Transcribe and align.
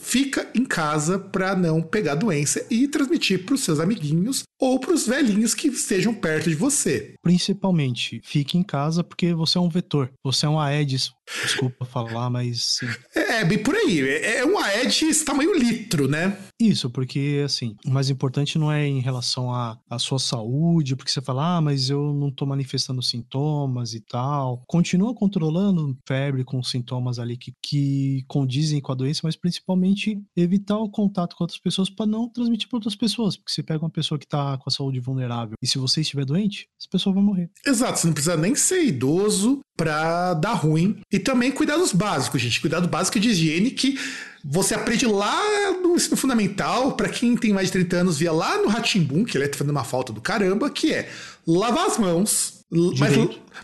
fica 0.00 0.50
em 0.54 0.64
casa 0.64 1.18
pra 1.18 1.54
não 1.54 1.82
pegar 1.82 2.14
doença 2.14 2.66
e 2.70 2.88
transmitir 2.88 3.44
pros 3.44 3.62
seus 3.62 3.78
amiguinhos 3.78 4.42
ou 4.58 4.78
pros 4.78 5.06
velhinhos 5.06 5.54
que 5.54 5.68
estejam 5.68 6.14
perto 6.14 6.48
de 6.48 6.56
você. 6.56 7.14
Principalmente, 7.22 8.20
fique 8.24 8.58
em 8.58 8.62
casa 8.62 9.04
porque 9.04 9.32
você 9.34 9.58
é 9.58 9.60
um 9.60 9.68
vetor. 9.68 10.10
Você 10.24 10.46
é 10.46 10.48
um 10.48 10.58
Aedes. 10.58 11.12
Desculpa 11.42 11.84
falar, 11.84 12.30
mas 12.30 12.64
sim. 12.64 12.88
É, 13.14 13.44
bem 13.44 13.58
por 13.58 13.74
aí. 13.74 14.00
É 14.00 14.40
é 14.40 14.46
um 14.46 14.58
Aedes 14.58 15.22
tamanho 15.22 15.56
litro, 15.56 16.08
né? 16.08 16.36
Isso, 16.58 16.90
porque 16.90 17.42
assim, 17.44 17.76
o 17.86 17.90
mais 17.90 18.10
importante 18.10 18.58
não 18.58 18.70
é 18.70 18.86
em 18.86 19.00
relação 19.00 19.52
à, 19.52 19.78
à 19.88 19.98
sua 19.98 20.18
saúde, 20.18 20.96
porque 20.96 21.10
você 21.10 21.20
fala, 21.20 21.56
ah, 21.56 21.60
mas 21.60 21.88
eu 21.88 22.12
não 22.12 22.30
tô 22.30 22.44
manifestando 22.44 23.02
sintomas 23.02 23.94
e 23.94 24.00
tal. 24.00 24.62
Continua 24.66 25.14
controlando 25.14 25.96
febre 26.06 26.44
com 26.44 26.62
sintomas 26.62 27.18
ali 27.18 27.36
que, 27.36 27.52
que 27.62 28.24
condizem 28.28 28.80
com 28.80 28.92
a 28.92 28.94
doença, 28.94 29.20
mas 29.24 29.36
principalmente 29.36 30.20
evitar 30.36 30.78
o 30.78 30.90
contato 30.90 31.36
com 31.36 31.44
outras 31.44 31.60
pessoas 31.60 31.88
para 31.88 32.06
não 32.06 32.28
transmitir 32.28 32.68
para 32.68 32.76
outras 32.76 32.96
pessoas. 32.96 33.36
Porque 33.36 33.52
você 33.52 33.62
pega 33.62 33.84
uma 33.84 33.90
pessoa 33.90 34.18
que 34.18 34.26
tá 34.26 34.58
com 34.58 34.68
a 34.68 34.72
saúde 34.72 35.00
vulnerável 35.00 35.54
e 35.62 35.66
se 35.66 35.78
você 35.78 36.00
estiver 36.00 36.24
doente, 36.24 36.68
essa 36.78 36.88
pessoa 36.90 37.14
vai 37.14 37.22
morrer. 37.22 37.50
Exato, 37.66 37.98
você 37.98 38.06
não 38.06 38.14
precisa 38.14 38.36
nem 38.36 38.54
ser 38.54 38.84
idoso 38.84 39.60
pra 39.80 40.34
dar 40.34 40.52
ruim. 40.52 40.98
E 41.10 41.18
também 41.18 41.50
cuidados 41.50 41.90
básicos, 41.94 42.42
gente. 42.42 42.60
Cuidado 42.60 42.86
básico 42.86 43.18
de 43.18 43.30
higiene 43.30 43.70
que 43.70 43.98
você 44.44 44.74
aprende 44.74 45.06
lá 45.06 45.72
no 45.82 45.94
ensino 45.96 46.16
fundamental, 46.18 46.92
pra 46.92 47.08
quem 47.08 47.34
tem 47.34 47.52
mais 47.54 47.68
de 47.68 47.72
30 47.72 47.96
anos, 47.96 48.18
via 48.18 48.30
lá 48.32 48.58
no 48.58 48.68
Ratimbum, 48.68 49.24
que 49.24 49.38
ele 49.38 49.48
tá 49.48 49.56
fazendo 49.56 49.70
uma 49.70 49.84
falta 49.84 50.12
do 50.12 50.20
caramba, 50.20 50.68
que 50.68 50.92
é 50.92 51.08
lavar 51.46 51.86
as 51.86 51.96
mãos, 51.98 52.60
mas, 52.98 53.16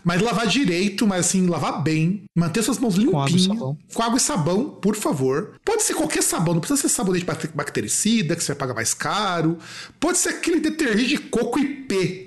mas 0.03 0.21
lavar 0.21 0.47
direito, 0.47 1.05
mas 1.07 1.25
assim, 1.27 1.47
lavar 1.47 1.81
bem, 1.83 2.23
manter 2.35 2.61
suas 2.63 2.77
mãos 2.79 2.95
limpinhas, 2.95 3.43
sabão. 3.43 3.77
com 3.93 4.03
água 4.03 4.17
e 4.17 4.19
sabão, 4.19 4.69
por 4.69 4.95
favor. 4.95 5.53
Pode 5.63 5.81
ser 5.83 5.93
qualquer 5.95 6.21
sabão, 6.23 6.53
não 6.55 6.61
precisa 6.61 6.81
ser 6.81 6.89
sabonete 6.89 7.25
bac- 7.25 7.51
bactericida, 7.55 8.35
que 8.35 8.43
você 8.43 8.53
vai 8.53 8.57
pagar 8.59 8.73
mais 8.75 8.93
caro. 8.93 9.57
Pode 9.99 10.17
ser 10.17 10.29
aquele 10.29 10.59
detergente 10.59 11.09
de 11.09 11.17
coco 11.17 11.57
IP 11.59 12.26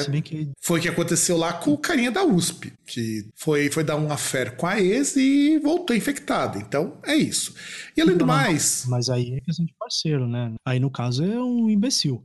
Se 0.00 0.10
bem 0.10 0.22
que 0.22 0.50
Foi 0.60 0.78
o 0.78 0.82
que 0.82 0.88
aconteceu 0.88 1.36
lá 1.36 1.52
com 1.52 1.72
o 1.72 1.78
carinha 1.78 2.10
da 2.10 2.24
USP, 2.24 2.72
que 2.86 3.26
foi, 3.34 3.70
foi 3.70 3.84
dar 3.84 3.96
um 3.96 4.10
affair 4.12 4.56
com 4.56 4.66
a 4.66 4.80
ex 4.80 5.16
e 5.16 5.58
voltou 5.58 5.96
infectado. 5.96 6.58
Então, 6.58 6.98
é 7.04 7.14
isso. 7.14 7.54
E 7.96 8.00
além 8.00 8.16
do 8.16 8.26
Não, 8.26 8.34
não, 8.34 8.42
mais, 8.42 8.84
Mas 8.86 9.08
aí 9.08 9.36
é 9.36 9.40
questão 9.40 9.64
de 9.64 9.74
parceiro, 9.78 10.26
né? 10.26 10.52
Aí 10.64 10.78
no 10.78 10.90
caso 10.90 11.24
é 11.24 11.42
um 11.42 11.68
imbecil. 11.70 12.22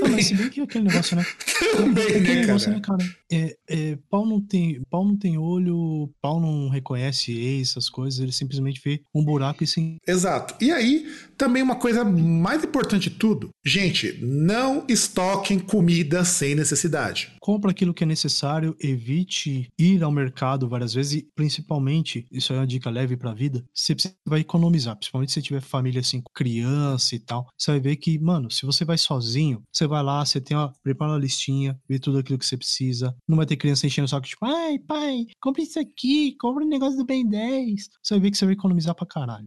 Não, 0.00 0.08
mas 0.08 0.26
se 0.26 0.34
bem 0.34 0.48
que 0.48 0.60
aquele 0.60 0.84
negócio, 0.84 1.16
né? 1.16 1.24
também, 1.76 2.04
aquele 2.04 2.20
né, 2.20 2.34
negócio, 2.46 2.70
né, 2.70 2.80
cara? 2.80 3.04
É, 3.30 3.56
é, 3.68 3.98
pau, 4.08 4.24
não 4.24 4.40
tem, 4.40 4.80
pau 4.90 5.04
não 5.04 5.16
tem 5.16 5.36
olho, 5.36 6.10
pau 6.20 6.40
não 6.40 6.68
reconhece 6.68 7.32
ex, 7.32 7.70
essas 7.70 7.88
coisas, 7.88 8.20
ele 8.20 8.32
simplesmente 8.32 8.80
vê 8.84 9.02
um 9.14 9.24
buraco 9.24 9.62
e 9.62 9.66
sim. 9.66 9.96
Exato. 10.06 10.54
E 10.60 10.70
aí, 10.70 11.06
também 11.36 11.62
uma 11.62 11.76
coisa 11.76 12.04
mais 12.04 12.64
importante 12.64 13.10
de 13.10 13.16
tudo, 13.16 13.50
gente, 13.64 14.18
não 14.22 14.84
estoquem 14.88 15.58
comida 15.58 16.24
sem 16.24 16.54
necessidade. 16.54 17.32
Compra 17.40 17.70
aquilo 17.70 17.94
que 17.94 18.04
é 18.04 18.06
necessário, 18.06 18.76
evite 18.80 19.68
ir 19.78 20.02
ao 20.02 20.10
mercado 20.10 20.68
várias 20.68 20.94
vezes 20.94 21.14
e, 21.14 21.28
principalmente, 21.34 22.26
isso 22.30 22.52
é 22.52 22.56
uma 22.56 22.66
dica 22.66 22.90
leve 22.90 23.16
pra 23.16 23.34
vida, 23.34 23.64
você 23.74 23.94
vai 24.26 24.40
economizar, 24.40 24.96
principalmente 24.96 25.32
se 25.32 25.42
tiver 25.42 25.60
família 25.60 26.00
assim, 26.00 26.22
criança 26.34 27.14
e 27.14 27.18
tal. 27.18 27.48
Você 27.56 27.70
vai 27.72 27.80
ver 27.80 27.96
que, 27.96 28.18
mano, 28.18 28.50
se 28.50 28.64
você 28.64 28.84
vai 28.84 28.98
sozinho, 28.98 29.62
você 29.72 29.86
vai 29.88 30.02
lá, 30.02 30.24
você 30.24 30.40
tem 30.40 30.56
uma, 30.56 30.72
prepara 30.82 31.12
uma 31.12 31.18
listinha, 31.18 31.78
vê 31.88 31.98
tudo 31.98 32.18
aquilo 32.18 32.38
que 32.38 32.46
você 32.46 32.56
precisa. 32.56 33.14
Não 33.26 33.36
vai 33.36 33.46
ter 33.46 33.56
criança 33.56 33.86
enchendo 33.86 34.06
o 34.06 34.08
saco, 34.08 34.26
tipo, 34.26 34.44
ai, 34.44 34.78
pai, 34.78 35.26
compra 35.40 35.62
isso 35.62 35.78
aqui, 35.78 36.36
compra 36.38 36.64
o 36.64 36.68
negócio 36.68 36.96
do 36.96 37.04
Ben 37.04 37.28
10. 37.28 37.88
Você 38.02 38.14
vai 38.14 38.20
ver 38.20 38.30
que 38.30 38.38
você 38.38 38.44
vai 38.44 38.54
economizar 38.54 38.94
pra 38.94 39.06
caralho. 39.06 39.44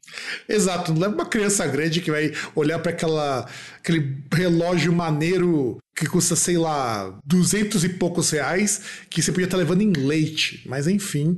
Exato, 0.49 0.93
não 0.93 1.01
leva 1.01 1.13
uma 1.13 1.25
criança 1.25 1.65
grande 1.67 2.01
que 2.01 2.11
vai 2.11 2.31
olhar 2.55 2.79
para 2.79 2.91
aquela 2.91 3.47
aquele 3.77 4.23
relógio 4.31 4.93
maneiro 4.93 5.79
que 5.95 6.07
custa, 6.07 6.35
sei 6.35 6.57
lá, 6.57 7.19
duzentos 7.23 7.83
e 7.83 7.89
poucos 7.89 8.31
reais, 8.31 8.81
que 9.09 9.21
você 9.21 9.31
podia 9.31 9.45
estar 9.45 9.57
levando 9.57 9.81
em 9.81 9.91
leite. 9.91 10.63
Mas 10.67 10.87
enfim, 10.87 11.37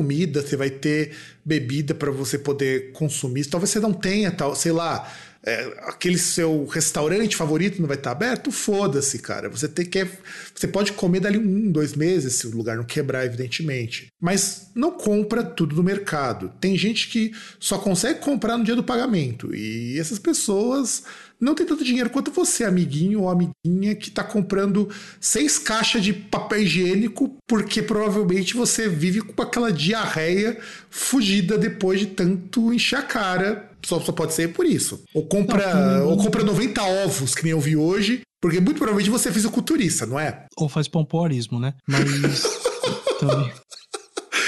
comida, 0.01 0.41
você 0.41 0.57
vai 0.57 0.71
ter 0.71 1.11
bebida 1.45 1.93
para 1.93 2.09
você 2.09 2.37
poder 2.37 2.91
consumir. 2.91 3.45
Talvez 3.45 3.69
você 3.69 3.79
não 3.79 3.93
tenha, 3.93 4.31
tal, 4.31 4.55
sei 4.55 4.71
lá, 4.71 5.07
é, 5.43 5.63
aquele 5.87 6.17
seu 6.17 6.65
restaurante 6.65 7.35
favorito 7.35 7.79
não 7.79 7.87
vai 7.87 7.97
estar 7.97 8.11
aberto, 8.11 8.51
foda-se, 8.51 9.19
cara. 9.19 9.49
Você 9.49 9.67
tem 9.67 9.85
que. 9.85 10.07
Você 10.53 10.67
pode 10.67 10.93
comer 10.93 11.19
dali 11.19 11.37
um, 11.37 11.71
dois 11.71 11.93
meses, 11.95 12.35
se 12.35 12.47
o 12.47 12.55
lugar 12.55 12.77
não 12.77 12.83
quebrar, 12.83 13.25
evidentemente. 13.25 14.07
Mas 14.19 14.71
não 14.75 14.91
compra 14.91 15.43
tudo 15.43 15.75
no 15.75 15.83
mercado. 15.83 16.51
Tem 16.59 16.77
gente 16.77 17.07
que 17.07 17.31
só 17.59 17.77
consegue 17.77 18.19
comprar 18.19 18.57
no 18.57 18.63
dia 18.63 18.75
do 18.75 18.83
pagamento. 18.83 19.53
E 19.55 19.99
essas 19.99 20.19
pessoas 20.19 21.03
não 21.41 21.55
tem 21.55 21.65
tanto 21.65 21.83
dinheiro 21.83 22.11
quanto 22.11 22.31
você, 22.31 22.63
amiguinho 22.63 23.21
ou 23.21 23.29
amiguinha, 23.29 23.95
que 23.95 24.09
está 24.09 24.23
comprando 24.23 24.87
seis 25.19 25.57
caixas 25.57 26.03
de 26.03 26.13
papel 26.13 26.61
higiênico 26.61 27.35
porque 27.47 27.81
provavelmente 27.81 28.53
você 28.53 28.87
vive 28.87 29.21
com 29.21 29.41
aquela 29.41 29.71
diarreia 29.71 30.59
fugida 30.89 31.57
depois 31.57 31.99
de 31.99 32.05
tanto 32.05 32.71
encher 32.71 32.99
a 32.99 33.01
cara. 33.01 33.71
Só, 33.83 33.99
só 33.99 34.11
pode 34.11 34.33
ser 34.33 34.53
por 34.53 34.65
isso. 34.65 35.03
Ou 35.15 35.25
compra, 35.25 35.73
não, 35.73 36.09
ou 36.09 36.17
compra 36.17 36.43
90 36.43 36.83
ovos, 36.83 37.33
que 37.33 37.43
nem 37.43 37.51
eu 37.53 37.59
vi 37.59 37.75
hoje, 37.75 38.21
porque 38.39 38.59
muito 38.59 38.77
provavelmente 38.77 39.09
você 39.09 39.29
é 39.29 39.31
fisiculturista, 39.31 40.05
não 40.05 40.19
é? 40.19 40.45
Ou 40.55 40.69
faz 40.69 40.87
pompoarismo, 40.87 41.59
né? 41.59 41.73
Mas 41.87 42.43
também. 43.19 43.51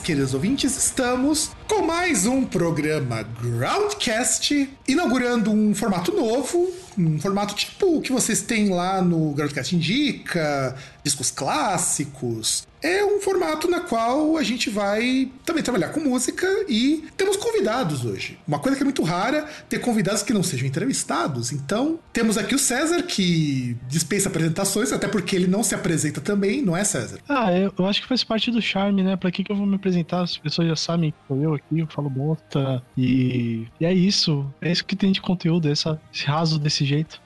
Queridos 0.00 0.34
ouvintes, 0.34 0.76
estamos 0.76 1.52
com 1.68 1.86
mais 1.86 2.26
um 2.26 2.44
programa 2.44 3.22
Groundcast, 3.22 4.68
inaugurando 4.86 5.52
um 5.52 5.72
formato 5.72 6.12
novo, 6.12 6.72
um 6.98 7.20
formato 7.20 7.54
tipo 7.54 7.98
o 7.98 8.00
que 8.00 8.10
vocês 8.10 8.42
têm 8.42 8.70
lá 8.70 9.00
no 9.00 9.32
Groundcast 9.32 9.76
Indica, 9.76 10.76
discos 11.04 11.30
clássicos, 11.30 12.66
é 12.84 13.02
um 13.02 13.18
formato 13.18 13.66
na 13.66 13.80
qual 13.80 14.36
a 14.36 14.42
gente 14.42 14.68
vai 14.68 15.30
também 15.42 15.62
trabalhar 15.62 15.88
com 15.88 16.00
música 16.00 16.46
e 16.68 17.02
temos 17.16 17.34
convidados 17.38 18.04
hoje. 18.04 18.38
Uma 18.46 18.58
coisa 18.58 18.76
que 18.76 18.82
é 18.82 18.84
muito 18.84 19.02
rara, 19.02 19.46
ter 19.70 19.78
convidados 19.78 20.22
que 20.22 20.34
não 20.34 20.42
sejam 20.42 20.68
entrevistados. 20.68 21.50
Então, 21.50 21.98
temos 22.12 22.36
aqui 22.36 22.54
o 22.54 22.58
César, 22.58 23.02
que 23.02 23.74
dispensa 23.88 24.28
apresentações, 24.28 24.92
até 24.92 25.08
porque 25.08 25.34
ele 25.34 25.46
não 25.46 25.62
se 25.62 25.74
apresenta 25.74 26.20
também, 26.20 26.60
não 26.60 26.76
é, 26.76 26.84
César? 26.84 27.20
Ah, 27.26 27.50
eu, 27.52 27.86
acho 27.86 28.02
que 28.02 28.08
faz 28.08 28.22
parte 28.22 28.50
do 28.50 28.60
charme, 28.60 29.02
né? 29.02 29.16
Pra 29.16 29.30
que, 29.30 29.42
que 29.42 29.50
eu 29.50 29.56
vou 29.56 29.66
me 29.66 29.76
apresentar? 29.76 30.20
As 30.20 30.36
pessoas 30.36 30.68
já 30.68 30.76
sabem 30.76 31.10
que 31.10 31.16
sou 31.26 31.40
eu 31.40 31.54
aqui, 31.54 31.78
eu 31.78 31.86
falo 31.86 32.10
bosta. 32.10 32.82
E, 32.98 33.66
e 33.80 33.86
é 33.86 33.94
isso. 33.94 34.46
É 34.60 34.70
isso 34.70 34.84
que 34.84 34.94
tem 34.94 35.10
de 35.10 35.22
conteúdo, 35.22 35.70
essa, 35.70 35.98
esse 36.12 36.26
raso 36.26 36.58
desse 36.58 36.84
jeito. 36.84 37.18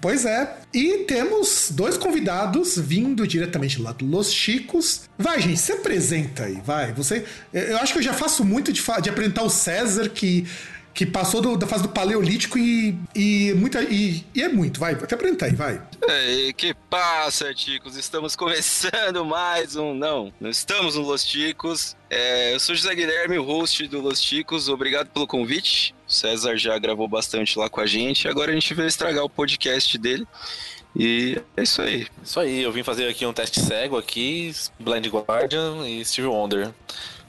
Pois 0.00 0.24
é. 0.24 0.56
E 0.72 1.04
temos 1.04 1.70
dois 1.70 1.96
convidados 1.96 2.78
vindo 2.78 3.26
diretamente 3.26 3.80
lá 3.80 3.92
do 3.92 4.06
Los 4.06 4.32
Chicos. 4.32 5.08
Vai, 5.18 5.40
gente, 5.40 5.58
se 5.58 5.72
apresenta 5.72 6.44
aí, 6.44 6.60
vai. 6.64 6.92
Você, 6.92 7.24
eu 7.52 7.78
acho 7.78 7.92
que 7.92 7.98
eu 7.98 8.02
já 8.02 8.12
faço 8.12 8.44
muito 8.44 8.72
de, 8.72 8.82
de 9.02 9.10
apresentar 9.10 9.42
o 9.42 9.50
César, 9.50 10.08
que 10.08 10.46
que 10.98 11.06
passou 11.06 11.40
do, 11.40 11.56
da 11.56 11.64
fase 11.64 11.84
do 11.84 11.90
paleolítico 11.90 12.58
e, 12.58 12.98
e, 13.14 13.54
muita, 13.54 13.80
e, 13.82 14.24
e 14.34 14.42
é 14.42 14.48
muito, 14.48 14.80
vai, 14.80 14.94
até 14.94 15.14
apresentar 15.14 15.46
aí, 15.46 15.54
vai. 15.54 15.80
Que 16.56 16.74
passa, 16.90 17.54
Ticos? 17.54 17.96
Estamos 17.96 18.34
começando 18.34 19.22
mais 19.24 19.76
um. 19.76 19.94
Não, 19.94 20.32
não 20.40 20.50
estamos 20.50 20.96
no 20.96 21.02
Los 21.02 21.24
Ticos. 21.24 21.94
É, 22.10 22.52
eu 22.52 22.58
sou 22.58 22.74
José 22.74 22.92
Guilherme, 22.96 23.38
o 23.38 23.44
host 23.44 23.86
do 23.86 24.00
Los 24.00 24.20
Ticos. 24.20 24.68
Obrigado 24.68 25.06
pelo 25.10 25.24
convite. 25.24 25.94
O 26.08 26.12
César 26.12 26.56
já 26.56 26.78
gravou 26.78 27.06
bastante 27.06 27.58
lá 27.58 27.68
com 27.68 27.80
a 27.80 27.86
gente. 27.86 28.26
Agora 28.26 28.50
a 28.50 28.54
gente 28.54 28.72
veio 28.72 28.88
estragar 28.88 29.24
o 29.24 29.28
podcast 29.28 29.98
dele. 29.98 30.26
E 30.96 31.40
é 31.56 31.62
isso 31.62 31.82
aí. 31.82 32.06
Isso 32.24 32.40
aí, 32.40 32.62
eu 32.62 32.72
vim 32.72 32.82
fazer 32.82 33.06
aqui 33.08 33.26
um 33.26 33.32
teste 33.32 33.60
cego 33.60 33.96
aqui, 33.98 34.50
Blind 34.80 35.06
Guardian 35.06 35.86
e 35.86 36.04
Steve 36.04 36.26
Wonder. 36.26 36.72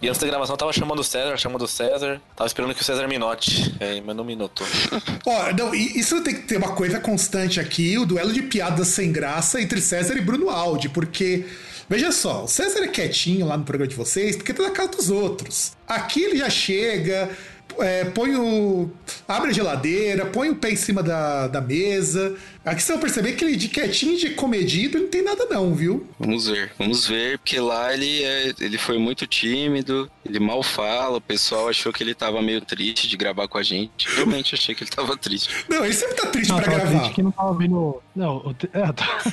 E 0.01 0.07
antes 0.07 0.21
da 0.21 0.27
gravação 0.27 0.53
eu 0.53 0.57
tava 0.57 0.71
chamando 0.71 0.99
o 0.99 1.03
César, 1.03 1.35
chamando 1.37 1.63
o 1.63 1.67
César. 1.67 2.21
Tava 2.35 2.47
esperando 2.47 2.73
que 2.73 2.81
o 2.81 2.85
César 2.85 3.05
me 3.07 3.17
note, 3.17 3.75
é, 3.81 3.99
mas 3.99 4.15
não 4.15 4.23
me 4.23 4.35
notou. 4.35 4.65
Ó, 5.27 5.51
não, 5.51 5.75
isso 5.75 6.21
tem 6.23 6.35
que 6.35 6.43
ter 6.43 6.57
uma 6.57 6.71
coisa 6.73 7.01
constante 7.01 7.59
aqui, 7.59 7.97
o 7.97 8.05
duelo 8.05 8.31
de 8.31 8.43
piadas 8.43 8.87
sem 8.87 9.11
graça 9.11 9.61
entre 9.61 9.81
César 9.81 10.15
e 10.15 10.21
Bruno 10.21 10.49
Aldi, 10.49 10.89
porque. 10.89 11.45
Veja 11.91 12.11
só, 12.11 12.43
o 12.43 12.47
César 12.47 12.83
é 12.83 12.87
quietinho 12.87 13.47
lá 13.47 13.57
no 13.57 13.63
programa 13.63 13.89
de 13.89 13.95
vocês 13.95 14.35
porque 14.35 14.53
tá 14.53 14.61
na 14.61 14.69
casa 14.69 14.89
dos 14.89 15.09
outros. 15.09 15.71
Aqui 15.87 16.21
ele 16.21 16.37
já 16.37 16.47
chega, 16.47 17.35
é, 17.83 18.05
põe 18.05 18.35
o. 18.35 18.89
abre 19.27 19.51
a 19.51 19.53
geladeira, 19.53 20.25
põe 20.25 20.49
o 20.49 20.55
pé 20.55 20.71
em 20.71 20.75
cima 20.75 21.01
da, 21.03 21.47
da 21.47 21.61
mesa. 21.61 22.35
Aqui 22.65 22.83
você 22.83 22.91
vai 22.93 23.01
perceber 23.01 23.33
que 23.33 23.43
ele 23.45 23.55
de 23.55 23.67
quietinho, 23.69 24.17
de 24.17 24.31
comedido, 24.31 24.99
não 24.99 25.07
tem 25.07 25.23
nada 25.23 25.45
não, 25.49 25.73
viu? 25.73 26.07
Vamos 26.19 26.47
ver, 26.47 26.71
vamos 26.77 27.07
ver, 27.07 27.39
porque 27.39 27.59
lá 27.59 27.93
ele, 27.93 28.21
é, 28.23 28.53
ele 28.59 28.77
foi 28.77 28.97
muito 28.99 29.25
tímido, 29.25 30.11
ele 30.25 30.39
mal 30.39 30.61
fala, 30.61 31.17
o 31.17 31.21
pessoal 31.21 31.69
achou 31.69 31.91
que 31.91 32.03
ele 32.03 32.13
tava 32.13 32.41
meio 32.41 32.61
triste 32.61 33.07
de 33.07 33.15
gravar 33.17 33.47
com 33.47 33.57
a 33.57 33.63
gente. 33.63 34.07
Realmente 34.13 34.53
achei 34.53 34.75
que 34.75 34.83
ele 34.83 34.91
tava 34.91 35.17
triste. 35.17 35.49
Não, 35.69 35.83
ele 35.85 35.93
sempre 35.93 36.15
tá 36.15 36.27
triste 36.27 36.49
Não, 36.49 36.57
pra 36.59 36.71
gravar. 36.73 36.99
triste 36.99 37.13
que 37.15 37.23
não 37.23 37.31
tava 37.31 37.53
vendo. 37.57 38.01
Não, 38.15 38.37
o 38.45 38.53
te- 38.53 38.69
é, 38.73 38.91
tá- 38.91 39.23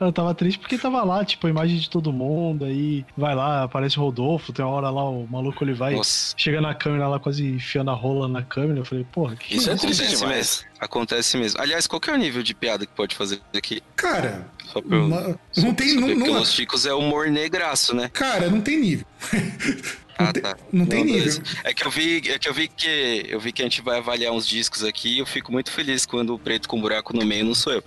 eu 0.00 0.12
tava 0.12 0.34
triste 0.34 0.58
porque 0.58 0.78
tava 0.78 1.02
lá, 1.04 1.24
tipo, 1.24 1.46
a 1.46 1.50
imagem 1.50 1.78
de 1.78 1.88
todo 1.90 2.12
mundo, 2.12 2.64
aí 2.64 3.04
vai 3.16 3.34
lá, 3.34 3.64
aparece 3.64 3.98
o 3.98 4.02
Rodolfo, 4.02 4.52
tem 4.52 4.64
uma 4.64 4.72
hora 4.74 4.90
lá, 4.90 5.08
o 5.08 5.26
maluco 5.28 5.64
ele 5.64 5.74
vai, 5.74 5.94
Nossa, 5.94 6.34
chega 6.36 6.60
na 6.60 6.74
câmera 6.74 7.08
lá, 7.08 7.18
quase 7.18 7.44
enfiando 7.46 7.90
a 7.90 7.94
rola 7.94 8.28
na 8.28 8.42
câmera. 8.42 8.80
Eu 8.80 8.84
falei, 8.84 9.04
porra, 9.10 9.36
que 9.36 9.56
Isso 9.56 9.70
é 9.70 9.74
isso? 9.74 9.82
triste 9.86 10.02
acontece 10.02 10.20
demais. 10.22 10.36
mesmo. 10.36 10.68
Acontece 10.80 11.36
mesmo. 11.36 11.60
Aliás, 11.60 11.86
qual 11.86 12.00
que 12.00 12.10
é 12.10 12.12
o 12.12 12.16
nível 12.16 12.42
de 12.42 12.54
piada 12.54 12.86
que 12.86 12.92
pode 12.92 13.14
fazer 13.16 13.40
aqui? 13.56 13.82
Cara, 13.96 14.46
Só 14.72 14.80
pra 14.80 14.96
eu- 14.96 15.06
uma- 15.06 15.38
só- 15.52 15.62
não 15.62 15.74
tem. 15.74 15.88
só 15.88 16.00
Não, 16.00 16.14
não- 16.14 16.32
Los 16.38 16.52
Chicos 16.52 16.86
é 16.86 16.94
humor 16.94 17.28
negraço, 17.28 17.94
né? 17.94 18.08
cara, 18.12 18.48
não 18.48 18.60
tem 18.60 18.78
nível. 18.78 19.06
Não 20.20 20.26
Ah, 20.26 20.32
tem- 20.32 20.42
tá. 20.42 20.56
não 20.72 20.84
tem 20.84 21.04
nível. 21.04 21.40
É 21.62 21.72
que 21.72 21.86
eu 21.86 21.90
vi, 21.92 22.16
é 22.28 22.36
que 22.40 22.48
eu 22.48 22.52
vi 22.52 22.66
que 22.66 23.26
eu 23.28 23.38
vi 23.38 23.52
que 23.52 23.62
a 23.62 23.64
gente 23.64 23.80
vai 23.80 23.98
avaliar 23.98 24.32
uns 24.32 24.44
discos 24.48 24.82
aqui 24.82 25.10
e 25.14 25.18
eu 25.20 25.26
fico 25.26 25.52
muito 25.52 25.70
feliz 25.70 26.04
quando 26.04 26.34
o 26.34 26.38
preto 26.40 26.68
com 26.68 26.80
buraco 26.80 27.16
no 27.16 27.24
meio 27.24 27.44
não 27.44 27.54
sou 27.54 27.72
eu. 27.72 27.84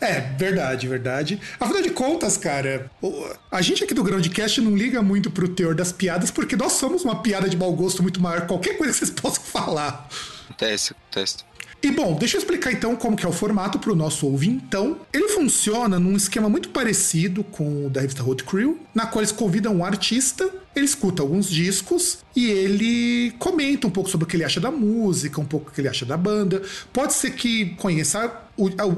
É, 0.00 0.20
verdade, 0.20 0.86
verdade. 0.86 1.40
Afinal 1.58 1.82
de 1.82 1.90
contas, 1.90 2.36
cara, 2.36 2.90
a 3.50 3.60
gente 3.60 3.82
aqui 3.82 3.92
do 3.92 4.04
Groundcast 4.04 4.60
não 4.60 4.76
liga 4.76 5.02
muito 5.02 5.30
pro 5.30 5.48
teor 5.48 5.74
das 5.74 5.90
piadas, 5.90 6.30
porque 6.30 6.56
nós 6.56 6.72
somos 6.72 7.04
uma 7.04 7.20
piada 7.20 7.48
de 7.48 7.56
mau 7.56 7.72
gosto 7.72 8.02
muito 8.02 8.20
maior 8.20 8.42
que 8.42 8.46
qualquer 8.46 8.76
coisa 8.76 8.92
que 8.92 8.98
vocês 8.98 9.10
possam 9.18 9.42
falar. 9.42 10.08
Acontece, 10.44 10.92
acontece. 10.92 11.48
E 11.80 11.92
bom, 11.92 12.14
deixa 12.14 12.36
eu 12.36 12.40
explicar 12.40 12.72
então 12.72 12.96
como 12.96 13.16
que 13.16 13.24
é 13.24 13.28
o 13.28 13.32
formato 13.32 13.78
para 13.78 13.92
o 13.92 13.94
nosso 13.94 14.26
ouvintão. 14.26 14.98
Ele 15.12 15.28
funciona 15.28 15.98
num 15.98 16.16
esquema 16.16 16.48
muito 16.48 16.70
parecido 16.70 17.44
com 17.44 17.86
o 17.86 17.90
da 17.90 18.00
revista 18.00 18.20
Road 18.22 18.42
Crew, 18.42 18.80
na 18.92 19.06
qual 19.06 19.20
eles 19.22 19.30
convidam 19.30 19.76
um 19.76 19.84
artista, 19.84 20.50
ele 20.78 20.86
escuta 20.86 21.22
alguns 21.22 21.48
discos 21.48 22.18
e 22.34 22.46
ele 22.46 23.32
comenta 23.38 23.86
um 23.86 23.90
pouco 23.90 24.08
sobre 24.08 24.24
o 24.24 24.28
que 24.28 24.36
ele 24.36 24.44
acha 24.44 24.60
da 24.60 24.70
música, 24.70 25.40
um 25.40 25.44
pouco 25.44 25.70
o 25.70 25.72
que 25.72 25.80
ele 25.80 25.88
acha 25.88 26.06
da 26.06 26.16
banda. 26.16 26.62
Pode 26.92 27.12
ser 27.14 27.32
que 27.32 27.70
conheça 27.76 28.48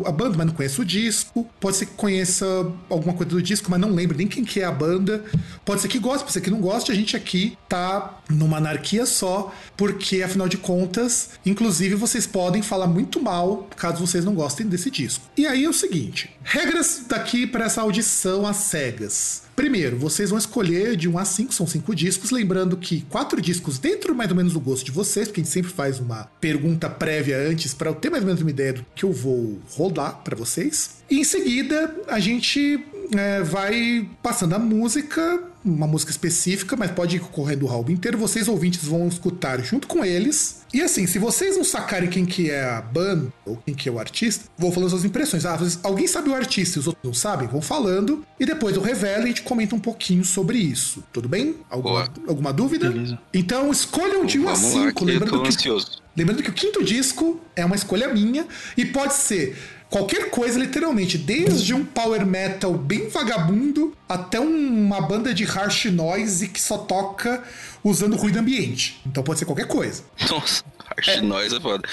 a 0.07 0.13
banda, 0.13 0.37
mas 0.39 0.47
não 0.47 0.55
conheça 0.55 0.81
o 0.81 0.85
disco. 0.85 1.47
Pode 1.61 1.77
ser 1.77 1.87
que 1.87 1.93
conheça 1.93 2.45
alguma 2.89 3.15
coisa 3.15 3.31
do 3.31 3.43
disco, 3.43 3.71
mas 3.71 3.81
não 3.81 3.91
lembre 3.91 4.17
nem 4.17 4.27
quem 4.27 4.45
que 4.45 4.61
é 4.61 4.65
a 4.65 4.73
banda. 4.73 5.25
Pode 5.65 5.83
ser 5.83 5.89
que 5.89 5.99
goste, 5.99 6.21
pode 6.21 6.33
ser 6.33 6.41
que 6.41 6.51
não 6.51 6.61
goste. 6.61 6.91
A 6.91 6.95
gente 6.95 7.17
aqui 7.17 7.57
tá 7.69 8.21
numa 8.29 8.57
anarquia 8.57 9.05
só, 9.05 9.53
porque 9.77 10.23
afinal 10.23 10.49
de 10.49 10.57
contas, 10.57 11.31
inclusive 11.45 11.95
vocês 11.95 12.27
podem 12.27 12.63
falar 12.63 12.87
muito 12.87 13.23
mal 13.23 13.69
caso 13.77 14.07
vocês 14.07 14.25
não 14.25 14.35
gostem 14.35 14.67
desse 14.67 14.91
disco. 14.91 15.25
E 15.37 15.47
aí 15.47 15.65
é 15.65 15.69
o 15.69 15.75
seguinte: 15.75 16.31
regras 16.43 17.05
daqui 17.09 17.47
para 17.47 17.67
essa 17.67 17.83
audição 17.83 18.47
às 18.47 18.57
cegas. 18.57 19.43
Primeiro, 19.61 19.99
vocês 19.99 20.31
vão 20.31 20.39
escolher 20.39 20.97
de 20.97 21.07
1 21.07 21.19
a 21.19 21.25
5, 21.27 21.53
são 21.53 21.67
5 21.67 21.95
discos, 21.95 22.31
lembrando 22.31 22.79
que 22.79 23.03
quatro 23.11 23.43
discos 23.43 23.79
dentro 23.79 24.15
mais 24.15 24.31
ou 24.31 24.37
menos 24.39 24.55
do 24.55 24.59
gosto 24.59 24.87
de 24.87 24.91
vocês, 24.91 25.29
porque 25.29 25.43
a 25.43 25.45
gente 25.45 25.53
sempre 25.53 25.71
faz 25.71 26.01
uma 26.01 26.31
pergunta 26.41 26.89
prévia 26.89 27.37
antes 27.37 27.75
para 27.75 27.91
eu 27.91 27.95
ter 27.95 28.09
mais 28.09 28.23
ou 28.23 28.29
menos 28.29 28.41
uma 28.41 28.49
ideia 28.49 28.73
do 28.73 28.87
que 28.95 29.05
eu 29.05 29.13
vou 29.13 29.59
rodar 29.73 30.23
para 30.25 30.35
vocês. 30.35 31.03
E 31.11 31.21
em 31.21 31.25
seguida, 31.25 31.95
a 32.09 32.19
gente 32.19 32.83
é, 33.15 33.43
vai 33.43 34.09
passando 34.23 34.55
a 34.55 34.59
música, 34.59 35.43
uma 35.63 35.87
música 35.87 36.11
específica, 36.11 36.75
mas 36.75 36.91
pode 36.91 37.17
ir 37.17 37.21
correndo 37.21 37.67
o 37.67 37.69
álbum 37.69 37.93
inteiro. 37.93 38.17
Vocês 38.17 38.49
ouvintes 38.49 38.83
vão 38.83 39.09
escutar 39.09 39.63
junto 39.63 39.87
com 39.87 40.03
eles. 40.03 40.60
E 40.73 40.81
assim, 40.83 41.07
se 41.07 41.19
vocês 41.19 41.57
não 41.57 41.65
sacarem 41.65 42.09
quem 42.09 42.25
que 42.25 42.49
é 42.51 42.63
a 42.65 42.81
banda 42.81 43.33
ou 43.45 43.57
quem 43.57 43.75
que 43.75 43.89
é 43.89 43.93
o 43.93 43.99
artista, 43.99 44.45
vou 44.57 44.71
falando 44.71 44.91
suas 44.91 45.05
impressões. 45.05 45.45
Ah, 45.45 45.57
vocês- 45.57 45.81
alguém 45.83 46.07
sabe 46.07 46.31
o 46.31 46.35
artista 46.35 46.79
e 46.79 46.81
os 46.81 46.87
outros 46.87 47.05
não 47.05 47.13
sabem? 47.15 47.49
Vão 47.49 47.61
falando. 47.61 48.25
E 48.39 48.47
depois 48.47 48.77
eu 48.77 48.83
revelo 48.83 49.23
e 49.23 49.25
a 49.25 49.27
gente 49.27 49.43
comenta 49.43 49.75
um 49.75 49.81
pouquinho 49.81 50.25
sobre 50.25 50.59
isso. 50.59 51.03
Tudo 51.13 51.29
bem? 51.29 51.57
Alguma, 51.69 52.05
Boa. 52.07 52.13
alguma 52.29 52.53
dúvida? 52.53 52.89
Beleza. 52.91 53.19
Então 53.35 53.71
escolham 53.71 54.25
de 54.25 54.39
1 54.39 54.49
a 54.49 54.53
Vamos 54.55 54.75
lá, 54.75 54.81
5. 54.87 54.95
que 54.95 55.03
eu 55.03 55.07
Lembrando 55.09 55.31
tô 55.31 55.43
que 55.43 55.49
ansioso. 55.49 56.01
Lembrando 56.17 56.43
que 56.43 56.51
o 56.51 56.53
quinto 56.53 56.85
disco 56.85 57.41
é 57.57 57.65
uma 57.65 57.75
escolha 57.77 58.09
minha 58.13 58.47
e 58.77 58.85
pode 58.85 59.15
ser 59.15 59.57
qualquer 59.91 60.31
coisa, 60.31 60.59
literalmente, 60.59 61.19
desde 61.19 61.75
um 61.75 61.85
power 61.85 62.25
metal 62.25 62.73
bem 62.75 63.09
vagabundo 63.09 63.93
até 64.09 64.41
um- 64.41 64.69
uma 64.87 65.01
banda 65.01 65.35
de 65.35 65.45
harsh 65.45 65.87
noise 65.87 66.49
que 66.49 66.61
só 66.61 66.79
toca 66.79 67.43
usando 67.85 68.17
ruído 68.17 68.39
ambiente. 68.39 69.01
Então 69.07 69.23
pode 69.23 69.39
ser 69.41 69.45
qualquer 69.45 69.67
coisa. 69.67 70.03
Nossa, 70.31 70.63
Arch 70.97 71.21
Noise 71.23 71.57
é 71.57 71.61
foda. 71.61 71.89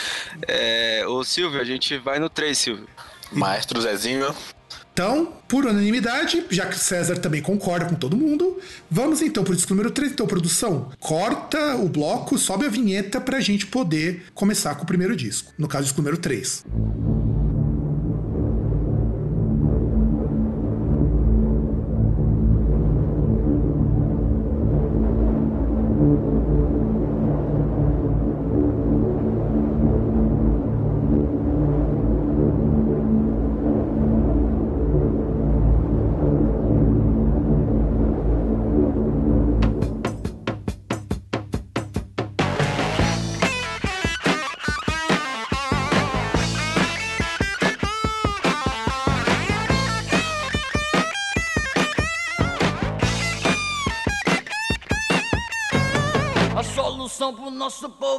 É, 0.48 1.04
ô 1.08 1.24
Silvio, 1.24 1.60
a 1.60 1.64
gente 1.66 1.98
vai 1.98 2.20
no 2.20 2.30
3, 2.30 2.58
Silvio. 2.58 2.88
Maestro 3.32 3.82
Zezinho. 3.82 4.34
Então, 4.94 5.32
por 5.48 5.64
unanimidade, 5.64 6.44
já 6.50 6.66
que 6.66 6.76
o 6.76 6.80
César 6.80 7.18
também 7.18 7.40
concorda 7.40 7.86
com 7.86 7.94
todo 7.94 8.18
mundo, 8.18 8.60
vamos 8.90 9.22
então 9.22 9.44
pro 9.44 9.56
disco 9.56 9.72
número 9.72 9.92
3. 9.92 10.12
Então, 10.14 10.26
produção, 10.26 10.90
corta 11.00 11.76
o 11.76 11.88
bloco, 11.88 12.36
sobe 12.36 12.66
a 12.66 12.70
vinheta 12.70 13.22
pra 13.22 13.40
gente 13.40 13.68
poder 13.68 14.24
começar 14.34 14.74
com 14.74 14.84
o 14.84 14.88
primeiro 14.88 15.16
disco. 15.16 15.54
No 15.56 15.68
caso, 15.68 15.84
disco 15.84 16.02
número 16.02 16.18
3. 16.18 16.66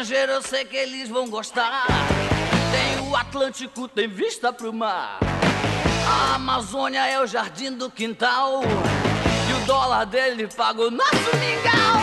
Os 0.00 0.04
estrangeiros 0.04 0.34
eu 0.36 0.42
sei 0.42 0.64
que 0.64 0.76
eles 0.78 1.10
vão 1.10 1.28
gostar. 1.28 1.84
Tem 2.72 3.06
o 3.06 3.14
Atlântico, 3.14 3.86
tem 3.86 4.08
vista 4.08 4.50
pro 4.50 4.72
mar. 4.72 5.18
A 6.08 6.36
Amazônia 6.36 7.06
é 7.06 7.20
o 7.20 7.26
jardim 7.26 7.72
do 7.72 7.90
quintal. 7.90 8.62
E 8.62 9.62
o 9.62 9.66
dólar 9.66 10.06
dele 10.06 10.48
paga 10.48 10.86
o 10.86 10.90
nosso 10.90 11.36
mingau. 11.38 12.00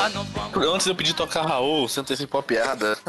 Ah, 0.00 0.08
não 0.14 0.24
vamos. 0.26 0.68
Antes 0.72 0.86
eu 0.86 0.94
pedir 0.94 1.14
tocar 1.14 1.44
Raul, 1.44 1.88
você 1.88 1.98
antecipou 1.98 2.38
a 2.38 2.42
piada. 2.44 2.96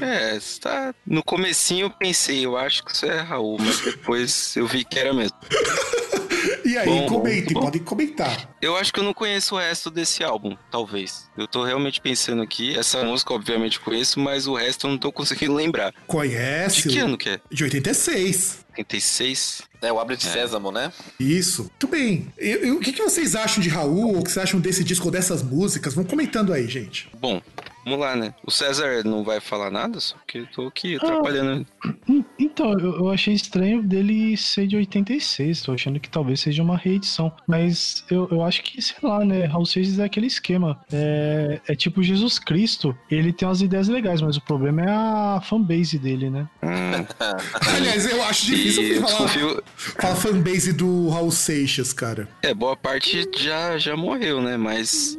É, 0.00 0.38
você 0.38 0.60
tá... 0.60 0.94
no 1.04 1.24
comecinho 1.24 1.86
eu 1.86 1.90
pensei, 1.90 2.46
eu 2.46 2.56
acho 2.56 2.84
que 2.84 2.92
isso 2.92 3.04
é 3.04 3.20
Raul, 3.20 3.56
mas 3.58 3.80
depois 3.80 4.54
eu 4.56 4.64
vi 4.64 4.84
que 4.84 4.96
era 4.96 5.12
mesmo. 5.12 5.36
E 6.64 6.76
aí, 6.78 6.86
Bom, 6.86 7.06
comentem, 7.06 7.52
bom. 7.54 7.60
podem 7.60 7.82
comentar. 7.82 8.56
Eu 8.60 8.76
acho 8.76 8.92
que 8.92 9.00
eu 9.00 9.04
não 9.04 9.12
conheço 9.14 9.54
o 9.54 9.58
resto 9.58 9.90
desse 9.90 10.22
álbum, 10.24 10.56
talvez. 10.70 11.28
Eu 11.36 11.46
tô 11.46 11.64
realmente 11.64 12.00
pensando 12.00 12.42
aqui, 12.42 12.76
essa 12.78 13.02
música 13.04 13.34
obviamente 13.34 13.78
conheço, 13.80 14.18
mas 14.20 14.46
o 14.46 14.54
resto 14.54 14.86
eu 14.86 14.90
não 14.90 14.98
tô 14.98 15.10
conseguindo 15.12 15.54
lembrar. 15.54 15.92
Conhece? 16.06 16.82
De 16.88 16.94
que 16.94 16.98
ano 16.98 17.18
que 17.18 17.28
é? 17.30 17.40
De 17.50 17.64
86. 17.64 18.62
86? 18.78 19.62
É 19.82 19.92
o 19.92 19.98
Abre 20.00 20.16
de 20.16 20.24
Sésamo, 20.24 20.70
né? 20.72 20.92
Isso. 21.20 21.62
Muito 21.62 21.86
bem. 21.88 22.32
E- 22.38 22.70
o 22.70 22.80
que, 22.80 22.92
que 22.92 23.02
vocês 23.02 23.34
acham 23.34 23.62
de 23.62 23.68
Raul? 23.68 24.18
O 24.18 24.22
que 24.24 24.30
vocês 24.30 24.42
acham 24.44 24.60
desse 24.60 24.82
disco 24.84 25.06
ou 25.06 25.10
dessas 25.10 25.42
músicas? 25.42 25.92
Vão 25.94 26.04
comentando 26.04 26.52
aí, 26.52 26.66
gente. 26.68 27.08
Bom, 27.20 27.42
Vamos 27.84 27.98
lá, 28.00 28.14
né? 28.16 28.34
O 28.46 28.50
César 28.50 29.02
não 29.04 29.24
vai 29.24 29.40
falar 29.40 29.70
nada, 29.70 29.98
só 30.00 30.16
que 30.26 30.38
eu 30.38 30.46
tô 30.46 30.66
aqui 30.68 30.96
atrapalhando. 30.96 31.66
Hum, 32.08 32.24
Então, 32.38 32.78
eu, 32.78 33.10
achei 33.10 33.34
estranho 33.34 33.82
dele 33.82 34.36
ser 34.36 34.66
de 34.66 34.76
86. 34.76 35.62
Tô 35.62 35.72
achando 35.72 35.98
que 35.98 36.08
talvez 36.08 36.40
seja 36.40 36.62
uma 36.62 36.76
reedição. 36.76 37.32
Mas 37.46 38.04
eu, 38.10 38.28
eu 38.30 38.42
acho 38.44 38.62
que, 38.62 38.80
sei 38.80 38.96
lá, 39.02 39.24
né? 39.24 39.44
Raul 39.46 39.66
Seixas 39.66 39.98
é 39.98 40.04
aquele 40.04 40.26
esquema. 40.26 40.80
É, 40.92 41.60
é 41.68 41.74
tipo 41.74 42.02
Jesus 42.02 42.38
Cristo. 42.38 42.96
Ele 43.10 43.32
tem 43.32 43.46
umas 43.48 43.60
ideias 43.62 43.88
legais, 43.88 44.20
mas 44.20 44.36
o 44.36 44.40
problema 44.40 44.82
é 44.82 44.90
a 44.90 45.40
fanbase 45.42 45.98
dele, 45.98 46.30
né? 46.30 46.48
Hum, 46.62 47.04
Aliás, 47.76 48.10
eu 48.10 48.22
acho 48.24 48.46
difícil 48.46 48.82
e 48.84 48.94
falar, 49.00 49.06
desconfio. 49.06 49.62
falar 49.76 50.14
fanbase 50.16 50.72
do 50.72 51.08
Raul 51.08 51.30
Seixas, 51.32 51.92
cara. 51.92 52.28
É, 52.42 52.54
boa 52.54 52.76
parte 52.76 53.28
já, 53.36 53.76
já 53.78 53.96
morreu, 53.96 54.40
né? 54.40 54.56
Mas. 54.56 55.18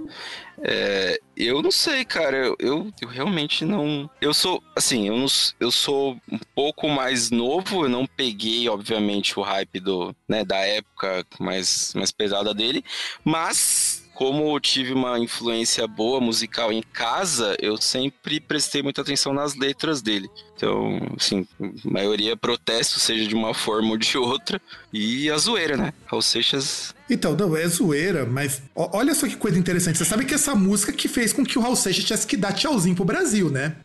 É, 0.65 1.19
eu 1.35 1.61
não 1.61 1.71
sei, 1.71 2.05
cara. 2.05 2.37
Eu, 2.37 2.55
eu, 2.57 2.93
eu 3.01 3.07
realmente 3.09 3.65
não. 3.65 4.09
Eu 4.21 4.33
sou. 4.33 4.63
Assim, 4.75 5.07
eu, 5.09 5.17
não, 5.17 5.25
eu 5.59 5.69
sou 5.69 6.17
um 6.31 6.39
pouco 6.55 6.87
mais 6.87 7.29
novo. 7.29 7.85
Eu 7.85 7.89
não 7.89 8.07
peguei, 8.07 8.69
obviamente, 8.69 9.37
o 9.37 9.43
hype 9.43 9.79
do, 9.81 10.15
né, 10.27 10.45
da 10.45 10.57
época 10.59 11.25
mais, 11.39 11.93
mais 11.95 12.11
pesada 12.11 12.53
dele. 12.53 12.83
Mas. 13.23 14.01
Como 14.13 14.55
eu 14.55 14.59
tive 14.59 14.93
uma 14.93 15.17
influência 15.17 15.87
boa 15.87 16.21
musical 16.21 16.71
em 16.71 16.83
casa, 16.83 17.57
eu 17.59 17.75
sempre 17.77 18.39
prestei 18.39 18.83
muita 18.83 19.01
atenção 19.01 19.33
nas 19.33 19.55
letras 19.55 20.03
dele. 20.03 20.29
Então, 20.55 20.99
assim, 21.17 21.47
a 21.59 21.67
maioria 21.83 22.37
protesto, 22.37 22.99
seja 22.99 23.27
de 23.27 23.33
uma 23.33 23.55
forma 23.55 23.89
ou 23.89 23.97
de 23.97 24.15
outra. 24.15 24.61
E 24.93 25.31
a 25.31 25.37
zoeira, 25.39 25.75
né? 25.75 25.93
Raul 26.05 26.21
Seixas 26.21 26.93
Então, 27.13 27.35
não, 27.35 27.55
é 27.55 27.67
zoeira, 27.67 28.25
mas 28.25 28.61
olha 28.75 29.13
só 29.13 29.27
que 29.27 29.35
coisa 29.35 29.57
interessante. 29.57 29.97
Você 29.97 30.05
sabe 30.05 30.25
que 30.25 30.33
essa 30.33 30.55
música 30.55 30.91
que 30.91 31.07
fez 31.07 31.31
com 31.31 31.45
que 31.45 31.57
o 31.57 31.61
Raul 31.61 31.75
Seixas 31.75 32.03
tivesse 32.03 32.27
que 32.27 32.37
dar 32.37 32.53
tchauzinho 32.53 32.95
pro 32.95 33.05
Brasil, 33.05 33.49
né? 33.49 33.75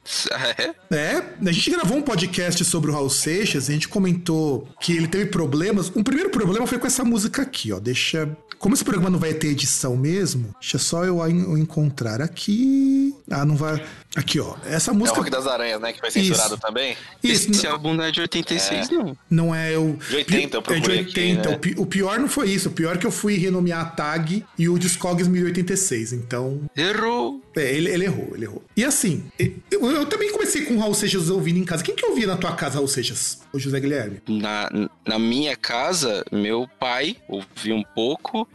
É? 0.90 0.96
É, 0.96 1.22
a 1.46 1.52
gente 1.52 1.70
gravou 1.70 1.98
um 1.98 2.02
podcast 2.02 2.64
sobre 2.64 2.90
o 2.90 2.94
Raul 2.94 3.10
Seixas 3.10 3.68
e 3.68 3.72
a 3.72 3.74
gente 3.74 3.88
comentou 3.88 4.68
que 4.80 4.92
ele 4.92 5.06
teve 5.06 5.26
problemas. 5.26 5.92
Um 5.94 6.02
primeiro 6.02 6.30
problema 6.30 6.66
foi 6.66 6.78
com 6.78 6.86
essa 6.86 7.04
música 7.04 7.42
aqui, 7.42 7.72
ó. 7.72 7.78
Deixa. 7.78 8.28
Como 8.58 8.74
esse 8.74 8.84
programa 8.84 9.08
não 9.08 9.20
vai 9.20 9.34
ter 9.34 9.48
edição 9.48 9.96
mesmo, 9.96 10.52
deixa 10.60 10.78
só 10.78 11.04
eu 11.04 11.26
encontrar 11.56 12.20
aqui. 12.20 13.14
Ah, 13.30 13.44
não 13.44 13.54
vai. 13.54 13.84
Aqui, 14.18 14.40
ó. 14.40 14.56
Essa 14.66 14.90
É 14.90 14.94
o 14.94 14.96
música. 14.96 15.18
Rock 15.18 15.30
das 15.30 15.46
Aranhas, 15.46 15.80
né? 15.80 15.92
Que 15.92 16.00
foi 16.00 16.10
censurado 16.10 16.54
Isso. 16.54 16.58
também. 16.60 16.96
Isso, 17.22 17.50
Esse 17.52 17.66
álbum 17.68 17.94
não 17.94 18.02
é 18.02 18.10
de 18.10 18.20
86, 18.20 18.90
não. 18.90 19.16
não 19.30 19.54
é 19.54 19.78
o. 19.78 19.96
De 19.96 20.16
80, 20.16 20.56
eu 20.56 20.58
É 20.58 20.62
de 20.62 20.62
procurei 20.62 21.00
aqui, 21.00 21.20
80. 21.20 21.50
né? 21.50 21.58
O 21.76 21.86
pior 21.86 22.18
não 22.18 22.28
foi 22.28 22.50
isso. 22.50 22.68
O 22.68 22.72
pior 22.72 22.96
é 22.96 22.98
que 22.98 23.06
eu 23.06 23.12
fui 23.12 23.36
renomear 23.36 23.80
a 23.80 23.84
tag 23.84 24.44
e 24.58 24.68
o 24.68 24.76
Discogs 24.78 25.28
1086. 25.28 26.12
Então, 26.12 26.62
Errou. 26.76 27.40
É, 27.56 27.74
ele, 27.74 27.90
ele 27.90 28.04
errou, 28.04 28.30
ele 28.34 28.44
errou. 28.44 28.62
E 28.76 28.84
assim, 28.84 29.24
eu, 29.70 29.90
eu 29.90 30.06
também 30.06 30.30
comecei 30.32 30.64
com 30.64 30.74
o 30.74 30.78
Raul 30.78 30.94
Seixas 30.94 31.28
ouvindo 31.30 31.58
em 31.58 31.64
casa. 31.64 31.82
Quem 31.82 31.94
que 31.94 32.04
ouvia 32.06 32.26
na 32.26 32.36
tua 32.36 32.52
casa, 32.54 32.74
Raul 32.76 32.86
Seixas? 32.88 33.40
O 33.52 33.58
José 33.58 33.78
Guilherme? 33.80 34.20
Na, 34.28 34.68
na 35.06 35.18
minha 35.18 35.56
casa, 35.56 36.24
meu 36.32 36.68
pai 36.78 37.16
ouvia 37.28 37.74
um 37.74 37.82
pouco. 37.94 38.48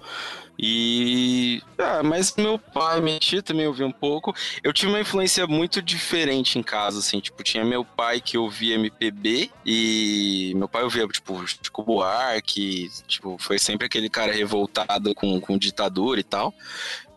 E. 0.57 1.61
Ah, 1.77 2.03
mas 2.03 2.35
meu 2.35 2.59
pai, 2.59 3.01
minha 3.01 3.19
tia 3.19 3.41
também 3.41 3.67
ouvia 3.67 3.85
um 3.85 3.91
pouco. 3.91 4.33
Eu 4.63 4.71
tive 4.71 4.91
uma 4.91 5.01
influência 5.01 5.47
muito 5.47 5.81
diferente 5.81 6.59
em 6.59 6.63
casa, 6.63 6.99
assim. 6.99 7.19
Tipo, 7.19 7.43
tinha 7.43 7.65
meu 7.65 7.83
pai 7.83 8.21
que 8.21 8.37
ouvia 8.37 8.75
MPB. 8.75 9.49
E 9.65 10.53
meu 10.55 10.67
pai 10.69 10.83
ouvia, 10.83 11.07
tipo, 11.07 11.45
Chico 11.47 11.83
Buarque. 11.83 12.89
Tipo, 13.07 13.37
foi 13.39 13.57
sempre 13.57 13.87
aquele 13.87 14.09
cara 14.09 14.31
revoltado 14.31 15.13
com, 15.15 15.39
com 15.39 15.57
ditadura 15.57 16.19
e 16.19 16.23
tal. 16.23 16.53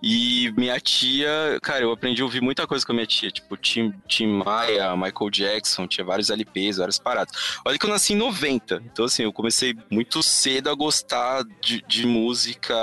E 0.09 0.53
minha 0.57 0.79
tia, 0.79 1.59
cara, 1.61 1.83
eu 1.83 1.91
aprendi 1.91 2.23
a 2.23 2.25
ouvir 2.25 2.41
muita 2.41 2.65
coisa 2.65 2.87
com 2.87 2.93
a 2.93 2.95
minha 2.95 3.07
tia, 3.09 3.29
tipo 3.29 3.57
Tim, 3.57 3.93
Tim 4.07 4.29
Maia, 4.29 4.95
Michael 4.95 5.31
Jackson, 5.31 5.85
tinha 5.89 6.05
vários 6.05 6.31
LPs, 6.31 6.77
várias 6.77 6.97
paradas. 6.97 7.35
Olha 7.65 7.77
que 7.77 7.85
eu 7.85 7.91
nasci 7.91 8.13
em 8.13 8.17
90, 8.17 8.83
então 8.87 9.05
assim, 9.07 9.25
eu 9.25 9.33
comecei 9.33 9.77
muito 9.91 10.23
cedo 10.23 10.71
a 10.71 10.75
gostar 10.75 11.43
de, 11.61 11.83
de 11.89 12.07
música, 12.07 12.77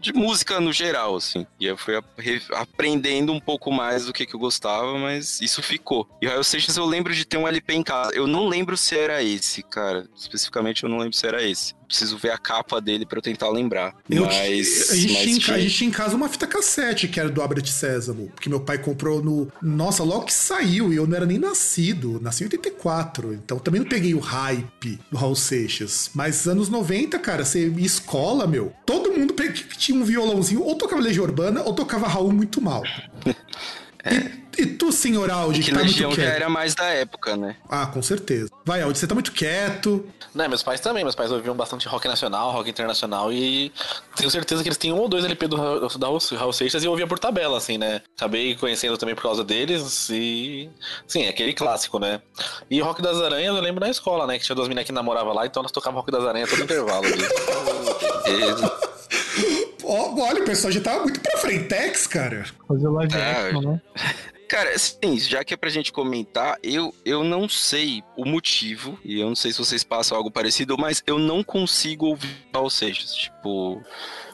de 0.00 0.12
música 0.12 0.58
no 0.60 0.72
geral, 0.72 1.14
assim. 1.14 1.46
E 1.60 1.66
eu 1.66 1.76
fui 1.76 1.94
apre- 1.94 2.42
aprendendo 2.54 3.32
um 3.32 3.38
pouco 3.38 3.70
mais 3.70 4.06
do 4.06 4.12
que, 4.12 4.26
que 4.26 4.34
eu 4.34 4.40
gostava, 4.40 4.98
mas 4.98 5.40
isso 5.40 5.62
ficou. 5.62 6.08
E 6.20 6.26
Raul 6.26 6.42
Seixas 6.42 6.76
eu 6.76 6.84
lembro 6.84 7.14
de 7.14 7.24
ter 7.24 7.36
um 7.36 7.46
LP 7.46 7.74
em 7.74 7.84
casa, 7.84 8.12
eu 8.16 8.26
não 8.26 8.48
lembro 8.48 8.76
se 8.76 8.98
era 8.98 9.22
esse, 9.22 9.62
cara, 9.62 10.08
especificamente 10.16 10.82
eu 10.82 10.88
não 10.88 10.98
lembro 10.98 11.16
se 11.16 11.24
era 11.24 11.40
esse. 11.42 11.74
Preciso 11.92 12.16
ver 12.16 12.30
a 12.30 12.38
capa 12.38 12.80
dele 12.80 13.04
pra 13.04 13.18
eu 13.18 13.22
tentar 13.22 13.50
lembrar. 13.50 13.94
Eu 14.08 14.24
mas, 14.24 14.90
a, 14.90 14.96
gente 14.96 15.12
mas 15.12 15.38
tinha, 15.38 15.56
a 15.58 15.60
gente 15.60 15.74
tinha 15.74 15.88
em 15.88 15.92
casa 15.92 16.16
uma 16.16 16.26
fita 16.26 16.46
cassete 16.46 17.06
que 17.06 17.20
era 17.20 17.28
do 17.28 17.42
Abra 17.42 17.60
de 17.60 17.70
Sésamo, 17.70 18.32
que 18.40 18.48
meu 18.48 18.60
pai 18.60 18.78
comprou 18.78 19.22
no. 19.22 19.52
Nossa, 19.60 20.02
logo 20.02 20.24
que 20.24 20.32
saiu, 20.32 20.90
e 20.90 20.96
eu 20.96 21.06
não 21.06 21.14
era 21.14 21.26
nem 21.26 21.36
nascido, 21.36 22.18
nasci 22.22 22.44
em 22.44 22.46
84, 22.46 23.34
então 23.34 23.58
também 23.58 23.82
não 23.82 23.86
peguei 23.86 24.14
o 24.14 24.20
hype 24.20 24.98
do 25.10 25.18
Raul 25.18 25.36
Seixas. 25.36 26.10
Mas 26.14 26.48
anos 26.48 26.70
90, 26.70 27.18
cara, 27.18 27.44
você 27.44 27.66
escola, 27.76 28.46
meu, 28.46 28.72
todo 28.86 29.12
mundo 29.12 29.34
tinha 29.76 30.00
um 30.00 30.02
violãozinho, 30.02 30.62
ou 30.62 30.74
tocava 30.74 31.02
Legião 31.02 31.26
Urbana, 31.26 31.62
ou 31.62 31.74
tocava 31.74 32.08
Raul 32.08 32.32
muito 32.32 32.58
mal. 32.58 32.82
E, 34.04 34.41
e 34.58 34.66
tu, 34.66 34.92
senhor 34.92 35.30
Aldi, 35.30 35.60
que, 35.60 35.66
Que 35.66 35.72
tá 35.72 35.78
muito 35.78 35.90
Legião 35.92 36.10
já 36.10 36.16
quieto? 36.22 36.34
era 36.34 36.48
mais 36.48 36.74
da 36.74 36.84
época, 36.86 37.36
né? 37.36 37.56
Ah, 37.68 37.86
com 37.86 38.02
certeza. 38.02 38.50
Vai, 38.64 38.82
Aldi, 38.82 38.98
você 38.98 39.06
tá 39.06 39.14
muito 39.14 39.32
quieto. 39.32 40.06
Não, 40.34 40.48
meus 40.48 40.62
pais 40.62 40.80
também. 40.80 41.02
Meus 41.04 41.14
pais 41.14 41.30
ouviam 41.30 41.54
bastante 41.54 41.86
rock 41.88 42.06
nacional, 42.08 42.50
rock 42.52 42.70
internacional 42.70 43.32
e 43.32 43.72
tenho 44.16 44.30
certeza 44.30 44.62
que 44.62 44.68
eles 44.68 44.78
tinham 44.78 44.96
um 44.96 45.00
ou 45.00 45.08
dois 45.08 45.24
LP 45.24 45.46
do 45.46 45.56
Raul, 45.56 45.88
da 45.98 46.06
Raul 46.38 46.52
Seixas 46.52 46.82
e 46.82 46.86
eu 46.86 46.90
ouvia 46.90 47.06
por 47.06 47.18
tabela, 47.18 47.58
assim, 47.58 47.76
né? 47.78 48.00
Acabei 48.16 48.54
conhecendo 48.54 48.96
também 48.96 49.14
por 49.14 49.22
causa 49.22 49.42
deles 49.44 50.08
e... 50.10 50.70
Sim, 51.06 51.24
é 51.24 51.28
aquele 51.28 51.52
clássico, 51.52 51.98
né? 51.98 52.20
E 52.70 52.80
Rock 52.80 53.02
das 53.02 53.20
Aranhas 53.20 53.54
eu 53.54 53.62
lembro 53.62 53.80
na 53.84 53.90
escola, 53.90 54.26
né? 54.26 54.38
Que 54.38 54.44
tinha 54.44 54.56
duas 54.56 54.68
meninas 54.68 54.86
que 54.86 54.92
namoravam 54.92 55.34
lá, 55.34 55.44
então 55.46 55.60
elas 55.60 55.72
tocavam 55.72 56.00
Rock 56.00 56.10
das 56.12 56.24
Aranhas 56.24 56.48
todo 56.48 56.62
intervalo. 56.62 57.04
E- 57.06 58.92
Ó, 59.84 60.14
olha, 60.20 60.42
o 60.42 60.44
pessoal 60.44 60.70
já 60.70 60.80
tava 60.80 61.00
muito 61.02 61.20
pra 61.20 61.36
frentex, 61.38 62.06
cara. 62.06 62.44
Fazer 62.68 62.88
live 62.88 63.14
action, 63.14 63.60
né? 63.62 63.80
Cara, 64.52 64.74
assim, 64.74 65.18
já 65.18 65.42
que 65.42 65.54
é 65.54 65.56
pra 65.56 65.70
gente 65.70 65.90
comentar, 65.90 66.58
eu, 66.62 66.94
eu 67.06 67.24
não 67.24 67.48
sei 67.48 68.04
o 68.14 68.26
motivo, 68.26 68.98
e 69.02 69.18
eu 69.18 69.26
não 69.26 69.34
sei 69.34 69.50
se 69.50 69.56
vocês 69.56 69.82
passam 69.82 70.14
algo 70.14 70.30
parecido, 70.30 70.76
mas 70.76 71.02
eu 71.06 71.18
não 71.18 71.42
consigo 71.42 72.04
ouvir 72.04 72.36
Raul 72.52 72.68
Seixas. 72.68 73.14
Tipo, 73.14 73.82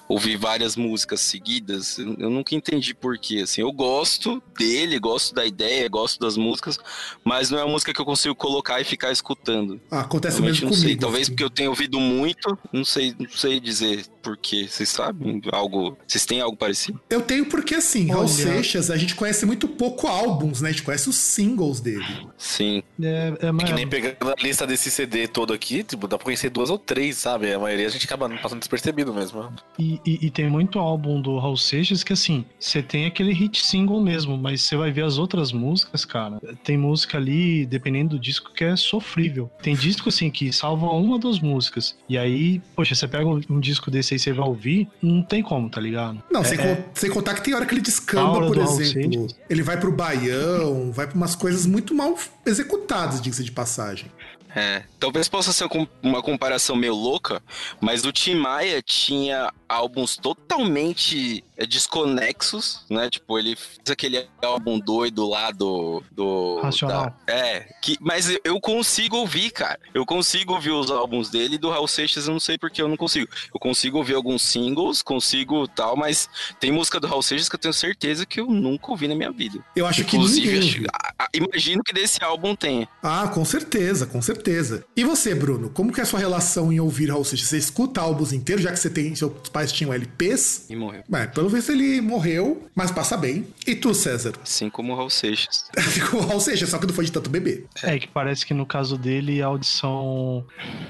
ouvir 0.09 0.37
várias 0.37 0.75
músicas 0.75 1.21
seguidas, 1.21 1.99
eu 1.99 2.31
nunca 2.31 2.55
entendi 2.55 2.95
porquê. 2.95 3.43
Assim, 3.45 3.61
eu 3.61 3.71
gosto 3.71 4.43
dele, 4.59 4.99
gosto 4.99 5.35
da 5.35 5.45
ideia, 5.45 5.89
gosto 5.89 6.19
das 6.19 6.37
músicas, 6.37 6.79
mas 7.23 7.51
não 7.51 7.59
é 7.59 7.65
uma 7.65 7.73
música 7.73 7.93
que 7.93 8.01
eu 8.01 8.05
consigo 8.05 8.35
colocar 8.35 8.81
e 8.81 8.85
ficar 8.85 9.13
escutando. 9.13 9.81
Ah, 9.91 10.01
acontece 10.01 10.39
Realmente 10.39 10.65
mesmo 10.65 10.71
não 10.71 10.77
comigo. 10.77 10.89
sei. 10.89 10.97
Talvez 10.97 11.23
assim. 11.23 11.33
porque 11.33 11.45
eu 11.45 11.51
tenha 11.51 11.69
ouvido 11.69 12.01
muito, 12.01 12.59
não 12.73 12.85
sei, 12.85 13.15
não 13.19 13.31
sei 13.31 13.61
dizer 13.61 14.05
porquê. 14.29 14.67
Vocês 14.69 14.89
sabem 14.89 15.41
algo? 15.53 15.97
Vocês 16.07 16.25
têm 16.27 16.41
algo 16.41 16.57
parecido? 16.57 17.01
Eu 17.09 17.23
tenho 17.23 17.47
porque, 17.47 17.75
assim, 17.75 18.09
Raul. 18.11 18.29
Seixas, 18.29 18.91
a 18.91 18.97
gente 18.97 19.15
conhece 19.15 19.45
muito 19.47 19.67
pouco 19.67 20.07
álbuns, 20.07 20.61
né? 20.61 20.69
A 20.69 20.73
gente 20.73 20.83
conhece 20.83 21.09
os 21.09 21.17
singles 21.17 21.81
dele. 21.81 22.05
Sim. 22.37 22.83
É, 23.03 23.29
é, 23.29 23.47
que 23.47 23.53
mas- 23.53 23.71
nem 23.73 23.89
pegando 23.89 24.17
a 24.31 24.35
lista 24.43 24.67
desse 24.67 24.91
CD 24.91 25.27
todo 25.27 25.53
aqui, 25.53 25.83
tipo, 25.83 26.07
dá 26.07 26.17
pra 26.19 26.25
conhecer 26.25 26.51
duas 26.51 26.71
ou 26.71 26.79
três, 26.79 27.17
sabe? 27.17 27.53
A 27.53 27.59
maioria 27.59 27.87
a 27.87 27.91
gente 27.91 28.05
acaba 28.05 28.29
passando 28.39 28.59
despercebido 28.59 29.13
mesmo. 29.15 29.51
E, 29.79 30.01
e- 30.05 30.27
e 30.27 30.31
tem 30.31 30.49
muito 30.49 30.79
álbum 30.79 31.21
do 31.21 31.39
Raul 31.39 31.57
Seixas 31.57 32.05
que, 32.05 32.13
assim, 32.13 32.45
você 32.59 32.83
tem 32.83 33.07
aquele 33.07 33.33
hit 33.33 33.65
single 33.65 34.01
mesmo, 34.01 34.37
mas 34.37 34.63
você 34.63 34.77
vai 34.77 34.91
ver 34.93 35.05
as 35.05 35.19
outras 35.19 35.53
músicas, 35.53 36.05
cara. 36.05 36.39
Tem 36.63 36.77
música 36.77 37.17
ali, 37.19 37.65
dependendo 37.67 38.17
do 38.17 38.19
disco, 38.21 38.53
que 38.53 38.65
é 38.65 38.77
sofrível. 38.77 39.51
Tem 39.63 39.75
disco, 39.75 40.09
assim, 40.09 40.31
que 40.31 40.53
salva 40.53 40.87
uma 40.87 41.15
ou 41.15 41.19
duas 41.19 41.39
músicas. 41.41 41.97
E 42.09 42.17
aí, 42.19 42.61
poxa, 42.77 42.95
você 42.95 43.07
pega 43.09 43.27
um, 43.27 43.41
um 43.51 43.61
disco 43.61 43.91
desse 43.91 44.15
aí, 44.15 44.18
você 44.19 44.33
vai 44.33 44.47
ouvir, 44.47 44.89
não 45.03 45.23
tem 45.23 45.43
como, 45.43 45.69
tá 45.71 45.81
ligado? 45.81 46.23
Não, 46.31 46.41
É- 46.41 46.45
sem, 46.45 46.59
é- 46.61 46.85
sem 46.95 47.11
contar 47.11 47.35
que 47.35 47.43
tem 47.43 47.55
hora 47.55 47.65
que 47.67 47.75
ele 47.75 47.81
descamba, 47.81 48.47
por 48.47 48.57
exemplo. 48.59 49.27
Ele 49.49 49.63
vai 49.63 49.79
pro 49.79 49.93
Baião, 49.93 50.91
vai 50.93 51.07
pra 51.07 51.17
umas 51.17 51.35
coisas 51.35 51.67
muito 51.67 51.95
mal 51.95 52.17
executadas, 52.47 53.21
diga-se 53.21 53.45
de 53.45 53.53
passagem. 53.53 54.11
É, 54.55 54.83
talvez 54.99 55.29
possa 55.29 55.53
ser 55.53 55.69
uma 56.03 56.23
comparação 56.23 56.75
meio 56.75 56.95
louca, 56.95 57.43
mas 57.81 58.05
o 58.05 58.11
Tim 58.11 58.35
Maia 58.35 58.81
tinha 58.83 59.53
álbuns 59.69 60.17
totalmente 60.17 61.45
é, 61.57 61.67
desconexos, 61.67 62.81
né? 62.89 63.09
Tipo, 63.11 63.39
ele 63.39 63.57
fez 63.57 63.79
aquele 63.91 64.27
álbum 64.43 64.79
doido 64.79 65.29
lá 65.29 65.51
do. 65.51 66.03
do 66.13 66.61
Racional. 66.61 67.15
da- 67.27 67.33
é, 67.33 67.61
que, 67.83 67.97
mas 68.01 68.29
eu- 68.45 68.59
consigo 68.61 69.17
ouvir, 69.17 69.51
cara. 69.51 69.79
Eu 69.95 70.05
consigo 70.05 70.53
ouvir 70.53 70.71
os 70.73 70.91
álbuns 70.91 71.31
dele 71.31 71.55
e 71.55 71.59
do 71.59 71.71
Raul 71.71 71.89
Seixas 71.89 72.27
eu 72.27 72.33
não 72.33 72.41
sei 72.41 72.59
porque 72.59 72.83
eu 72.83 72.89
não 72.89 72.97
consigo. 72.97 73.27
Eu 73.55 73.59
consigo 73.59 73.97
ouvir 73.99 74.15
alguns 74.15 74.43
singles, 74.43 75.01
consigo 75.01 75.67
tal, 75.69 75.97
mas 75.97 76.29
tem 76.61 76.71
música 76.71 77.01
do 77.01 77.07
Raul 77.07 77.23
Seixas 77.23 77.49
que 77.49 77.55
eu 77.55 77.59
tenho 77.59 77.73
certeza 77.73 78.27
que 78.27 78.41
eu 78.41 78.47
nunca 78.47 78.91
ouvi 78.91 79.09
na 79.09 79.15
minha 79.15 79.31
vida. 79.33 79.65
Eu 79.75 79.87
acho 79.87 80.05
que 80.05 80.17
Inclusive, 80.17 80.87
a- 80.93 81.25
a- 81.25 81.29
imagino 81.33 81.83
que 81.83 81.93
desse 81.95 82.23
álbum 82.23 82.55
tenha. 82.55 82.87
Ah, 83.03 83.29
com 83.29 83.45
certeza, 83.45 84.07
com 84.07 84.21
certeza. 84.21 84.85
E 84.97 85.03
você, 85.05 85.35
Bruno, 85.35 85.71
como 85.71 85.93
que 85.93 86.01
é 86.01 86.03
a 86.03 86.07
sua 86.07 86.19
relação 86.21 86.71
em 86.73 86.79
ouvir 86.81 87.11
Raul 87.11 87.25
Seixas? 87.25 87.49
Você 87.49 87.59
escuta 87.59 88.01
álbuns 88.03 88.33
inteiros, 88.33 88.63
já 88.65 88.71
que 88.73 88.79
você 88.79 88.91
tem, 88.91 89.15
seus 89.15 89.33
pais 89.59 89.73
tinham 89.73 89.93
LPs? 89.93 90.67
E 90.71 90.77
morreu. 90.77 91.03
É, 91.13 91.27
pelo 91.27 91.49
visto 91.49 91.73
ele 91.73 92.01
morreu, 92.01 92.69
mas 92.77 92.93
passa 92.93 93.17
bem. 93.17 93.45
E 93.67 93.75
tu, 93.75 93.93
César? 93.93 94.35
Assim 94.43 94.71
como 94.71 94.93
o 94.93 94.97
Raul 94.97 95.11
Seixas. 95.11 95.65
Ficou 95.79 96.21
Raul 96.21 96.39
Seixas, 96.41 96.69
só 96.69 96.79
que 96.79 96.87
não 96.87 96.95
foi 96.95 97.05
de 97.07 97.11
tanto 97.13 97.29
bebê. 97.29 97.65
É 97.83 97.99
que 97.99 98.07
parece 98.07 98.47
que 98.47 98.55
no 98.55 98.65
caso 98.65 98.97
dele 98.97 99.43
a 99.43 99.47
audição 99.47 100.45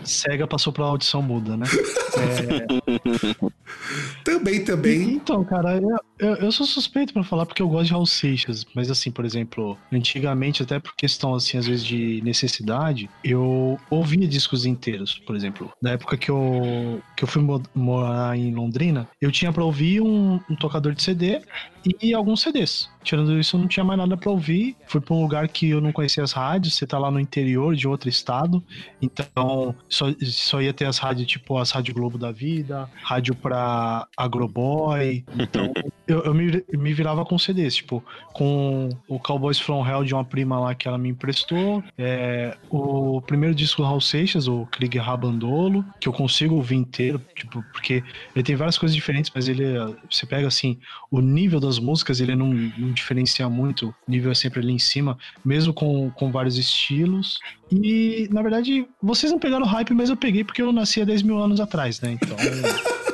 cega 0.04 0.46
passou 0.46 0.70
pra 0.72 0.84
audição 0.84 1.22
muda, 1.22 1.56
né? 1.56 1.66
É, 2.18 2.66
Também, 4.24 4.64
também. 4.64 5.02
Então, 5.14 5.42
cara, 5.44 5.76
eu, 5.80 5.96
eu, 6.18 6.34
eu 6.36 6.52
sou 6.52 6.66
suspeito 6.66 7.12
pra 7.12 7.22
falar 7.24 7.46
porque 7.46 7.62
eu 7.62 7.68
gosto 7.68 7.86
de 7.86 7.92
Raul 7.92 8.06
Seixas, 8.06 8.64
mas 8.74 8.90
assim, 8.90 9.10
por 9.10 9.24
exemplo, 9.24 9.78
antigamente, 9.92 10.62
até 10.62 10.78
por 10.78 10.94
questão, 10.94 11.34
assim, 11.34 11.56
às 11.58 11.66
vezes 11.66 11.84
de 11.84 12.20
necessidade, 12.22 13.08
eu 13.24 13.78
ouvia 13.90 14.26
discos 14.26 14.66
inteiros, 14.66 15.18
por 15.26 15.34
exemplo. 15.36 15.70
Na 15.82 15.90
época 15.92 16.16
que 16.16 16.30
eu, 16.30 17.00
que 17.16 17.24
eu 17.24 17.28
fui 17.28 17.42
mo- 17.42 17.62
morar 17.74 18.36
em 18.36 18.50
Londrina, 18.58 19.08
eu 19.20 19.30
tinha 19.30 19.52
pra 19.52 19.64
ouvir 19.64 20.00
um, 20.00 20.40
um 20.50 20.56
tocador 20.56 20.92
de 20.92 21.02
CD 21.02 21.40
e 22.00 22.14
alguns 22.14 22.40
CDs. 22.40 22.88
Tirando 23.02 23.38
isso, 23.38 23.56
eu 23.56 23.60
não 23.60 23.68
tinha 23.68 23.84
mais 23.84 23.98
nada 23.98 24.16
pra 24.16 24.30
ouvir. 24.30 24.76
Fui 24.86 25.00
pra 25.00 25.14
um 25.14 25.22
lugar 25.22 25.48
que 25.48 25.70
eu 25.70 25.80
não 25.80 25.92
conhecia 25.92 26.22
as 26.22 26.32
rádios, 26.32 26.74
você 26.74 26.86
tá 26.86 26.98
lá 26.98 27.10
no 27.10 27.18
interior 27.18 27.74
de 27.74 27.88
outro 27.88 28.08
estado, 28.08 28.62
então 29.00 29.74
só, 29.88 30.06
só 30.22 30.60
ia 30.60 30.74
ter 30.74 30.84
as 30.84 30.98
rádios, 30.98 31.26
tipo 31.26 31.56
as 31.56 31.70
Rádio 31.70 31.94
Globo 31.94 32.18
da 32.18 32.30
Vida, 32.32 32.88
rádio 33.02 33.34
pra 33.34 34.06
Agroboy. 34.16 35.24
Então 35.38 35.72
eu, 36.06 36.20
eu 36.20 36.34
me, 36.34 36.64
me 36.72 36.92
virava 36.92 37.24
com 37.24 37.38
CDs, 37.38 37.76
tipo, 37.76 38.02
com 38.32 38.88
o 39.06 39.18
Cowboys 39.18 39.58
From 39.58 39.86
Hell 39.86 40.04
de 40.04 40.14
uma 40.14 40.24
prima 40.24 40.58
lá 40.58 40.74
que 40.74 40.88
ela 40.88 40.98
me 40.98 41.10
emprestou, 41.10 41.82
é, 41.96 42.56
o 42.70 43.20
primeiro 43.22 43.54
disco 43.54 43.82
do 43.82 43.86
Raul 43.86 44.00
Seixas, 44.00 44.48
o 44.48 44.66
Krieg 44.66 44.98
Rabandolo, 44.98 45.84
que 46.00 46.08
eu 46.08 46.12
consigo 46.12 46.56
ouvir 46.56 46.76
inteiro, 46.76 47.20
tipo, 47.34 47.62
porque 47.72 48.02
ele 48.34 48.42
tem 48.42 48.56
várias 48.56 48.78
coisas 48.78 48.94
diferentes, 48.94 49.30
mas 49.34 49.48
ele, 49.48 49.64
você 50.10 50.26
pega 50.26 50.48
assim, 50.48 50.78
o 51.10 51.20
nível 51.20 51.60
das 51.68 51.78
músicas, 51.78 52.20
ele 52.20 52.34
não, 52.34 52.48
não 52.48 52.92
diferencia 52.92 53.48
muito, 53.48 53.88
o 54.06 54.10
nível 54.10 54.30
é 54.32 54.34
sempre 54.34 54.60
ali 54.60 54.72
em 54.72 54.78
cima, 54.78 55.16
mesmo 55.44 55.72
com, 55.72 56.10
com 56.10 56.30
vários 56.32 56.56
estilos. 56.58 57.38
E, 57.70 58.28
na 58.32 58.42
verdade, 58.42 58.86
vocês 59.02 59.30
não 59.30 59.38
pegaram 59.38 59.64
hype, 59.66 59.92
mas 59.94 60.10
eu 60.10 60.16
peguei 60.16 60.42
porque 60.44 60.62
eu 60.62 60.72
nasci 60.72 61.00
há 61.00 61.04
10 61.04 61.22
mil 61.22 61.38
anos 61.38 61.60
atrás, 61.60 62.00
né? 62.00 62.18
Então. 62.20 62.36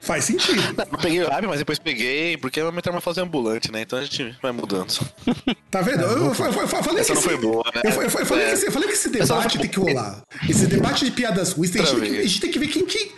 Faz 0.00 0.24
sentido. 0.24 0.62
Eu 0.90 0.98
peguei 0.98 1.22
o 1.22 1.28
hype, 1.28 1.46
mas 1.46 1.58
depois 1.58 1.78
peguei, 1.78 2.38
porque 2.38 2.58
é 2.58 2.62
uma 2.64 2.72
metamorfose 2.72 3.20
ambulante, 3.20 3.70
né? 3.70 3.82
Então 3.82 3.98
a 3.98 4.02
gente 4.02 4.34
vai 4.40 4.50
mudando. 4.50 4.88
Tá 5.70 5.82
vendo? 5.82 6.00
Eu, 6.00 6.08
eu- 6.10 6.24
eu- 6.24 6.30
eu 6.32 6.32
falei 6.34 7.00
Essa 7.00 7.10
que 7.10 7.14
não 7.16 7.22
foi 7.22 7.34
esse- 7.34 7.42
boa, 7.42 7.64
né? 7.74 7.82
Eu, 7.84 7.90
eu- 7.90 8.02
eu 8.02 8.10
falei, 8.26 8.44
É. 8.44 8.48
que 8.48 8.52
esse, 8.54 8.66
eu 8.66 8.72
falei 8.72 8.88
que 8.88 8.94
esse 8.94 9.10
não 9.10 9.18
debate 9.20 9.58
tem 9.58 9.68
que 9.68 9.78
rolar. 9.78 10.22
Esse 10.48 10.66
debate 10.66 11.04
de 11.04 11.10
piadas 11.10 11.52
ruins, 11.52 11.70
tem, 11.70 11.82
a, 11.82 11.84
gente 11.84 12.00
tem 12.00 12.00
que, 12.02 12.08
a 12.08 12.12
vez. 12.18 12.30
gente 12.30 12.40
tem 12.40 12.50
que 12.50 12.58
ver 12.58 12.68
quem 12.68 12.86
que, 12.86 13.12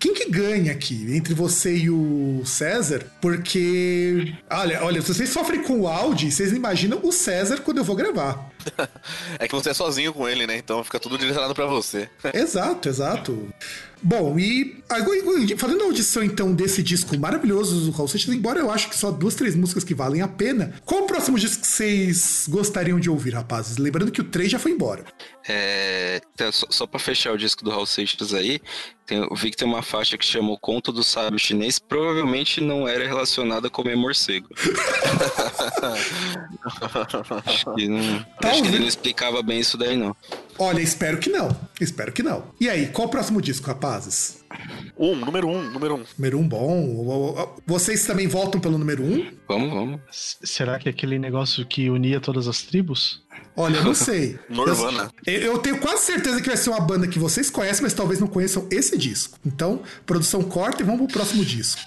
quem 0.00 0.14
que 0.14 0.30
ganha 0.30 0.72
aqui, 0.72 1.14
entre 1.14 1.34
você 1.34 1.76
e 1.76 1.90
o 1.90 2.42
César, 2.46 3.04
porque. 3.20 4.32
Olha, 4.50 4.82
olha, 4.82 5.02
se 5.02 5.12
vocês 5.12 5.28
sofrem 5.28 5.62
com 5.62 5.80
o 5.80 5.86
Audi, 5.86 6.32
vocês 6.32 6.52
imaginam 6.52 6.98
o 7.02 7.12
César 7.12 7.58
quando 7.58 7.78
eu 7.78 7.84
vou 7.84 7.94
gravar. 7.94 8.50
É 9.38 9.48
que 9.48 9.54
você 9.54 9.70
é 9.70 9.74
sozinho 9.74 10.12
com 10.12 10.28
ele, 10.28 10.46
né? 10.46 10.56
Então 10.56 10.84
fica 10.84 10.98
tudo 10.98 11.16
direcionado 11.16 11.54
pra 11.54 11.66
você. 11.66 12.08
Exato, 12.34 12.88
exato. 12.88 13.48
Bom, 14.02 14.38
e 14.38 14.82
agora, 14.88 15.18
fazendo 15.58 15.82
a 15.82 15.86
audição 15.86 16.22
então 16.22 16.54
desse 16.54 16.82
disco 16.82 17.18
maravilhoso 17.18 17.80
do 17.84 17.90
Raul 17.90 18.08
Seixas, 18.08 18.34
embora 18.34 18.58
eu 18.58 18.70
acho 18.70 18.88
que 18.88 18.96
só 18.96 19.10
duas, 19.10 19.34
três 19.34 19.54
músicas 19.54 19.84
que 19.84 19.94
valem 19.94 20.22
a 20.22 20.28
pena, 20.28 20.72
qual 20.86 21.02
o 21.02 21.06
próximo 21.06 21.38
disco 21.38 21.60
que 21.60 21.66
vocês 21.66 22.46
gostariam 22.48 22.98
de 22.98 23.10
ouvir, 23.10 23.34
rapazes? 23.34 23.76
Lembrando 23.76 24.10
que 24.10 24.20
o 24.20 24.24
3 24.24 24.52
já 24.52 24.58
foi 24.58 24.72
embora. 24.72 25.04
É, 25.52 26.20
então, 26.34 26.52
só, 26.52 26.66
só 26.70 26.86
pra 26.86 27.00
fechar 27.00 27.32
o 27.32 27.36
disco 27.36 27.64
do 27.64 27.70
Raul 27.70 27.84
Seixas 27.86 28.32
aí, 28.32 28.60
tem- 29.04 29.18
eu 29.18 29.34
vi 29.34 29.50
que 29.50 29.56
tem 29.56 29.66
uma 29.66 29.82
faixa 29.82 30.16
que 30.16 30.24
chama 30.24 30.52
O 30.52 30.58
Conto 30.58 30.92
do 30.92 31.02
Sábio 31.02 31.38
Chinês, 31.40 31.78
provavelmente 31.80 32.60
não 32.60 32.86
era 32.86 33.04
relacionada 33.06 33.66
a 33.66 33.70
comer 33.70 33.96
morcego. 33.96 34.48
acho 37.46 37.74
que, 37.74 37.88
não, 37.88 38.26
acho 38.44 38.62
que 38.62 38.68
ele 38.68 38.78
não 38.78 38.86
explicava 38.86 39.42
bem 39.42 39.60
isso 39.60 39.76
daí, 39.76 39.96
não. 39.96 40.14
Olha, 40.58 40.80
espero 40.80 41.18
que 41.18 41.30
não. 41.30 41.48
Espero 41.80 42.12
que 42.12 42.22
não. 42.22 42.44
E 42.60 42.68
aí, 42.68 42.88
qual 42.88 43.08
o 43.08 43.10
próximo 43.10 43.40
disco, 43.42 43.66
rapazes? 43.66 44.40
Um, 44.98 45.14
número 45.16 45.48
um, 45.48 45.62
número 45.70 45.94
um. 45.96 46.04
Número 46.18 46.38
um 46.38 46.46
bom. 46.46 47.48
Vocês 47.66 48.04
também 48.06 48.26
voltam 48.26 48.60
pelo 48.60 48.76
número 48.76 49.02
um? 49.02 49.30
Vamos, 49.48 49.70
vamos. 49.72 50.00
S- 50.10 50.36
Será 50.42 50.78
que 50.78 50.88
é 50.88 50.90
aquele 50.92 51.18
negócio 51.18 51.64
que 51.64 51.88
unia 51.88 52.20
todas 52.20 52.46
as 52.46 52.62
tribos? 52.62 53.22
Olha, 53.60 53.76
eu 53.76 53.84
não 53.84 53.94
sei. 53.94 54.38
Eu, 55.26 55.34
eu 55.34 55.58
tenho 55.58 55.78
quase 55.78 56.04
certeza 56.04 56.40
que 56.40 56.48
vai 56.48 56.56
ser 56.56 56.70
uma 56.70 56.80
banda 56.80 57.06
que 57.06 57.18
vocês 57.18 57.50
conhecem, 57.50 57.82
mas 57.82 57.92
talvez 57.92 58.18
não 58.18 58.26
conheçam 58.26 58.66
esse 58.70 58.96
disco. 58.96 59.38
Então, 59.44 59.82
produção 60.06 60.42
corta 60.42 60.82
e 60.82 60.84
vamos 60.84 61.02
pro 61.02 61.12
próximo 61.14 61.44
disco. 61.44 61.80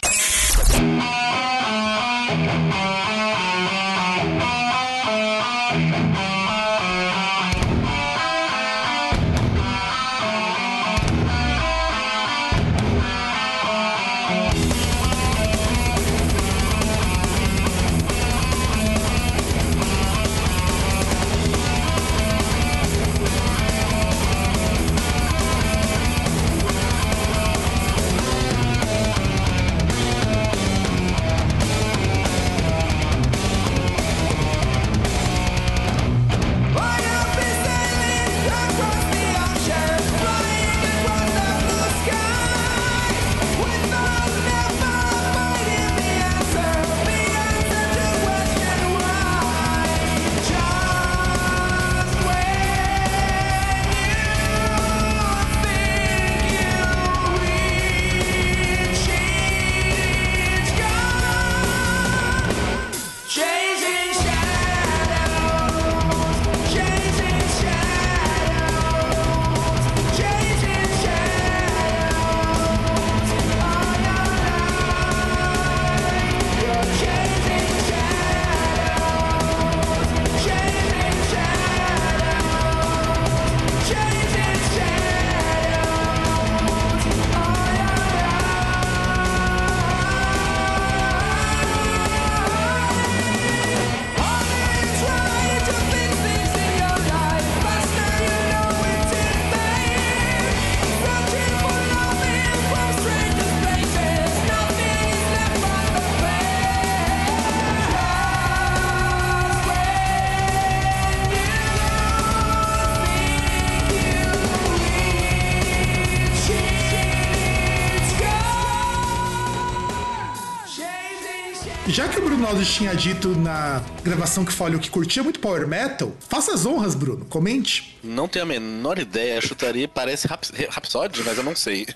Já 122.54 122.60
que 122.60 122.62
o 122.62 122.62
Bruno 122.62 122.62
Alves 122.62 122.68
tinha 122.74 122.96
dito 122.96 123.30
na 123.30 123.82
gravação 124.04 124.46
que 124.46 124.52
falhou 124.52 124.80
que 124.80 124.90
curtia 124.90 125.24
muito 125.24 125.40
Power 125.40 125.68
Metal, 125.68 126.12
faça 126.30 126.54
as 126.54 126.66
honras, 126.66 126.94
Bruno. 126.96 127.26
Comente. 127.26 127.98
Não 128.04 128.28
tenho 128.28 128.44
a 128.44 128.48
menor 128.48 129.00
ideia. 129.00 129.42
Chutaria 129.42 129.88
parece 129.88 130.28
Raps 130.28 130.52
Rhapsody, 130.70 131.24
mas 131.24 131.38
eu 131.38 131.44
não 131.44 131.56
sei. 131.56 131.88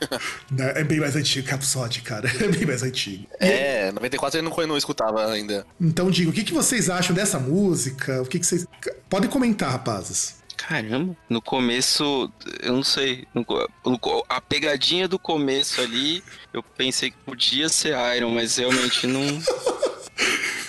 É 0.58 0.84
bem 0.84 1.00
mais 1.00 1.16
antigo 1.16 1.46
que 1.46 1.52
Rhapsody, 1.52 2.02
cara. 2.02 2.30
É 2.42 2.48
bem 2.48 2.66
mais 2.66 2.82
antigo. 2.84 3.28
É, 3.40 3.92
94 3.92 4.40
eu 4.40 4.44
não, 4.44 4.68
não 4.68 4.78
escutava 4.78 5.32
ainda. 5.32 5.66
Então 5.80 6.10
diga, 6.10 6.30
o 6.30 6.34
que, 6.34 6.44
que 6.44 6.54
vocês 6.54 6.90
acham 6.90 7.16
dessa 7.16 7.40
música? 7.40 8.22
O 8.22 8.26
que, 8.26 8.40
que 8.40 8.46
vocês. 8.46 8.66
Podem 9.10 9.30
comentar, 9.30 9.72
rapazes. 9.72 10.38
Caramba, 10.56 11.16
no 11.30 11.40
começo, 11.42 12.32
eu 12.62 12.74
não 12.74 12.84
sei. 12.84 13.28
no 13.34 13.46
no- 13.86 14.26
a 14.28 14.42
pegadinha 14.42 15.08
do 15.08 15.20
começo 15.20 15.80
ali, 15.82 16.24
eu 16.52 16.64
pensei 16.64 17.12
que 17.12 17.18
podia 17.26 17.70
ser 17.70 17.96
Iron, 18.18 18.32
mas 18.32 18.58
realmente 18.58 19.06
não. 19.06 19.22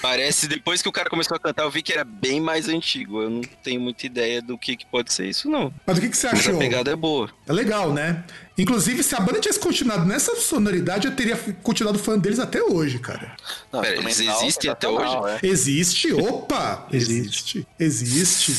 Parece, 0.09 0.49
depois 0.49 0.81
que 0.81 0.88
o 0.88 0.92
cara 0.92 1.11
começou 1.11 1.37
a 1.37 1.38
cantar, 1.38 1.64
eu 1.64 1.71
vi 1.71 1.83
que 1.83 1.92
era 1.92 2.03
bem 2.03 2.40
mais 2.40 2.66
antigo. 2.66 3.21
Eu 3.21 3.29
não 3.29 3.42
tenho 3.62 3.79
muita 3.79 4.07
ideia 4.07 4.40
do 4.40 4.57
que, 4.57 4.75
que 4.75 4.87
pode 4.87 5.12
ser 5.12 5.27
isso, 5.29 5.51
não. 5.51 5.71
Mas 5.87 5.99
o 5.99 6.01
que, 6.01 6.09
que 6.09 6.16
você 6.16 6.29
Mas 6.29 6.47
a 6.47 6.49
achou? 6.49 6.59
pegada 6.59 6.90
é 6.90 6.97
boa. 6.97 7.29
É 7.47 7.53
legal, 7.53 7.92
né? 7.92 8.25
Inclusive, 8.57 9.03
se 9.03 9.14
a 9.14 9.21
banda 9.21 9.38
tivesse 9.38 9.61
continuado 9.61 10.07
nessa 10.07 10.35
sonoridade, 10.35 11.07
eu 11.07 11.14
teria 11.14 11.37
continuado 11.62 11.99
fã 11.99 12.18
deles 12.18 12.38
até 12.38 12.62
hoje, 12.62 12.99
cara. 12.99 13.37
Não, 13.71 13.83
Pera, 13.83 13.97
eles 13.99 14.18
existem 14.18 14.71
até 14.71 14.88
sensacional, 14.88 15.25
hoje? 15.25 15.38
é. 15.42 15.47
Existe, 15.47 16.12
opa! 16.14 16.88
Existe. 16.90 17.68
Existe. 17.79 18.53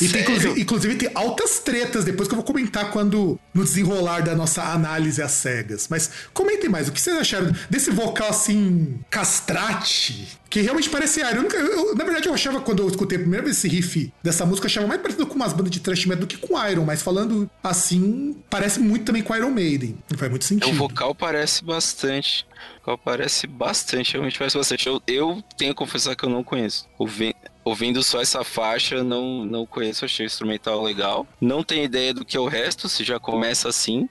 E 0.00 0.06
inclusive, 0.06 0.60
inclusive 0.60 0.94
tem 0.96 1.10
altas 1.14 1.58
tretas, 1.58 2.04
depois 2.04 2.28
que 2.28 2.34
eu 2.34 2.36
vou 2.36 2.44
comentar 2.44 2.90
quando 2.90 3.38
no 3.52 3.62
desenrolar 3.64 4.20
da 4.22 4.34
nossa 4.34 4.62
análise 4.62 5.22
às 5.22 5.32
cegas. 5.32 5.86
Mas 5.88 6.10
comentem 6.32 6.68
mais, 6.68 6.88
o 6.88 6.92
que 6.92 7.00
vocês 7.00 7.16
acharam 7.16 7.52
desse 7.70 7.90
vocal 7.90 8.28
assim, 8.30 8.98
castrate? 9.10 10.38
Que 10.48 10.60
realmente 10.60 10.88
parece 10.88 11.20
Iron. 11.20 11.30
Eu 11.30 11.42
nunca- 11.42 11.56
eu- 11.56 11.94
na 11.94 12.04
verdade, 12.04 12.28
eu 12.28 12.34
achava, 12.34 12.60
quando 12.60 12.82
eu 12.82 12.88
escutei 12.88 13.16
a 13.18 13.20
primeira 13.20 13.44
vez 13.44 13.56
esse 13.58 13.68
riff 13.68 14.12
dessa 14.22 14.46
música, 14.46 14.66
eu 14.66 14.70
achava 14.70 14.86
mais 14.86 15.00
parecido 15.00 15.26
com 15.26 15.34
umas 15.34 15.52
bandas 15.52 15.70
de 15.70 15.80
thrash 15.80 16.06
metal 16.06 16.20
do 16.22 16.26
que 16.26 16.36
com 16.36 16.60
Iron. 16.68 16.84
Mas 16.84 17.02
falando 17.02 17.50
assim, 17.62 18.36
parece 18.48 18.78
muito 18.80 19.04
também 19.04 19.22
com 19.22 19.34
Iron 19.36 19.50
Maiden. 19.50 19.98
Não 20.10 20.16
faz 20.18 20.30
muito 20.30 20.44
sentido. 20.44 20.72
O 20.72 20.76
vocal 20.76 21.14
parece 21.14 21.64
bastante. 21.64 22.46
O 22.76 22.80
vocal 22.80 22.98
parece 22.98 23.46
bastante, 23.46 24.12
realmente 24.12 24.38
parece 24.38 24.56
bastante. 24.56 24.86
Eu, 24.86 25.02
eu 25.08 25.42
tenho 25.56 25.72
que 25.72 25.78
confessar 25.78 26.14
que 26.14 26.24
eu 26.24 26.30
não 26.30 26.44
conheço. 26.44 26.86
Ouvi- 26.98 27.34
ouvindo 27.64 28.02
só 28.02 28.20
essa 28.20 28.44
faixa, 28.44 29.02
não, 29.02 29.44
não 29.44 29.64
conheço, 29.64 30.04
achei 30.04 30.26
o 30.26 30.28
instrumental 30.28 30.82
legal. 30.82 31.26
Não 31.40 31.62
tenho 31.62 31.84
ideia 31.84 32.12
do 32.12 32.24
que 32.24 32.36
é 32.36 32.40
o 32.40 32.46
resto, 32.46 32.88
se 32.88 33.02
já 33.02 33.18
começa 33.18 33.68
assim, 33.68 34.08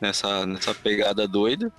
nessa, 0.00 0.44
nessa 0.44 0.74
pegada 0.74 1.28
doida. 1.28 1.72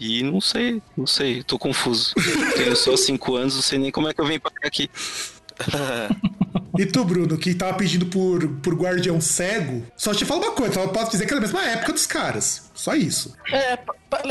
E 0.00 0.22
não 0.22 0.40
sei, 0.40 0.82
não 0.96 1.06
sei, 1.06 1.42
tô 1.42 1.58
confuso. 1.58 2.14
Tenho 2.56 2.74
só 2.74 2.96
cinco 2.96 3.36
anos, 3.36 3.54
não 3.54 3.62
sei 3.62 3.78
nem 3.78 3.90
como 3.90 4.08
é 4.08 4.14
que 4.14 4.20
eu 4.20 4.26
vim 4.26 4.40
pra 4.40 4.50
aqui. 4.64 4.90
E 6.78 6.86
tu, 6.86 7.04
Bruno, 7.04 7.36
que 7.36 7.54
tava 7.54 7.74
pedindo 7.74 8.06
por, 8.06 8.46
por 8.62 8.74
Guardião 8.74 9.20
Cego, 9.20 9.82
só 9.96 10.14
te 10.14 10.24
falo 10.24 10.42
uma 10.42 10.52
coisa, 10.52 10.80
eu 10.80 10.88
posso 10.88 11.10
dizer 11.10 11.26
que 11.26 11.32
é 11.32 11.36
da 11.36 11.40
mesma 11.42 11.62
época 11.64 11.92
dos 11.92 12.06
caras. 12.06 12.70
Só 12.74 12.94
isso. 12.94 13.34
É, 13.52 13.78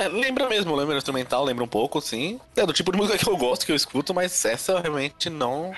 lembra 0.09 0.49
mesmo, 0.49 0.75
lembra 0.75 0.97
instrumental, 0.97 1.45
lembra 1.45 1.63
um 1.63 1.67
pouco, 1.67 2.01
sim. 2.01 2.39
É 2.55 2.65
do 2.65 2.73
tipo 2.73 2.91
de 2.91 2.97
música 2.97 3.17
que 3.17 3.29
eu 3.29 3.37
gosto, 3.37 3.65
que 3.65 3.71
eu 3.71 3.75
escuto, 3.75 4.13
mas 4.13 4.43
essa 4.45 4.73
eu 4.73 4.81
realmente 4.81 5.29
não. 5.29 5.71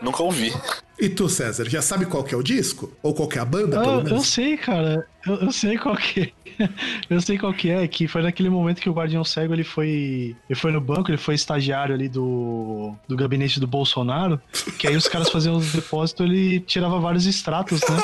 Nunca 0.00 0.22
ouvi. 0.22 0.52
E 0.98 1.08
tu, 1.08 1.28
César, 1.28 1.68
já 1.68 1.80
sabe 1.80 2.06
qual 2.06 2.22
que 2.22 2.34
é 2.34 2.38
o 2.38 2.42
disco? 2.42 2.92
Ou 3.02 3.14
qual 3.14 3.28
que 3.28 3.38
é 3.38 3.40
a 3.40 3.44
banda, 3.44 3.80
pelo 3.80 3.92
Eu, 3.92 3.98
eu 3.98 4.04
menos? 4.04 4.28
sei, 4.28 4.56
cara. 4.56 5.06
Eu, 5.26 5.34
eu 5.36 5.52
sei 5.52 5.78
qual 5.78 5.96
que 5.96 6.20
é. 6.20 6.32
Eu 7.08 7.18
sei 7.20 7.38
qual 7.38 7.52
que 7.54 7.70
é, 7.70 7.88
que 7.88 8.06
foi 8.06 8.20
naquele 8.20 8.50
momento 8.50 8.80
que 8.80 8.88
o 8.88 8.92
Guardião 8.92 9.24
Cego 9.24 9.54
ele 9.54 9.64
foi. 9.64 10.36
Ele 10.48 10.58
foi 10.58 10.70
no 10.70 10.82
banco, 10.82 11.10
ele 11.10 11.16
foi 11.16 11.34
estagiário 11.34 11.94
ali 11.94 12.08
do, 12.10 12.94
do 13.08 13.16
gabinete 13.16 13.58
do 13.58 13.66
Bolsonaro. 13.66 14.38
Que 14.78 14.86
aí 14.86 14.94
os 14.94 15.08
caras 15.08 15.30
faziam 15.30 15.56
os 15.56 15.72
depósitos, 15.72 16.11
ele 16.20 16.60
tirava 16.60 16.98
vários 16.98 17.26
extratos, 17.26 17.80
né? 17.80 17.96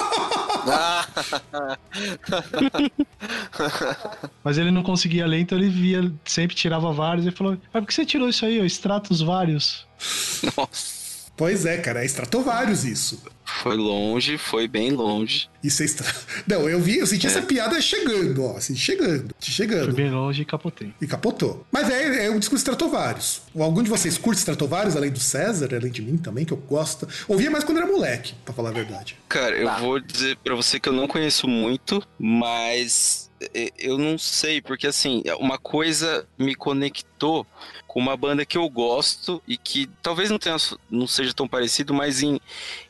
Mas 4.45 4.59
ele 4.59 4.71
não 4.71 4.83
conseguia 4.83 5.27
ler, 5.27 5.41
então 5.41 5.57
ele 5.57 5.69
via, 5.69 6.13
sempre 6.25 6.55
tirava 6.55 6.93
vários 6.93 7.27
e 7.27 7.31
falou: 7.31 7.57
Mas 7.73 7.83
por 7.83 7.89
que 7.89 7.95
você 7.95 8.05
tirou 8.05 8.29
isso 8.29 8.45
aí, 8.45 8.61
ó? 8.61 8.65
Extratos 8.65 9.21
vários. 9.21 9.87
Nossa, 10.57 10.99
Pois 11.39 11.65
é, 11.65 11.79
cara, 11.79 12.03
é 12.03 12.05
Stratovarius 12.05 12.85
isso. 12.85 13.23
Foi 13.49 13.77
longe, 13.77 14.37
foi 14.39 14.69
bem 14.69 14.91
longe. 14.93 15.49
Isso 15.63 15.83
é 15.83 15.85
extra... 15.87 16.07
Não, 16.47 16.69
eu 16.69 16.79
vi, 16.81 16.99
eu 16.99 17.07
senti 17.07 17.27
essa 17.27 17.43
piada 17.43 17.81
chegando, 17.81 18.45
ó, 18.45 18.57
assim, 18.57 18.77
chegando, 18.77 19.35
chegando. 19.41 19.93
bem 19.93 20.11
longe 20.11 20.43
e 20.43 20.45
capotei. 20.45 20.93
E 21.01 21.07
capotou. 21.07 21.67
Mas 21.73 21.89
é, 21.91 22.27
é 22.27 22.31
um 22.31 22.39
disco 22.39 22.55
Stratovarius. 22.55 23.43
Algum 23.59 23.83
de 23.83 23.91
vocês 23.91 24.17
curte 24.19 24.39
Stratovarius, 24.39 24.95
além 24.97 25.11
do 25.11 25.19
César, 25.19 25.69
além 25.75 25.91
de 25.91 26.03
mim 26.03 26.17
também, 26.17 26.45
que 26.45 26.53
eu 26.53 26.57
gosto? 26.59 27.09
Ouvia 27.27 27.51
mais 27.51 27.65
quando 27.65 27.79
era 27.79 27.87
moleque, 27.87 28.35
pra 28.45 28.55
falar 28.55 28.69
a 28.69 28.73
verdade. 28.73 29.17
Cara, 29.29 29.57
eu 29.57 29.67
Tá. 29.67 29.79
vou 29.79 29.99
dizer 29.99 30.37
pra 30.45 30.55
você 30.55 30.79
que 30.79 30.89
eu 30.89 30.93
não 30.93 31.09
conheço 31.09 31.49
muito, 31.49 32.03
mas 32.19 33.29
eu 33.79 33.97
não 33.99 34.19
sei, 34.19 34.61
porque 34.61 34.87
assim, 34.87 35.23
uma 35.41 35.59
coisa 35.59 36.27
me 36.39 36.55
conectou 36.55 37.47
com 37.89 37.99
uma 37.99 38.17
banda 38.17 38.45
que 38.45 38.59
eu 38.59 38.69
gosto 38.69 39.43
e 39.49 39.57
que 39.57 39.89
talvez 40.03 40.31
não 40.31 40.39
tenha 40.39 40.57
não 40.91 41.07
seja 41.07 41.33
tão 41.33 41.49
parecido, 41.49 41.95
mas 41.95 42.23
em, 42.23 42.39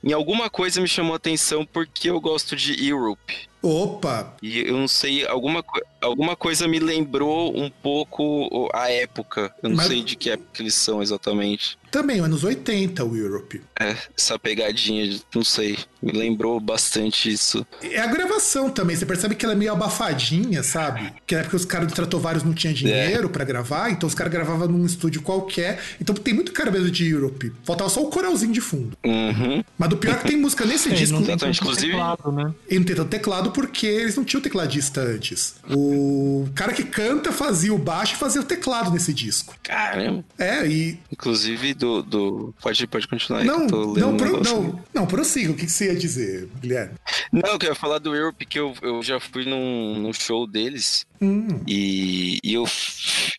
em 0.03 0.13
alguma 0.13 0.51
coisa 0.51 0.81
me 0.81 0.89
chamou 0.89 1.15
a 1.15 1.17
atenção 1.17 1.65
porque 1.65 2.11
eu 2.11 2.21
gosto 2.21 2.57
de 2.57 2.87
Europe. 2.87 3.48
Opa! 3.69 4.35
E 4.43 4.61
eu 4.61 4.75
não 4.77 4.89
sei, 4.89 5.27
alguma, 5.27 5.65
alguma 6.01 6.35
coisa 6.37 6.67
me 6.67 6.79
lembrou 6.79 7.57
um 7.57 7.71
pouco 7.71 8.69
a 8.75 8.91
época. 8.91 9.53
Eu 9.63 9.71
não 9.71 9.77
Mas- 9.77 9.87
sei 9.89 10.03
de 10.03 10.17
que 10.17 10.31
época 10.31 10.63
eles 10.63 10.75
são 10.75 11.03
exatamente. 11.03 11.77
Também, 11.91 12.21
anos 12.21 12.45
80, 12.45 13.03
o 13.03 13.17
Europe. 13.17 13.63
É, 13.81 13.97
essa 14.17 14.39
pegadinha, 14.39 15.09
de- 15.09 15.23
não 15.35 15.43
sei, 15.43 15.79
me 16.03 16.13
lembrou 16.13 16.61
bastante 16.61 17.31
isso. 17.33 17.67
É 17.83 17.99
a 17.99 18.07
gravação 18.07 18.69
também, 18.69 18.95
você 18.95 19.07
percebe 19.07 19.35
que 19.35 19.43
ela 19.45 19.55
é 19.55 19.57
meio 19.57 19.73
abafadinha, 19.73 20.63
sabe? 20.63 21.11
Que 21.27 21.35
na 21.35 21.41
época 21.41 21.57
os 21.57 21.65
caras 21.65 21.87
do 21.87 21.91
Stratovarius 21.93 22.45
não 22.45 22.53
tinham 22.53 22.75
dinheiro 22.75 23.31
pra 23.31 23.43
gravar, 23.43 23.89
então 23.91 24.07
os 24.07 24.15
caras 24.15 24.31
gravavam 24.31 24.69
num 24.69 24.85
estúdio 24.85 25.23
qualquer. 25.23 25.81
Então 25.99 26.15
tem 26.15 26.35
muito 26.35 26.53
cara 26.53 26.71
mesmo 26.71 26.91
de 26.91 27.09
Europe. 27.09 27.53
Faltava 27.65 27.89
só 27.89 28.03
o 28.03 28.11
coralzinho 28.11 28.53
de 28.53 28.61
fundo. 28.61 28.97
Uhum. 29.03 29.65
Mas 29.79 29.89
do 29.89 29.97
pior 29.97 30.15
é 30.15 30.19
que 30.19 30.27
tem 30.29 30.37
música 30.37 30.67
nesse 30.67 30.91
É, 30.91 30.93
disco. 30.95 31.15
não 31.17 31.25
tem 31.25 31.39
tanto 31.39 31.57
inclusive- 31.57 31.87
teclado, 31.93 32.31
né? 32.33 32.55
E 32.69 32.79
não 32.79 32.85
tem 32.85 32.97
tanto 32.97 33.09
teclado 33.09 33.51
porque 33.59 33.89
eles 33.89 34.15
não 34.15 34.23
tinham 34.23 34.41
tecladista 34.41 35.01
antes. 35.01 35.57
O 35.69 36.49
cara 36.55 36.73
que 36.73 36.85
canta 36.85 37.33
fazia 37.33 37.75
o 37.75 37.79
baixo 37.79 38.15
e 38.15 38.17
fazia 38.17 38.41
o 38.41 38.45
teclado 38.45 38.93
nesse 38.93 39.13
disco. 39.13 39.53
Caramba. 39.65 40.25
É, 40.39 40.65
e. 40.65 40.97
Inclusive 41.11 41.75
do. 41.75 42.01
do... 42.01 42.55
Pode, 42.63 42.87
pode 42.87 43.09
continuar 43.09 43.41
aí. 43.41 43.47
Não, 43.47 43.67
não, 43.67 44.11
um 44.13 44.17
pro, 44.17 44.41
não, 44.45 44.85
não, 44.95 45.07
prossiga. 45.09 45.51
O 45.51 45.57
que 45.57 45.67
que 45.67 45.73
você 45.73 45.87
ia 45.87 45.97
dizer, 45.97 46.49
Guilherme? 46.61 46.95
Não, 47.33 47.51
eu 47.51 47.59
queria 47.59 47.75
falar 47.75 47.99
do 47.99 48.15
Europe, 48.15 48.47
que 48.47 48.61
eu, 48.61 48.73
eu 48.81 49.03
já 49.03 49.19
fui 49.19 49.45
num, 49.45 49.99
num 50.03 50.13
show 50.13 50.47
deles 50.47 51.05
Hum, 51.21 51.49
e, 51.67 52.39
e 52.45 52.55
eu, 52.55 52.65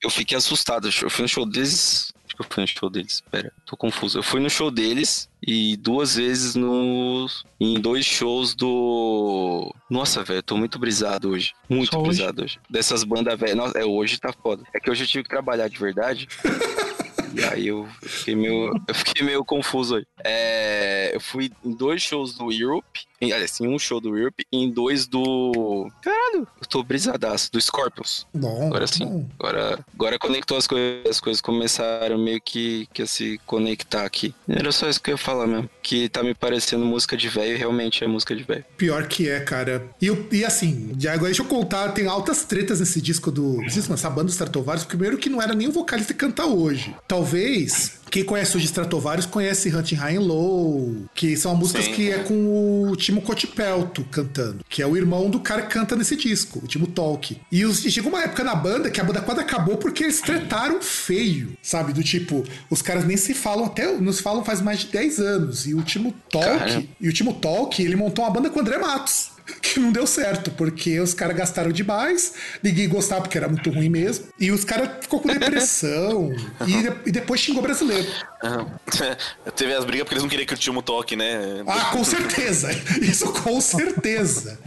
eu 0.03 0.09
fiquei 0.09 0.37
assustado. 0.37 0.89
Eu 1.01 1.09
fui 1.09 1.21
no 1.23 1.29
show 1.29 1.45
deles. 1.45 2.11
Que 2.39 2.45
eu 2.45 2.47
fui 2.49 2.61
no 2.61 2.67
show 2.67 2.89
deles. 2.89 3.21
Pera, 3.29 3.51
tô 3.65 3.75
confuso. 3.75 4.17
Eu 4.19 4.23
fui 4.23 4.39
no 4.39 4.49
show 4.49 4.71
deles 4.71 5.29
e 5.45 5.75
duas 5.75 6.15
vezes 6.15 6.55
no, 6.55 7.27
em 7.59 7.79
dois 7.79 8.05
shows 8.05 8.55
do. 8.55 9.73
Nossa, 9.89 10.23
velho, 10.23 10.41
tô 10.41 10.55
muito 10.55 10.79
brisado 10.79 11.31
hoje. 11.31 11.53
Muito 11.67 11.91
Só 11.91 11.99
hoje? 11.99 12.07
brisado 12.19 12.43
hoje. 12.43 12.59
Dessas 12.69 13.03
bandas 13.03 13.37
velhas. 13.37 13.57
Nossa, 13.57 13.77
É, 13.77 13.85
hoje 13.85 14.17
tá 14.19 14.31
foda. 14.31 14.63
É 14.73 14.79
que 14.79 14.89
hoje 14.89 15.03
eu 15.03 15.07
tive 15.07 15.23
que 15.23 15.29
trabalhar 15.29 15.67
de 15.67 15.77
verdade. 15.77 16.27
E 17.31 17.43
aí 17.43 17.67
eu 17.67 17.87
fiquei 18.01 18.35
meio, 18.35 18.71
eu 18.87 18.95
fiquei 18.95 19.23
meio 19.23 19.45
confuso 19.45 19.97
aí. 19.97 20.05
É, 20.23 21.11
eu 21.13 21.19
fui 21.19 21.51
em 21.63 21.71
dois 21.75 22.01
shows 22.01 22.33
do 22.33 22.51
Europe, 22.51 23.01
em, 23.21 23.31
aliás, 23.31 23.59
em 23.59 23.67
um 23.67 23.77
show 23.79 23.99
do 23.99 24.17
Europe 24.17 24.45
e 24.51 24.57
em 24.63 24.69
dois 24.69 25.05
do. 25.07 25.89
Caralho, 26.01 26.47
eu 26.61 26.67
tô 26.67 26.83
brisadaço, 26.83 27.51
do 27.51 27.59
Scorpions. 27.61 28.25
bom. 28.33 28.67
Agora 28.67 28.87
sim. 28.87 29.05
bom. 29.05 29.25
Agora, 29.39 29.79
agora 29.93 30.19
conectou 30.19 30.57
as 30.57 30.67
coisas, 30.67 31.09
as 31.09 31.19
coisas 31.19 31.41
começaram 31.41 32.17
meio 32.17 32.41
que, 32.41 32.87
que 32.93 33.01
a 33.01 33.07
se 33.07 33.39
conectar 33.45 34.03
aqui. 34.05 34.33
Era 34.47 34.71
só 34.71 34.87
isso 34.89 35.01
que 35.01 35.09
eu 35.11 35.13
ia 35.13 35.17
falar 35.17 35.47
mesmo. 35.47 35.69
Que 35.81 36.07
tá 36.09 36.23
me 36.23 36.33
parecendo 36.33 36.85
música 36.85 37.17
de 37.17 37.27
velho 37.29 37.57
realmente 37.57 38.03
é 38.03 38.07
música 38.07 38.35
de 38.35 38.43
velho. 38.43 38.63
Pior 38.77 39.07
que 39.07 39.29
é, 39.29 39.39
cara. 39.39 39.87
E, 40.01 40.07
eu- 40.07 40.27
e 40.31 40.45
assim, 40.45 40.93
já 40.97 41.13
agora 41.13 41.27
deixa 41.29 41.41
eu 41.41 41.47
contar, 41.47 41.89
tem 41.89 42.07
altas 42.07 42.43
tretas 42.45 42.79
nesse 42.79 43.01
disco 43.01 43.31
do. 43.31 43.63
Essa 43.65 44.09
banda 44.09 44.25
dos 44.25 44.33
Stratovarius. 44.33 44.85
Primeiro 44.85 45.17
que 45.17 45.29
não 45.29 45.41
era 45.41 45.53
nem 45.53 45.67
o 45.67 45.71
vocalista 45.71 46.13
que 46.13 46.19
canta 46.19 46.45
hoje. 46.45 46.95
Talvez. 47.07 47.98
Quem 48.09 48.23
conhece 48.23 48.57
o 48.57 48.59
de 48.59 48.65
Stratovarius 48.65 49.25
conhece 49.25 49.73
Hunting 49.73 49.95
High 49.95 50.17
and 50.17 50.21
Low, 50.21 50.95
que 51.13 51.37
são 51.37 51.55
músicas 51.55 51.85
Sim. 51.85 51.93
que 51.93 52.11
é 52.11 52.19
com 52.19 52.89
o 52.89 52.95
Timo 52.95 53.21
Cotipelto 53.21 54.03
cantando, 54.05 54.65
que 54.67 54.81
é 54.81 54.87
o 54.87 54.97
irmão 54.97 55.29
do 55.29 55.39
cara 55.39 55.61
que 55.63 55.73
canta 55.73 55.95
nesse 55.95 56.15
disco, 56.15 56.59
o 56.63 56.67
Timo 56.67 56.87
Tolk. 56.87 57.39
E, 57.51 57.65
os, 57.65 57.85
e 57.85 57.91
chegou 57.91 58.11
uma 58.11 58.23
época 58.23 58.43
na 58.43 58.55
banda 58.55 58.89
que 58.89 58.99
a 58.99 59.03
banda 59.03 59.21
quase 59.21 59.41
acabou 59.41 59.77
porque 59.77 60.03
eles 60.03 60.21
tretaram 60.21 60.81
feio, 60.81 61.55
sabe? 61.61 61.93
Do 61.93 62.03
tipo, 62.03 62.43
os 62.69 62.81
caras 62.81 63.05
nem 63.05 63.17
se 63.17 63.33
falam 63.33 63.65
até, 63.65 63.95
não 63.97 64.11
se 64.11 64.21
falam 64.21 64.43
faz 64.43 64.61
mais 64.61 64.79
de 64.79 64.87
10 64.87 65.19
anos. 65.19 65.67
E 65.67 65.73
o 65.73 65.81
Timo 65.81 66.13
Tolk, 66.29 66.47
Caramba. 66.47 66.87
e 66.99 67.09
o 67.09 67.13
Timo 67.13 67.33
Tolk, 67.33 67.81
ele 67.81 67.95
montou 67.95 68.25
uma 68.25 68.31
banda 68.31 68.49
com 68.49 68.59
o 68.59 68.61
André 68.61 68.77
Matos. 68.77 69.31
Que 69.61 69.79
não 69.79 69.91
deu 69.91 70.05
certo, 70.07 70.51
porque 70.51 70.99
os 70.99 71.13
caras 71.13 71.35
gastaram 71.35 71.71
demais, 71.71 72.33
ninguém 72.61 72.87
gostava 72.87 73.21
porque 73.21 73.37
era 73.37 73.47
muito 73.47 73.69
ruim 73.69 73.89
mesmo, 73.89 74.27
e 74.39 74.51
os 74.51 74.63
caras 74.63 74.89
ficou 75.01 75.19
com 75.19 75.27
depressão, 75.27 76.31
e, 76.67 77.09
e 77.09 77.11
depois 77.11 77.39
xingou 77.39 77.61
brasileiro. 77.61 78.07
Teve 79.55 79.73
as 79.73 79.85
brigas 79.85 80.03
porque 80.03 80.15
eles 80.15 80.23
não 80.23 80.29
queriam 80.29 80.47
que 80.47 80.53
o 80.53 80.57
Timo 80.57 80.81
toque, 80.81 81.15
né? 81.15 81.63
Ah, 81.67 81.91
com 81.91 82.03
certeza. 82.03 82.69
Isso 83.01 83.31
com 83.33 83.59
certeza. 83.59 84.59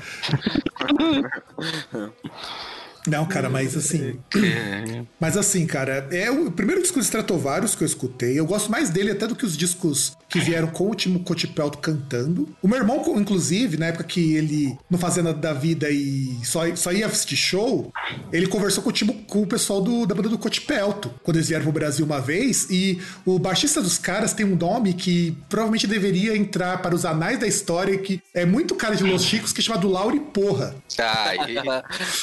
Não, 3.06 3.26
cara, 3.26 3.50
mas 3.50 3.76
assim. 3.76 4.18
Mas 5.18 5.36
assim, 5.36 5.66
cara, 5.66 6.08
é 6.10 6.30
o 6.30 6.50
primeiro 6.50 6.82
disco 6.82 6.98
de 6.98 7.04
Stratovarius 7.04 7.74
que 7.74 7.82
eu 7.82 7.86
escutei. 7.86 8.38
Eu 8.38 8.46
gosto 8.46 8.70
mais 8.70 8.90
dele 8.90 9.12
até 9.12 9.26
do 9.26 9.36
que 9.36 9.44
os 9.44 9.56
discos 9.56 10.16
que 10.28 10.40
vieram 10.40 10.68
com 10.68 10.90
o 10.90 10.94
Timo 10.94 11.20
Cotipelto 11.20 11.78
cantando. 11.78 12.48
O 12.60 12.66
meu 12.66 12.78
irmão, 12.78 13.02
inclusive, 13.18 13.76
na 13.76 13.86
época 13.86 14.04
que 14.04 14.34
ele 14.34 14.76
não 14.90 14.98
fazia 14.98 15.22
nada 15.22 15.38
da 15.38 15.52
vida 15.52 15.90
e 15.90 16.36
só, 16.42 16.74
só 16.74 16.92
ia 16.92 17.06
assistir 17.06 17.36
show, 17.36 17.92
ele 18.32 18.46
conversou 18.46 18.82
com 18.82 18.90
o, 18.90 18.92
Timo, 18.92 19.14
com 19.28 19.42
o 19.42 19.46
pessoal 19.46 19.80
do, 19.80 20.06
da 20.06 20.14
banda 20.14 20.28
do 20.28 20.38
Cotipelto, 20.38 21.12
quando 21.22 21.36
eles 21.36 21.48
vieram 21.48 21.64
pro 21.64 21.72
Brasil 21.72 22.04
uma 22.04 22.20
vez. 22.20 22.68
E 22.70 23.00
o 23.24 23.38
baixista 23.38 23.80
dos 23.80 23.98
caras 23.98 24.32
tem 24.32 24.46
um 24.46 24.56
nome 24.56 24.94
que 24.94 25.36
provavelmente 25.48 25.86
deveria 25.86 26.36
entrar 26.36 26.80
para 26.82 26.94
os 26.94 27.04
anais 27.04 27.38
da 27.38 27.46
história, 27.46 27.96
que 27.98 28.20
é 28.34 28.44
muito 28.44 28.74
cara 28.74 28.96
de 28.96 29.04
Los 29.04 29.22
Chicos, 29.22 29.52
que 29.52 29.60
é 29.60 29.64
chamado 29.64 29.88
Lauri 29.88 30.20
Porra. 30.20 30.74
Ai, 30.98 31.38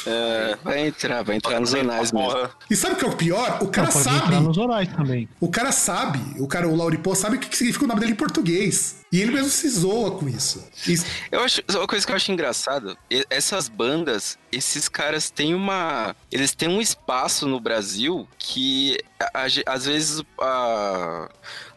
É, 0.06 0.56
vai 0.70 0.86
entrar, 0.86 1.22
vai 1.22 1.36
entrar 1.36 1.60
nos 1.60 1.74
anais 1.74 2.12
mesmo. 2.12 2.48
E 2.70 2.76
sabe 2.76 2.94
o 2.94 2.96
que 2.98 3.04
é 3.04 3.08
o 3.08 3.16
pior? 3.16 3.58
O 3.62 3.68
cara 3.68 3.86
Não, 3.88 3.92
pode 3.92 4.04
sabe. 4.04 4.18
entrar 4.26 4.40
nos 4.40 4.58
orais 4.58 4.88
também. 4.94 5.28
O 5.40 5.48
cara 5.50 5.72
sabe, 5.72 6.20
o 6.40 6.46
cara, 6.46 6.68
o 6.68 6.76
Lauripô, 6.76 7.14
sabe 7.14 7.36
o 7.36 7.38
que 7.40 7.56
significa 7.56 7.84
o 7.84 7.88
nome 7.88 8.00
dele 8.00 8.12
em 8.12 8.16
português. 8.16 8.96
E 9.12 9.20
ele 9.20 9.32
mesmo 9.32 9.48
se 9.50 9.68
zoa 9.68 10.12
com 10.12 10.28
isso. 10.28 10.64
Isso- 10.86 11.04
Eu 11.32 11.40
acho, 11.42 11.60
uma 11.70 11.86
coisa 11.86 12.06
que 12.06 12.12
eu 12.12 12.16
acho 12.16 12.30
engraçado, 12.30 12.96
e- 13.10 13.26
essas 13.28 13.68
bandas, 13.68 14.38
esses 14.52 14.88
caras 14.88 15.30
têm 15.30 15.52
uma, 15.52 16.14
eles 16.30 16.54
têm 16.54 16.68
um 16.68 16.80
espaço 16.80 17.46
no 17.48 17.58
Brasil 17.58 18.28
que 18.38 18.96
a- 19.18 19.42
a 19.42 19.48
ge- 19.48 19.64
às 19.66 19.84
vezes 19.86 20.22
a, 20.40 21.28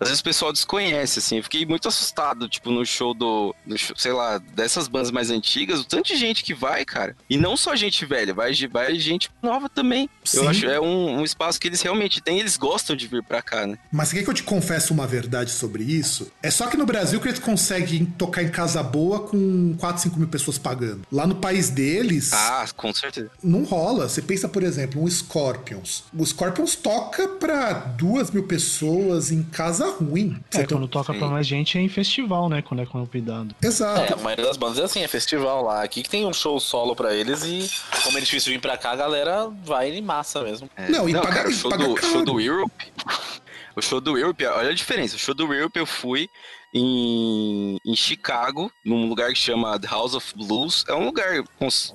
às 0.03 0.09
vezes 0.09 0.21
o 0.21 0.23
pessoal 0.23 0.53
desconhece, 0.53 1.19
assim. 1.19 1.37
Eu 1.37 1.43
fiquei 1.43 1.65
muito 1.65 1.87
assustado, 1.87 2.47
tipo, 2.47 2.69
no 2.71 2.85
show 2.85 3.13
do, 3.13 3.55
do 3.65 3.77
show, 3.77 3.95
sei 3.97 4.11
lá, 4.13 4.37
dessas 4.37 4.87
bandas 4.87 5.11
mais 5.11 5.29
antigas, 5.29 5.79
o 5.79 5.83
tanto 5.85 6.07
de 6.07 6.15
gente 6.15 6.43
que 6.43 6.53
vai, 6.53 6.85
cara. 6.85 7.15
E 7.29 7.37
não 7.37 7.55
só 7.57 7.75
gente 7.75 8.05
velha, 8.05 8.33
vai, 8.33 8.53
vai 8.71 8.95
gente 8.95 9.29
nova 9.41 9.67
também. 9.69 10.09
Sim. 10.23 10.37
Eu 10.39 10.49
acho 10.49 10.65
é 10.67 10.79
um, 10.79 11.19
um 11.19 11.23
espaço 11.23 11.59
que 11.59 11.67
eles 11.67 11.81
realmente 11.81 12.21
têm, 12.21 12.39
eles 12.39 12.57
gostam 12.57 12.95
de 12.95 13.07
vir 13.07 13.23
pra 13.23 13.41
cá, 13.41 13.65
né? 13.67 13.77
Mas 13.91 14.11
quer 14.13 14.23
que 14.23 14.29
eu 14.29 14.33
te 14.33 14.43
confesso 14.43 14.93
uma 14.93 15.07
verdade 15.07 15.51
sobre 15.51 15.83
isso? 15.83 16.31
É 16.41 16.51
só 16.51 16.67
que 16.67 16.77
no 16.77 16.85
Brasil 16.85 17.19
que 17.19 17.27
eles 17.27 17.39
conseguem 17.39 18.05
tocar 18.05 18.43
em 18.43 18.49
casa 18.49 18.81
boa 18.83 19.21
com 19.21 19.75
4, 19.77 20.01
5 20.03 20.19
mil 20.19 20.27
pessoas 20.27 20.57
pagando. 20.57 21.01
Lá 21.11 21.25
no 21.27 21.35
país 21.35 21.69
deles, 21.69 22.31
Ah, 22.33 22.65
com 22.75 22.93
certeza. 22.93 23.29
não 23.43 23.63
rola. 23.63 24.07
Você 24.09 24.21
pensa, 24.21 24.47
por 24.47 24.63
exemplo, 24.63 25.01
um 25.03 25.07
Scorpions. 25.09 26.03
O 26.17 26.25
Scorpions 26.25 26.75
toca 26.75 27.27
pra 27.27 27.73
2 27.73 28.31
mil 28.31 28.43
pessoas 28.43 29.31
em 29.31 29.43
casa 29.43 29.92
ruim. 29.97 30.37
É, 30.53 30.57
Você 30.57 30.67
quando 30.67 30.87
toca 30.87 31.13
pra 31.13 31.27
mais 31.27 31.45
gente 31.47 31.77
é 31.77 31.81
em 31.81 31.89
festival, 31.89 32.49
né? 32.49 32.61
Quando 32.61 32.81
é 32.81 32.85
convidado. 32.85 33.55
É, 33.61 33.67
Exato. 33.67 34.13
a 34.13 34.17
maioria 34.17 34.45
das 34.45 34.57
bandas 34.57 34.79
é 34.79 34.83
assim, 34.83 35.01
é 35.03 35.07
festival 35.07 35.63
lá. 35.63 35.83
Aqui 35.83 36.03
que 36.03 36.09
tem 36.09 36.25
um 36.25 36.33
show 36.33 36.59
solo 36.59 36.95
pra 36.95 37.13
eles 37.13 37.43
e, 37.43 37.69
como 38.03 38.17
é 38.17 38.21
difícil 38.21 38.53
vir 38.53 38.59
pra 38.59 38.77
cá, 38.77 38.91
a 38.91 38.95
galera 38.95 39.49
vai 39.63 39.91
em 39.91 40.01
massa 40.01 40.41
mesmo. 40.43 40.69
Não, 40.89 41.07
e 41.07 41.13
Não, 41.13 41.21
paga, 41.21 41.35
cara, 41.35 41.49
o 41.49 41.51
show, 41.51 41.71
paga 41.71 41.87
do, 41.87 41.97
show 41.97 42.25
do 42.25 42.39
Europe. 42.39 42.73
O 43.75 43.81
show 43.81 43.99
do 43.99 44.17
Europe, 44.17 44.45
olha 44.45 44.69
a 44.69 44.73
diferença. 44.73 45.15
O 45.15 45.19
show 45.19 45.33
do 45.33 45.51
Europe 45.51 45.77
eu 45.79 45.85
fui 45.85 46.29
em, 46.73 47.77
em 47.85 47.95
Chicago, 47.95 48.71
num 48.83 49.07
lugar 49.07 49.31
que 49.31 49.39
chama 49.39 49.79
The 49.79 49.87
House 49.87 50.13
of 50.15 50.33
Blues. 50.35 50.83
É 50.87 50.93
um 50.93 51.05
lugar 51.05 51.43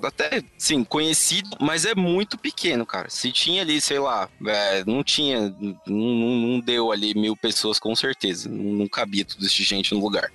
até, 0.03 0.43
sim, 0.57 0.85
conhecido, 0.85 1.51
mas 1.61 1.85
é 1.85 1.95
muito 1.95 2.39
pequeno, 2.39 2.87
cara. 2.87 3.11
Se 3.11 3.33
tinha 3.33 3.63
ali, 3.63 3.81
sei 3.81 3.99
lá, 3.99 4.29
é, 4.47 4.85
não 4.87 5.03
tinha, 5.03 5.55
não, 5.61 5.77
não- 5.87 6.61
deu 6.61 6.91
ali 6.93 7.15
mil 7.15 7.37
pessoas 7.37 7.79
com 7.79 7.95
certeza. 7.95 8.49
Não, 8.49 8.87
cabia 8.89 9.25
tudo 9.25 9.45
isso 9.47 9.63
gente 9.63 9.95
no 9.95 10.01
lugar. 10.01 10.31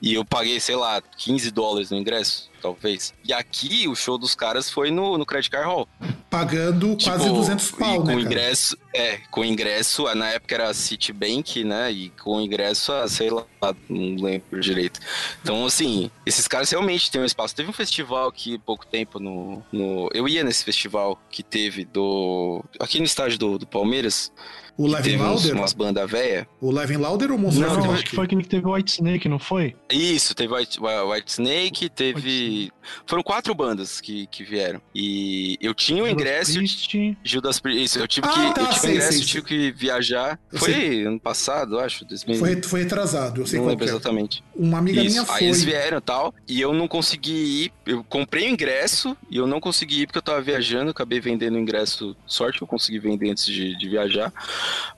E 0.00 0.14
eu 0.14 0.24
paguei, 0.24 0.60
sei 0.60 0.76
lá, 0.76 1.00
15 1.00 1.50
dólares 1.50 1.90
no 1.90 1.96
ingresso, 1.96 2.50
talvez. 2.66 3.14
E 3.24 3.32
aqui 3.32 3.86
o 3.86 3.94
show 3.94 4.18
dos 4.18 4.34
caras 4.34 4.68
foi 4.68 4.90
no, 4.90 5.16
no 5.16 5.24
Credit 5.24 5.50
Card 5.50 5.66
Hall. 5.66 5.88
Pagando 6.28 6.96
quase 7.02 7.24
Tipo, 7.24 7.36
200 7.36 7.70
pau, 7.70 7.94
e 7.94 7.98
com 7.98 8.06
né, 8.06 8.14
ingresso, 8.14 8.76
é, 8.92 9.18
com 9.30 9.44
ingresso, 9.44 10.14
na 10.14 10.28
época 10.30 10.54
era 10.54 10.74
Citibank, 10.74 11.62
né? 11.64 11.92
E 11.92 12.10
com 12.10 12.40
ingresso, 12.40 12.92
ah, 12.92 13.08
sei 13.08 13.30
lá, 13.30 13.44
não 13.88 14.16
lembro 14.16 14.60
direito. 14.60 14.98
Então, 15.40 15.64
assim, 15.64 16.10
esses 16.24 16.48
caras 16.48 16.70
realmente 16.70 17.10
têm 17.10 17.20
um 17.20 17.24
espaço. 17.24 17.54
Teve 17.54 17.70
um 17.70 17.72
festival 17.72 18.28
aqui 18.28 18.58
pouco 18.58 18.84
tempo 18.84 19.20
no, 19.20 19.62
no. 19.72 20.10
Eu 20.12 20.28
ia 20.28 20.42
nesse 20.42 20.64
festival 20.64 21.20
que 21.30 21.42
teve 21.42 21.84
do. 21.84 22.64
Aqui 22.80 22.98
no 22.98 23.04
estádio 23.04 23.38
do, 23.38 23.58
do 23.58 23.66
Palmeiras. 23.66 24.32
O 24.78 24.86
Levin 24.86 25.16
Lauder? 25.16 25.54
umas 25.54 25.72
bandas 25.72 26.10
velhas. 26.10 26.46
O 26.60 26.70
Levin 26.70 26.96
Lauder 26.98 27.30
ou 27.30 27.36
o 27.36 27.40
Monstro 27.40 27.66
Não, 27.66 27.92
acho 27.92 28.04
que 28.04 28.14
foi 28.14 28.24
aquele 28.26 28.42
que 28.42 28.48
teve 28.48 28.66
o 28.66 28.72
White 28.74 28.92
Snake, 28.92 29.28
não 29.28 29.38
foi? 29.38 29.74
Isso, 29.90 30.34
teve 30.34 30.52
White, 30.52 30.78
White 30.80 31.30
Snake, 31.32 31.88
teve. 31.88 32.70
Foram 33.06 33.22
quatro 33.22 33.54
bandas 33.54 34.00
que, 34.00 34.26
que 34.26 34.44
vieram. 34.44 34.80
E 34.94 35.56
eu 35.60 35.74
tinha 35.74 36.02
o 36.02 36.06
Judas 36.08 36.20
ingresso. 36.22 36.52
Priest, 36.54 37.16
Judas 37.24 37.58
Priest, 37.60 37.82
isso, 37.84 37.98
eu 37.98 38.06
tive 38.08 38.26
Ah, 38.28 38.32
que. 38.32 38.54
tá, 38.54 38.60
eu 38.60 38.66
tive 38.68 38.80
sei, 38.80 38.90
ingresso, 38.92 39.12
sei, 39.12 39.22
tive 39.26 39.42
que 39.46 39.72
viajar. 39.72 40.38
Eu 40.52 40.58
foi 40.58 40.72
sei. 40.72 41.06
ano 41.06 41.18
passado, 41.20 41.78
acho. 41.78 42.04
2000, 42.04 42.38
Foi, 42.38 42.62
foi 42.62 42.80
retrasado, 42.82 43.40
eu 43.42 43.46
sei 43.46 43.58
não 43.58 43.66
lembro 43.66 43.84
que 43.84 43.90
é. 43.90 43.94
exatamente. 43.94 44.44
Uma 44.54 44.78
amiga 44.78 45.00
Isso. 45.02 45.10
minha 45.10 45.22
Aí 45.22 45.38
foi. 45.38 45.46
eles 45.46 45.64
vieram 45.64 45.98
e 45.98 46.00
tal, 46.00 46.34
e 46.46 46.60
eu 46.60 46.72
não 46.74 46.86
consegui 46.86 47.64
ir. 47.64 47.72
Eu 47.86 48.04
comprei 48.04 48.46
o 48.46 48.50
ingresso 48.50 49.16
e 49.30 49.36
eu 49.38 49.46
não 49.46 49.58
consegui 49.60 50.02
ir 50.02 50.06
porque 50.06 50.18
eu 50.18 50.22
tava 50.22 50.40
viajando, 50.42 50.90
acabei 50.90 51.18
vendendo 51.20 51.54
o 51.54 51.58
ingresso. 51.58 52.14
Sorte 52.26 52.58
que 52.58 52.64
eu 52.64 52.68
consegui 52.68 52.98
vender 52.98 53.30
antes 53.30 53.46
de, 53.46 53.76
de 53.76 53.88
viajar. 53.88 54.32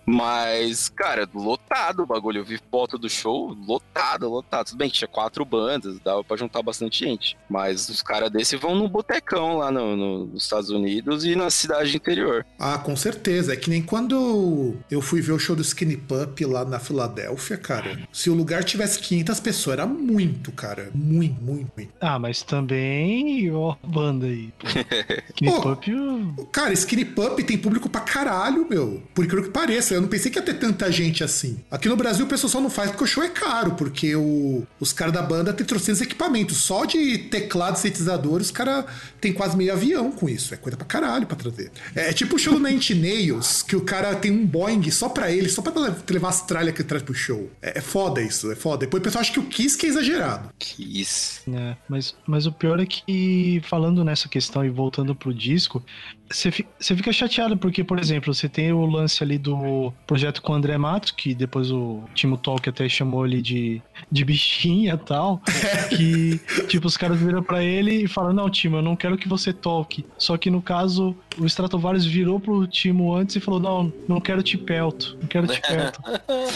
Mas, 0.07 0.89
cara, 0.89 1.29
lotado 1.35 2.03
o 2.03 2.07
bagulho. 2.07 2.41
Eu 2.41 2.45
vi 2.45 2.59
foto 2.71 2.97
do 2.99 3.09
show, 3.11 3.55
lotado, 3.67 4.29
lotado. 4.29 4.67
Tudo 4.69 4.79
bem 4.79 4.89
que 4.89 4.97
tinha 4.97 5.09
quatro 5.09 5.45
bandas, 5.45 5.99
dava 6.01 6.25
pra 6.25 6.37
juntar 6.37 6.63
bastante 6.63 7.05
gente. 7.05 7.37
Mas 7.49 7.89
os 7.89 8.01
caras 8.03 8.31
desse 8.31 8.57
vão 8.57 8.75
no 8.75 8.89
botecão 8.89 9.59
lá 9.59 9.71
no- 9.71 9.97
no- 9.97 10.27
nos 10.27 10.45
Estados 10.45 10.71
Unidos 10.71 11.25
e 11.25 11.37
na 11.37 11.51
cidade 11.51 11.95
interior. 11.95 12.45
Ah, 12.59 12.79
com 12.79 12.97
certeza. 12.97 13.53
É 13.53 13.57
que 13.57 13.69
nem 13.69 13.83
quando 13.83 14.75
eu 14.91 15.01
fui 15.03 15.21
ver 15.21 15.33
o 15.33 15.39
show 15.39 15.55
do 15.55 15.63
Skinny 15.63 15.97
Pup 15.97 16.41
lá 16.47 16.65
na 16.65 16.79
Filadélfia, 16.79 17.57
cara. 17.59 17.99
Se 18.13 18.31
o 18.31 18.35
lugar 18.35 18.65
tivesse 18.65 18.99
500 19.01 19.41
pessoas, 19.41 19.75
era 19.79 19.87
muito, 19.87 20.51
cara. 20.53 20.91
Muito, 20.95 21.41
muito, 21.43 21.71
muito. 21.77 21.93
Ah, 22.01 22.19
mas 22.19 22.43
também, 22.43 23.53
ó, 23.55 23.75
banda 23.87 24.27
aí. 24.27 24.53
pô. 24.59 24.67
Skinny 25.35 25.51
Pô. 25.53 25.61
Pup, 25.77 25.89
o- 25.89 26.47
Cara, 26.47 26.73
Skinny 26.73 27.05
Pup 27.05 27.39
tem 27.45 27.59
público 27.59 27.89
pra 27.91 28.01
caralho, 28.01 28.67
meu. 28.69 29.03
Por 29.15 29.25
incrível 29.25 29.45
que 29.45 29.51
pareça. 29.61 29.95
Eu 29.95 30.01
não 30.01 30.09
pensei 30.09 30.31
que 30.31 30.39
ia 30.39 30.45
ter 30.45 30.55
tanta 30.55 30.91
gente 30.93 31.25
assim. 31.25 31.59
Aqui 31.71 31.89
no 31.89 31.97
Brasil 31.97 32.25
o 32.25 32.29
pessoal 32.29 32.51
só 32.51 32.61
não 32.61 32.71
faz 32.71 32.91
porque 32.91 33.05
o 33.05 33.07
show 33.07 33.23
é 33.23 33.29
caro. 33.29 33.73
Porque 33.73 34.15
o- 34.15 34.67
os 34.79 34.93
caras 34.93 35.13
da 35.15 35.23
banda 35.23 35.53
têm 35.53 35.67
trocentos 35.67 36.01
equipamentos. 36.01 36.59
Só 36.59 36.85
de 36.85 37.19
teclado 37.19 37.77
e 37.77 37.81
sintetizador, 37.81 38.41
os 38.41 38.51
caras 38.51 38.85
têm 39.21 39.33
quase 39.33 39.57
meio 39.57 39.73
avião 39.73 40.11
com 40.13 40.29
isso. 40.29 40.55
É 40.55 40.57
coisa 40.57 40.77
pra 40.77 40.87
caralho 40.87 41.27
pra 41.27 41.37
trazer. 41.37 41.71
É, 41.95 42.13
tipo 42.13 42.37
o 42.37 42.39
show 42.39 42.55
do 42.55 42.61
Nine 42.61 42.79
Nails, 42.95 43.63
que 43.63 43.75
o 43.77 43.81
cara 43.81 44.15
tem 44.15 44.31
um 44.31 44.47
Boeing 44.47 44.91
só 44.91 45.09
pra 45.09 45.31
ele, 45.31 45.49
só 45.49 45.61
pra 45.63 45.73
levar 46.11 46.29
as 46.29 46.43
tralhas 46.47 46.75
que 46.75 46.81
ele 46.83 46.89
traz 46.89 47.03
pro 47.03 47.15
show. 47.15 47.51
É, 47.61 47.79
é 47.79 47.81
foda 47.81 48.23
isso, 48.23 48.51
é 48.53 48.57
foda. 48.57 48.79
Depois 48.87 49.01
o 49.01 49.05
pessoal 49.05 49.21
acha 49.23 49.33
que 49.33 49.41
o 49.41 49.45
Kiss 49.47 49.77
que 49.77 49.87
é 49.87 49.89
exagerado. 49.89 50.51
Isso. 50.79 51.41
né? 51.49 51.77
Mas, 51.89 52.15
mas 52.27 52.47
o 52.47 52.53
pior 52.53 52.79
é 52.81 52.87
que, 52.87 53.61
falando 53.65 54.05
nessa 54.05 54.29
questão 54.29 54.65
e 54.65 54.69
voltando 54.71 55.15
pro 55.15 55.33
disco, 55.35 55.83
você 56.31 56.51
fi- 56.51 56.67
você 56.79 56.95
fica 56.97 57.13
chateado 57.13 57.57
porque, 57.57 57.83
por 57.83 57.99
exemplo, 57.99 58.33
você 58.35 58.49
tem 58.49 58.73
o 58.73 58.85
lance 58.87 59.23
ali 59.23 59.39
do 59.39 59.93
projeto 60.07 60.43
com 60.43 60.53
o 60.53 60.57
André 60.57 60.77
Matos, 60.79 61.11
que 61.11 61.35
depois 61.35 61.71
o 61.71 62.03
Timo 62.15 62.37
Talk 62.37 62.69
até 62.69 62.89
chamou 62.89 63.27
ele 63.27 63.41
de, 63.41 63.81
de 64.11 64.25
bichinha 64.25 64.95
e 64.95 64.99
tal, 65.07 65.41
que, 65.91 66.41
tipo, 66.69 66.87
os 66.87 66.97
caras 66.97 67.19
viram 67.19 67.43
pra 67.43 67.63
ele 67.63 68.05
e 68.05 68.09
falaram, 68.09 68.35
não, 68.35 68.51
Timo, 68.51 68.77
eu 68.77 68.83
não 68.83 68.95
quero 68.97 69.17
que 69.17 69.29
você 69.29 69.53
toque. 69.53 70.05
Só 70.19 70.37
que, 70.37 70.51
no 70.51 70.61
caso, 70.61 71.17
o 71.39 71.47
Stratovarius 71.47 72.05
virou 72.05 72.39
pro 72.39 72.67
Timo 72.67 73.15
antes 73.15 73.37
e 73.37 73.41
falou, 73.41 73.61
não, 73.61 73.93
não 74.09 74.21
quero 74.21 74.43
te 74.43 74.59
pelto, 74.59 75.17
não 75.21 75.29
quero 75.29 75.47
te 75.47 75.61
pelto. 75.61 76.01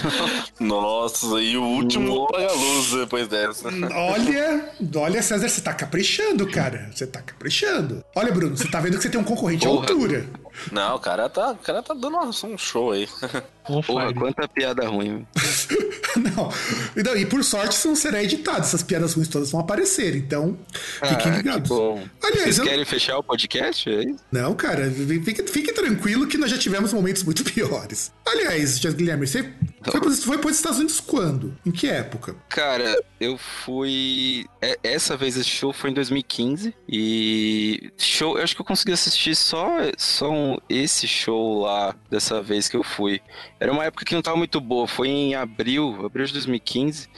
Nossa, 0.60 1.40
e 1.40 1.56
o 1.56 1.62
último 1.62 2.24
apaga 2.24 2.48
a 2.50 2.52
luz 2.54 2.92
depois 2.92 3.28
dessa. 3.28 3.68
Olha, 3.68 4.70
olha, 4.96 5.22
César, 5.22 5.48
você 5.48 5.60
tá 5.60 5.72
caprichando, 5.74 6.46
cara. 6.46 6.90
Você 6.92 7.06
tá 7.06 7.20
caprichando. 7.20 8.04
Olha, 8.14 8.32
Bruno, 8.32 8.56
você 8.56 8.68
tá 8.68 8.80
vendo 8.80 8.96
que 8.96 9.02
você 9.02 9.10
tem 9.10 9.20
um 9.20 9.24
concorrente 9.24 9.61
à 9.68 9.70
Porra. 9.70 9.82
altura. 9.90 10.26
Não, 10.70 10.96
o 10.96 10.98
cara 10.98 11.28
tá, 11.28 11.50
o 11.52 11.56
cara 11.56 11.82
tá 11.82 11.94
dando 11.94 12.18
um 12.18 12.58
show 12.58 12.92
aí. 12.92 13.08
On 13.68 13.80
Porra, 13.82 14.08
fire. 14.08 14.18
quanta 14.18 14.48
piada 14.48 14.88
ruim. 14.88 15.26
Não. 16.14 16.52
E 16.94 17.02
não, 17.02 17.16
E 17.16 17.24
por 17.24 17.42
sorte 17.42 17.72
isso 17.74 17.88
não 17.88 17.96
será 17.96 18.22
editado. 18.22 18.60
Essas 18.60 18.82
piadas 18.82 19.14
ruins 19.14 19.28
todas 19.28 19.50
vão 19.50 19.60
aparecer. 19.62 20.14
Então, 20.14 20.58
fiquem 20.72 21.32
Ah, 21.32 21.36
ligados. 21.38 21.62
que 21.62 21.74
bom. 21.74 22.04
Aliás, 22.22 22.42
Vocês 22.42 22.58
eu- 22.58 22.64
querem 22.64 22.84
fechar 22.84 23.16
o 23.16 23.22
podcast? 23.22 23.88
É 23.88 24.02
isso? 24.04 24.18
Não, 24.30 24.54
cara, 24.54 24.90
fique, 24.90 25.42
fique 25.46 25.72
tranquilo 25.72 26.26
que 26.26 26.36
nós 26.36 26.50
já 26.50 26.58
tivemos 26.58 26.92
momentos 26.92 27.22
muito 27.22 27.42
piores. 27.50 28.12
Aliás, 28.26 28.78
Guilherme, 28.78 29.26
você 29.26 29.42
Foi 29.84 30.00
para 30.00 30.10
foi 30.12 30.38
pros 30.38 30.56
Estados 30.56 30.78
Unidos 30.78 31.00
quando? 31.00 31.56
Em 31.64 31.70
que 31.72 31.88
época? 31.88 32.36
Cara, 32.48 32.94
eu 33.18 33.38
fui. 33.38 34.44
é- 34.60 34.78
Essa 34.82 35.16
vez 35.16 35.36
esse 35.36 35.48
show 35.48 35.72
foi 35.72 35.90
em 35.90 35.94
2015. 35.94 36.74
E. 36.88 37.90
Show. 37.96 38.36
Eu 38.36 38.44
acho 38.44 38.54
que 38.54 38.60
eu 38.60 38.66
consegui 38.66 38.92
assistir 38.92 39.34
só, 39.34 39.66
só 39.96 40.30
um- 40.30 40.58
esse 40.68 41.08
show 41.08 41.62
lá 41.62 41.94
dessa 42.10 42.42
vez 42.42 42.68
que 42.68 42.76
eu 42.76 42.84
fui. 42.84 43.20
Era 43.62 43.70
uma 43.70 43.84
época 43.84 44.04
que 44.04 44.12
não 44.12 44.22
tava 44.22 44.36
muito 44.36 44.60
boa. 44.60 44.88
Foi 44.88 45.06
em 45.06 45.36
abril, 45.36 46.04
abril 46.04 46.26
de 46.26 46.32
2015. 46.32 47.08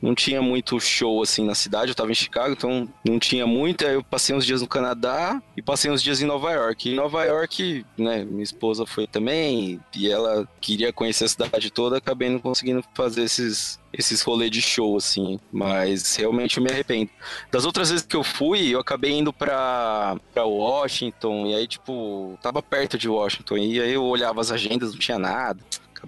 Não 0.00 0.14
tinha 0.14 0.40
muito 0.40 0.78
show 0.78 1.20
assim 1.20 1.44
na 1.44 1.56
cidade, 1.56 1.90
eu 1.90 1.94
tava 1.94 2.12
em 2.12 2.14
Chicago, 2.14 2.52
então 2.52 2.88
não 3.04 3.18
tinha 3.18 3.44
muito. 3.48 3.84
Aí 3.84 3.94
eu 3.94 4.04
passei 4.04 4.32
uns 4.32 4.46
dias 4.46 4.62
no 4.62 4.68
Canadá 4.68 5.42
e 5.56 5.62
passei 5.62 5.90
uns 5.90 6.00
dias 6.00 6.22
em 6.22 6.24
Nova 6.24 6.52
York. 6.52 6.88
E 6.88 6.92
em 6.92 6.94
Nova 6.94 7.24
York, 7.24 7.84
né, 7.96 8.24
minha 8.24 8.44
esposa 8.44 8.86
foi 8.86 9.08
também 9.08 9.80
e 9.96 10.08
ela 10.08 10.48
queria 10.60 10.92
conhecer 10.92 11.24
a 11.24 11.28
cidade 11.28 11.68
toda, 11.72 11.98
acabei 11.98 12.28
não 12.30 12.38
conseguindo 12.38 12.84
fazer 12.94 13.24
esses 13.24 13.80
esses 13.90 14.20
rolês 14.20 14.50
de 14.50 14.60
show 14.60 14.98
assim, 14.98 15.40
mas 15.50 16.14
realmente 16.14 16.58
eu 16.58 16.62
me 16.62 16.70
arrependo. 16.70 17.10
Das 17.50 17.64
outras 17.64 17.90
vezes 17.90 18.04
que 18.04 18.14
eu 18.14 18.22
fui, 18.22 18.68
eu 18.68 18.80
acabei 18.80 19.12
indo 19.12 19.32
pra, 19.32 20.16
pra 20.32 20.44
Washington 20.44 21.46
e 21.46 21.54
aí 21.54 21.66
tipo, 21.66 22.38
tava 22.42 22.62
perto 22.62 22.98
de 22.98 23.08
Washington 23.08 23.56
e 23.56 23.80
aí 23.80 23.94
eu 23.94 24.04
olhava 24.04 24.40
as 24.42 24.52
agendas, 24.52 24.92
não 24.92 24.98
tinha 24.98 25.18
nada. 25.18 25.58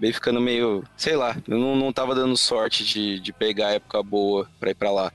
Acabei 0.00 0.14
ficando 0.14 0.40
meio, 0.40 0.82
sei 0.96 1.14
lá, 1.14 1.36
eu 1.46 1.58
não, 1.58 1.76
não 1.76 1.92
tava 1.92 2.14
dando 2.14 2.34
sorte 2.34 2.82
de, 2.86 3.20
de 3.20 3.34
pegar 3.34 3.66
a 3.66 3.72
época 3.72 4.02
boa 4.02 4.48
pra 4.58 4.70
ir 4.70 4.74
pra 4.74 4.90
lá. 4.90 5.12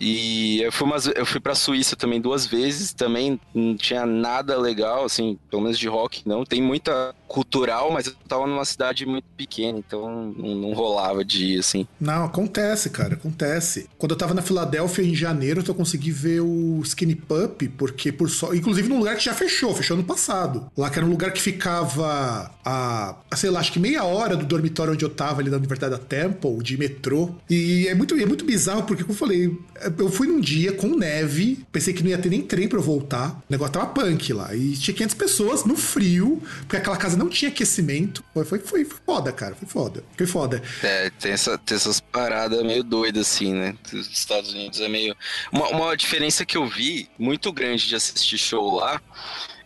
E 0.00 0.60
eu 0.62 0.72
fui, 0.72 0.86
umas, 0.86 1.06
eu 1.06 1.26
fui 1.26 1.40
pra 1.40 1.54
Suíça 1.54 1.96
também 1.96 2.20
duas 2.20 2.46
vezes, 2.46 2.92
também 2.92 3.40
não 3.54 3.76
tinha 3.76 4.06
nada 4.06 4.56
legal, 4.58 5.04
assim, 5.04 5.38
pelo 5.50 5.62
menos 5.62 5.78
de 5.78 5.88
rock, 5.88 6.22
não. 6.26 6.44
Tem 6.44 6.62
muita 6.62 7.14
cultural, 7.26 7.92
mas 7.92 8.06
eu 8.06 8.14
tava 8.26 8.46
numa 8.46 8.64
cidade 8.64 9.04
muito 9.04 9.26
pequena, 9.36 9.78
então 9.78 10.32
não, 10.36 10.54
não 10.54 10.72
rolava 10.72 11.24
de 11.24 11.54
ir, 11.54 11.58
assim. 11.58 11.86
Não, 12.00 12.24
acontece, 12.24 12.90
cara, 12.90 13.14
acontece. 13.14 13.88
Quando 13.98 14.12
eu 14.12 14.18
tava 14.18 14.34
na 14.34 14.42
Filadélfia 14.42 15.04
em 15.04 15.14
janeiro, 15.14 15.62
eu 15.66 15.74
consegui 15.74 16.10
ver 16.10 16.40
o 16.40 16.80
Skinny 16.84 17.14
Pup, 17.14 17.62
porque 17.76 18.10
por 18.10 18.30
só. 18.30 18.54
Inclusive 18.54 18.88
num 18.88 18.98
lugar 18.98 19.16
que 19.16 19.24
já 19.24 19.34
fechou, 19.34 19.74
fechou 19.74 19.96
no 19.96 20.04
passado. 20.04 20.70
Lá 20.76 20.88
que 20.88 20.98
era 20.98 21.06
um 21.06 21.10
lugar 21.10 21.32
que 21.32 21.40
ficava 21.40 22.50
a, 22.64 23.16
a, 23.30 23.36
sei 23.36 23.50
lá, 23.50 23.60
acho 23.60 23.72
que 23.72 23.78
meia 23.78 24.04
hora 24.04 24.36
do 24.36 24.46
dormitório 24.46 24.94
onde 24.94 25.04
eu 25.04 25.10
tava 25.10 25.40
ali 25.40 25.50
na 25.50 25.58
Universidade 25.58 25.92
da 25.92 25.98
Temple, 25.98 26.62
de 26.62 26.78
metrô. 26.78 27.34
E 27.50 27.86
é 27.88 27.94
muito, 27.94 28.14
é 28.14 28.24
muito 28.24 28.44
bizarro, 28.44 28.84
porque, 28.84 29.02
como 29.02 29.14
eu 29.14 29.18
falei, 29.18 29.58
eu 29.96 30.10
fui 30.10 30.26
num 30.26 30.40
dia 30.40 30.72
com 30.72 30.88
neve, 30.88 31.64
pensei 31.72 31.94
que 31.94 32.02
não 32.02 32.10
ia 32.10 32.18
ter 32.18 32.28
nem 32.28 32.42
trem 32.42 32.68
pra 32.68 32.78
eu 32.78 32.82
voltar. 32.82 33.30
O 33.30 33.44
negócio 33.48 33.72
tava 33.72 33.86
punk 33.86 34.32
lá. 34.32 34.54
E 34.54 34.72
tinha 34.76 34.94
500 34.94 35.14
pessoas 35.14 35.64
no 35.64 35.76
frio, 35.76 36.42
porque 36.60 36.76
aquela 36.76 36.96
casa 36.96 37.16
não 37.16 37.28
tinha 37.28 37.50
aquecimento. 37.50 38.24
Foi, 38.32 38.44
foi, 38.44 38.58
foi 38.58 38.84
foda, 38.84 39.32
cara, 39.32 39.54
foi 39.54 39.68
foda. 39.68 40.04
Foi 40.16 40.26
foda. 40.26 40.62
É, 40.82 41.10
tem, 41.10 41.32
essa, 41.32 41.56
tem 41.58 41.76
essas 41.76 42.00
paradas 42.00 42.62
meio 42.62 42.82
doidas, 42.82 43.26
assim, 43.28 43.52
né? 43.52 43.74
Os 43.92 44.08
Estados 44.08 44.52
Unidos 44.52 44.80
é 44.80 44.88
meio. 44.88 45.16
Uma, 45.52 45.68
uma 45.68 45.96
diferença 45.96 46.44
que 46.44 46.56
eu 46.56 46.66
vi 46.66 47.08
muito 47.18 47.52
grande 47.52 47.88
de 47.88 47.94
assistir 47.94 48.38
show 48.38 48.76
lá 48.76 49.00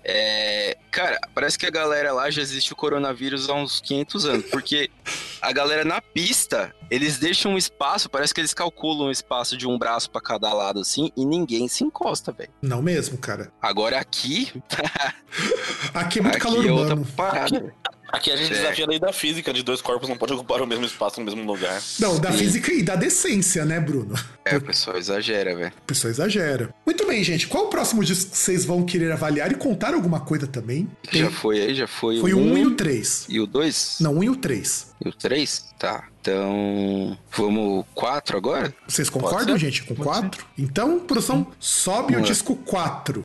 é. 0.04 0.76
Cara, 0.90 1.18
parece 1.34 1.58
que 1.58 1.64
a 1.64 1.70
galera 1.70 2.12
lá 2.12 2.30
já 2.30 2.42
existe 2.42 2.72
o 2.72 2.76
coronavírus 2.76 3.48
há 3.48 3.54
uns 3.54 3.80
500 3.80 4.26
anos, 4.26 4.46
porque 4.50 4.90
a 5.40 5.50
galera 5.52 5.84
na 5.84 6.02
pista, 6.02 6.74
eles 6.90 7.18
deixam 7.18 7.52
um 7.52 7.58
espaço, 7.58 8.10
parece 8.10 8.34
que 8.34 8.40
eles 8.40 8.52
calculam 8.52 9.08
um 9.08 9.10
espaço 9.10 9.56
de 9.56 9.66
um 9.66 9.78
braço 9.78 10.10
pra 10.10 10.20
cada 10.20 10.52
lado, 10.52 10.80
assim, 10.80 11.10
e 11.16 11.24
ninguém 11.24 11.66
se 11.66 11.82
encosta, 11.82 12.30
velho. 12.30 12.50
Não 12.60 12.82
mesmo, 12.82 13.16
cara. 13.16 13.50
Agora 13.60 13.98
aqui. 13.98 14.52
Aqui 15.94 16.18
é 16.18 16.22
muito 16.22 16.36
aqui 16.36 16.46
calor 16.46 16.66
é 16.66 16.72
outra 16.72 16.96
parada. 17.16 17.56
Aqui 17.56 18.01
a 18.30 18.36
gente 18.36 18.52
É. 18.52 18.56
desafia 18.56 18.84
a 18.84 18.88
lei 18.88 18.98
da 18.98 19.12
física 19.12 19.52
de 19.52 19.62
dois 19.62 19.80
corpos 19.80 20.08
não 20.08 20.16
podem 20.16 20.34
ocupar 20.36 20.60
o 20.60 20.66
mesmo 20.66 20.84
espaço 20.84 21.18
no 21.20 21.26
mesmo 21.26 21.42
lugar. 21.44 21.80
Não, 21.98 22.18
da 22.18 22.30
Sim. 22.32 22.38
física 22.38 22.72
e 22.72 22.82
da 22.82 22.94
decência, 22.94 23.64
né, 23.64 23.80
Bruno? 23.80 24.14
É, 24.44 24.56
o 24.56 24.60
pessoal 24.60 24.96
exagera, 24.98 25.54
velho. 25.56 25.72
A 25.76 25.86
pessoa 25.86 26.10
exagera. 26.10 26.74
Muito 26.84 27.06
bem, 27.06 27.22
gente. 27.24 27.46
Qual 27.48 27.66
o 27.66 27.68
próximo 27.68 28.04
disco 28.04 28.30
que 28.30 28.36
vocês 28.38 28.64
vão 28.64 28.84
querer 28.84 29.12
avaliar 29.12 29.50
e 29.50 29.54
contar 29.54 29.94
alguma 29.94 30.20
coisa 30.20 30.46
também? 30.46 30.88
Já 31.10 31.30
foi 31.30 31.60
aí, 31.60 31.74
já 31.74 31.86
foi, 31.86 32.20
Foi 32.20 32.32
o 32.34 32.38
o 32.38 32.40
1 32.52 32.58
e 32.58 32.66
um 32.66 32.68
o 32.68 32.74
3. 32.74 33.26
e 33.28 33.40
o 33.40 33.46
2? 33.46 33.96
Não, 34.00 34.14
o 34.14 34.18
1 34.18 34.24
e 34.24 34.30
o 34.30 34.36
3. 34.36 34.86
E 35.04 35.08
o 35.08 35.12
3? 35.12 35.64
Tá. 35.78 36.04
Então. 36.20 37.16
Vamos 37.36 37.84
4 37.94 38.36
agora? 38.36 38.72
Vocês 38.86 39.08
concordam, 39.10 39.56
gente, 39.56 39.82
com 39.84 39.94
4? 39.94 40.44
Então, 40.58 41.00
produção, 41.00 41.46
sobe 41.58 42.12
o 42.12 42.16
Vamos 42.16 42.28
lá. 42.28 42.32
disco 42.34 42.56
4. 42.56 43.22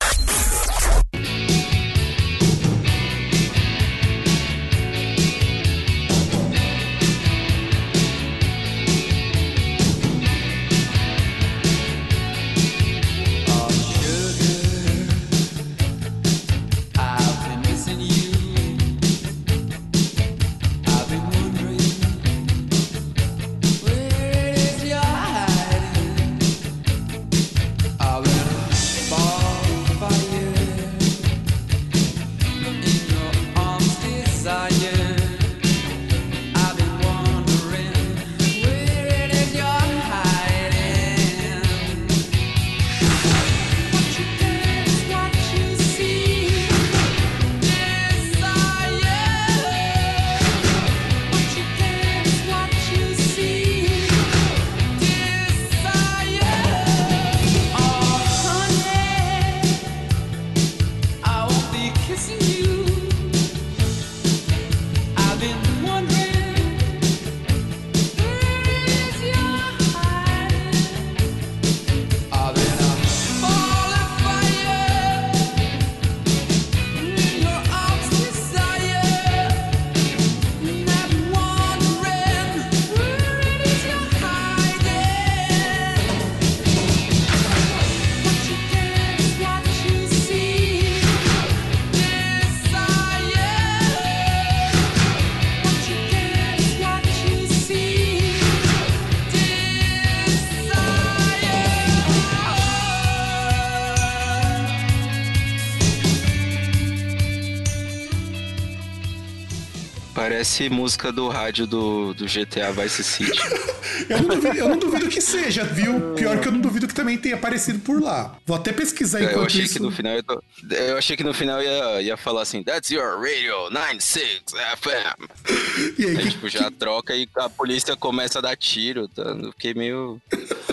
Parece 110.38 110.70
música 110.70 111.12
do 111.12 111.28
rádio 111.30 111.66
do, 111.66 112.14
do 112.14 112.26
GTA 112.26 112.72
Vice 112.72 113.04
City. 113.04 113.32
Eu 114.08 114.22
não, 114.22 114.28
duvido, 114.36 114.58
eu 114.58 114.70
não 114.70 114.78
duvido 114.78 115.08
que 115.10 115.20
seja, 115.20 115.64
viu? 115.64 116.14
Pior 116.14 116.40
que 116.40 116.48
eu 116.48 116.52
não 116.52 116.60
duvido 116.62 116.88
que 116.88 116.94
também 116.94 117.18
tenha 117.18 117.36
aparecido 117.36 117.80
por 117.80 118.00
lá. 118.02 118.38
Vou 118.46 118.56
até 118.56 118.72
pesquisar 118.72 119.20
É, 119.20 119.24
eu 119.24 119.30
enquanto 119.32 119.48
achei 119.48 119.64
isso. 119.64 119.74
que 119.74 119.80
no 119.80 119.92
final 119.92 120.14
ia, 120.14 120.24
to- 120.24 120.44
eu 120.70 120.98
achei 120.98 121.18
que 121.18 121.24
no 121.24 121.34
final 121.34 121.62
ia, 121.64 122.02
ia 122.04 122.16
falar 122.18 122.44
assim, 122.44 122.62
That's 122.64 122.92
your 122.92 123.20
radio 123.20 123.70
96 123.72 124.44
FM. 124.78 125.28
E 125.98 126.06
aí, 126.06 126.10
Aí, 126.18 126.24
que, 126.24 126.30
tipo, 126.32 126.48
já 126.48 126.70
troca 126.70 127.16
e 127.16 127.28
a 127.38 127.50
polícia 127.50 127.96
começa 127.96 128.38
a 128.38 128.42
dar 128.42 128.56
tiro, 128.56 129.08
tá? 129.08 129.24
Eu 129.24 129.52
fiquei 129.54 129.74
meio. 129.74 130.22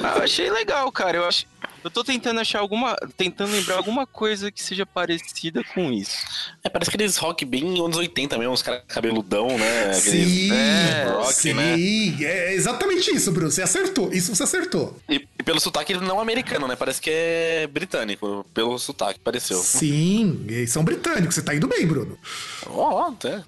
Ah, 0.02 0.18
eu 0.18 0.22
achei 0.24 0.50
legal, 0.50 0.92
cara. 0.92 1.16
Eu 1.16 1.24
acho. 1.24 1.46
Eu 1.84 1.90
tô 1.90 2.02
tentando 2.02 2.40
achar 2.40 2.60
alguma. 2.60 2.96
Tentando 3.14 3.52
lembrar 3.52 3.76
alguma 3.76 4.06
coisa 4.06 4.50
que 4.50 4.62
seja 4.62 4.86
parecida 4.86 5.62
com 5.74 5.92
isso. 5.92 6.16
É, 6.64 6.70
parece 6.70 6.88
aqueles 6.88 7.18
rock 7.18 7.44
bem 7.44 7.62
anos 7.78 7.98
80 7.98 8.38
mesmo, 8.38 8.54
uns 8.54 8.62
caras 8.62 8.82
cabeludão, 8.88 9.48
né? 9.58 9.96
Aqueles 9.96 10.00
Sim, 10.02 10.52
é, 10.52 11.04
rock, 11.10 11.32
sim, 11.34 11.52
né? 11.52 12.24
é 12.24 12.54
exatamente 12.54 13.10
isso, 13.14 13.30
Bruno. 13.30 13.50
Você 13.50 13.60
acertou. 13.60 14.10
Isso 14.14 14.34
você 14.34 14.44
acertou. 14.44 14.96
E, 15.08 15.26
e 15.33 15.33
pelo 15.44 15.60
sotaque 15.60 15.92
ele 15.92 16.00
não 16.04 16.18
é 16.18 16.22
americano, 16.22 16.66
né? 16.66 16.74
Parece 16.76 17.00
que 17.00 17.10
é 17.10 17.66
britânico. 17.66 18.44
Pelo 18.54 18.78
sotaque, 18.78 19.20
pareceu. 19.20 19.58
Sim, 19.58 20.44
eles 20.48 20.70
são 20.72 20.82
britânicos. 20.84 21.34
Você 21.34 21.42
tá 21.42 21.54
indo 21.54 21.68
bem, 21.68 21.86
Bruno. 21.86 22.18
Ó, 22.66 23.04
ó, 23.04 23.08
até. 23.10 23.42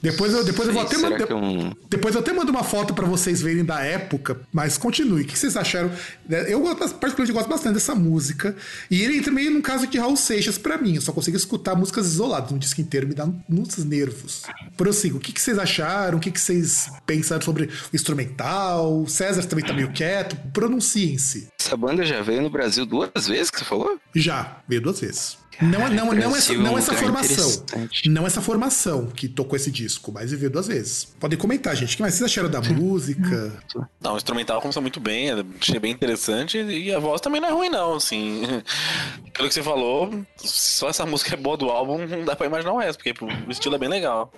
Depois 0.00 0.32
eu, 0.32 0.44
depois 0.44 0.68
eu 0.68 0.74
vou 0.74 0.82
até 0.82 0.96
mandar. 0.98 1.30
é 1.30 1.34
um- 1.34 1.72
Depois 1.88 2.14
eu 2.14 2.20
até 2.20 2.32
mando 2.32 2.50
uma 2.50 2.64
foto 2.64 2.94
pra 2.94 3.06
vocês 3.06 3.42
verem 3.42 3.64
da 3.64 3.80
época, 3.82 4.40
mas 4.52 4.78
continue. 4.78 5.22
O 5.22 5.26
que 5.26 5.38
vocês 5.38 5.56
acharam? 5.56 5.90
Eu 6.28 6.60
gosto- 6.60 6.78
particularmente 6.96 7.32
gosto 7.32 7.48
bastante 7.48 7.74
dessa 7.74 7.94
música. 7.94 8.56
E 8.90 9.02
ele 9.02 9.18
entra 9.18 9.32
meio 9.32 9.50
num 9.50 9.62
caso 9.62 9.86
de 9.86 9.98
Raul 9.98 10.16
Seixas 10.16 10.56
pra 10.58 10.78
mim. 10.78 10.94
Eu 10.96 11.00
só 11.02 11.12
consigo 11.12 11.36
escutar 11.36 11.74
músicas 11.74 12.06
isoladas. 12.06 12.52
Um 12.52 12.58
disco 12.58 12.80
inteiro 12.80 13.06
me 13.08 13.14
dá 13.14 13.28
nos 13.48 13.76
nervos. 13.84 14.42
Prossigo. 14.76 15.18
O 15.18 15.20
que, 15.20 15.32
que 15.32 15.40
vocês 15.40 15.58
acharam? 15.58 16.18
O 16.18 16.20
que, 16.20 16.30
que 16.30 16.40
vocês 16.40 16.90
pensaram 17.06 17.42
sobre 17.42 17.64
o 17.64 17.96
instrumental? 17.96 19.06
César 19.06 19.42
também 19.44 19.64
tá 19.64 19.72
meio 19.72 19.92
quieto. 19.92 20.36
Pronunciem-se. 20.52 21.29
Essa 21.58 21.76
banda 21.76 22.04
já 22.04 22.20
veio 22.22 22.42
no 22.42 22.50
Brasil 22.50 22.84
duas 22.84 23.26
vezes 23.26 23.50
que 23.50 23.58
você 23.58 23.64
falou? 23.64 23.98
Já, 24.14 24.62
veio 24.68 24.80
duas 24.80 25.00
vezes. 25.00 25.38
Não, 25.60 25.90
não, 25.90 26.12
não, 26.12 26.36
essa, 26.36 26.52
é 26.52 26.56
não 26.56 26.78
essa 26.78 26.94
formação. 26.94 27.64
Não 28.06 28.26
essa 28.26 28.40
formação 28.40 29.06
que 29.06 29.28
tocou 29.28 29.56
esse 29.56 29.70
disco, 29.70 30.10
mas 30.12 30.32
veio 30.32 30.50
duas 30.50 30.66
vezes. 30.66 31.04
Podem 31.18 31.38
comentar, 31.38 31.76
gente. 31.76 31.94
O 31.94 31.96
que 31.96 32.02
mais 32.02 32.14
vocês 32.14 32.30
acharam 32.30 32.48
da 32.48 32.60
música? 32.60 33.52
Não, 34.00 34.14
o 34.14 34.16
instrumental 34.16 34.60
começou 34.60 34.80
muito 34.80 35.00
bem, 35.00 35.30
é, 35.30 35.44
achei 35.60 35.78
bem 35.78 35.92
interessante 35.92 36.58
e 36.58 36.94
a 36.94 36.98
voz 36.98 37.20
também 37.20 37.40
não 37.40 37.48
é 37.48 37.52
ruim, 37.52 37.68
não, 37.68 37.94
assim. 37.94 38.42
Pelo 39.34 39.48
que 39.48 39.54
você 39.54 39.62
falou, 39.62 40.24
só 40.36 40.88
essa 40.88 41.04
música 41.04 41.34
é 41.34 41.36
boa 41.36 41.56
do 41.56 41.68
álbum, 41.68 42.06
não 42.06 42.24
dá 42.24 42.34
pra 42.34 42.46
imaginar 42.46 42.72
o 42.72 42.78
resto, 42.78 43.02
porque 43.02 43.24
o 43.24 43.50
estilo 43.50 43.74
é 43.74 43.78
bem 43.78 43.88
legal. 43.88 44.32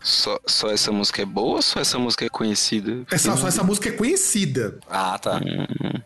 Só, 0.00 0.38
só 0.46 0.70
essa 0.70 0.90
música 0.90 1.22
é 1.22 1.24
boa 1.24 1.56
ou 1.56 1.62
só 1.62 1.80
essa 1.80 1.98
música 1.98 2.24
é 2.24 2.28
conhecida? 2.28 3.04
Essa, 3.10 3.36
só 3.36 3.46
essa 3.46 3.62
música 3.62 3.88
é 3.88 3.92
conhecida. 3.92 4.78
Ah, 4.88 5.18
tá. 5.18 5.40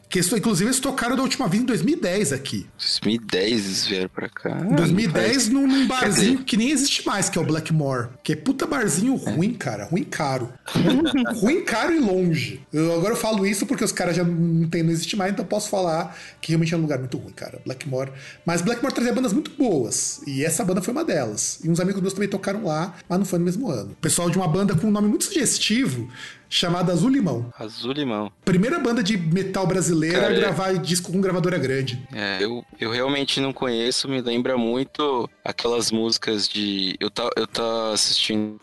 Que 0.09 0.19
isso, 0.19 0.37
inclusive, 0.37 0.69
eles 0.69 0.81
tocaram 0.81 1.17
da 1.17 1.23
última 1.23 1.49
vez 1.49 1.63
em 1.63 1.67
2010 1.67 2.33
aqui. 2.33 2.69
2010 2.77 3.51
eles 3.51 3.87
vieram 3.87 4.09
pra 4.09 4.29
cá. 4.29 4.40
Em 4.45 4.75
2010, 4.75 5.49
num, 5.49 5.67
num 5.67 5.87
barzinho 5.87 6.39
que 6.45 6.57
nem 6.57 6.71
existe 6.71 7.07
mais, 7.07 7.29
que 7.29 7.39
é 7.39 7.43
o 7.43 7.45
Blackmore. 7.45 8.09
Que 8.23 8.33
é 8.33 8.37
puta 8.37 8.67
barzinho 8.67 9.15
ruim, 9.15 9.55
cara. 9.55 9.85
Ruim 9.85 10.05
caro. 10.05 10.53
ruim 11.41 11.65
caro 11.65 11.95
e 11.95 11.99
longe. 11.99 12.61
Eu, 12.73 12.95
agora 12.95 13.13
eu 13.13 13.17
falo 13.17 13.47
isso 13.47 13.67
porque 13.67 13.85
os 13.85 13.93
caras 13.93 14.17
já 14.17 14.25
não, 14.25 14.69
tem, 14.69 14.83
não 14.83 14.91
existe 14.91 15.17
mais, 15.17 15.33
então 15.33 15.45
eu 15.45 15.49
posso 15.49 15.69
falar 15.69 16.17
que 16.41 16.53
realmente 16.53 16.73
é 16.73 16.77
um 16.77 16.81
lugar 16.81 16.99
muito 16.99 17.19
ruim, 17.19 17.33
cara. 17.33 17.61
Blackmore. 17.65 18.13
Mas 18.45 18.63
Blackmore 18.63 18.95
trazia 18.95 19.13
bandas 19.13 19.33
muito 19.33 19.51
boas. 19.53 20.21
E 20.27 20.45
essa 20.45 20.65
banda 20.65 20.81
foi 20.81 20.93
uma 20.93 21.05
delas. 21.05 21.59
E 21.63 21.69
uns 21.69 21.81
amigos 21.81 22.01
meus 22.01 22.15
também 22.15 22.29
tocaram 22.29 22.65
lá, 22.65 22.95
mas 23.09 23.19
não 23.19 23.27
foi 23.27 23.39
no 23.39 23.45
mesmo 23.45 23.71
ano. 23.71 23.97
Pessoal 24.01 24.31
de 24.31 24.37
uma 24.39 24.49
banda 24.49 24.75
com 24.75 24.87
um 24.87 24.91
nome 24.91 25.09
muito 25.09 25.25
sugestivo, 25.25 26.09
chamada 26.51 26.93
Azul 26.93 27.09
Limão. 27.09 27.51
Azul 27.57 27.93
Limão. 27.93 28.31
Primeira 28.45 28.79
banda 28.81 29.03
de 29.03 29.17
metal 29.17 29.67
brasileira 29.67 30.21
Cara, 30.21 30.33
a 30.35 30.37
é- 30.37 30.41
gravar 30.41 30.73
disco 30.75 31.13
com 31.13 31.21
gravadora 31.21 31.57
grande. 31.57 32.07
É, 32.13 32.39
eu, 32.43 32.65
eu 32.79 32.91
realmente 32.91 33.41
não 33.41 33.53
conheço, 33.53 34.09
me 34.09 34.21
lembra 34.21 34.59
muito 34.59 35.31
aquelas 35.45 35.93
músicas 35.93 36.49
de. 36.49 36.97
Eu 36.99 37.09
tá, 37.11 37.31
eu 37.37 37.47
tá 37.47 37.93
assistindo 37.93 38.61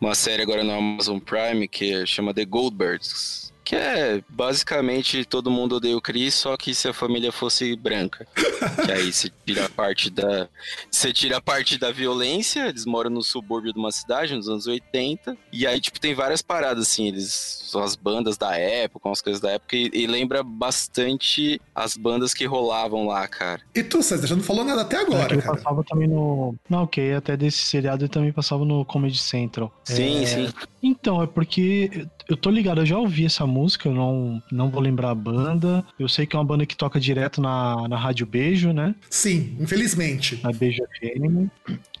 uma 0.00 0.14
série 0.14 0.42
agora 0.42 0.62
no 0.62 0.72
Amazon 0.72 1.18
Prime 1.18 1.66
que 1.66 2.04
chama 2.06 2.34
The 2.34 2.44
Goldbergs. 2.44 3.49
Que 3.70 3.76
é 3.76 4.20
basicamente 4.28 5.24
todo 5.24 5.48
mundo 5.48 5.76
odeia 5.76 5.96
o 5.96 6.00
Chris, 6.00 6.34
só 6.34 6.56
que 6.56 6.74
se 6.74 6.88
a 6.88 6.92
família 6.92 7.30
fosse 7.30 7.76
branca. 7.76 8.26
que 8.84 8.90
aí 8.90 9.12
você 9.12 9.30
tira 9.46 9.66
a 9.66 9.68
parte 9.68 10.10
da. 10.10 10.48
Você 10.90 11.12
tira 11.12 11.36
a 11.36 11.40
parte 11.40 11.78
da 11.78 11.92
violência, 11.92 12.66
eles 12.68 12.84
moram 12.84 13.10
no 13.10 13.22
subúrbio 13.22 13.72
de 13.72 13.78
uma 13.78 13.92
cidade, 13.92 14.34
nos 14.34 14.48
anos 14.48 14.66
80. 14.66 15.36
E 15.52 15.68
aí, 15.68 15.80
tipo, 15.80 16.00
tem 16.00 16.14
várias 16.16 16.42
paradas, 16.42 16.88
assim, 16.88 17.06
eles. 17.06 17.60
São 17.70 17.80
as 17.84 17.94
bandas 17.94 18.36
da 18.36 18.56
época, 18.58 19.08
umas 19.08 19.22
coisas 19.22 19.40
da 19.40 19.52
época, 19.52 19.76
e, 19.76 19.88
e 19.94 20.04
lembra 20.08 20.42
bastante 20.42 21.60
as 21.72 21.96
bandas 21.96 22.34
que 22.34 22.44
rolavam 22.44 23.06
lá, 23.06 23.28
cara. 23.28 23.60
E 23.72 23.84
tu, 23.84 24.02
César, 24.02 24.26
já 24.26 24.34
não 24.34 24.42
falou 24.42 24.64
nada 24.64 24.82
até 24.82 24.96
É, 24.96 25.00
agora, 25.02 25.28
que 25.28 25.34
ele 25.34 25.42
cara. 25.42 25.54
passava 25.56 25.84
também 25.84 26.08
no. 26.08 26.56
Não, 26.68 26.82
ok, 26.82 27.14
até 27.14 27.36
desse 27.36 27.58
seriado 27.58 28.02
ele 28.02 28.08
também 28.12 28.32
passava 28.32 28.64
no 28.64 28.84
Comedy 28.84 29.18
Central. 29.18 29.72
Sim, 29.84 30.24
É, 30.24 30.26
sim. 30.26 30.52
Então, 30.82 31.22
é 31.22 31.26
porque 31.26 32.06
eu 32.28 32.36
tô 32.36 32.48
ligado, 32.50 32.80
eu 32.80 32.86
já 32.86 32.96
ouvi 32.96 33.26
essa 33.26 33.46
música, 33.46 33.88
eu 33.88 33.94
não, 33.94 34.42
não 34.50 34.70
vou 34.70 34.80
lembrar 34.80 35.10
a 35.10 35.14
banda. 35.14 35.84
Eu 35.98 36.08
sei 36.08 36.26
que 36.26 36.36
é 36.36 36.38
uma 36.38 36.44
banda 36.44 36.64
que 36.64 36.76
toca 36.76 37.00
direto 37.00 37.40
na, 37.40 37.88
na 37.88 37.98
Rádio 37.98 38.24
Beijo, 38.24 38.72
né? 38.72 38.94
Sim, 39.10 39.56
infelizmente. 39.58 40.40
Na 40.42 40.52
Beijo 40.52 40.82
FM. 41.00 41.48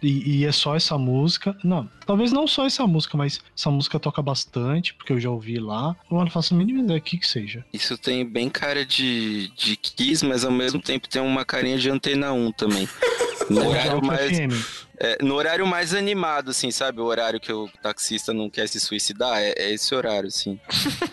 E, 0.02 0.38
e 0.38 0.44
é 0.44 0.52
só 0.52 0.76
essa 0.76 0.96
música. 0.96 1.56
Não, 1.64 1.88
talvez 2.06 2.32
não 2.32 2.46
só 2.46 2.64
essa 2.64 2.86
música, 2.86 3.18
mas 3.18 3.40
essa 3.56 3.70
música 3.70 3.98
toca 3.98 4.22
bastante, 4.22 4.94
porque 4.94 5.12
eu 5.12 5.20
já 5.20 5.30
ouvi 5.30 5.58
lá. 5.58 5.96
Eu 6.10 6.18
não 6.18 6.30
faço 6.30 6.54
a 6.54 6.56
mínima 6.56 6.80
ideia 6.80 7.00
do 7.00 7.02
que 7.02 7.18
que 7.18 7.26
seja. 7.26 7.64
Isso 7.72 7.98
tem 7.98 8.24
bem 8.24 8.48
cara 8.48 8.86
de, 8.86 9.50
de 9.56 9.76
Kiss, 9.76 10.24
mas 10.24 10.44
ao 10.44 10.52
mesmo 10.52 10.80
tempo 10.80 11.08
tem 11.08 11.20
uma 11.20 11.44
carinha 11.44 11.76
de 11.76 11.90
Antena 11.90 12.32
1 12.32 12.52
também. 12.52 12.88
No 13.50 13.66
horário 13.66 14.04
mais, 14.04 14.38
FM. 14.38 14.52
É, 15.00 15.18
no 15.22 15.34
horário 15.34 15.66
mais 15.66 15.94
animado, 15.94 16.50
assim, 16.50 16.70
sabe? 16.70 17.00
O 17.00 17.04
horário 17.04 17.40
que 17.40 17.52
o 17.52 17.68
taxista 17.82 18.32
não 18.34 18.50
quer 18.50 18.68
se 18.68 18.78
suicidar, 18.78 19.38
é, 19.40 19.54
é 19.56 19.72
esse 19.72 19.94
horário, 19.94 20.28
assim. 20.28 20.58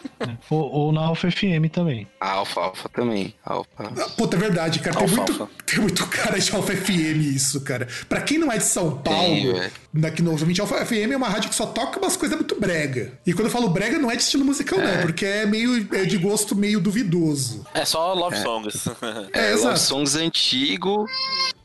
Ou, 0.50 0.72
ou 0.72 0.92
na 0.92 1.02
Alfa 1.02 1.30
FM 1.30 1.70
também. 1.72 2.08
A 2.20 2.32
Alfa, 2.32 2.60
Alfa 2.62 2.90
também. 2.90 3.36
Alfa. 3.46 3.70
Ah, 3.80 4.10
Puta, 4.18 4.36
é 4.36 4.40
verdade, 4.40 4.80
cara. 4.80 4.98
Tem 4.98 5.04
Alfalfa. 5.08 5.32
muito, 5.34 5.50
tem 5.64 5.80
muito 5.80 6.08
cara 6.08 6.40
de 6.40 6.56
Alfa 6.56 6.76
FM 6.76 7.22
isso, 7.36 7.62
cara. 7.62 7.88
Pra 8.10 8.22
quem 8.22 8.40
não 8.40 8.52
é 8.52 8.58
de 8.58 8.64
São 8.64 8.98
Tem, 8.98 9.14
Paulo, 9.54 9.62
daqui 9.94 10.24
novamente, 10.24 10.60
Alfa 10.60 10.84
FM 10.86 11.12
é 11.12 11.18
uma 11.18 11.30
rádio 11.30 11.50
que 11.50 11.56
só 11.56 11.68
toca 11.68 12.00
umas 12.00 12.18
coisas 12.18 12.36
muito 12.36 12.60
brega. 12.60 13.14
E 13.28 13.32
quando 13.34 13.46
eu 13.46 13.52
falo 13.52 13.70
brega, 13.70 14.00
não 14.00 14.10
é 14.10 14.16
de 14.16 14.24
estilo 14.24 14.44
musical, 14.44 14.80
não, 14.80 15.02
porque 15.04 15.24
é 15.26 15.46
meio 15.46 15.88
é 15.96 16.04
de 16.06 16.18
gosto 16.18 16.56
meio 16.56 16.80
duvidoso. 16.82 17.64
É 17.76 17.86
só 17.86 18.12
Love 18.14 18.38
Songs. 18.38 18.88
É, 19.34 19.52
É, 19.52 19.56
Love. 19.56 19.78
Songs 19.80 20.16
antigo. 20.16 21.06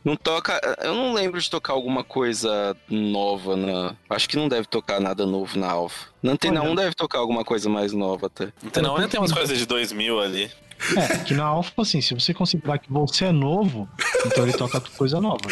Não 0.04 0.16
toca. 0.16 0.60
Eu 0.82 0.94
não 0.94 1.12
lembro 1.12 1.40
de 1.40 1.48
tocar 1.48 1.72
alguma 1.72 2.02
coisa 2.02 2.76
nova 2.88 3.56
na. 3.56 3.94
Acho 4.10 4.28
que 4.28 4.36
não 4.36 4.48
deve 4.48 4.66
tocar 4.66 5.00
nada 5.00 5.24
novo 5.24 5.58
na 5.58 5.70
Alfa. 5.70 6.06
Na 6.22 6.32
Antena 6.32 6.60
Olha. 6.60 6.70
1 6.70 6.74
deve 6.74 6.94
tocar 6.94 7.18
alguma 7.18 7.44
coisa 7.44 7.68
mais 7.68 7.92
nova 7.92 8.26
até. 8.26 8.52
Então 8.64 8.96
ainda 8.96 9.08
tem 9.08 9.20
umas 9.20 9.32
coisas 9.32 9.56
de 9.56 9.66
2000 9.66 10.20
ali. 10.20 10.50
É, 10.96 11.18
que 11.18 11.34
na 11.34 11.44
Alfa, 11.44 11.82
assim, 11.82 12.00
se 12.00 12.12
você 12.12 12.34
considerar 12.34 12.78
que 12.78 12.92
você 12.92 13.26
é 13.26 13.32
novo, 13.32 13.88
então 14.26 14.42
ele 14.42 14.52
toca 14.52 14.80
coisa 14.96 15.20
nova. 15.20 15.38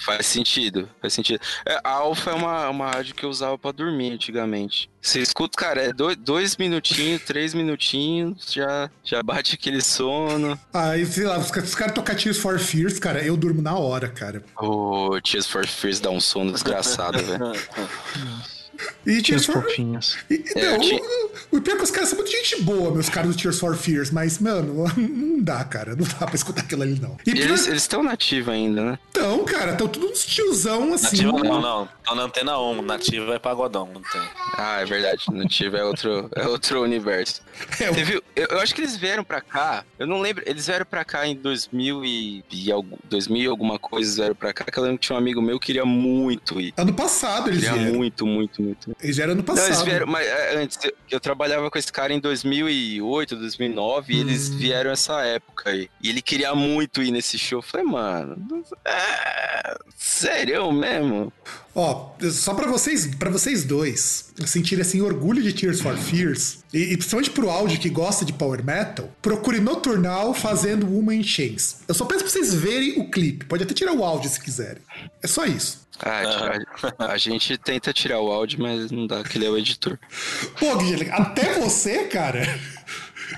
Faz 0.00 0.26
sentido, 0.26 0.88
faz 1.00 1.12
sentido. 1.12 1.40
É, 1.64 1.80
a 1.82 1.90
Alfa 1.90 2.30
é 2.30 2.34
uma, 2.34 2.68
uma 2.68 2.90
rádio 2.90 3.14
que 3.14 3.24
eu 3.24 3.30
usava 3.30 3.58
pra 3.58 3.72
dormir 3.72 4.12
antigamente. 4.12 4.90
Você 5.00 5.20
escuta, 5.20 5.56
cara, 5.56 5.82
é 5.82 5.92
dois, 5.92 6.16
dois 6.16 6.56
minutinhos, 6.56 7.22
três 7.22 7.54
minutinhos, 7.54 8.52
já, 8.52 8.90
já 9.04 9.22
bate 9.22 9.54
aquele 9.54 9.80
sono. 9.80 10.58
Aí, 10.72 11.06
sei 11.06 11.24
lá, 11.24 11.38
os 11.38 11.50
caras 11.50 11.68
os 11.68 11.74
caras 11.74 11.94
tocam 11.94 12.14
Tears 12.14 12.38
for 12.38 12.58
Fears, 12.58 12.98
cara, 12.98 13.22
eu 13.22 13.36
durmo 13.36 13.62
na 13.62 13.76
hora, 13.76 14.08
cara. 14.08 14.42
O 14.60 15.20
Tears 15.20 15.46
for 15.46 15.66
Fears 15.66 16.00
dá 16.00 16.10
um 16.10 16.20
sono 16.20 16.52
desgraçado, 16.52 17.18
velho. 17.22 17.52
E 19.06 19.22
Tears 19.22 19.46
for... 19.46 19.62
fofinhas. 19.62 20.16
E, 20.30 20.42
É, 20.54 20.76
o, 20.76 21.56
o 21.58 21.60
pior 21.60 21.74
é 21.74 21.76
que 21.78 21.84
os 21.84 21.90
caras 21.90 22.08
são 22.10 22.18
muito 22.18 22.30
gente 22.30 22.62
boa, 22.62 22.90
meus 22.92 23.08
caras 23.08 23.34
do 23.34 23.40
Tears 23.40 23.58
for 23.58 23.76
Fears, 23.76 24.10
mas, 24.10 24.38
mano, 24.38 24.84
não 24.96 25.42
dá, 25.42 25.64
cara. 25.64 25.94
Não 25.96 26.04
dá 26.06 26.26
pra 26.26 26.34
escutar 26.34 26.62
aquilo 26.62 26.82
ali, 26.82 26.98
não. 27.00 27.16
E 27.26 27.32
pior, 27.32 27.44
Eles 27.44 27.66
estão 27.66 28.02
nativos 28.02 28.52
ainda, 28.52 28.82
né? 28.84 28.98
então, 29.10 29.44
cara, 29.44 29.72
estão 29.72 29.88
tudo 29.88 30.06
uns 30.06 30.24
tiozão 30.24 30.92
assim. 30.94 31.22
Nativa 31.24 31.32
não, 31.44 31.60
não. 31.60 31.88
Tô 32.04 32.14
na 32.14 32.22
antena 32.22 32.58
1. 32.58 32.82
Nativa 32.82 33.34
é 33.34 33.38
pagodão, 33.38 33.88
não 33.92 34.00
tem. 34.02 34.20
Ah, 34.56 34.80
é 34.80 34.84
verdade. 34.84 35.24
Nativa 35.32 35.78
é 35.78 35.84
outro, 35.84 36.28
é 36.34 36.46
outro 36.46 36.82
universo. 36.82 37.40
É, 37.80 37.90
Teve, 37.90 38.22
eu, 38.34 38.46
eu 38.50 38.60
acho 38.60 38.74
que 38.74 38.80
eles 38.82 38.96
vieram 38.96 39.24
pra 39.24 39.40
cá. 39.40 39.82
Eu 39.98 40.06
não 40.06 40.20
lembro. 40.20 40.42
Eles 40.46 40.66
vieram 40.66 40.84
pra 40.84 41.04
cá 41.06 41.26
em 41.26 41.34
2000 41.34 42.04
e, 42.04 42.44
e 42.52 42.70
algu- 42.70 42.98
2000 43.04 43.42
e 43.42 43.46
alguma 43.46 43.78
coisa. 43.78 44.06
Eles 44.06 44.16
vieram 44.16 44.34
pra 44.34 44.52
cá. 44.52 44.64
Que 44.64 44.78
eu 44.78 44.82
lembro 44.82 44.98
que 44.98 45.06
tinha 45.06 45.16
um 45.16 45.18
amigo 45.18 45.40
meu 45.40 45.58
que 45.58 45.66
queria 45.66 45.84
muito 45.84 46.60
ir. 46.60 46.72
Ano 46.76 46.92
passado 46.92 47.48
eles 47.48 47.60
Queria 47.64 47.78
vieram. 47.78 47.94
muito, 47.96 48.26
muito, 48.26 48.60
muito. 48.66 48.96
Eles 49.02 49.16
vieram 49.16 49.32
ano 49.32 49.40
Não, 49.40 49.46
passado. 49.46 49.66
eles 49.68 49.82
vieram, 49.82 50.06
mas 50.06 50.26
é, 50.26 50.56
antes, 50.56 50.78
eu, 50.84 50.92
eu 51.12 51.20
trabalhava 51.20 51.70
com 51.70 51.78
esse 51.78 51.92
cara 51.92 52.12
em 52.12 52.20
2008, 52.20 53.36
2009, 53.36 54.12
e 54.14 54.20
eles 54.20 54.50
Hum. 54.50 54.56
vieram 54.58 54.90
essa 54.90 55.22
época 55.22 55.70
aí. 55.70 55.88
E 56.02 56.08
ele 56.08 56.20
queria 56.22 56.54
muito 56.54 57.02
ir 57.02 57.10
nesse 57.10 57.38
show. 57.38 57.58
Eu 57.58 57.62
falei, 57.62 57.86
mano, 57.86 58.36
não- 58.50 58.62
é, 58.84 59.76
sério 59.96 60.70
mesmo? 60.72 61.32
Ó, 61.78 62.12
só 62.30 62.54
pra 62.54 62.66
vocês, 62.66 63.14
para 63.16 63.28
vocês 63.28 63.62
dois 63.62 64.32
sentirem 64.46 64.80
assim 64.80 65.02
orgulho 65.02 65.42
de 65.42 65.52
Tears 65.52 65.78
for 65.82 65.94
Fears 65.94 66.60
e, 66.72 66.78
e 66.78 66.96
principalmente 66.96 67.30
pro 67.30 67.50
áudio 67.50 67.78
que 67.78 67.90
gosta 67.90 68.24
de 68.24 68.32
power 68.32 68.64
metal, 68.64 69.10
procure 69.20 69.60
Nocturnal 69.60 70.32
fazendo 70.32 70.86
Woman 70.86 71.16
in 71.16 71.22
Chains. 71.22 71.80
Eu 71.86 71.94
só 71.94 72.06
peço 72.06 72.24
pra 72.24 72.32
vocês 72.32 72.54
verem 72.54 72.98
o 72.98 73.10
clipe. 73.10 73.44
Pode 73.44 73.62
até 73.62 73.74
tirar 73.74 73.92
o 73.92 74.02
áudio 74.02 74.30
se 74.30 74.40
quiserem. 74.40 74.80
É 75.22 75.26
só 75.26 75.44
isso. 75.44 75.86
Ah, 76.00 76.58
a, 76.98 77.12
a 77.12 77.18
gente 77.18 77.58
tenta 77.58 77.92
tirar 77.92 78.20
o 78.20 78.32
áudio, 78.32 78.58
mas 78.60 78.90
não 78.90 79.06
dá, 79.06 79.22
que 79.22 79.36
ele 79.36 79.44
é 79.44 79.50
o 79.50 79.58
editor. 79.58 79.98
Pô, 80.58 80.76
Guilherme, 80.76 81.10
até 81.10 81.58
você, 81.58 82.04
cara. 82.04 82.58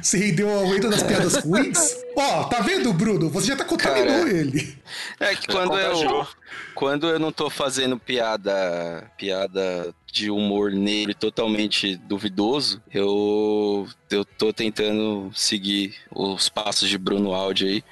Se 0.03 0.18
rendeu 0.18 0.51
ao 0.51 0.61
aumento 0.61 0.89
das 0.89 1.03
piadas 1.03 1.36
ruins? 1.36 1.97
Ó, 2.16 2.45
tá 2.45 2.61
vendo, 2.61 2.93
Bruno? 2.93 3.28
Você 3.30 3.49
já 3.49 3.57
tá 3.57 3.64
contaminou 3.64 4.24
Cara, 4.24 4.30
ele. 4.30 4.76
É 5.20 5.34
que 5.34 5.47
quando 5.47 5.78
eu, 5.78 5.93
contagiou. 5.93 6.28
quando 6.74 7.09
eu 7.09 7.18
não 7.18 7.32
tô 7.32 7.49
fazendo 7.49 7.99
piada, 7.99 9.11
piada 9.16 9.95
de 10.12 10.30
humor 10.30 10.72
negro 10.72 11.12
e 11.12 11.14
totalmente 11.14 11.97
duvidoso, 11.97 12.82
eu, 12.93 13.86
eu 14.11 14.24
tô 14.24 14.53
tentando 14.53 15.30
seguir 15.34 15.95
os 16.11 16.49
passos 16.49 16.89
de 16.89 16.99
Bruno 16.99 17.32
Aldi 17.32 17.66
aí. 17.66 17.84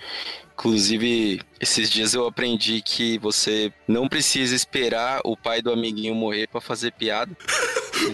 Inclusive, 0.58 1.42
esses 1.60 1.90
dias 1.90 2.14
eu 2.14 2.26
aprendi 2.26 2.80
que 2.80 3.18
você 3.18 3.70
não 3.86 4.08
precisa 4.08 4.54
esperar 4.54 5.20
o 5.22 5.36
pai 5.36 5.60
do 5.60 5.70
amiguinho 5.70 6.14
morrer 6.14 6.46
pra 6.46 6.62
fazer 6.62 6.92
piada. 6.92 7.36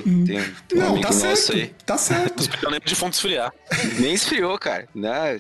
Tem, 0.03 0.25
tem 0.69 0.79
um 0.79 0.81
Não, 0.81 0.87
amigo 0.89 1.03
tá 1.03 1.15
nosso 1.15 1.21
certo. 1.21 1.53
aí. 1.53 1.75
Tá 1.85 1.99
certo. 1.99 2.49
Eu 2.63 2.71
lembro 2.71 2.89
de 2.89 2.95
fonte 2.95 3.15
esfriar. 3.15 3.53
Nem 3.99 4.15
esfriou, 4.15 4.59
cara. 4.59 4.89
Né? 4.95 5.39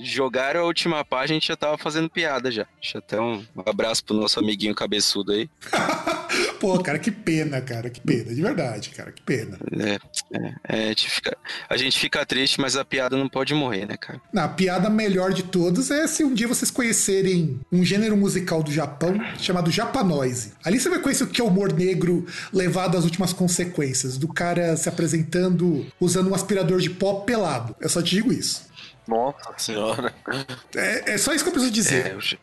Jogaram 0.00 0.60
a 0.60 0.64
última 0.64 1.04
página, 1.04 1.36
a 1.36 1.40
gente 1.40 1.48
já 1.48 1.56
tava 1.56 1.76
fazendo 1.78 2.08
piada 2.08 2.50
já. 2.50 2.66
Deixa 2.80 2.98
até 2.98 3.20
um, 3.20 3.44
um 3.56 3.62
abraço 3.66 4.04
pro 4.04 4.16
nosso 4.16 4.38
amiguinho 4.38 4.74
cabeçudo 4.74 5.32
aí. 5.32 5.50
Pô, 6.58 6.78
cara, 6.78 6.98
que 6.98 7.10
pena, 7.10 7.60
cara. 7.60 7.90
Que 7.90 8.00
pena, 8.00 8.32
de 8.32 8.40
verdade, 8.40 8.90
cara. 8.90 9.10
Que 9.10 9.20
pena. 9.20 9.58
É, 9.72 9.98
é, 10.32 10.54
é, 10.68 10.84
a, 10.84 10.88
gente 10.88 11.10
fica, 11.10 11.36
a 11.68 11.76
gente 11.76 11.98
fica 11.98 12.24
triste, 12.24 12.60
mas 12.60 12.76
a 12.76 12.84
piada 12.84 13.16
não 13.16 13.28
pode 13.28 13.52
morrer, 13.52 13.86
né, 13.86 13.96
cara? 13.96 14.20
Na 14.32 14.44
a 14.44 14.48
piada 14.48 14.90
melhor 14.90 15.32
de 15.32 15.44
todas 15.44 15.90
é 15.90 16.06
se 16.06 16.22
um 16.22 16.34
dia 16.34 16.46
vocês 16.46 16.70
conhecerem 16.70 17.58
um 17.70 17.84
gênero 17.84 18.16
musical 18.16 18.62
do 18.62 18.70
Japão 18.70 19.18
chamado 19.38 19.70
Japanoise. 19.70 20.52
Ali 20.64 20.78
você 20.78 20.88
vai 20.88 20.98
conhecer 20.98 21.24
o 21.24 21.26
que 21.26 21.40
é 21.40 21.44
humor 21.44 21.72
negro 21.72 22.26
levado 22.52 22.96
às 22.96 23.04
últimas 23.04 23.32
consequências, 23.32 23.81
do 24.18 24.28
cara 24.28 24.76
se 24.76 24.88
apresentando 24.88 25.86
usando 26.00 26.30
um 26.30 26.34
aspirador 26.34 26.80
de 26.80 26.90
pó 26.90 27.20
pelado. 27.20 27.74
Eu 27.80 27.88
só 27.88 28.00
te 28.02 28.10
digo 28.16 28.32
isso. 28.32 28.70
Nossa 29.08 29.52
senhora. 29.58 30.14
É, 30.76 31.14
é 31.14 31.18
só 31.18 31.32
isso 31.34 31.42
que 31.42 31.48
eu 31.50 31.52
preciso 31.52 31.72
dizer. 31.74 32.06
É, 32.06 32.14
eu 32.14 32.20
já- 32.20 32.36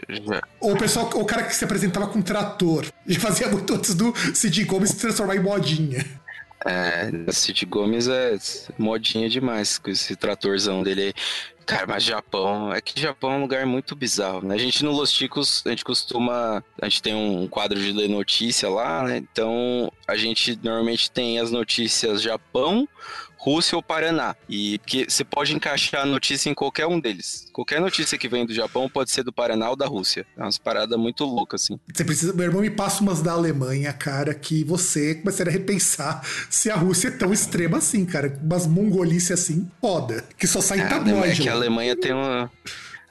o 0.60 0.76
pessoal, 0.76 1.10
o 1.16 1.24
cara 1.26 1.44
que 1.44 1.56
se 1.56 1.64
apresentava 1.64 2.08
com 2.08 2.22
trator. 2.22 2.86
Já 3.08 3.20
fazia 3.20 3.48
muito 3.48 3.74
antes 3.74 3.94
do 3.96 4.14
Cid 4.36 4.66
Gomes 4.66 4.90
se 4.90 4.98
transformar 4.98 5.36
em 5.38 5.40
modinha. 5.42 6.06
É, 6.66 7.32
Cid 7.32 7.66
Gomes 7.66 8.08
é 8.08 8.38
modinha 8.78 9.30
demais 9.30 9.78
com 9.78 9.90
esse 9.90 10.16
tratorzão 10.16 10.84
dele. 10.84 11.14
Cara, 11.66 11.86
mas 11.86 12.04
Japão, 12.04 12.74
é 12.74 12.82
que 12.82 13.00
Japão 13.00 13.34
é 13.34 13.36
um 13.36 13.42
lugar 13.42 13.64
muito 13.64 13.96
bizarro, 13.96 14.44
né? 14.44 14.56
A 14.56 14.58
gente 14.58 14.84
no 14.84 14.92
Los 14.92 15.12
Ticos, 15.12 15.62
a 15.68 15.70
gente 15.70 15.86
costuma, 15.86 16.64
a 16.82 16.90
gente 16.90 17.02
tem 17.04 17.14
um 17.14 17.48
quadro 17.48 17.80
de 17.80 17.92
ler 17.92 18.10
notícia 18.10 18.68
lá, 18.68 19.04
né? 19.04 19.18
Então, 19.18 19.92
a 20.08 20.18
gente 20.18 20.60
normalmente 20.64 21.12
tem 21.12 21.38
as 21.38 21.52
notícias 21.52 22.24
Japão, 22.24 22.90
Rússia 23.40 23.76
ou 23.78 23.82
Paraná. 23.82 24.36
E 24.50 24.80
que 24.86 25.06
você 25.10 25.24
pode 25.24 25.56
encaixar 25.56 26.02
a 26.02 26.06
notícia 26.06 26.50
em 26.50 26.54
qualquer 26.54 26.86
um 26.88 27.00
deles. 27.00 27.48
Qualquer 27.54 27.80
notícia 27.80 28.18
que 28.18 28.28
vem 28.28 28.46
do 28.46 28.54
Japão 28.54 28.90
pode 28.90 29.12
ser 29.12 29.24
do 29.24 29.32
Paraná 29.32 29.70
ou 29.70 29.76
da 29.78 29.86
Rússia. 29.88 30.26
É 30.38 30.42
umas 30.42 30.58
paradas 30.58 31.00
muito 31.00 31.24
loucas, 31.24 31.64
assim. 31.64 31.80
Você 31.94 32.04
precisa. 32.04 32.34
Meu 32.34 32.46
irmão 32.46 32.62
me 32.62 32.70
passa 32.70 33.02
umas 33.02 33.22
da 33.22 33.32
Alemanha, 33.32 33.94
cara, 33.94 34.34
que 34.34 34.64
você 34.66 35.16
começaria 35.16 35.52
a 35.52 35.54
repensar 35.54 36.22
se 36.50 36.70
a 36.70 36.76
Rússia 36.76 37.08
é 37.08 37.12
tão 37.12 37.32
extrema 37.32 37.78
assim, 37.78 38.06
cara. 38.06 38.38
Umas 38.44 38.68
mongolice 38.68 39.32
assim, 39.32 39.70
foda. 39.80 40.26
Que 40.38 40.46
só 40.46 40.60
sai 40.62 40.80
É, 40.80 40.82
Alemanha, 40.84 41.06
tabloide. 41.16 41.42
que 41.42 41.50
a. 41.50 41.54
Alemanha 41.54 41.96
tem 41.96 42.14
uma. 42.14 42.52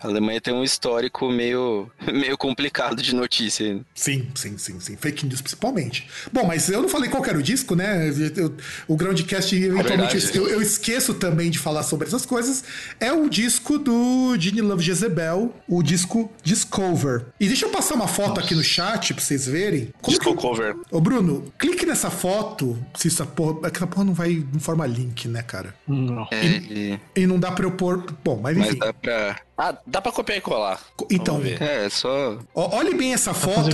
A 0.01 0.07
Alemanha 0.07 0.41
tem 0.41 0.55
um 0.55 0.63
histórico 0.63 1.29
meio, 1.31 1.91
meio 2.13 2.37
complicado 2.39 3.03
de 3.03 3.15
notícia. 3.15 3.81
Sim, 3.95 4.29
sim, 4.35 4.57
sim, 4.59 4.79
sim. 4.81 4.97
Fake 4.97 5.27
news 5.27 5.41
principalmente. 5.41 6.09
Bom, 6.33 6.45
mas 6.45 6.69
eu 6.69 6.81
não 6.83 6.89
falei 6.89 7.11
qual 7.11 7.25
era 7.25 7.39
o 7.39 7.43
disco, 7.43 7.75
né? 7.75 8.09
Eu- 8.37 8.55
o 8.87 8.97
Groundcast, 8.97 9.55
eventualmente, 9.55 10.17
verdade. 10.17 10.37
eu, 10.39 10.49
eu 10.49 10.63
esqueço 10.63 11.15
também 11.15 11.51
de 11.51 11.59
falar 11.59 11.83
sobre 11.83 12.07
essas 12.07 12.25
coisas. 12.25 12.63
É 13.01 13.13
o 13.13 13.29
disco 13.29 13.79
do 13.79 14.37
Gene 14.39 14.61
Love 14.61 14.83
Jezebel, 14.85 15.55
o 15.69 15.83
disco 15.83 16.31
Discover. 16.43 17.27
E 17.41 17.47
deixa 17.47 17.67
eu 17.67 17.71
passar 17.71 17.95
uma 17.95 18.09
foto 18.09 18.41
aqui 18.41 18.55
no 18.55 18.63
chat 18.63 19.13
pra 19.15 19.23
vocês 19.23 19.47
verem. 19.47 19.93
Como 20.01 20.17
Disco 20.17 20.35
que- 20.35 20.41
cover. 20.41 20.77
Ô, 20.91 21.01
Bruno, 21.01 21.53
clique 21.59 21.85
nessa 21.85 22.11
foto. 22.11 22.79
Se 22.95 23.09
essa 23.09 23.27
porra. 23.27 23.69
É 23.69 23.71
essa 23.75 23.87
porra 23.87 24.05
não 24.05 24.15
vai. 24.15 24.45
Não 24.53 24.61
forma 24.61 24.87
link, 24.87 25.27
né, 25.29 25.43
cara? 25.43 25.75
Não. 25.87 26.27
É, 26.31 26.45
ele- 26.47 27.01
E 27.17 27.27
não 27.27 27.39
dá 27.39 27.51
pra 27.53 27.65
eu 27.65 27.73
pôr. 27.73 28.05
Bom, 28.25 28.41
mas 28.43 28.57
mas 28.57 28.69
enfim. 28.69 28.79
dá 28.79 28.93
pra. 28.93 29.41
Ah, 29.61 29.77
dá 29.85 30.01
pra 30.01 30.13
copiar 30.13 30.39
e 30.39 30.41
colar. 30.41 30.81
Então, 31.11 31.41
ver. 31.41 31.61
É, 31.61 31.89
só. 31.91 32.39
ó, 32.55 32.77
olhe 32.77 32.95
bem 32.95 33.13
essa 33.13 33.35
foto. 33.35 33.69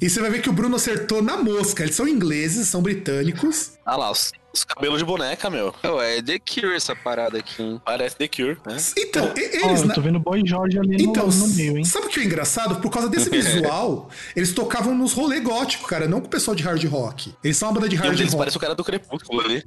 E 0.00 0.08
você 0.08 0.18
vai 0.18 0.30
ver 0.30 0.40
que 0.40 0.48
o 0.48 0.52
Bruno 0.52 0.76
acertou 0.76 1.20
na 1.20 1.36
mosca. 1.36 1.82
Eles 1.82 1.94
são 1.94 2.08
ingleses, 2.08 2.68
são 2.68 2.80
britânicos. 2.80 3.72
Ah 3.84 3.96
lá, 3.96 4.10
os, 4.10 4.32
os 4.54 4.64
cabelos 4.64 4.98
de 4.98 5.04
boneca, 5.04 5.50
meu. 5.50 5.74
Oh, 5.82 6.00
é 6.00 6.22
The 6.22 6.38
Cure 6.38 6.74
essa 6.74 6.96
parada 6.96 7.36
aqui, 7.38 7.62
hein? 7.62 7.80
Parece 7.84 8.16
The 8.16 8.28
Cure, 8.28 8.56
né? 8.66 8.76
Então, 8.96 9.26
Ó, 9.26 9.38
eles. 9.38 9.80
eu 9.82 9.86
na- 9.88 9.94
tô 9.94 10.00
vendo 10.00 10.18
Boy 10.18 10.40
George 10.46 10.78
ali 10.78 10.96
no- 10.96 11.10
Então, 11.10 11.26
no, 11.26 11.48
meio, 11.48 11.76
hein? 11.76 11.84
sabe 11.84 12.06
o 12.06 12.08
que 12.08 12.20
é 12.20 12.24
engraçado? 12.24 12.76
Por 12.80 12.90
causa 12.90 13.08
desse 13.10 13.28
visual, 13.30 14.08
eles 14.34 14.52
tocavam 14.54 14.94
nos 14.94 15.12
rolê 15.12 15.40
gótico, 15.40 15.86
cara, 15.86 16.08
não 16.08 16.20
com 16.20 16.28
o 16.28 16.30
pessoal 16.30 16.54
de 16.54 16.62
hard 16.62 16.82
rock. 16.84 17.34
Eles 17.44 17.58
são 17.58 17.68
uma 17.68 17.74
banda 17.74 17.88
de 17.90 17.96
hard 17.96 18.18
rock. 18.18 18.36
parece 18.38 18.56
o 18.56 18.60
cara 18.60 18.74
do 18.74 18.84
Crepúsculo 18.84 19.40
ali. 19.42 19.62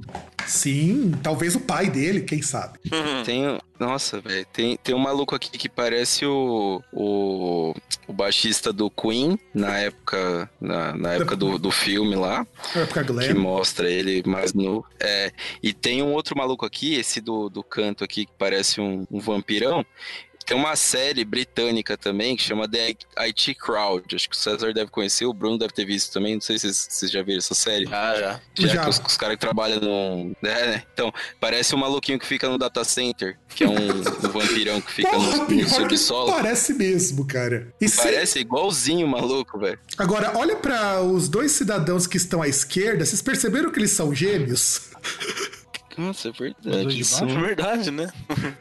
Sim, 0.47 1.11
talvez 1.21 1.53
o 1.55 1.59
pai 1.59 1.89
dele, 1.89 2.21
quem 2.21 2.41
sabe. 2.41 2.79
Tem. 3.25 3.59
Nossa, 3.83 4.21
velho. 4.21 4.45
Tem, 4.45 4.77
tem 4.77 4.95
um 4.95 4.99
maluco 4.99 5.35
aqui 5.35 5.57
que 5.57 5.67
parece 5.67 6.25
o. 6.25 6.81
O, 6.93 7.75
o 8.07 8.13
baixista 8.13 8.71
do 8.71 8.89
Queen 8.89 9.37
na 9.53 9.77
época. 9.77 10.49
Na, 10.59 10.95
na 10.95 11.13
época 11.15 11.35
do, 11.35 11.59
do 11.59 11.69
filme 11.69 12.15
lá. 12.15 12.47
Na 12.73 12.81
época 12.81 13.03
que 13.03 13.11
glam. 13.11 13.35
mostra 13.35 13.91
ele 13.91 14.23
mais 14.25 14.53
no. 14.53 14.85
É, 14.97 15.33
e 15.61 15.73
tem 15.73 16.01
um 16.01 16.13
outro 16.13 16.37
maluco 16.37 16.65
aqui, 16.65 16.95
esse 16.95 17.19
do, 17.19 17.49
do 17.49 17.61
canto 17.61 18.05
aqui, 18.05 18.25
que 18.25 18.31
parece 18.37 18.79
um, 18.79 19.05
um 19.11 19.19
vampirão. 19.19 19.85
Tem 20.45 20.55
uma 20.57 20.75
série 20.75 21.23
britânica 21.23 21.97
também 21.97 22.35
que 22.35 22.43
chama 22.43 22.67
The 22.67 22.95
IT 23.17 23.55
Crowd. 23.55 24.15
Acho 24.15 24.29
que 24.29 24.35
o 24.35 24.39
César 24.39 24.73
deve 24.73 24.91
conhecer, 24.91 25.25
o 25.25 25.33
Bruno 25.33 25.57
deve 25.57 25.73
ter 25.73 25.85
visto 25.85 26.11
também. 26.11 26.35
Não 26.35 26.41
sei 26.41 26.59
se 26.59 26.73
vocês, 26.73 27.11
já 27.11 27.21
viram 27.23 27.37
essa 27.39 27.53
série. 27.55 27.87
Ah, 27.91 28.15
já. 28.15 28.41
Já, 28.55 28.67
Já. 28.75 28.83
que 28.83 28.89
os, 28.89 29.01
os 29.07 29.17
caras 29.17 29.35
que 29.35 29.41
trabalham 29.41 29.79
no. 29.79 30.35
É, 30.47 30.67
né? 30.67 30.83
Então, 30.93 31.13
parece 31.39 31.73
um 31.73 31.77
maluquinho 31.77 32.19
que 32.19 32.25
fica 32.25 32.49
no 32.49 32.57
data 32.57 32.83
center, 32.83 33.37
que 33.49 33.63
é 33.63 33.67
um, 33.69 33.73
um 33.75 34.29
vampirão 34.29 34.81
que 34.81 34.91
fica 34.91 35.09
Porra, 35.11 35.37
no, 35.37 35.49
no 35.49 35.69
subsolo. 35.69 36.31
parece 36.31 36.73
mesmo, 36.73 37.25
cara. 37.25 37.73
E 37.79 37.87
se- 37.87 37.97
Parece 38.01 38.39
igualzinho 38.39 39.05
o 39.07 39.09
maluco, 39.09 39.57
velho. 39.59 39.79
Agora, 39.97 40.37
olha 40.37 40.55
pra 40.55 41.01
os 41.01 41.27
dois 41.29 41.51
cidadãos 41.53 42.05
que 42.07 42.17
estão 42.17 42.41
à 42.41 42.47
esquerda. 42.47 43.05
Vocês 43.05 43.21
perceberam 43.21 43.71
que 43.71 43.79
eles 43.79 43.91
são 43.91 44.13
gêmeos? 44.13 44.81
Nossa, 45.97 46.29
é 46.29 46.31
verdade. 46.31 46.87
de 46.87 47.01
Isso. 47.01 47.23
É 47.23 47.27
verdade, 47.27 47.91
né? 47.91 48.11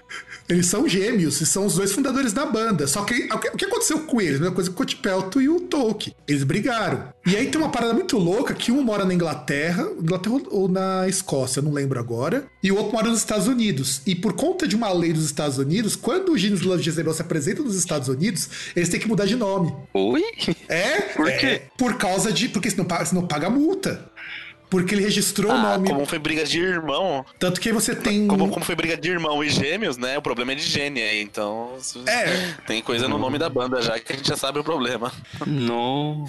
Eles 0.49 0.67
são 0.67 0.89
gêmeos 0.89 1.41
e 1.41 1.47
são 1.47 1.67
os 1.67 1.75
dois 1.77 1.93
fundadores 1.93 2.33
da 2.33 2.45
banda. 2.45 2.87
Só 2.87 3.05
que 3.05 3.15
o 3.33 3.39
que- 3.57 3.65
aconteceu 3.65 4.01
com 4.01 4.21
eles? 4.21 4.37
A 4.37 4.41
mesma 4.41 4.55
coisa 4.55 4.71
com 4.71 4.75
o 4.75 4.77
Cotipelto 4.79 5.41
e 5.41 5.49
o 5.49 5.61
Tolkien. 5.61 6.15
Eles 6.29 6.45
brigaram. 6.45 7.13
E 7.27 7.37
aí 7.37 7.47
tem 7.49 7.61
uma 7.61 7.71
parada 7.71 7.95
muito 7.95 8.19
louca 8.19 8.53
que 8.53 8.73
um 8.73 8.83
mora 8.83 9.05
na 9.05 9.15
Inglaterra, 9.15 9.87
Inglaterra 10.01 10.37
ou 10.51 10.69
na 10.69 11.09
Escócia, 11.09 11.63
não 11.63 11.73
lembro 11.73 11.99
agora, 11.99 12.47
e 12.63 12.71
o 12.73 12.77
outro 12.77 12.93
mora 12.93 13.09
nos 13.09 13.19
Estados 13.21 13.47
Unidos. 13.47 14.03
E 14.07 14.15
por 14.15 14.33
conta 14.35 14.67
de 14.67 14.75
uma 14.77 14.93
lei 14.93 15.13
dos 15.13 15.25
Estados 15.25 15.59
Unidos, 15.59 15.95
quando 15.97 16.33
o 16.33 16.39
Genius 16.39 16.63
Love 16.63 16.83
Jezebel 16.83 17.15
se 17.15 17.23
apresenta 17.23 17.63
nos 17.63 17.77
Estados 17.77 18.09
Unidos, 18.09 18.49
eles 18.75 18.89
têm 18.89 19.01
que 19.01 19.09
mudar 19.09 19.25
de 19.27 19.37
nome. 19.37 19.73
Oi? 19.95 20.23
É? 20.69 21.01
Por 21.01 21.29
é, 21.29 21.37
quê? 21.37 21.63
por 21.79 21.97
causa 21.97 22.33
de. 22.33 22.49
Porque 22.49 22.69
senão 22.71 22.85
paga, 22.85 23.05
senão 23.07 23.27
paga 23.27 23.49
multa. 23.49 24.11
Porque 24.73 24.95
ele 24.95 25.03
registrou 25.03 25.53
o 25.53 25.55
Ah, 25.55 25.75
nome. 25.77 25.87
como 25.91 26.07
foi 26.07 26.19
briga 26.19 26.45
de 26.47 26.59
irmão. 26.59 27.27
Tanto 27.39 27.61
que 27.61 27.71
você 27.75 27.95
tem. 27.95 28.27
Como, 28.27 28.49
como 28.49 28.65
foi 28.65 28.75
briga 28.75 28.97
de 28.97 29.11
irmão 29.11 29.45
e 29.45 29.51
gêmeos, 29.51 29.99
né? 29.99 30.17
O 30.17 30.23
problema 30.23 30.53
é 30.53 30.55
de 30.55 30.63
gênia 30.63 31.05
aí. 31.05 31.21
Então. 31.21 31.77
É. 32.07 32.55
Tem 32.67 32.81
coisa 32.81 33.07
no 33.07 33.19
nome 33.19 33.37
da 33.37 33.51
banda 33.51 33.83
já 33.83 34.01
que 34.01 34.15
a 34.15 34.17
gente 34.17 34.27
já 34.27 34.37
sabe 34.37 34.59
o 34.59 34.65
problema. 34.65 35.13
Não. 35.47 36.25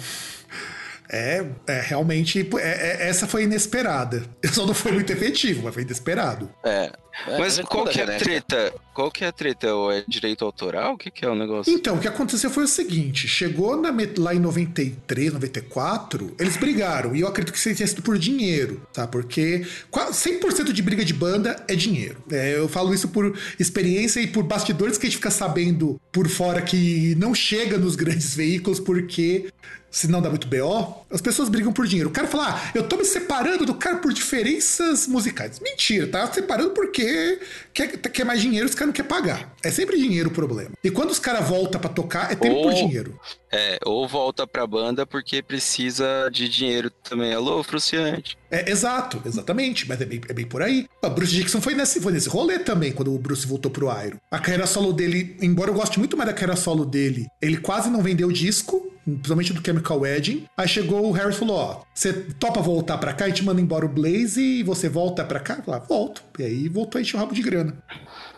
É, 1.10 1.44
é 1.66 1.80
realmente. 1.80 2.48
é- 2.58 3.02
é- 3.04 3.08
essa 3.08 3.26
foi 3.26 3.44
inesperada. 3.44 4.22
Só 4.52 4.66
não 4.66 4.74
foi 4.74 4.92
muito 4.92 5.12
efetivo, 5.12 5.62
mas 5.64 5.74
foi 5.74 5.82
inesperado. 5.82 6.48
É. 6.64 6.90
é, 7.28 7.38
Mas 7.38 7.56
gente 7.56 7.66
qual 7.66 7.86
que 7.86 8.00
é 8.00 8.04
a 8.04 8.18
treta? 8.18 8.72
Qual 8.94 9.10
que 9.10 9.22
é 9.24 9.28
a 9.28 9.32
treta? 9.32 9.74
Ou 9.74 9.92
é 9.92 10.02
direito 10.08 10.44
autoral? 10.44 10.94
O 10.94 10.98
que, 10.98 11.10
que 11.10 11.24
é 11.24 11.28
o 11.28 11.34
negócio? 11.34 11.72
Então, 11.72 11.96
o 11.96 11.98
que 12.00 12.08
aconteceu 12.08 12.48
foi 12.50 12.64
o 12.64 12.68
seguinte: 12.68 13.28
chegou 13.28 13.76
na 13.80 13.92
met- 13.92 14.18
lá 14.18 14.34
em 14.34 14.38
93, 14.38 15.32
94, 15.32 16.34
eles 16.38 16.56
brigaram. 16.56 17.14
E 17.14 17.20
eu 17.20 17.28
acredito 17.28 17.52
que 17.52 17.58
isso 17.58 17.74
tenha 17.76 17.86
sido 17.86 18.02
por 18.02 18.16
dinheiro, 18.18 18.80
tá? 18.92 19.06
Porque 19.06 19.66
qua- 19.90 20.10
100% 20.12 20.72
de 20.72 20.82
briga 20.82 21.04
de 21.04 21.12
banda 21.12 21.62
é 21.68 21.74
dinheiro. 21.74 22.16
É, 22.30 22.56
eu 22.56 22.68
falo 22.68 22.94
isso 22.94 23.08
por 23.08 23.36
experiência 23.58 24.20
e 24.20 24.26
por 24.26 24.42
bastidores 24.44 24.96
que 24.96 25.06
a 25.06 25.08
gente 25.10 25.16
fica 25.18 25.30
sabendo 25.30 26.00
por 26.10 26.28
fora 26.28 26.62
que 26.62 27.14
não 27.16 27.34
chega 27.34 27.76
nos 27.76 27.94
grandes 27.96 28.34
veículos, 28.34 28.80
porque. 28.80 29.46
Se 29.94 30.08
não 30.08 30.20
dá 30.20 30.28
muito 30.28 30.48
BO, 30.48 31.06
as 31.08 31.20
pessoas 31.20 31.48
brigam 31.48 31.72
por 31.72 31.86
dinheiro. 31.86 32.10
O 32.10 32.12
cara 32.12 32.26
fala, 32.26 32.50
ah, 32.50 32.70
eu 32.74 32.82
tô 32.88 32.96
me 32.96 33.04
separando 33.04 33.64
do 33.64 33.74
cara 33.74 33.98
por 33.98 34.12
diferenças 34.12 35.06
musicais. 35.06 35.60
Mentira, 35.60 36.08
tá 36.08 36.26
separando 36.32 36.70
por 36.70 36.84
porque 36.84 37.40
quer, 37.72 37.88
quer 37.88 38.24
mais 38.24 38.40
dinheiro, 38.40 38.66
os 38.66 38.74
caras 38.74 38.88
não 38.88 38.92
querem 38.92 39.08
pagar. 39.08 39.54
É 39.62 39.70
sempre 39.70 39.96
dinheiro 39.98 40.28
o 40.28 40.32
problema. 40.32 40.70
E 40.82 40.90
quando 40.90 41.10
os 41.10 41.18
caras 41.18 41.48
voltam 41.48 41.80
pra 41.80 41.90
tocar, 41.90 42.30
é 42.30 42.36
tempo 42.36 42.62
por 42.62 42.72
Ou- 42.72 42.74
dinheiro. 42.74 43.18
É, 43.50 43.78
ou 43.84 44.06
volta 44.08 44.46
pra 44.46 44.66
banda 44.66 45.06
porque 45.06 45.40
precisa 45.42 46.28
de 46.30 46.48
dinheiro 46.48 46.90
também. 46.90 47.32
Alô, 47.32 47.62
Fruciante. 47.62 48.36
É, 48.50 48.70
exato, 48.70 49.22
exatamente, 49.24 49.88
mas 49.88 50.00
é 50.00 50.04
bem, 50.04 50.20
é 50.28 50.32
bem 50.32 50.44
por 50.44 50.60
aí. 50.62 50.86
O 51.02 51.08
Bruce 51.10 51.32
Dixon 51.32 51.60
foi 51.60 51.74
nesse, 51.74 52.00
foi 52.00 52.12
nesse 52.12 52.28
rolê 52.28 52.58
também, 52.58 52.92
quando 52.92 53.14
o 53.14 53.18
Bruce 53.18 53.46
voltou 53.46 53.70
pro 53.70 53.86
Iron. 54.04 54.16
A 54.30 54.38
carreira 54.38 54.66
solo 54.66 54.92
dele, 54.92 55.36
embora 55.40 55.70
eu 55.70 55.74
goste 55.74 55.98
muito 55.98 56.16
mais 56.16 56.28
da 56.28 56.34
carreira 56.34 56.56
solo 56.56 56.84
dele, 56.84 57.26
ele 57.40 57.56
quase 57.56 57.88
não 57.90 58.02
vendeu 58.02 58.30
disco, 58.30 58.92
principalmente 59.04 59.52
do 59.52 59.64
Chemical 59.64 60.00
Wedding. 60.00 60.44
Aí 60.56 60.68
chegou 60.68 61.06
o 61.08 61.12
Harris 61.12 61.36
e 61.36 61.38
falou: 61.38 61.56
Ó, 61.56 61.82
você 61.94 62.12
topa 62.12 62.60
voltar 62.60 62.98
pra 62.98 63.12
cá, 63.12 63.26
a 63.26 63.28
gente 63.28 63.44
manda 63.44 63.60
embora 63.60 63.84
o 63.84 63.88
Blaze 63.88 64.40
e 64.40 64.62
você 64.62 64.88
volta 64.88 65.24
pra 65.24 65.40
cá? 65.40 65.56
Eu 65.58 65.62
falei, 65.62 65.80
"Ah, 65.80 65.84
volto. 65.86 66.22
E 66.38 66.42
aí 66.42 66.68
voltou 66.68 66.98
a 66.98 67.02
encher 67.02 67.16
o 67.16 67.20
rabo 67.20 67.34
de 67.34 67.42
grana. 67.42 67.76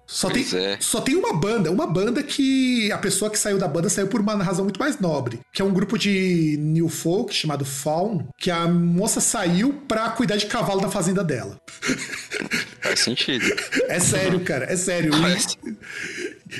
Só 0.06 0.30
tem, 0.30 0.46
é. 0.54 0.78
só 0.80 1.00
tem 1.00 1.16
uma 1.16 1.32
banda, 1.32 1.70
uma 1.70 1.86
banda 1.86 2.22
que 2.22 2.90
a 2.92 2.98
pessoa 2.98 3.30
que 3.30 3.38
saiu 3.38 3.58
da 3.58 3.66
banda 3.66 3.88
saiu 3.88 4.06
por 4.06 4.20
uma 4.20 4.34
razão 4.42 4.64
muito 4.64 4.78
mais 4.78 5.00
nobre, 5.00 5.40
que 5.52 5.60
é 5.60 5.64
um 5.64 5.72
grupo 5.72 5.98
de 5.98 6.56
new 6.60 6.88
folk 6.88 7.34
chamado 7.34 7.64
Faun, 7.64 8.24
que 8.38 8.50
a 8.50 8.68
moça 8.68 9.20
saiu 9.20 9.72
pra 9.88 10.08
cuidar 10.10 10.36
de 10.36 10.46
cavalo 10.46 10.80
da 10.80 10.88
fazenda 10.88 11.24
dela. 11.24 11.60
Faz 12.80 13.00
sentido. 13.00 13.44
É 13.88 13.98
sério, 13.98 14.38
cara, 14.40 14.64
é 14.72 14.76
sério. 14.76 15.10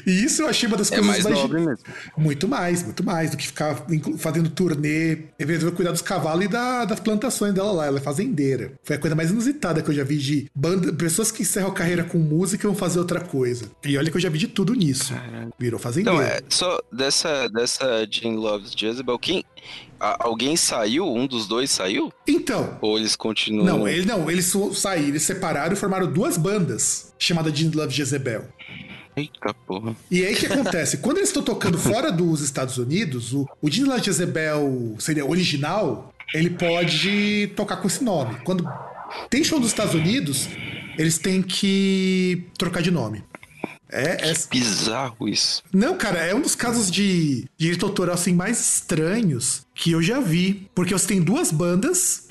E, 0.05 0.24
isso 0.24 0.42
eu 0.42 0.49
achei 0.49 0.66
uma 0.68 0.76
das 0.76 0.90
é 0.90 0.97
coisas 0.99 1.22
mais 1.22 1.38
nobre 1.38 1.61
mesmo. 1.61 1.84
muito 2.18 2.49
mais, 2.49 2.82
muito 2.82 3.05
mais 3.05 3.30
do 3.30 3.36
que 3.36 3.47
ficar 3.47 3.86
fazendo 4.18 4.51
turnê. 4.51 5.18
Resolveu 5.38 5.72
cuidar 5.72 5.92
dos 5.92 6.03
cavalos 6.03 6.44
e 6.44 6.49
da- 6.49 6.84
das 6.84 6.99
plantações 6.99 7.55
dela 7.55 7.70
lá. 7.70 7.86
Ela 7.86 7.99
é 7.99 8.03
fazendeira. 8.03 8.72
Foi 8.82 8.97
a 8.97 8.99
coisa 8.99 9.14
mais 9.14 9.30
inusitada 9.30 9.80
que 9.82 9.88
eu 9.90 9.94
já 9.94 10.03
vi 10.03 10.16
de 10.18 10.51
banda, 10.55 10.92
pessoas 10.92 11.30
que 11.30 11.42
encerram 11.42 11.68
a 11.68 11.72
carreira 11.72 12.03
com 12.03 12.18
música 12.18 12.66
e 12.66 12.68
vão 12.68 12.74
fazer 12.74 12.99
outra 12.99 13.20
coisa. 13.20 13.36
E 13.84 13.99
olha 13.99 14.11
que 14.11 14.16
eu 14.16 14.20
já 14.20 14.28
vi 14.28 14.39
de 14.39 14.49
tudo 14.49 14.72
nisso. 14.74 15.12
Virou 15.59 15.78
fazendeira. 15.78 16.18
Então, 16.18 16.26
é, 16.26 16.41
só 16.49 16.80
dessa, 16.93 17.49
dessa 17.49 18.07
Jane 18.11 18.37
Loves 18.37 18.72
Jezebel, 18.72 19.18
quem. 19.18 19.45
a- 20.01 20.24
alguém 20.26 20.57
saiu? 20.57 21.07
Um 21.12 21.26
dos 21.26 21.47
dois 21.49 21.70
saiu? 21.70 22.12
Então, 22.26 22.78
Ou 22.80 22.99
eles 22.99 23.16
continuam? 23.16 23.64
não, 23.66 23.89
ele 23.89 24.07
não, 24.07 24.30
eles 24.30 24.53
saíram, 24.74 25.09
eles 25.09 25.22
separaram 25.22 25.72
e 25.72 25.76
formaram 25.76 26.11
duas 26.11 26.37
bandas, 26.39 27.12
chamada 27.18 27.55
Jean 27.55 27.70
Love 27.74 27.93
Jezebel. 27.93 28.47
Eita 29.16 29.55
porra. 29.66 29.97
E 30.11 30.24
aí 30.26 30.34
o 30.34 30.37
que 30.37 30.47
acontece? 30.47 30.99
Quando 30.99 31.16
eles 31.16 31.30
estão 31.30 31.43
tocando 31.43 31.78
fora 31.78 32.12
dos 32.12 32.43
Estados 32.43 32.76
Unidos, 32.76 33.32
o, 33.32 33.49
o 33.62 33.70
Jean 33.70 33.87
Love 33.87 34.03
Jezebel 34.05 34.95
seria 34.99 35.24
original, 35.24 36.12
ele 36.34 36.51
pode 36.51 37.51
tocar 37.57 37.76
com 37.78 37.87
esse 37.89 38.05
nome. 38.05 38.37
Quando 38.45 38.68
tem 39.30 39.43
show 39.43 39.59
nos 39.59 39.68
Estados 39.68 39.95
Unidos, 39.95 40.49
eles 40.99 41.18
têm 41.18 41.42
que 41.42 42.44
trocar 42.59 42.82
de 42.82 42.90
nome. 42.90 43.22
É, 43.88 44.30
é- 44.30 44.34
Bizarro 44.51 45.28
isso. 45.28 45.62
Não, 45.72 45.97
cara, 45.97 46.18
é 46.18 46.34
um 46.34 46.40
dos 46.40 46.55
casos 46.55 46.90
de 46.90 47.47
direito 47.57 47.86
autoral 47.86 48.14
assim, 48.14 48.34
mais 48.34 48.59
estranhos 48.61 49.64
que 49.74 49.92
eu 49.92 50.03
já 50.03 50.18
vi. 50.20 50.68
Porque 50.74 50.92
você 50.92 51.07
tem 51.07 51.22
duas 51.22 51.53
bandas 51.53 52.26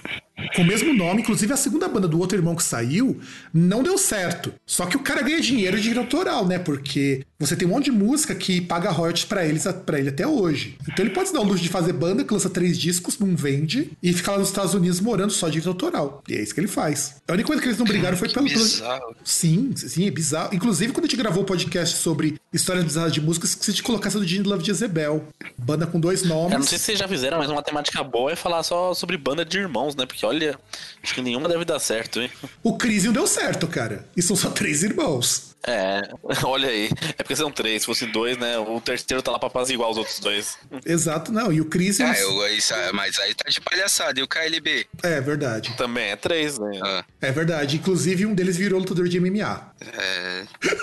com 0.56 0.62
o 0.62 0.66
mesmo 0.66 0.94
nome, 0.94 1.22
inclusive 1.22 1.54
a 1.54 1.58
segunda 1.58 1.88
banda 1.88 2.08
do 2.08 2.20
outro 2.20 2.38
irmão 2.38 2.56
que 2.56 2.64
saiu 2.64 3.20
não 3.54 3.82
deu 3.82 3.98
certo. 3.98 4.54
Só 4.66 4.86
que 4.86 4.98
o 4.98 5.00
cara 5.00 5.22
ganha 5.22 5.40
dinheiro 5.40 5.78
de 5.78 5.84
direito 5.84 6.02
autoral, 6.02 6.46
né? 6.46 6.60
Porque 6.60 7.26
você 7.40 7.56
tem 7.56 7.68
um 7.68 7.72
monte 7.72 7.86
de 7.86 7.92
música 7.92 8.34
que 8.36 8.62
paga 8.62 8.92
royalties 8.92 9.26
pra 9.26 9.46
eles 9.46 9.66
para 9.86 10.00
ele 10.00 10.10
até 10.10 10.28
hoje. 10.28 10.78
Então 10.88 11.06
ele 11.06 11.14
pode 11.14 11.30
se 11.30 11.34
dar 11.34 11.42
o 11.42 11.44
luxo 11.44 11.64
de 11.64 11.70
fazer 11.70 11.94
banda 11.94 12.24
que 12.24 12.34
lança 12.34 12.50
três 12.50 12.78
discos, 12.78 13.20
não 13.20 13.36
vende 13.36 13.92
e 14.02 14.14
fica 14.14 14.32
lá 14.32 14.40
nos 14.40 14.50
Estados 14.50 14.74
Unidos 14.74 15.00
morando 15.00 15.32
só 15.32 15.48
de 15.48 15.54
direito 15.54 15.70
autoral. 15.70 16.24
E 16.28 16.34
é 16.34 16.42
isso 16.42 16.54
que 16.54 16.60
ele 16.60 16.68
faz. 16.68 17.16
A 17.28 17.34
única 17.34 17.48
coisa 17.48 17.62
que 17.62 17.68
eles 17.68 17.78
não 17.78 17.86
brigaram 17.86 18.18
foi 18.18 18.28
Que 18.28 18.34
pelo, 18.34 18.48
bizarro. 18.48 19.16
Sim, 19.24 19.74
sim, 19.76 20.08
é 20.08 20.12
bizarro. 20.12 20.54
Inclusive, 20.54 20.94
quando 20.94 21.06
a 21.06 21.08
gente 21.08 21.18
gravou 21.18 21.44
o 21.44 21.46
podcast 21.46 21.98
sobre 21.98 22.36
histórias 22.54 22.86
bizarras 22.86 23.14
de 23.14 23.22
música, 23.22 23.46
esqueci 23.46 23.74
de 23.74 23.84
colocar 23.84 24.08
essa 24.10 24.20
do 24.20 24.28
Gene 24.28 24.48
Love 24.48 24.66
Jezebel. 24.66 25.28
Banda 25.58 25.86
com 25.86 26.00
dois 26.00 26.24
nomes. 26.24 26.54
Eu 26.54 26.60
não 26.60 26.66
sei 26.66 26.78
se 26.78 26.86
vocês 26.86 27.00
já 27.00 27.08
fizeram, 27.08 27.38
mas 27.38 27.50
uma 27.50 27.64
temática 27.64 28.04
boa 28.04 28.32
é 28.32 28.36
falar 28.36 28.64
só 28.64 28.94
sobre 28.94 29.18
banda 29.18 29.46
de 29.46 29.58
irmãos, 29.58 29.96
né? 29.96 30.06
Porque 30.06 30.25
olha, 30.26 30.60
acho 31.04 31.14
que 31.14 31.22
nenhuma 31.22 31.48
deve 31.48 31.66
dar 31.66 31.80
certo, 31.80 32.22
hein? 32.22 32.30
O 32.64 32.78
Crisium 32.78 33.14
deu 33.14 33.28
certo, 33.28 33.68
cara. 33.68 34.06
E 34.16 34.22
são 34.22 34.36
só 34.36 34.50
três 34.50 34.84
irmãos. 34.84 35.55
É, 35.68 36.02
olha 36.46 36.70
aí. 36.70 36.90
É 37.18 37.24
porque 37.24 37.36
são 37.36 37.52
três, 37.52 37.82
se 37.82 37.86
fossem 37.86 38.10
dois, 38.12 38.38
né? 38.38 38.58
O 38.60 38.80
terceiro 38.80 39.22
tá 39.22 39.32
lá 39.32 39.40
pra 39.40 39.48
apaziguar 39.48 39.90
os 39.90 39.98
outros 39.98 40.20
dois. 40.20 40.58
Exato, 40.86 41.32
não. 41.32 41.52
E 41.52 41.62
o 41.62 41.66
Crisium. 41.66 42.08
Ah, 42.08 42.18
eu, 42.20 42.48
isso, 42.56 42.74
mas 42.94 43.18
aí 43.20 43.34
tá 43.34 43.50
de 43.50 43.60
palhaçada. 43.62 44.20
E 44.20 44.24
o 44.24 44.28
KLB? 44.28 44.86
É 45.04 45.20
verdade. 45.22 45.76
Também 45.78 46.12
é 46.12 46.16
três, 46.16 46.58
né? 46.60 46.80
Ah, 46.84 47.04
É 47.22 47.32
verdade. 47.32 47.78
Inclusive, 47.78 48.26
um 48.26 48.34
deles 48.36 48.56
virou 48.58 48.80
lutador 48.80 49.08
de 49.08 49.20
MMA. 49.20 49.74
é... 49.98 50.46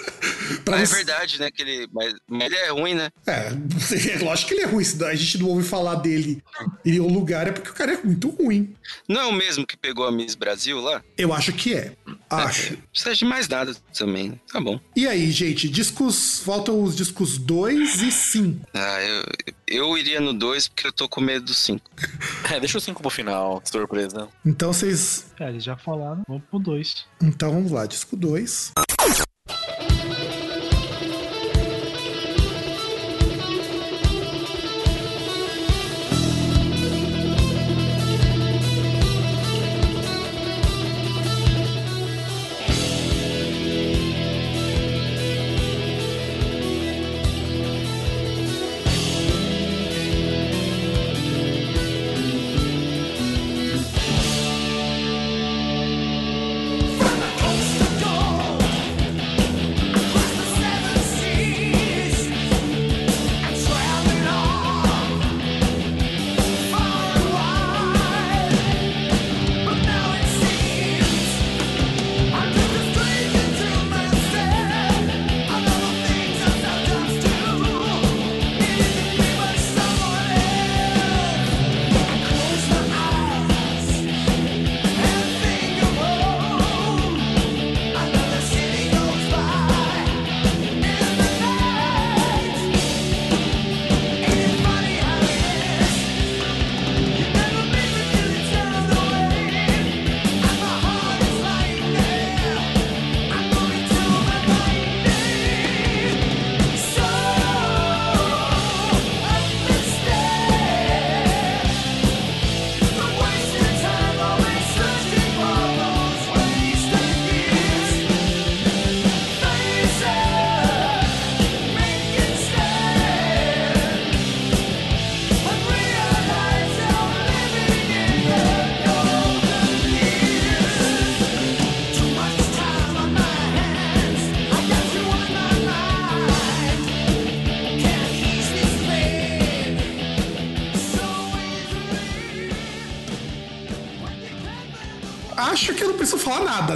Pra 0.65 0.77
Ah, 0.77 0.81
é 0.83 0.87
você- 0.87 0.97
verdade, 0.97 1.41
né? 1.41 1.51
Que 1.51 1.63
ele... 1.63 1.89
Mas, 1.93 2.15
mas 2.29 2.47
ele 2.47 2.57
é 2.57 2.69
ruim, 2.71 2.95
né? 2.95 3.11
É, 3.27 4.19
lógico 4.23 4.49
que 4.49 4.55
ele 4.55 4.63
é 4.63 4.67
ruim. 4.67 4.85
Se 4.85 5.03
a 5.05 5.15
gente 5.15 5.39
não 5.39 5.49
ouve 5.49 5.67
falar 5.67 5.97
dele 5.97 6.43
em 6.85 7.01
um 7.01 7.07
lugar, 7.09 7.47
é 7.49 7.53
porque 7.53 7.71
o 7.71 7.75
cara 7.75 7.93
é 7.95 7.99
muito 8.03 8.29
ruim. 8.31 8.75
Não 9.09 9.21
é 9.21 9.25
o 9.27 9.33
mesmo 9.33 9.67
que 9.67 9.77
pegou 9.77 10.07
a 10.07 10.13
Miss 10.13 10.35
Brasil 10.35 10.81
lá? 10.81 11.03
Eu 11.17 11.33
acho 11.33 11.53
que 11.53 11.75
é. 11.75 11.93
Acho. 12.31 12.73
Não 12.75 12.83
precisa 12.91 13.15
de 13.15 13.25
mais 13.25 13.49
nada 13.49 13.75
também. 13.97 14.41
Tá 14.53 14.61
bom. 14.61 14.79
E 14.97 15.07
aí, 15.07 15.31
gente, 15.31 15.69
discos. 15.69 16.41
Faltam 16.41 16.83
os 16.83 16.97
discos 16.97 17.39
2 17.39 18.03
e 18.03 18.13
5. 18.13 18.67
Ah, 18.75 19.01
eu, 19.03 19.25
eu 19.69 19.99
iria 19.99 20.21
no 20.21 20.33
2 20.33 20.69
porque 20.69 20.87
eu 20.87 20.93
tô 20.93 21.09
com 21.09 21.21
medo 21.21 21.47
do 21.47 21.55
5. 21.55 21.91
É, 22.53 22.61
deixa 22.61 22.77
o 22.77 22.81
cinco 22.81 23.01
pro 23.01 23.11
final, 23.11 23.61
que 23.63 23.71
surpresa. 23.71 24.29
Então 24.45 24.73
vocês. 24.73 25.33
É, 25.41 25.49
eles 25.49 25.65
já 25.65 25.77
falaram, 25.77 26.23
vamos 26.29 26.43
pro 26.51 26.59
dois. 26.59 27.07
Então 27.23 27.51
vamos 27.51 27.71
lá, 27.71 27.87
disco 27.87 28.15
2. 28.15 28.73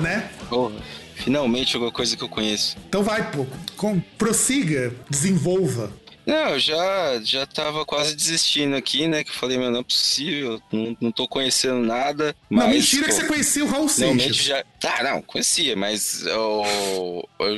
Né? 0.01 0.31
Porra, 0.49 0.75
finalmente 1.15 1.75
alguma 1.75 1.93
coisa 1.93 2.17
que 2.17 2.23
eu 2.23 2.29
conheço. 2.29 2.77
Então 2.89 3.03
vai, 3.03 3.31
pô. 3.31 3.47
Com, 3.77 4.01
prossiga, 4.19 4.95
desenvolva. 5.09 5.91
Não, 6.27 6.51
eu 6.51 6.59
já, 6.59 7.21
já 7.23 7.47
tava 7.47 7.85
quase 7.87 8.17
desistindo 8.17 8.75
aqui, 8.75 9.07
né? 9.07 9.23
Que 9.23 9.31
eu 9.31 9.35
falei, 9.35 9.57
meu, 9.59 9.71
não 9.71 9.81
é 9.81 9.85
possível, 9.85 10.61
não, 10.73 10.97
não 11.01 11.13
tô 11.13 11.29
conhecendo 11.29 11.79
nada. 11.81 12.35
não, 12.51 12.67
mas, 12.67 12.75
mentira 12.75 13.03
pô, 13.05 13.09
que 13.09 13.15
você 13.15 13.25
conhecia 13.29 13.65
o 13.65 13.69
Raul 13.69 13.87
Realmente 13.87 14.25
Seixas. 14.35 14.45
já. 14.45 14.65
Tá, 14.81 15.03
não, 15.05 15.23
conhecia, 15.23 15.77
mas 15.77 16.27
eu, 16.27 17.29
eu 17.41 17.57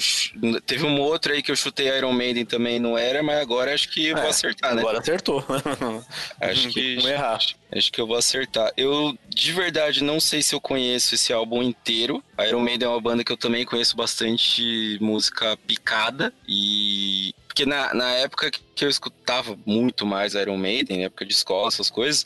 teve 0.67 0.85
um 0.85 1.01
outro 1.01 1.33
aí 1.33 1.43
que 1.43 1.51
eu 1.51 1.57
chutei 1.57 1.89
Iron 1.97 2.13
Maiden 2.13 2.45
também 2.45 2.79
não 2.79 2.97
era, 2.97 3.23
mas 3.23 3.39
agora 3.41 3.73
acho 3.75 3.89
que 3.91 4.07
eu 4.07 4.17
vou 4.17 4.27
É, 4.27 4.29
acertar, 4.29 4.75
né? 4.75 4.81
Agora 4.83 4.99
acertou. 5.01 5.45
Acho 6.41 6.65
Não 6.67 6.73
que. 6.73 6.97
como 6.97 7.09
errar. 7.09 7.39
Acho 7.71 7.93
que 7.93 8.01
eu 8.01 8.07
vou 8.07 8.17
acertar. 8.17 8.73
Eu, 8.77 9.17
de 9.29 9.53
verdade, 9.53 10.03
não 10.03 10.21
sei 10.21 10.41
se 10.43 10.55
eu 10.55 10.61
conheço 10.61 11.15
esse 11.15 11.33
álbum 11.33 11.63
inteiro. 11.63 12.23
Iron 12.47 12.61
Maiden 12.61 12.87
é 12.87 12.91
uma 12.91 13.01
banda 13.01 13.23
que 13.23 13.31
eu 13.33 13.37
também 13.37 13.65
conheço 13.65 13.95
bastante 13.97 14.97
música 15.01 15.57
picada. 15.67 16.33
E. 16.47 16.78
Porque 17.59 17.69
na, 17.69 17.93
na 17.93 18.11
época 18.13 18.53
que 18.73 18.85
eu 18.85 18.89
escutava 18.89 19.59
muito 19.67 20.07
mais 20.07 20.35
Iron 20.35 20.57
Maiden, 20.57 21.05
época 21.05 21.27
de 21.27 21.33
escola, 21.33 21.67
essas 21.67 21.91
coisas, 21.91 22.25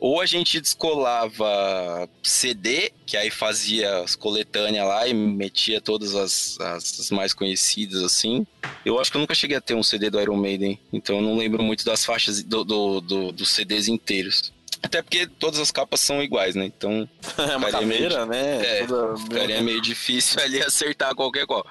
ou 0.00 0.20
a 0.20 0.26
gente 0.26 0.60
descolava 0.60 2.08
CD, 2.24 2.90
que 3.06 3.16
aí 3.16 3.30
fazia 3.30 3.98
as 3.98 4.16
coletâneas 4.16 4.84
lá 4.84 5.06
e 5.06 5.14
metia 5.14 5.80
todas 5.80 6.16
as, 6.16 6.58
as, 6.60 6.98
as 6.98 7.10
mais 7.12 7.32
conhecidas, 7.32 8.02
assim. 8.02 8.44
Eu 8.84 8.98
acho 8.98 9.12
que 9.12 9.16
eu 9.16 9.20
nunca 9.20 9.32
cheguei 9.34 9.56
a 9.56 9.60
ter 9.60 9.74
um 9.74 9.82
CD 9.84 10.10
do 10.10 10.20
Iron 10.20 10.36
Maiden, 10.38 10.76
então 10.92 11.16
eu 11.18 11.22
não 11.22 11.36
lembro 11.36 11.62
muito 11.62 11.84
das 11.84 12.04
faixas 12.04 12.42
do, 12.42 12.64
do, 12.64 13.00
do- 13.00 13.30
dos 13.32 13.50
CDs 13.50 13.86
inteiros. 13.86 14.52
Até 14.82 15.00
porque 15.02 15.28
todas 15.38 15.60
as 15.60 15.70
capas 15.70 16.00
são 16.00 16.20
iguais, 16.20 16.56
né? 16.56 16.64
Então 16.64 17.08
É 17.38 17.56
uma 17.56 17.66
Ficaria 17.66 17.86
meio 17.86 18.02
caveira, 18.10 18.26
né? 18.26 18.80
É, 18.80 18.86
Toda- 18.86 19.16
ficaria 19.18 19.62
meio 19.62 19.80
difícil 19.80 20.38
ali 20.42 20.60
acertar 20.60 21.14
qualquer 21.14 21.46
qual. 21.46 21.64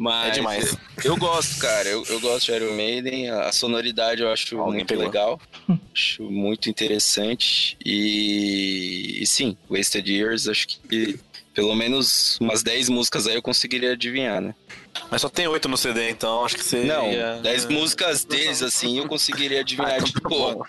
Mas 0.00 0.28
É 0.28 0.30
demais. 0.30 0.72
Eu, 1.04 1.12
eu 1.12 1.16
gosto, 1.18 1.58
cara. 1.58 1.86
Eu, 1.86 2.02
eu 2.08 2.18
gosto 2.20 2.46
de 2.46 2.52
Iron 2.52 2.72
Maiden. 2.74 3.28
A 3.28 3.52
sonoridade 3.52 4.22
eu 4.22 4.32
acho 4.32 4.56
Alguém 4.58 4.76
muito 4.76 4.88
pegou. 4.88 5.04
legal. 5.04 5.40
acho 5.94 6.22
muito 6.22 6.70
interessante. 6.70 7.76
E, 7.84 9.18
e 9.20 9.26
sim, 9.26 9.58
Wasted 9.68 10.10
Years, 10.10 10.48
acho 10.48 10.68
que 10.68 11.20
pelo 11.52 11.74
menos 11.74 12.38
umas 12.40 12.62
10 12.62 12.88
músicas 12.88 13.26
aí 13.26 13.34
eu 13.34 13.42
conseguiria 13.42 13.92
adivinhar, 13.92 14.40
né? 14.40 14.54
Mas 15.10 15.20
só 15.22 15.28
tem 15.28 15.46
oito 15.48 15.68
no 15.68 15.76
CD, 15.76 16.10
então 16.10 16.44
acho 16.44 16.56
que 16.56 16.64
você. 16.64 16.84
Não, 16.84 17.42
10 17.42 17.66
músicas 17.66 18.24
deles, 18.24 18.62
assim, 18.62 18.98
eu 18.98 19.06
conseguiria 19.08 19.60
adivinhar 19.60 19.94
Ah, 19.94 19.98
de 19.98 20.10
então 20.10 20.22
tá 20.22 20.28
boa. 20.28 20.66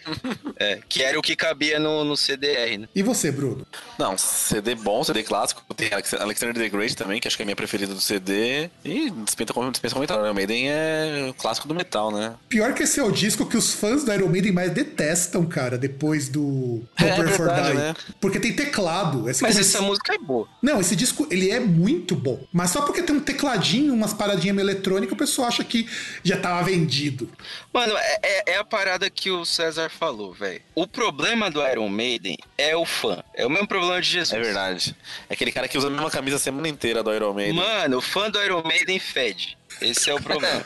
É, 0.58 0.80
que 0.88 1.02
era 1.04 1.18
o 1.18 1.22
que 1.22 1.36
cabia 1.36 1.80
no, 1.80 2.04
no 2.04 2.16
CDR, 2.18 2.78
né? 2.80 2.88
E 2.96 3.02
você, 3.04 3.32
Bruno? 3.32 3.66
Não, 3.98 4.18
CD 4.18 4.76
bom, 4.76 5.04
CD 5.04 5.24
clássico. 5.24 5.64
Tem 5.76 5.90
Alex- 5.92 6.14
Alexander 6.14 6.56
the 6.56 6.70
Great 6.70 6.96
também, 6.96 7.20
que 7.20 7.28
acho 7.28 7.36
que 7.38 7.44
é 7.44 7.46
a 7.46 7.48
minha 7.48 7.56
preferida 7.56 7.94
do 7.94 8.02
CD. 8.02 8.70
E 8.86 9.10
dispensa, 9.12 9.54
com- 9.54 9.70
dispensa 9.72 9.94
comentário, 9.96 10.24
né? 10.24 10.32
Maiden 10.34 10.70
é 10.70 11.28
o 11.30 11.34
clássico 11.34 11.68
do 11.68 11.76
metal, 11.76 12.12
né? 12.12 12.34
Pior 12.50 12.74
que 12.74 12.84
esse 12.84 13.00
é 13.00 13.04
o 13.04 13.12
disco 13.12 13.46
que 13.46 13.58
os 13.58 13.74
fãs 13.74 14.04
do 14.04 14.14
Iron 14.14 14.28
Maiden 14.28 14.52
mais 14.52 14.72
detestam, 14.72 15.46
cara, 15.46 15.78
depois 15.78 16.30
do 16.30 16.84
É, 16.98 17.04
Prepare 17.16 17.32
for 17.38 17.48
Die. 17.54 17.74
né? 17.74 17.96
Porque 18.20 18.40
tem 18.40 18.54
teclado. 18.54 19.30
Esse 19.30 19.42
Mas 19.42 19.58
essa 19.58 19.82
música 19.82 20.14
é 20.14 20.18
boa. 20.18 20.48
Não, 20.62 20.80
esse 20.80 20.96
disco, 20.96 21.28
ele 21.32 21.50
é 21.50 21.60
muito 21.60 22.16
bom. 22.16 22.40
Mas 22.52 22.72
só 22.72 22.82
porque 22.82 23.02
tem 23.04 23.16
um 23.16 23.20
tecladinho, 23.20 23.96
umas 24.12 24.18
paradinhas 24.18 24.56
meio 24.56 24.66
eletrônicas, 24.66 25.14
o 25.14 25.18
pessoal 25.18 25.48
acha 25.48 25.64
que 25.64 25.88
já 26.24 26.38
tava 26.38 26.64
vendido. 26.64 27.30
Mano, 27.74 27.96
é, 27.98 28.20
é- 28.24 28.44
é 28.54 28.58
a 28.58 28.64
parada 28.64 29.10
que 29.10 29.32
o 29.32 29.46
César 29.46 29.90
falou, 29.90 30.34
velho. 30.34 30.62
O 30.76 30.86
problema 30.86 31.50
do 31.50 31.66
Iron 31.68 31.90
Maiden 31.90 32.38
é 32.58 32.76
o 32.76 32.86
fã. 32.86 33.24
É 33.34 33.46
o 33.46 33.50
mesmo 33.50 33.68
problema 33.68 34.02
de 34.02 34.10
Jesus. 34.10 34.34
É 34.34 34.42
verdade. 34.42 34.96
É 35.30 35.34
aquele 35.34 35.52
cara 35.52 35.68
que 35.68 35.78
usa 35.78 35.88
a 35.88 35.92
mesma 35.92 36.10
camisa 36.10 36.36
a 36.36 36.40
semana 36.40 36.68
inteira 36.68 37.02
do 37.04 37.14
Iron 37.14 37.34
Maiden. 37.34 37.56
Mano, 37.56 37.98
o 37.98 38.02
fã 38.02 38.30
do 38.30 38.42
Iron 38.44 38.64
Maiden 38.64 39.00
fede. 39.00 39.58
Esse 39.80 40.10
é 40.10 40.14
o 40.14 40.22
problema. 40.22 40.64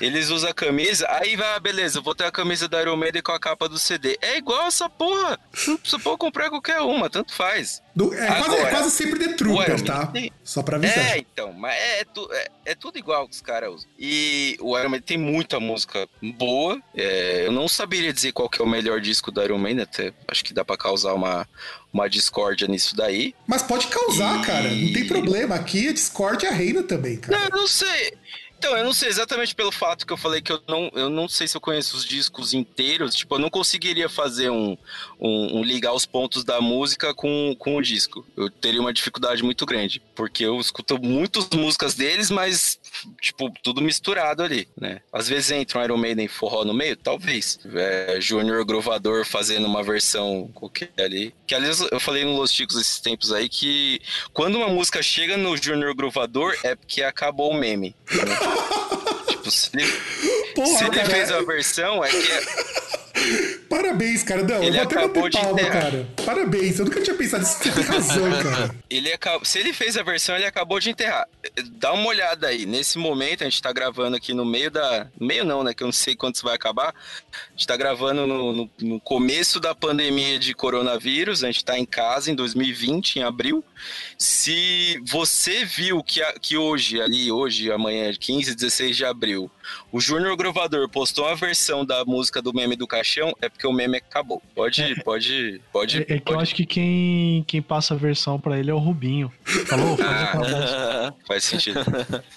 Eles 0.00 0.28
usam 0.28 0.50
a 0.50 0.54
camisa, 0.54 1.06
aí 1.10 1.36
vai, 1.36 1.54
ah, 1.54 1.60
beleza, 1.60 2.00
vou 2.00 2.14
ter 2.14 2.24
a 2.24 2.30
camisa 2.30 2.68
do 2.68 2.78
Iron 2.78 2.96
Maiden 2.96 3.22
com 3.22 3.32
a 3.32 3.40
capa 3.40 3.68
do 3.68 3.78
CD. 3.78 4.18
É 4.20 4.36
igual 4.36 4.66
essa 4.66 4.88
porra. 4.88 5.38
Você 5.52 5.98
pode 5.98 6.18
comprar 6.18 6.50
qualquer 6.50 6.80
uma, 6.80 7.08
tanto 7.08 7.32
faz. 7.32 7.82
Do- 7.94 8.12
é, 8.12 8.26
quase, 8.26 8.40
é 8.42 8.42
Agora, 8.58 8.70
quase 8.70 8.90
sempre 8.90 9.18
The 9.26 9.32
Trooper, 9.34 9.80
tá? 9.82 10.10
Maiden- 10.12 10.32
Só 10.44 10.62
pra 10.62 10.76
avisar. 10.76 10.98
É, 10.98 11.18
então, 11.18 11.52
mas 11.54 11.74
é, 11.74 12.04
tu- 12.04 12.28
é- 12.32 12.48
é 12.66 12.74
tudo 12.74 12.98
igual 12.98 13.26
que 13.26 13.34
os 13.34 13.40
caras 13.40 13.70
usam. 13.74 13.88
E 13.98 14.56
o 14.60 14.78
Iron 14.78 14.90
Maiden 14.90 15.06
tem 15.06 15.18
muita 15.18 15.58
música 15.58 16.06
boa. 16.22 16.78
É, 16.94 17.46
eu 17.46 17.52
não 17.52 17.66
saberia 17.68 18.12
dizer 18.12 18.32
qual 18.32 18.50
que 18.50 18.60
é 18.60 18.64
o 18.64 18.68
melhor 18.68 19.00
disco 19.00 19.30
do 19.30 19.42
Iron 19.42 19.58
Maiden, 19.58 19.84
até 19.84 20.12
acho 20.28 20.44
que 20.44 20.52
dá 20.52 20.62
pra 20.64 20.76
causar 20.76 21.14
uma, 21.14 21.48
uma 21.96 22.08
discórdia 22.08 22.68
nisso 22.68 22.94
daí. 22.96 23.34
Mas 23.46 23.62
pode 23.62 23.86
causar, 23.88 24.40
E- 24.40 24.44
cara. 24.46 24.70
Não 24.70 24.92
tem 24.92 25.06
problema. 25.06 25.54
Aqui 25.54 25.88
a 25.88 25.92
Discord 25.92 26.44
é 26.44 26.48
a 26.48 26.52
reina 26.52 26.82
também, 26.82 27.16
cara. 27.16 27.38
Não, 27.38 27.44
eu 27.46 27.56
não 27.62 27.66
sei. 27.66 28.12
Então, 28.58 28.74
eu 28.76 28.84
não 28.84 28.92
sei 28.94 29.10
exatamente 29.10 29.54
pelo 29.54 29.70
fato 29.70 30.06
que 30.06 30.12
eu 30.12 30.16
falei 30.16 30.40
que 30.40 30.50
eu 30.50 30.60
não, 30.66 30.90
eu 30.94 31.10
não 31.10 31.28
sei 31.28 31.46
se 31.46 31.54
eu 31.56 31.60
conheço 31.60 31.94
os 31.94 32.04
discos 32.06 32.54
inteiros. 32.54 33.14
Tipo, 33.14 33.34
eu 33.34 33.38
não 33.38 33.50
conseguiria 33.50 34.08
fazer 34.08 34.48
um, 34.50 34.76
um- 35.20 35.58
um 35.58 35.62
ligar 35.62 35.92
os 35.92 36.06
pontos 36.06 36.42
da 36.42 36.58
música 36.60 37.12
com, 37.14 37.54
com 37.58 37.76
o 37.76 37.82
disco. 37.82 38.26
Eu 38.36 38.48
teria 38.50 38.80
uma 38.80 38.94
dificuldade 38.94 39.42
muito 39.42 39.66
grande. 39.66 40.00
Porque 40.16 40.44
eu 40.44 40.58
escuto 40.58 40.98
muitas 41.00 41.48
músicas 41.50 41.94
deles, 41.94 42.30
mas, 42.30 42.80
tipo, 43.20 43.52
tudo 43.62 43.82
misturado 43.82 44.42
ali, 44.42 44.66
né? 44.80 45.00
Às 45.12 45.28
vezes 45.28 45.50
entra 45.50 45.78
um 45.78 45.84
Iron 45.84 45.96
Maiden 45.98 46.26
forró 46.26 46.64
no 46.64 46.74
meio, 46.74 46.96
talvez. 46.96 47.58
É, 47.74 48.18
Junior 48.20 48.64
Grovador 48.64 49.24
fazendo 49.26 49.66
uma 49.66 49.82
versão 49.82 50.50
qualquer 50.54 50.90
ali. 50.98 51.34
Que, 51.46 51.54
aliás, 51.54 51.80
eu 51.92 52.00
falei 52.00 52.24
no 52.24 52.34
Los 52.34 52.50
Chicos 52.50 52.76
esses 52.80 52.98
tempos 52.98 53.32
aí 53.32 53.48
que 53.48 54.00
quando 54.32 54.56
uma 54.56 54.68
música 54.68 55.02
chega 55.02 55.36
no 55.36 55.56
Junior 55.56 55.94
Grovador 55.94 56.56
é 56.64 56.74
porque 56.74 57.02
acabou 57.02 57.50
o 57.52 57.54
meme. 57.54 57.94
né? 58.10 58.36
tipo, 59.28 59.50
se 59.50 59.70
ele, 59.74 59.92
Porra, 60.54 60.78
se 60.78 60.84
ele 60.84 61.04
fez 61.04 61.30
a 61.30 61.42
versão, 61.42 62.02
é 62.02 62.08
que. 62.08 62.95
Parabéns, 63.68 64.22
cara. 64.22 64.42
Não, 64.42 64.56
Ele 64.62 64.68
eu 64.68 64.72
vou 64.74 64.82
até 64.82 64.94
acabou 64.96 65.22
bater 65.24 65.30
de 65.30 65.38
palma, 65.44 65.60
enterrar. 65.60 65.82
cara. 65.82 66.08
Parabéns. 66.24 66.78
Eu 66.78 66.84
nunca 66.84 67.00
tinha 67.00 67.16
pensado 67.16 67.42
nisso. 67.42 67.58
Você 67.62 67.70
tem 67.72 67.82
razão, 67.84 68.30
cara. 68.42 68.74
Ele 68.88 69.12
acabou, 69.12 69.44
se 69.44 69.58
ele 69.58 69.72
fez 69.72 69.96
a 69.96 70.02
versão, 70.02 70.36
ele 70.36 70.44
acabou 70.46 70.78
de 70.78 70.90
enterrar. 70.90 71.26
Dá 71.72 71.92
uma 71.92 72.06
olhada 72.08 72.46
aí. 72.46 72.64
Nesse 72.66 72.98
momento, 72.98 73.42
a 73.42 73.44
gente 73.44 73.60
tá 73.60 73.72
gravando 73.72 74.16
aqui 74.16 74.32
no 74.32 74.44
meio 74.44 74.70
da. 74.70 75.08
Meio 75.20 75.44
não, 75.44 75.64
né? 75.64 75.74
Que 75.74 75.82
eu 75.82 75.86
não 75.86 75.92
sei 75.92 76.14
quando 76.14 76.34
isso 76.36 76.44
vai 76.44 76.54
acabar. 76.54 76.90
A 76.90 77.50
gente 77.56 77.66
tá 77.66 77.76
gravando 77.76 78.26
no, 78.26 78.52
no- 78.52 78.70
no 78.80 79.00
começo 79.00 79.58
da 79.58 79.74
pandemia 79.74 80.38
de 80.38 80.54
coronavírus. 80.54 81.42
A 81.42 81.46
gente 81.48 81.64
tá 81.64 81.78
em 81.78 81.84
casa 81.84 82.30
em 82.30 82.34
2020, 82.34 83.16
em 83.16 83.22
abril. 83.22 83.64
Se 84.18 85.00
você 85.04 85.64
viu 85.64 86.02
que, 86.02 86.22
a- 86.22 86.34
que 86.40 86.56
hoje, 86.56 87.00
ali, 87.00 87.30
hoje, 87.30 87.70
amanhã, 87.70 88.12
15, 88.18 88.54
16 88.54 88.96
de 88.96 89.04
abril, 89.04 89.50
o 89.92 90.00
Júnior 90.00 90.36
Grovador 90.36 90.88
postou 90.88 91.26
uma 91.26 91.36
versão 91.36 91.84
da 91.84 92.04
música 92.04 92.40
do 92.42 92.52
meme 92.52 92.76
do 92.76 92.86
caixão, 92.86 93.32
é 93.40 93.48
porque 93.48 93.66
o 93.66 93.72
meme 93.72 93.98
acabou. 93.98 94.42
Pode, 94.54 94.94
pode, 95.02 95.60
pode. 95.72 95.98
É, 95.98 96.00
é 96.00 96.04
que 96.04 96.12
eu 96.14 96.20
pode- 96.20 96.42
acho 96.42 96.54
que 96.54 96.66
quem, 96.66 97.44
quem 97.46 97.60
passa 97.62 97.94
a 97.94 97.96
versão 97.96 98.38
pra 98.40 98.58
ele 98.58 98.70
é 98.70 98.74
o 98.74 98.78
Rubinho. 98.78 99.32
Falou? 99.66 99.96
Faz 99.96 100.10
Ah. 100.72 101.12
Faz 101.26 101.44
sentido. 101.44 101.80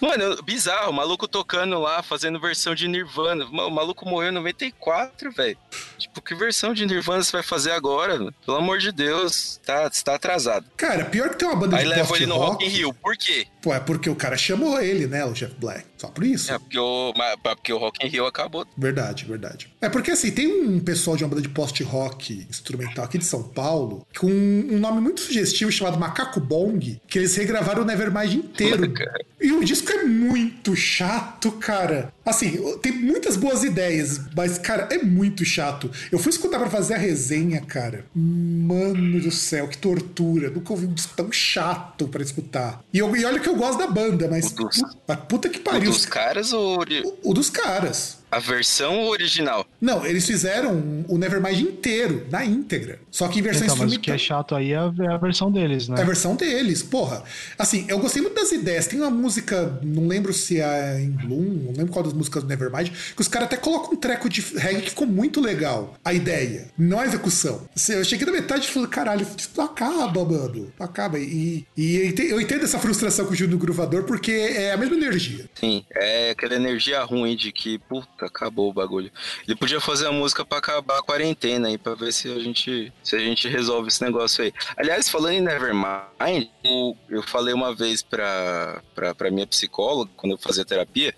Mano, 0.01 0.41
bizarro, 0.43 0.89
o 0.91 0.93
maluco 0.93 1.27
tocando 1.27 1.79
lá, 1.79 2.01
fazendo 2.03 2.39
versão 2.39 2.73
de 2.75 2.87
Nirvana. 2.87 3.45
O 3.45 3.69
maluco 3.71 4.07
morreu 4.07 4.29
em 4.29 4.33
94, 4.33 5.31
velho. 5.31 5.57
Tipo, 5.97 6.21
que 6.21 6.33
versão 6.35 6.73
de 6.73 6.85
Nirvana 6.85 7.23
você 7.23 7.31
vai 7.31 7.43
fazer 7.43 7.71
agora? 7.71 8.17
mano? 8.17 8.33
Pelo 8.45 8.57
amor 8.57 8.79
de 8.79 8.91
Deus, 8.91 9.59
tá, 9.65 9.89
você 9.89 10.03
tá 10.03 10.15
atrasado. 10.15 10.65
Cara, 10.77 11.05
pior 11.05 11.29
que 11.29 11.37
tem 11.37 11.47
uma 11.47 11.55
banda 11.57 11.77
Aí 11.77 11.83
de 11.83 11.89
leva 11.89 12.15
ele 12.15 12.25
no 12.25 12.35
Rock 12.35 12.51
post-rock. 12.59 12.65
in 12.65 12.77
Rio. 12.77 12.93
Por 12.93 13.17
quê? 13.17 13.47
Pô, 13.61 13.73
é 13.73 13.79
porque 13.79 14.09
o 14.09 14.15
cara 14.15 14.37
chamou 14.37 14.79
ele, 14.81 15.05
né, 15.07 15.25
o 15.25 15.33
Jeff 15.33 15.53
Black. 15.59 15.85
Só 15.97 16.07
por 16.07 16.23
isso. 16.23 16.51
É 16.51 16.57
porque 16.57 16.79
o, 16.79 17.13
porque 17.43 17.73
o 17.73 17.77
Rock 17.77 18.05
in 18.05 18.09
Rio 18.09 18.25
acabou. 18.25 18.65
Verdade, 18.77 19.25
verdade. 19.25 19.69
É 19.81 19.89
porque 19.89 20.11
assim, 20.11 20.31
tem 20.31 20.63
um 20.63 20.79
pessoal 20.79 21.17
de 21.17 21.23
uma 21.23 21.29
banda 21.29 21.41
de 21.41 21.49
post-rock 21.49 22.47
instrumental 22.49 23.03
aqui 23.03 23.17
de 23.17 23.25
São 23.25 23.43
Paulo 23.43 24.07
com 24.17 24.27
um 24.27 24.79
nome 24.79 25.01
muito 25.01 25.19
sugestivo 25.19 25.71
chamado 25.71 25.99
Macaco 25.99 26.39
Bong, 26.39 27.01
que 27.07 27.19
eles 27.19 27.35
regravaram 27.35 27.81
o 27.81 27.85
Nevermind 27.85 28.33
inteiro. 28.33 28.93
E 29.41 29.51
o 29.51 29.63
disco 29.63 29.91
é 29.91 30.03
muito 30.03 30.75
chato, 30.75 31.51
cara. 31.51 32.13
Assim, 32.29 32.57
tem 32.81 32.91
muitas 32.91 33.35
boas 33.35 33.63
ideias, 33.63 34.21
mas, 34.35 34.57
cara, 34.57 34.87
é 34.91 34.99
muito 34.99 35.43
chato. 35.43 35.89
Eu 36.11 36.19
fui 36.19 36.29
escutar 36.31 36.59
pra 36.59 36.69
fazer 36.69 36.93
a 36.93 36.97
resenha, 36.97 37.59
cara. 37.61 38.05
Mano 38.15 39.19
do 39.19 39.31
céu, 39.31 39.67
que 39.67 39.77
tortura. 39.77 40.49
Nunca 40.49 40.71
ouvi 40.73 40.85
um 40.85 40.93
disco 40.93 41.13
tão 41.15 41.31
chato 41.31 42.07
pra 42.07 42.21
escutar. 42.21 42.81
E, 42.93 42.99
eu- 42.99 43.15
e 43.15 43.25
olha 43.25 43.39
que 43.39 43.49
eu 43.49 43.55
gosto 43.55 43.79
da 43.79 43.87
banda, 43.87 44.27
mas. 44.29 44.51
O 44.51 44.55
dos- 44.55 44.77
pu- 44.77 44.97
mas 45.07 45.19
puta 45.27 45.49
que 45.49 45.59
O 45.59 45.61
pariu. 45.63 45.91
dos 45.91 46.05
caras 46.05 46.53
ou. 46.53 46.79
O, 46.79 47.31
o 47.31 47.33
dos 47.33 47.49
caras. 47.49 48.18
A 48.31 48.39
versão 48.39 49.07
original. 49.07 49.65
Não, 49.81 50.05
eles 50.05 50.25
fizeram 50.25 51.03
o 51.07 51.17
Nevermind 51.17 51.61
inteiro, 51.61 52.27
na 52.29 52.45
íntegra. 52.45 52.99
Só 53.09 53.27
que 53.27 53.39
em 53.39 53.41
versão 53.41 53.63
Então, 53.65 53.77
mas 53.77 53.93
o 53.93 53.99
que 53.99 54.11
é 54.11 54.15
instrumental. 54.15 54.19
chato 54.43 54.55
aí 54.55 54.71
é 54.71 54.77
a, 54.77 54.93
é 54.99 55.13
a 55.13 55.17
versão 55.17 55.51
deles, 55.51 55.87
né? 55.87 55.97
É 55.99 56.01
a 56.01 56.05
versão 56.05 56.35
deles, 56.35 56.83
porra. 56.83 57.23
Assim, 57.57 57.85
eu 57.87 57.97
gostei 57.99 58.21
muito 58.21 58.35
das 58.35 58.51
ideias. 58.51 58.87
Tem 58.87 58.99
uma 58.99 59.09
música, 59.09 59.79
não 59.83 60.07
lembro 60.07 60.31
se 60.33 60.59
é 60.61 60.99
em 61.01 61.09
Bloom, 61.09 61.43
não 61.65 61.73
lembro 61.73 61.87
qual 61.91 62.03
das 62.03 62.13
músicas 62.13 62.43
do 62.43 62.49
Nevermind, 62.49 62.89
que 63.15 63.21
os 63.21 63.27
caras 63.27 63.47
até 63.47 63.57
colocam 63.57 63.93
um 63.93 63.95
treco 63.95 64.29
de 64.29 64.41
reggae 64.55 64.81
que 64.83 64.89
ficou 64.91 65.07
muito 65.07 65.41
legal. 65.41 65.95
A 66.05 66.13
ideia, 66.13 66.67
não 66.77 66.99
a 66.99 67.05
execução. 67.05 67.67
Se 67.75 67.93
Eu 67.93 68.05
cheguei 68.05 68.25
na 68.25 68.31
metade 68.31 68.65
e 68.67 68.69
falei, 68.69 68.89
caralho, 68.89 69.25
isso 69.37 69.59
acaba, 69.61 70.23
mano. 70.23 70.71
Acaba. 70.79 71.17
E, 71.19 71.65
e 71.75 71.95
eu 71.97 72.05
ente- 72.07 72.27
eu 72.29 72.39
entendo 72.41 72.63
essa 72.63 72.77
frustração 72.79 73.25
com 73.25 73.33
o 73.33 73.35
Júnior 73.35 73.59
Gruvador, 73.59 74.03
porque 74.03 74.31
é 74.31 74.71
a 74.73 74.77
mesma 74.77 74.95
energia. 74.95 75.45
Sim, 75.55 75.83
é 75.93 76.31
aquela 76.31 76.55
energia 76.55 77.03
ruim 77.03 77.35
de 77.35 77.51
que, 77.51 77.79
puta, 77.79 78.18
acabou 78.25 78.69
o 78.69 78.73
bagulho. 78.73 79.11
Ele 79.47 79.55
podia 79.55 79.79
fazer 79.79 80.07
a 80.07 80.11
música 80.11 80.45
pra 80.45 80.57
acabar 80.57 80.99
a 80.99 81.03
quarentena 81.03 81.67
aí, 81.67 81.77
pra 81.77 81.95
ver 81.95 82.11
se 82.13 82.31
a 82.31 82.39
gente, 82.39 82.91
se 83.03 83.15
a 83.15 83.19
gente 83.19 83.47
resolve 83.47 83.89
esse 83.89 84.03
negócio 84.03 84.43
aí. 84.43 84.53
Aliás, 84.77 85.09
falando 85.09 85.33
em 85.33 85.41
Nevermind, 85.41 86.47
eu, 86.63 86.97
eu 87.09 87.23
falei 87.23 87.53
uma 87.53 87.73
vez 87.75 88.01
pra, 88.01 88.81
pra, 88.95 89.13
pra 89.15 89.31
minha 89.31 89.47
psicóloga, 89.47 90.11
quando 90.15 90.33
eu 90.33 90.37
fazia 90.37 90.65
terapia, 90.65 91.13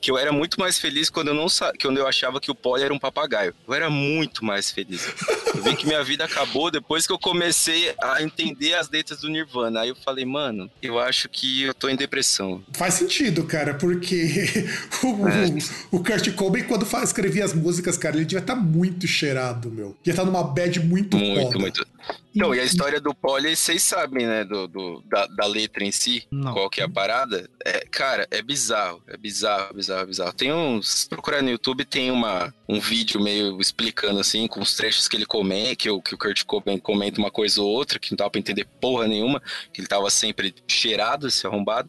que 0.00 0.10
eu 0.10 0.18
era 0.18 0.32
muito 0.32 0.58
mais 0.60 0.78
feliz 0.78 1.10
quando 1.10 1.28
eu 1.28 1.34
não 1.34 1.46
quando 1.80 1.98
eu 1.98 2.06
achava 2.06 2.40
que 2.40 2.50
o 2.50 2.54
Polly 2.54 2.84
era 2.84 2.92
um 2.92 2.98
papagaio. 2.98 3.54
Eu 3.66 3.74
era 3.74 3.88
muito 3.88 4.44
mais 4.44 4.70
feliz. 4.70 5.06
Eu 5.54 5.62
vi 5.62 5.76
que 5.76 5.86
minha 5.86 6.02
vida 6.02 6.24
acabou 6.24 6.70
depois 6.70 7.06
que 7.06 7.12
eu 7.12 7.18
comecei 7.18 7.94
a 8.02 8.22
entender 8.22 8.74
as 8.74 8.90
letras 8.90 9.20
do 9.20 9.28
Nirvana. 9.28 9.80
Aí 9.80 9.88
eu 9.88 9.96
falei, 9.96 10.24
mano, 10.24 10.70
eu 10.82 10.98
acho 10.98 11.28
que 11.28 11.62
eu 11.62 11.74
tô 11.74 11.88
em 11.88 11.96
depressão. 11.96 12.62
Faz 12.74 12.94
sentido, 12.94 13.44
cara, 13.44 13.74
porque 13.74 14.66
o, 15.02 15.28
É. 15.28 15.46
o, 15.92 15.98
o 15.98 16.04
Kurt 16.04 16.30
Cobain, 16.34 16.45
quando 16.64 16.84
fa- 16.86 17.02
escrevia 17.02 17.44
as 17.44 17.52
músicas, 17.54 17.96
cara, 17.98 18.16
ele 18.16 18.24
devia 18.24 18.40
estar 18.40 18.54
muito 18.56 19.06
cheirado, 19.06 19.70
meu. 19.70 19.96
Ia 20.04 20.10
estar 20.12 20.24
numa 20.24 20.42
bad 20.42 20.80
muito, 20.80 21.16
Muito, 21.16 21.42
foda. 21.42 21.58
muito. 21.58 21.86
Então, 22.34 22.54
e 22.54 22.60
a 22.60 22.64
história 22.64 23.00
do 23.00 23.14
Polly, 23.14 23.56
vocês 23.56 23.82
sabem, 23.82 24.26
né? 24.26 24.44
Do, 24.44 24.68
do- 24.68 25.02
da, 25.06 25.26
da 25.26 25.46
letra 25.46 25.82
em 25.84 25.90
si, 25.90 26.26
Não. 26.30 26.52
qual 26.52 26.68
que 26.68 26.82
é 26.82 26.84
a 26.84 26.88
parada. 26.88 27.48
É, 27.64 27.80
cara, 27.90 28.28
é 28.30 28.42
bizarro, 28.42 29.02
é 29.08 29.16
bizarro, 29.16 29.72
bizarro, 29.74 30.06
bizarro. 30.06 30.32
Tem 30.34 30.52
uns. 30.52 30.86
Se 31.00 31.08
procurar 31.08 31.40
no 31.42 31.48
YouTube, 31.50 31.84
tem 31.86 32.10
uma, 32.10 32.54
um 32.68 32.78
vídeo 32.78 33.18
meio 33.22 33.58
explicando 33.60 34.20
assim, 34.20 34.46
com 34.46 34.60
os 34.60 34.74
trechos 34.76 35.08
que 35.08 35.16
ele 35.16 35.24
comenta, 35.24 35.74
que 35.76 35.88
o, 35.90 36.02
que 36.02 36.14
o 36.14 36.18
Kurt 36.18 36.44
Cobain 36.44 36.78
comenta 36.78 37.18
uma 37.18 37.30
coisa 37.30 37.60
ou 37.62 37.68
outra, 37.68 37.98
que 37.98 38.10
não 38.12 38.16
dava 38.16 38.30
pra 38.30 38.38
entender 38.38 38.66
porra 38.80 39.08
nenhuma, 39.08 39.40
que 39.72 39.80
ele 39.80 39.88
tava 39.88 40.10
sempre 40.10 40.54
cheirado, 40.68 41.26
esse 41.28 41.46
arrombado. 41.46 41.88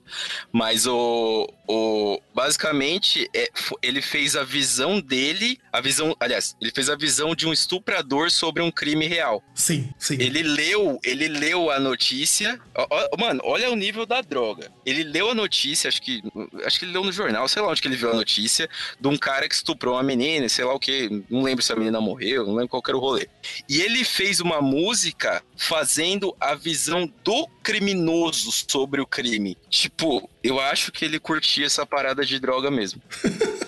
Mas 0.52 0.88
o. 0.88 1.46
o 1.68 2.22
basicamente, 2.34 3.30
é, 3.36 3.50
ele 3.82 4.02
fez 4.02 4.36
a 4.38 4.44
visão 4.44 5.02
dele, 5.02 5.60
a 5.74 5.82
visão. 5.82 6.16
Aliás, 6.22 6.56
ele 6.62 6.72
fez 6.72 6.90
a 6.90 6.96
visão 6.96 7.36
de 7.36 7.46
um 7.46 7.52
estuprador 7.52 8.32
sobre 8.32 8.64
um 8.64 8.72
crime 8.72 9.06
real. 9.08 9.44
Sim, 9.54 9.90
sim. 10.08 10.18
Ele 10.20 10.44
leu, 10.44 11.00
ele 11.04 11.28
leu 11.28 11.70
a 11.70 11.80
notícia. 11.80 12.60
Ó, 12.76 12.88
ó, 12.90 13.18
mano, 13.18 13.42
olha 13.44 13.70
o 13.70 13.76
nível 13.76 14.06
da 14.06 14.22
droga. 14.22 14.72
Ele 14.86 15.04
leu 15.04 15.32
a 15.32 15.36
notícia, 15.36 15.88
acho 15.88 16.02
que 16.02 16.24
acho 16.66 16.80
que 16.80 16.86
ele 16.86 16.94
leu 16.94 17.04
no 17.04 17.12
jornal, 17.12 17.48
sei 17.48 17.62
lá 17.62 17.70
onde 17.70 17.82
que 17.82 17.88
ele 17.88 17.96
viu 17.96 18.12
a 18.12 18.16
notícia, 18.16 18.70
de 19.00 19.08
um 19.08 19.18
cara 19.18 19.48
que 19.48 19.56
estuprou 19.56 19.96
uma 19.96 20.04
menina, 20.04 20.48
sei 20.48 20.66
lá 20.66 20.74
o 20.74 20.80
que, 20.80 21.24
não 21.30 21.44
lembro 21.44 21.64
se 21.64 21.72
a 21.72 21.76
menina 21.76 22.00
morreu, 22.00 22.46
não 22.46 22.56
lembro 22.56 22.70
qual 22.70 22.84
era 22.88 22.98
o 22.98 23.02
rolê. 23.02 23.28
E 23.68 23.82
ele 23.82 24.04
fez 24.04 24.40
uma 24.40 24.62
música 24.62 25.44
fazendo 25.56 26.36
a 26.40 26.56
visão 26.56 27.12
do 27.24 27.48
criminoso 27.62 28.52
sobre 28.52 29.02
o 29.02 29.06
crime. 29.06 29.58
Tipo, 29.70 30.30
eu 30.44 30.60
acho 30.60 30.92
que 30.92 31.04
ele 31.04 31.20
curtia 31.20 31.66
essa 31.66 31.86
parada 31.86 32.26
de 32.26 32.40
droga 32.40 32.72
mesmo. 32.72 33.02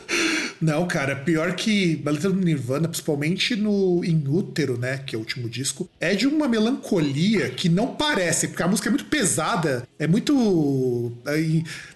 Não, 0.62 0.88
cara, 0.88 1.16
pior 1.16 1.54
que 1.54 2.02
a 2.06 2.10
letra 2.10 2.30
do 2.30 2.40
Nirvana, 2.40 2.88
principalmente 2.88 3.56
no 3.56 4.04
Em 4.04 4.24
Útero, 4.28 4.78
né, 4.78 4.98
que 4.98 5.16
é 5.16 5.18
o 5.18 5.22
último 5.22 5.50
disco, 5.50 5.90
é 6.00 6.14
de 6.16 6.28
uma 6.28 6.48
melancolia 6.48 7.50
que 7.50 7.70
não 7.70 7.88
parece, 7.96 8.50
porque 8.50 8.64
a 8.64 8.68
música 8.68 8.90
é 8.90 8.92
muito 8.92 9.06
pesada, 9.06 9.88
é 9.98 10.08
muito 10.08 11.12
é, 11.26 11.38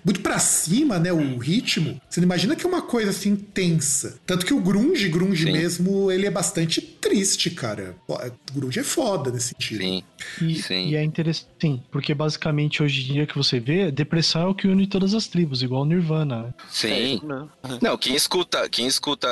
muito 0.04 0.22
para 0.22 0.40
cima, 0.40 1.00
né, 1.00 1.12
o 1.12 1.38
ritmo. 1.38 2.00
Você 2.10 2.20
não 2.20 2.26
imagina 2.26 2.56
que 2.56 2.66
é 2.66 2.70
uma 2.70 2.82
coisa 2.82 3.10
assim 3.10 3.36
tensa. 3.36 4.20
Tanto 4.26 4.46
que 4.46 4.54
o 4.54 4.60
grunge, 4.62 5.10
grunge 5.10 5.46
Sim. 5.46 5.52
mesmo, 5.52 6.12
ele 6.12 6.26
é 6.26 6.32
bastante 6.32 6.82
triste, 6.82 7.50
cara. 7.50 7.96
O 8.08 8.18
grunge 8.54 8.80
é 8.80 8.84
foda 8.84 9.32
nesse 9.32 9.50
sentido. 9.50 9.82
Sim. 9.82 10.04
E, 10.42 10.56
Sim. 10.56 10.88
e 10.90 10.96
é 10.96 11.04
interessante, 11.04 11.50
sim, 11.60 11.82
porque 11.92 12.14
basicamente 12.14 12.82
hoje 12.82 13.02
em 13.02 13.14
dia 13.14 13.28
que 13.28 13.36
você 13.36 13.60
vê, 13.60 13.92
depressão 13.92 14.44
é 14.44 14.48
o 14.48 14.56
que 14.56 14.68
une 14.68 14.88
todas 14.88 15.14
as 15.14 15.28
tribos, 15.28 15.62
igual 15.62 15.82
o 15.82 15.86
Nirvana. 15.86 16.44
né? 16.44 16.54
Sim. 16.70 17.22
Não. 17.24 17.50
Não, 17.82 17.98
quem 17.98 18.16
escuta, 18.16 18.53
quem 18.70 18.88
escuta 18.88 19.28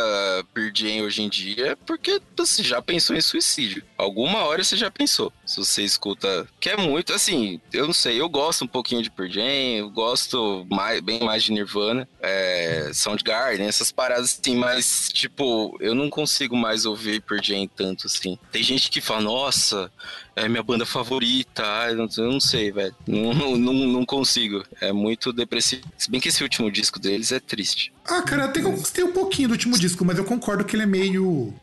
Pearl 0.53 0.69
Jam 0.73 1.03
hoje 1.03 1.21
em 1.21 1.29
dia 1.29 1.71
é 1.71 1.75
porque 1.75 2.21
você 2.35 2.63
já 2.63 2.81
pensou 2.81 3.15
em 3.15 3.21
suicídio. 3.21 3.83
Alguma 3.97 4.39
hora 4.45 4.63
você 4.63 4.75
já 4.75 4.89
pensou. 4.89 5.31
Se 5.45 5.57
você 5.57 5.83
escuta, 5.83 6.47
que 6.59 6.69
é 6.69 6.77
muito 6.77 7.13
assim, 7.13 7.59
eu 7.71 7.85
não 7.85 7.93
sei, 7.93 8.19
eu 8.19 8.29
gosto 8.29 8.65
um 8.65 8.67
pouquinho 8.67 9.01
de 9.01 9.09
Pearl 9.09 9.29
Jam, 9.29 9.77
eu 9.77 9.89
gosto 9.89 10.65
mais, 10.69 11.01
bem 11.01 11.19
mais 11.23 11.43
de 11.43 11.51
Nirvana, 11.51 12.07
é, 12.19 12.91
Soundgarden, 12.93 13.67
essas 13.67 13.91
paradas 13.91 14.39
assim, 14.39 14.55
mas 14.55 15.09
tipo, 15.09 15.77
eu 15.79 15.93
não 15.93 16.09
consigo 16.09 16.55
mais 16.55 16.85
ouvir 16.85 17.21
Pearl 17.21 17.43
Jam 17.43 17.67
tanto 17.67 18.07
assim. 18.07 18.37
Tem 18.51 18.63
gente 18.63 18.89
que 18.89 19.01
fala, 19.01 19.21
nossa, 19.21 19.91
é 20.35 20.47
minha 20.47 20.63
banda 20.63 20.85
favorita, 20.85 21.63
eu 21.89 22.31
não, 22.31 22.39
sei, 22.39 22.71
velho. 22.71 22.95
Não, 23.07 23.57
não, 23.57 23.73
não 23.73 24.05
consigo. 24.05 24.63
É 24.79 24.91
muito 24.91 25.33
depressivo. 25.33 25.83
Se 25.97 26.09
bem 26.09 26.19
que 26.19 26.29
esse 26.29 26.43
último 26.43 26.71
disco 26.71 26.99
deles 26.99 27.31
é 27.31 27.39
triste. 27.39 27.93
Ah, 28.05 28.21
cara, 28.21 28.45
até 28.45 28.59
que 28.59 28.65
eu 28.65 28.71
gostei 28.71 29.03
um 29.03 29.11
pouquinho 29.11 29.49
do 29.49 29.53
último 29.53 29.77
disco, 29.77 30.05
mas 30.05 30.17
eu 30.17 30.23
concordo 30.23 30.63
que 30.63 30.75
ele 30.75 30.83
é 30.83 30.87
meio 30.87 31.53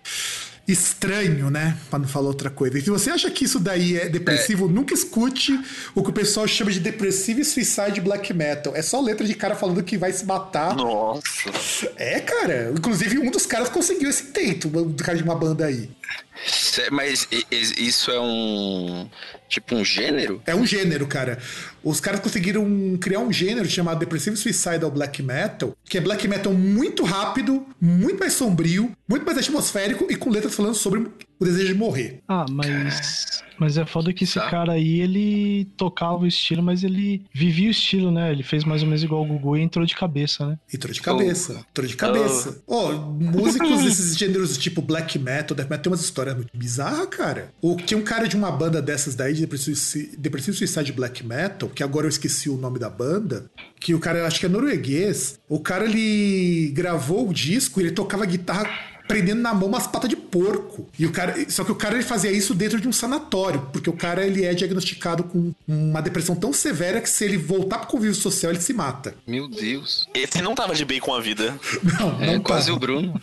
estranho, 0.68 1.50
né? 1.50 1.78
Pra 1.88 1.98
não 1.98 2.06
falar 2.06 2.28
outra 2.28 2.50
coisa. 2.50 2.78
E 2.78 2.82
se 2.82 2.90
você 2.90 3.10
acha 3.10 3.30
que 3.30 3.46
isso 3.46 3.58
daí 3.58 3.96
é 3.96 4.08
depressivo, 4.08 4.68
nunca 4.68 4.92
escute 4.92 5.58
o 5.94 6.02
que 6.02 6.10
o 6.10 6.12
pessoal 6.12 6.46
chama 6.46 6.70
de 6.70 6.78
depressivo 6.78 7.40
e 7.40 7.44
suicide 7.44 8.02
black 8.02 8.34
metal. 8.34 8.76
É 8.76 8.82
só 8.82 9.00
letra 9.00 9.26
de 9.26 9.34
cara 9.34 9.54
falando 9.56 9.82
que 9.82 9.96
vai 9.96 10.12
se 10.12 10.26
matar. 10.26 10.76
Nossa. 10.76 11.22
É, 11.96 12.20
cara. 12.20 12.70
Inclusive, 12.76 13.18
um 13.18 13.30
dos 13.30 13.46
caras 13.46 13.70
conseguiu 13.70 14.10
esse 14.10 14.24
intento, 14.24 14.68
um 14.68 14.92
cara 14.92 15.16
de 15.16 15.24
uma 15.24 15.34
banda 15.34 15.64
aí. 15.64 15.88
Mas 16.90 17.26
isso 17.50 18.10
é 18.10 18.20
um. 18.20 19.08
Tipo 19.48 19.76
um 19.76 19.84
gênero? 19.84 20.42
É 20.46 20.54
um 20.54 20.66
gênero, 20.66 21.06
cara. 21.06 21.38
Os 21.82 22.00
caras 22.00 22.20
conseguiram 22.20 22.96
criar 23.00 23.20
um 23.20 23.32
gênero 23.32 23.68
chamado 23.68 23.98
Depressive 23.98 24.36
Suicidal 24.36 24.90
Black 24.90 25.22
Metal, 25.22 25.74
que 25.84 25.96
é 25.96 26.00
black 26.00 26.28
metal 26.28 26.52
muito 26.52 27.02
rápido, 27.02 27.66
muito 27.80 28.20
mais 28.20 28.34
sombrio, 28.34 28.92
muito 29.08 29.24
mais 29.24 29.38
atmosférico 29.38 30.06
e 30.10 30.16
com 30.16 30.30
letras 30.30 30.54
falando 30.54 30.74
sobre 30.74 31.00
o 31.38 31.44
desejo 31.44 31.68
de 31.68 31.74
morrer. 31.74 32.20
Ah, 32.28 32.44
mas. 32.50 33.37
Mas 33.58 33.76
é 33.76 33.84
foda 33.84 34.12
que 34.12 34.24
esse 34.24 34.34
Tá. 34.38 34.48
cara 34.48 34.72
aí, 34.72 35.00
ele 35.00 35.64
tocava 35.76 36.18
o 36.18 36.26
estilo, 36.26 36.62
mas 36.62 36.84
ele 36.84 37.22
vivia 37.32 37.68
o 37.68 37.70
estilo, 37.70 38.10
né? 38.10 38.30
Ele 38.30 38.42
fez 38.42 38.64
mais 38.64 38.82
ou 38.82 38.88
menos 38.88 39.02
igual 39.02 39.22
o 39.22 39.26
Gugu 39.26 39.56
e 39.56 39.62
entrou 39.62 39.84
de 39.84 39.94
cabeça, 39.94 40.46
né? 40.46 40.58
Entrou 40.72 40.92
de 40.92 41.00
cabeça. 41.00 41.64
Entrou 41.70 41.86
de 41.86 41.96
cabeça. 41.96 42.62
Ó, 42.66 42.92
músicos 42.92 43.82
desses 43.82 44.16
gêneros 44.16 44.56
tipo 44.58 44.80
black 44.80 45.18
metal, 45.18 45.56
death 45.56 45.68
metal, 45.68 45.82
tem 45.82 45.92
umas 45.92 46.00
histórias 46.02 46.36
muito 46.36 46.50
bizarras, 46.56 47.06
cara. 47.08 47.52
O, 47.60 47.76
tinha 47.76 47.98
um 47.98 48.02
cara 48.04 48.26
de 48.28 48.36
uma 48.36 48.50
banda 48.50 48.80
dessas 48.80 49.14
daí, 49.14 49.34
de 49.34 49.46
Depressive 49.46 50.56
Suicide 50.56 50.92
Black 50.92 51.24
Metal, 51.26 51.68
que 51.68 51.82
agora 51.82 52.06
eu 52.06 52.10
esqueci 52.10 52.48
o 52.48 52.56
nome 52.56 52.78
da 52.78 52.88
banda, 52.90 53.50
que 53.80 53.94
o 53.94 53.98
cara, 53.98 54.26
acho 54.26 54.38
que 54.40 54.46
é 54.46 54.48
norueguês. 54.48 55.38
O 55.48 55.58
cara, 55.60 55.84
ele 55.84 56.70
gravou 56.74 57.28
o 57.28 57.32
disco 57.34 57.80
e 57.80 57.84
ele 57.84 57.92
tocava 57.92 58.24
guitarra 58.26 58.68
prendendo 59.08 59.40
na 59.40 59.52
mão 59.54 59.68
umas 59.68 59.86
patas 59.86 60.08
de 60.10 60.14
porco. 60.16 60.86
E 60.98 61.06
o 61.06 61.10
cara, 61.10 61.34
só 61.50 61.64
que 61.64 61.72
o 61.72 61.74
cara 61.74 61.94
ele 61.94 62.04
fazia 62.04 62.30
isso 62.30 62.54
dentro 62.54 62.80
de 62.80 62.86
um 62.86 62.92
sanatório, 62.92 63.66
porque 63.72 63.88
o 63.90 63.94
cara 63.94 64.24
ele 64.26 64.44
é 64.44 64.52
diagnosticado 64.54 65.24
com 65.24 65.52
uma 65.66 66.00
depressão 66.00 66.36
tão 66.36 66.52
severa 66.52 67.00
que 67.00 67.08
se 67.08 67.24
ele 67.24 67.38
voltar 67.38 67.78
pro 67.78 67.88
convívio 67.88 68.14
social 68.14 68.52
ele 68.52 68.60
se 68.60 68.72
mata. 68.72 69.14
Meu 69.26 69.48
Deus. 69.48 70.06
Esse 70.14 70.40
não 70.42 70.54
tava 70.54 70.74
de 70.74 70.84
bem 70.84 71.00
com 71.00 71.14
a 71.14 71.20
vida. 71.20 71.58
Não, 71.98 72.22
É 72.22 72.26
não 72.34 72.40
quase 72.40 72.66
tava. 72.66 72.76
o 72.76 72.80
Bruno. 72.80 73.20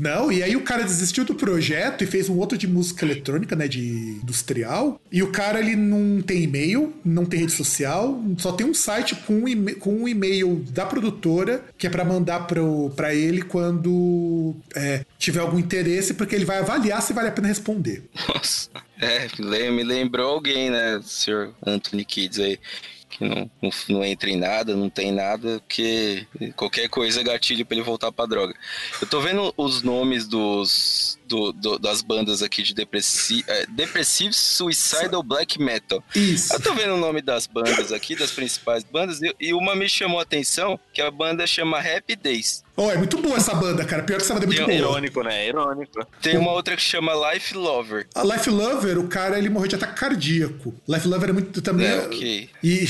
Não, 0.00 0.32
e 0.32 0.42
aí 0.42 0.56
o 0.56 0.62
cara 0.62 0.82
desistiu 0.82 1.24
do 1.24 1.34
projeto 1.34 2.02
e 2.02 2.06
fez 2.06 2.28
um 2.30 2.38
outro 2.38 2.56
de 2.56 2.66
música 2.66 3.04
eletrônica, 3.04 3.54
né, 3.54 3.68
de 3.68 4.18
industrial. 4.22 4.98
E 5.12 5.22
o 5.22 5.30
cara, 5.30 5.60
ele 5.60 5.76
não 5.76 6.22
tem 6.22 6.42
e-mail, 6.42 6.94
não 7.04 7.26
tem 7.26 7.40
rede 7.40 7.52
social, 7.52 8.18
só 8.38 8.52
tem 8.52 8.66
um 8.66 8.72
site 8.72 9.14
com 9.14 9.44
um 9.92 10.08
e-mail 10.08 10.64
da 10.70 10.86
produtora, 10.86 11.62
que 11.76 11.86
é 11.86 11.90
pra 11.90 12.04
mandar 12.04 12.46
pro, 12.46 12.90
pra 12.96 13.14
ele 13.14 13.42
quando 13.42 14.54
é, 14.74 15.04
tiver 15.18 15.40
algum 15.40 15.58
interesse, 15.58 16.14
porque 16.14 16.34
ele 16.34 16.44
vai 16.46 16.58
avaliar 16.58 17.02
se 17.02 17.12
vale 17.12 17.28
a 17.28 17.32
pena 17.32 17.48
responder. 17.48 18.02
Nossa. 18.28 18.70
É, 18.98 19.28
me 19.38 19.44
lem- 19.44 19.72
me 19.72 19.84
lembrou 19.84 20.30
alguém, 20.30 20.70
né? 20.70 21.00
Senhor 21.04 21.52
Anthony 21.66 22.04
Kids 22.04 22.38
aí. 22.38 22.58
Que 23.10 23.24
não, 23.28 23.50
não, 23.60 23.70
não 23.88 24.04
entra 24.04 24.30
em 24.30 24.36
nada, 24.36 24.76
não 24.76 24.88
tem 24.88 25.10
nada, 25.10 25.58
porque 25.60 26.26
qualquer 26.54 26.88
coisa 26.88 27.20
é 27.20 27.24
gatilho 27.24 27.66
pra 27.66 27.76
ele 27.76 27.84
voltar 27.84 28.12
pra 28.12 28.24
droga. 28.24 28.54
Eu 29.02 29.06
tô 29.08 29.20
vendo 29.20 29.52
os 29.56 29.82
nomes 29.82 30.28
dos, 30.28 31.18
do- 31.26 31.52
do- 31.52 31.78
das 31.78 32.02
bandas 32.02 32.40
aqui 32.42 32.62
de 32.62 32.72
depressi, 32.72 33.44
é, 33.48 33.66
Depressive 33.66 34.32
Suicidal 34.32 35.22
Black 35.24 35.60
Metal. 35.60 36.02
Isso. 36.14 36.52
Eu 36.54 36.60
tô 36.60 36.72
vendo 36.72 36.94
o 36.94 36.98
nome 36.98 37.20
das 37.20 37.46
bandas 37.48 37.90
aqui, 37.92 38.14
das 38.14 38.30
principais 38.30 38.84
bandas, 38.84 39.20
e, 39.20 39.34
e 39.40 39.52
uma 39.52 39.74
me 39.74 39.88
chamou 39.88 40.20
a 40.20 40.22
atenção, 40.22 40.78
que 40.92 41.02
a 41.02 41.10
banda 41.10 41.46
chama 41.48 41.78
Happy 41.80 42.14
Days. 42.14 42.62
Oh, 42.82 42.90
é 42.90 42.96
muito 42.96 43.18
boa 43.20 43.36
essa 43.36 43.54
banda, 43.54 43.84
cara. 43.84 44.02
Pior 44.02 44.16
que 44.16 44.22
essa 44.24 44.32
banda 44.32 44.46
é 44.46 44.48
muito 44.48 44.60
Eu- 44.60 44.66
boa. 44.66 44.78
Irônico, 44.78 45.22
né? 45.22 45.46
Irônico. 45.48 46.06
Tem 46.22 46.38
uma 46.38 46.52
outra 46.52 46.74
que 46.76 46.82
chama 46.82 47.12
Life 47.32 47.54
Lover. 47.54 48.06
A 48.14 48.22
Life 48.22 48.48
Lover, 48.48 48.98
o 48.98 49.06
cara, 49.06 49.38
ele 49.38 49.50
morreu 49.50 49.68
de 49.68 49.74
ataque 49.74 50.00
cardíaco. 50.00 50.74
Life 50.88 51.06
Lover 51.06 51.28
é 51.28 51.32
muito 51.34 51.60
também. 51.60 51.86
É, 51.86 51.98
ok. 52.00 52.48
E, 52.64 52.88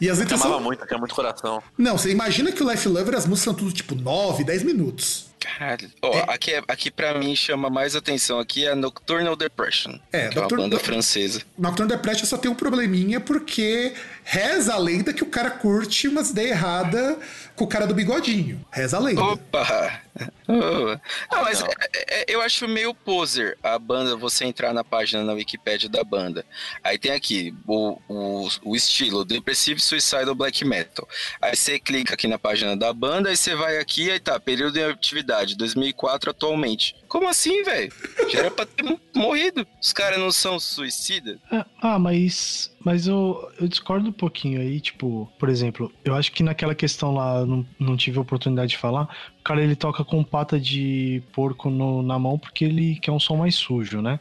e 0.00 0.10
as 0.10 0.18
letras 0.18 0.40
Amava 0.40 0.56
são. 0.56 0.64
muito, 0.64 0.84
tinha 0.84 0.98
muito 0.98 1.14
coração. 1.14 1.62
Não, 1.78 1.96
você 1.96 2.10
imagina 2.10 2.50
que 2.50 2.60
o 2.62 2.68
Life 2.68 2.88
Lover, 2.88 3.14
as 3.14 3.24
músicas 3.26 3.44
são 3.44 3.54
tudo 3.54 3.72
tipo 3.72 3.94
9, 3.94 4.42
10 4.42 4.64
minutos. 4.64 5.29
Caralho. 5.40 5.90
Ó, 6.02 6.24
aqui, 6.28 6.52
é- 6.52 6.62
aqui 6.68 6.90
pra 6.90 7.14
mim 7.18 7.34
chama 7.34 7.70
mais 7.70 7.96
atenção 7.96 8.38
aqui 8.38 8.66
é 8.66 8.74
Nocturnal 8.74 9.34
Depression. 9.34 9.98
É, 10.12 10.28
que 10.28 10.38
é 10.38 10.42
uma 10.42 10.48
banda 10.48 10.78
francesa. 10.78 11.42
Nocturne 11.58 11.90
Depression 11.90 12.26
só 12.26 12.36
tem 12.36 12.50
um 12.50 12.54
probleminha 12.54 13.18
porque 13.20 13.94
reza 14.22 14.74
a 14.74 14.78
lenda 14.78 15.12
que 15.14 15.22
o 15.22 15.26
cara 15.26 15.50
curte 15.50 16.06
umas 16.08 16.30
ideias 16.30 16.50
erradas 16.52 17.16
com 17.56 17.64
o 17.64 17.66
cara 17.66 17.86
do 17.86 17.94
bigodinho. 17.94 18.64
Reza 18.70 18.98
a 18.98 19.00
lenda. 19.00 19.22
Opa! 19.22 20.00
Oh. 20.48 20.98
Não, 21.32 21.42
mas 21.42 21.60
não. 21.60 21.68
é- 21.68 22.22
é- 22.22 22.24
eu 22.28 22.40
acho 22.42 22.66
meio 22.66 22.92
poser 22.94 23.56
a 23.62 23.78
banda, 23.78 24.16
você 24.16 24.44
entrar 24.44 24.72
na 24.74 24.82
página 24.82 25.22
na 25.24 25.32
Wikipédia 25.32 25.88
da 25.88 26.02
banda. 26.02 26.44
Aí 26.82 26.98
tem 26.98 27.12
aqui 27.12 27.54
o, 27.66 27.98
o, 28.08 28.48
o 28.64 28.76
estilo 28.76 29.24
Depressive 29.24 29.80
Suicidal 29.80 30.34
Black 30.34 30.64
Metal. 30.64 31.08
Aí 31.40 31.54
você 31.56 31.78
clica 31.78 32.14
aqui 32.14 32.26
na 32.26 32.38
página 32.38 32.76
da 32.76 32.92
banda, 32.92 33.28
aí 33.30 33.36
você 33.36 33.54
vai 33.54 33.78
aqui, 33.78 34.10
aí 34.10 34.18
tá, 34.20 34.38
período 34.40 34.74
de 34.74 34.82
atividade, 34.82 35.56
2004 35.56 36.30
atualmente. 36.30 36.96
Como 37.08 37.28
assim, 37.28 37.62
velho? 37.62 37.92
Já 38.28 38.40
era 38.40 38.50
pra 38.50 38.66
ter 38.66 38.84
morrido. 39.14 39.66
Os 39.80 39.92
caras 39.92 40.18
não 40.18 40.30
são 40.32 40.58
suicidas? 40.60 41.38
É, 41.52 41.64
ah, 41.82 41.98
mas. 41.98 42.70
Mas 42.82 43.06
eu, 43.06 43.46
eu 43.60 43.68
discordo 43.68 44.08
um 44.08 44.12
pouquinho 44.12 44.60
aí, 44.60 44.80
tipo, 44.80 45.30
por 45.38 45.48
exemplo, 45.48 45.92
eu 46.04 46.14
acho 46.14 46.32
que 46.32 46.42
naquela 46.42 46.74
questão 46.74 47.12
lá, 47.14 47.40
eu 47.40 47.46
não, 47.46 47.66
não 47.78 47.96
tive 47.96 48.18
a 48.18 48.22
oportunidade 48.22 48.70
de 48.70 48.78
falar, 48.78 49.04
o 49.38 49.42
cara 49.42 49.62
ele 49.62 49.76
toca 49.76 50.02
com 50.04 50.22
pata 50.24 50.58
de 50.58 51.22
porco 51.32 51.68
no- 51.70 52.02
na 52.02 52.18
mão 52.18 52.38
porque 52.38 52.64
ele 52.64 52.96
quer 52.96 53.10
um 53.12 53.20
som 53.20 53.36
mais 53.36 53.54
sujo, 53.54 54.00
né? 54.00 54.18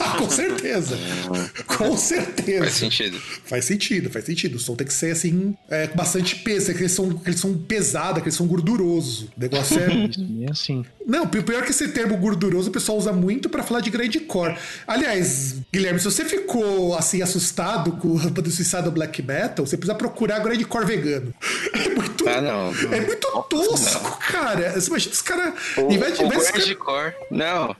Ah, 0.00 0.16
com 0.18 0.30
certeza. 0.30 0.96
com 1.66 1.96
certeza. 1.96 2.60
Faz 2.64 2.74
sentido. 2.74 3.18
Faz 3.20 3.64
sentido, 3.64 4.10
faz 4.10 4.24
sentido. 4.24 4.54
O 4.54 4.58
som 4.58 4.76
tem 4.76 4.86
que 4.86 4.92
ser 4.94 5.10
assim, 5.12 5.56
é, 5.68 5.86
com 5.88 5.96
bastante 5.96 6.36
peso, 6.36 6.70
aquele 6.70 6.88
som, 6.88 7.10
aquele 7.10 7.36
som 7.36 7.54
pesado, 7.58 8.18
aquele 8.18 8.34
som 8.34 8.46
gorduroso. 8.46 9.26
O 9.36 9.40
negócio 9.40 9.78
é. 9.80 9.86
Isso 10.06 10.26
é 10.46 10.50
assim. 10.50 10.84
Não, 11.06 11.24
o 11.24 11.28
pior 11.28 11.62
que 11.64 11.70
esse 11.70 11.88
termo 11.88 12.16
gorduroso 12.16 12.68
o 12.70 12.72
pessoal 12.72 12.98
usa 12.98 13.12
muito 13.12 13.48
pra 13.48 13.62
falar 13.62 13.80
de 13.80 13.90
grindcore. 13.90 14.56
Aliás, 14.86 15.60
Guilherme, 15.72 15.98
se 16.00 16.04
você 16.04 16.24
ficou 16.24 16.94
assim 16.96 17.22
assustado 17.22 17.92
com 17.96 18.18
a 18.18 18.30
banda 18.30 18.50
suicida 18.50 18.90
Black 18.90 19.22
Metal, 19.22 19.66
você 19.66 19.76
precisa 19.76 19.94
procurar 19.96 20.38
grindcore 20.40 20.84
vegano. 20.86 21.34
É 21.74 21.88
muito, 21.90 22.28
Ah, 22.28 22.40
não. 22.40 22.94
é 22.94 23.00
muito 23.00 23.42
tosco, 23.48 24.18
cara. 24.30 24.72
Você 24.72 24.88
imagina 24.88 25.12
os 25.12 25.22
caras. 25.22 25.54
O 25.76 25.90
de- 26.58 26.64
Grindcore, 26.64 27.14
não. 27.30 27.76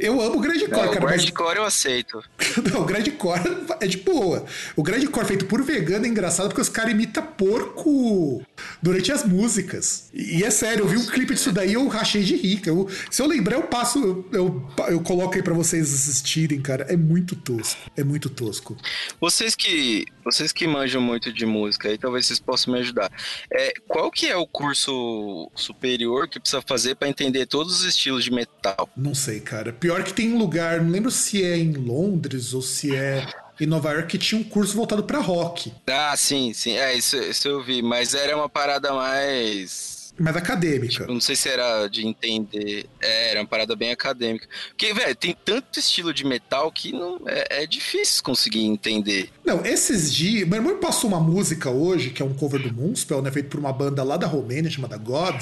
Eu 0.00 0.20
amo 0.20 0.38
grindcore, 0.40 0.70
Não, 0.70 0.86
o 0.86 0.92
cara. 0.92 1.04
mas- 1.06 1.22
Grindcore 1.22 1.56
eu 1.56 1.64
aceito. 1.64 2.22
Não, 2.72 2.82
o 2.82 2.84
grindcore 2.84 3.40
é 3.80 3.86
de 3.86 3.96
boa. 3.98 4.44
O 4.76 4.82
grindcore 4.82 5.26
feito 5.26 5.46
por 5.46 5.60
vegano 5.62 6.06
é 6.06 6.08
engraçado 6.08 6.48
porque 6.48 6.60
os 6.60 6.68
caras 6.68 6.92
imitam 6.92 7.22
porco 7.26 8.42
durante 8.80 9.10
as 9.12 9.24
músicas. 9.24 10.08
E, 10.14 10.42
é 10.44 10.50
sério, 10.50 10.84
eu 10.84 10.88
vi 10.88 10.96
um 10.96 11.06
clipe 11.06 11.34
disso 11.34 11.50
daí 11.52 11.72
eu 11.74 11.86
rachei 11.88 12.22
de 12.22 12.36
rica. 12.36 12.70
Eu- 12.70 12.88
se 13.10 13.20
eu 13.20 13.26
lembrar, 13.26 13.56
eu 13.56 13.62
passo, 13.64 13.98
eu, 13.98 14.28
eu, 14.32 14.70
eu 14.88 15.00
coloco 15.00 15.34
aí 15.34 15.42
pra 15.42 15.54
vocês 15.54 15.92
assistirem, 15.92 16.60
cara. 16.60 16.86
É 16.88 16.96
muito 16.96 17.34
tosco. 17.34 17.80
É 17.96 18.04
muito 18.04 18.30
tosco. 18.30 18.76
Vocês 19.20 19.54
que, 19.56 20.04
vocês 20.30 20.52
que 20.52 20.66
manjam 20.66 21.00
muito 21.00 21.32
de 21.32 21.46
música, 21.46 21.88
aí 21.88 21.96
talvez 21.96 22.26
vocês 22.26 22.38
possam 22.38 22.74
me 22.74 22.80
ajudar. 22.80 23.10
É, 23.50 23.72
qual 23.86 24.10
que 24.10 24.26
é 24.26 24.36
o 24.36 24.46
curso 24.46 25.50
superior 25.54 26.28
que 26.28 26.38
precisa 26.38 26.62
fazer 26.62 26.94
pra 26.96 27.08
entender 27.08 27.46
todos 27.46 27.80
os 27.80 27.84
estilos 27.84 28.24
de 28.24 28.30
metal? 28.30 28.88
Não 28.96 29.14
sei, 29.14 29.40
cara. 29.40 29.72
Pior 29.72 30.04
que 30.04 30.12
tem 30.12 30.32
um 30.32 30.38
lugar, 30.38 30.82
não 30.82 30.90
lembro 30.90 31.10
se 31.10 31.42
é 31.42 31.56
em 31.56 31.72
Londres 31.72 32.52
ou 32.52 32.60
se 32.60 32.94
é 32.94 33.26
em 33.60 33.66
Nova 33.66 33.92
York, 33.92 34.08
que 34.08 34.18
tinha 34.18 34.40
um 34.40 34.44
curso 34.44 34.76
voltado 34.76 35.02
pra 35.02 35.18
rock. 35.18 35.72
Ah, 35.86 36.14
sim, 36.16 36.52
sim. 36.52 36.76
É, 36.76 36.94
isso, 36.94 37.16
isso 37.16 37.48
eu 37.48 37.62
vi. 37.62 37.82
Mas 37.82 38.14
era 38.14 38.36
uma 38.36 38.48
parada 38.48 38.92
mais. 38.92 39.97
Mas 40.18 40.36
acadêmica. 40.36 41.04
Eu 41.04 41.14
não 41.14 41.20
sei 41.20 41.36
se 41.36 41.48
era 41.48 41.86
de 41.86 42.06
entender. 42.06 42.86
É, 43.00 43.30
era 43.30 43.40
uma 43.40 43.46
parada 43.46 43.76
bem 43.76 43.92
acadêmica. 43.92 44.48
Porque, 44.68 44.92
velho, 44.92 45.14
tem 45.14 45.36
tanto 45.44 45.78
estilo 45.78 46.12
de 46.12 46.24
metal 46.24 46.70
que 46.72 46.92
não, 46.92 47.20
é, 47.26 47.62
é 47.62 47.66
difícil 47.66 48.22
conseguir 48.22 48.64
entender. 48.64 49.30
Não, 49.44 49.64
esses 49.64 50.12
dias. 50.12 50.48
Meu 50.48 50.58
irmão 50.58 50.74
me 50.74 50.80
passou 50.80 51.08
uma 51.08 51.20
música 51.20 51.70
hoje, 51.70 52.10
que 52.10 52.20
é 52.20 52.24
um 52.24 52.34
cover 52.34 52.60
do 52.60 52.72
Moonspell, 52.72 53.22
né? 53.22 53.30
Feito 53.30 53.48
por 53.48 53.60
uma 53.60 53.72
banda 53.72 54.02
lá 54.02 54.16
da 54.16 54.26
Romênia 54.26 54.70
chamada 54.70 54.96
God. 54.96 55.40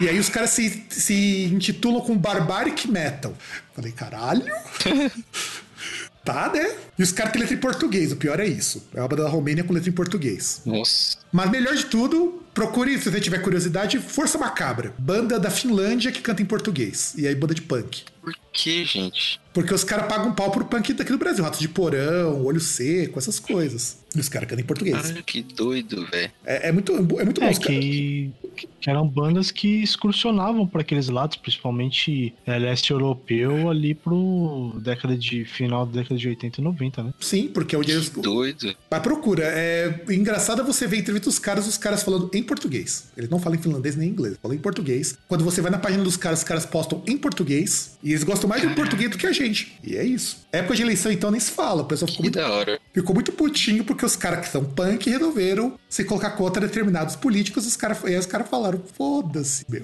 E 0.00 0.08
aí 0.08 0.18
os 0.18 0.28
caras 0.28 0.50
se, 0.50 0.86
se 0.90 1.44
intitulam 1.44 2.00
com 2.00 2.16
Barbaric 2.16 2.90
Metal. 2.90 3.32
Falei, 3.74 3.92
caralho? 3.92 4.44
tá, 6.26 6.50
né? 6.52 6.76
E 6.98 7.02
os 7.02 7.12
caras 7.12 7.32
têm 7.32 7.40
letra 7.40 7.56
em 7.56 7.60
português, 7.60 8.10
o 8.10 8.16
pior 8.16 8.40
é 8.40 8.46
isso. 8.46 8.88
É 8.92 9.00
uma 9.00 9.06
banda 9.06 9.22
da 9.22 9.28
Romênia 9.28 9.62
com 9.62 9.72
letra 9.72 9.88
em 9.88 9.92
português. 9.92 10.62
Nossa. 10.66 11.18
Mas 11.32 11.50
melhor 11.50 11.74
de 11.74 11.86
tudo, 11.86 12.42
procure, 12.54 12.98
se 12.98 13.10
você 13.10 13.20
tiver 13.20 13.38
curiosidade, 13.38 13.98
Força 13.98 14.38
Macabra. 14.38 14.94
Banda 14.98 15.38
da 15.38 15.50
Finlândia 15.50 16.10
que 16.12 16.20
canta 16.20 16.42
em 16.42 16.46
português. 16.46 17.14
E 17.16 17.26
aí, 17.26 17.34
banda 17.34 17.54
de 17.54 17.62
punk. 17.62 18.04
Por 18.22 18.34
que, 18.52 18.84
gente? 18.84 19.40
Porque 19.54 19.72
os 19.72 19.84
caras 19.84 20.06
pagam 20.08 20.34
pau 20.34 20.50
pro 20.50 20.64
punk 20.64 20.92
daqui 20.94 21.12
do 21.12 21.18
Brasil. 21.18 21.44
Ratos 21.44 21.60
de 21.60 21.68
porão, 21.68 22.44
olho 22.44 22.58
seco, 22.60 23.18
essas 23.18 23.38
coisas. 23.38 23.98
E 24.14 24.18
os 24.18 24.28
caras 24.28 24.48
cantam 24.48 24.64
em 24.64 24.66
português. 24.66 25.12
Ai, 25.14 25.22
que 25.24 25.42
doido, 25.42 26.04
velho. 26.06 26.30
É, 26.44 26.68
é 26.68 26.72
muito, 26.72 26.92
é 26.92 27.24
muito 27.24 27.40
bom, 27.40 27.46
É 27.46 27.50
os 27.50 27.58
caras. 27.58 27.78
que, 27.78 28.32
que 28.56 28.68
eram 28.90 29.06
bandas 29.06 29.50
que 29.52 29.82
excursionavam 29.82 30.66
para 30.66 30.80
aqueles 30.80 31.08
lados, 31.08 31.36
principalmente 31.36 32.34
é, 32.44 32.58
leste 32.58 32.90
europeu, 32.90 33.70
ali 33.70 33.94
pro 33.94 34.72
década 34.82 35.16
de 35.16 35.44
final 35.44 35.86
da 35.86 36.00
década 36.00 36.18
de 36.18 36.28
80 36.28 36.60
e 36.60 36.64
90, 36.64 37.02
né? 37.04 37.14
Sim, 37.20 37.48
porque 37.48 37.76
é 37.76 37.78
onde 37.78 37.92
eles. 37.92 38.10
Doido. 38.10 38.74
Mas 38.90 39.00
procura. 39.00 39.44
É 39.44 40.02
engraçado 40.10 40.64
você 40.64 40.86
ver 40.88 40.98
entrevista 41.16 41.30
dos 41.30 41.38
caras, 41.38 41.66
os 41.66 41.78
caras 41.78 42.02
falando 42.02 42.30
em 42.32 42.42
português. 42.42 43.04
Eles 43.16 43.30
não 43.30 43.38
falam 43.38 43.58
em 43.58 43.62
finlandês 43.62 43.96
nem 43.96 44.08
em 44.08 44.12
inglês, 44.12 44.36
falam 44.40 44.56
em 44.56 44.60
português. 44.60 45.16
Quando 45.28 45.44
você 45.44 45.60
vai 45.60 45.70
na 45.70 45.78
página 45.78 46.02
dos 46.04 46.16
caras, 46.16 46.40
os 46.40 46.44
caras 46.44 46.66
postam 46.66 47.02
em 47.06 47.16
português. 47.16 47.96
E 48.02 48.10
eles 48.10 48.22
gostam 48.22 48.48
mais 48.48 48.62
do 48.62 48.74
português 48.74 49.10
do 49.10 49.18
que 49.18 49.26
a 49.26 49.32
gente. 49.32 49.78
E 49.82 49.96
é 49.96 50.04
isso. 50.04 50.46
Época 50.52 50.76
de 50.76 50.82
eleição, 50.82 51.10
então, 51.10 51.30
nem 51.30 51.40
se 51.40 51.50
fala. 51.50 51.82
O 51.82 51.86
pessoal 51.86 52.08
ficou 52.08 52.16
Que 52.16 52.22
muito 52.22 52.38
da 52.38 52.50
hora. 52.50 52.80
Ficou 52.92 53.14
muito 53.14 53.32
putinho 53.32 53.84
porque 53.84 54.04
os 54.04 54.16
caras 54.16 54.40
que 54.40 54.52
são 54.52 54.64
punk 54.64 55.08
resolveram 55.08 55.78
se 55.96 56.04
colocar 56.04 56.32
contra 56.32 56.66
determinados 56.66 57.16
políticos. 57.16 57.66
Os 57.66 57.74
cara, 57.74 57.96
e 58.04 58.08
aí 58.08 58.18
os 58.18 58.26
caras 58.26 58.48
falaram: 58.50 58.78
foda-se, 58.94 59.64
meu. 59.70 59.82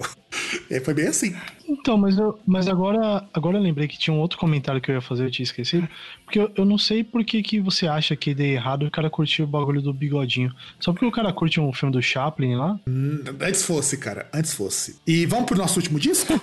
É, 0.70 0.78
foi 0.78 0.92
bem 0.92 1.06
assim. 1.06 1.34
Então, 1.66 1.96
mas, 1.96 2.18
eu, 2.18 2.38
mas 2.46 2.68
agora, 2.68 3.26
agora 3.32 3.56
eu 3.56 3.62
lembrei 3.62 3.88
que 3.88 3.98
tinha 3.98 4.12
um 4.12 4.20
outro 4.20 4.38
comentário 4.38 4.80
que 4.80 4.90
eu 4.90 4.94
ia 4.94 5.00
fazer, 5.00 5.24
eu 5.24 5.30
tinha 5.30 5.44
esquecido. 5.44 5.88
Porque 6.24 6.38
eu, 6.38 6.50
eu 6.54 6.64
não 6.66 6.76
sei 6.76 7.02
por 7.02 7.24
que, 7.24 7.42
que 7.42 7.60
você 7.60 7.86
acha 7.86 8.14
que 8.14 8.34
deu 8.34 8.46
errado 8.46 8.84
o 8.84 8.90
cara 8.90 9.08
curtir 9.08 9.42
o 9.42 9.46
bagulho 9.46 9.80
do 9.80 9.92
bigodinho. 9.92 10.54
Só 10.78 10.92
porque 10.92 11.06
o 11.06 11.10
cara 11.10 11.32
curte 11.32 11.58
um 11.58 11.72
filme 11.72 11.92
do 11.92 12.02
Chaplin 12.02 12.56
lá? 12.56 12.78
Hum, 12.86 13.24
Antes 13.40 13.62
fosse, 13.62 13.96
cara. 13.96 14.28
Antes 14.34 14.52
fosse. 14.52 15.00
E 15.06 15.24
vamos 15.24 15.46
pro 15.46 15.56
nosso 15.56 15.78
último 15.78 15.98
disco? 15.98 16.34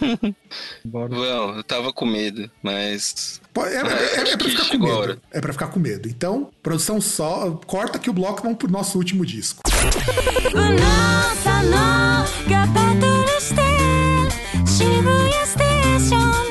Bora. 0.84 1.10
Bom, 1.10 1.56
eu 1.58 1.64
tava 1.64 1.94
com 1.94 2.06
medo, 2.06 2.50
mas. 2.64 3.40
É, 3.66 3.76
é, 3.76 4.30
é, 4.30 4.34
é 4.34 4.38
pra 4.38 4.50
ficar 4.50 4.70
com 4.70 4.78
medo. 4.78 5.22
É 5.32 5.42
pra 5.42 5.54
ficar 5.54 5.68
com 5.68 5.80
medo. 5.80 6.10
Então, 6.10 6.50
produção 6.62 7.02
só. 7.02 7.52
Corta 7.66 8.00
que 8.00 8.10
o 8.10 8.14
bloco 8.14 8.44
vamos 8.44 8.58
pro 8.58 8.70
nosso 8.70 8.98
último 8.98 9.26
disco. 9.26 9.62
Station 15.50 16.50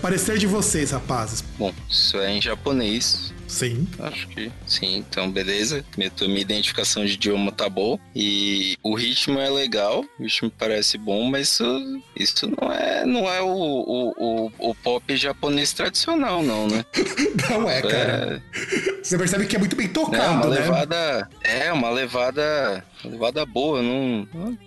Parecer 0.00 0.38
de 0.38 0.46
vocês, 0.46 0.90
rapazes. 0.90 1.42
Bom, 1.58 1.72
isso 1.88 2.18
é 2.18 2.30
em 2.32 2.40
japonês. 2.42 3.32
Sim. 3.46 3.86
Acho 4.00 4.26
que 4.28 4.50
sim, 4.66 4.96
então 4.96 5.30
beleza. 5.30 5.84
Minha, 5.96 6.10
minha 6.22 6.40
identificação 6.40 7.04
de 7.04 7.12
idioma 7.12 7.52
tá 7.52 7.68
boa. 7.68 7.98
E 8.14 8.76
o 8.82 8.94
ritmo 8.94 9.38
é 9.38 9.48
legal, 9.48 10.04
o 10.18 10.22
ritmo 10.22 10.50
parece 10.50 10.98
bom, 10.98 11.24
mas 11.30 11.48
isso, 11.50 12.02
isso 12.16 12.50
não 12.60 12.72
é, 12.72 13.04
não 13.06 13.30
é 13.30 13.40
o, 13.42 13.46
o, 13.46 14.14
o, 14.18 14.52
o 14.70 14.74
pop 14.74 15.16
japonês 15.16 15.72
tradicional, 15.72 16.42
não, 16.42 16.66
né? 16.66 16.84
Não 17.50 17.68
é, 17.68 17.82
cara. 17.82 18.42
Você 19.02 19.18
percebe 19.18 19.46
que 19.46 19.54
é 19.54 19.58
muito 19.58 19.76
bem 19.76 19.86
É, 19.86 19.90
é 19.90 19.92
tocado, 19.92 20.32
uma 20.32 20.46
né? 20.46 20.60
levada. 20.60 21.28
É, 21.42 21.72
uma 21.72 21.90
levada. 21.90 22.84
Levada 23.08 23.44
boa. 23.46 23.82
Não, 23.82 24.28
não- 24.32 24.58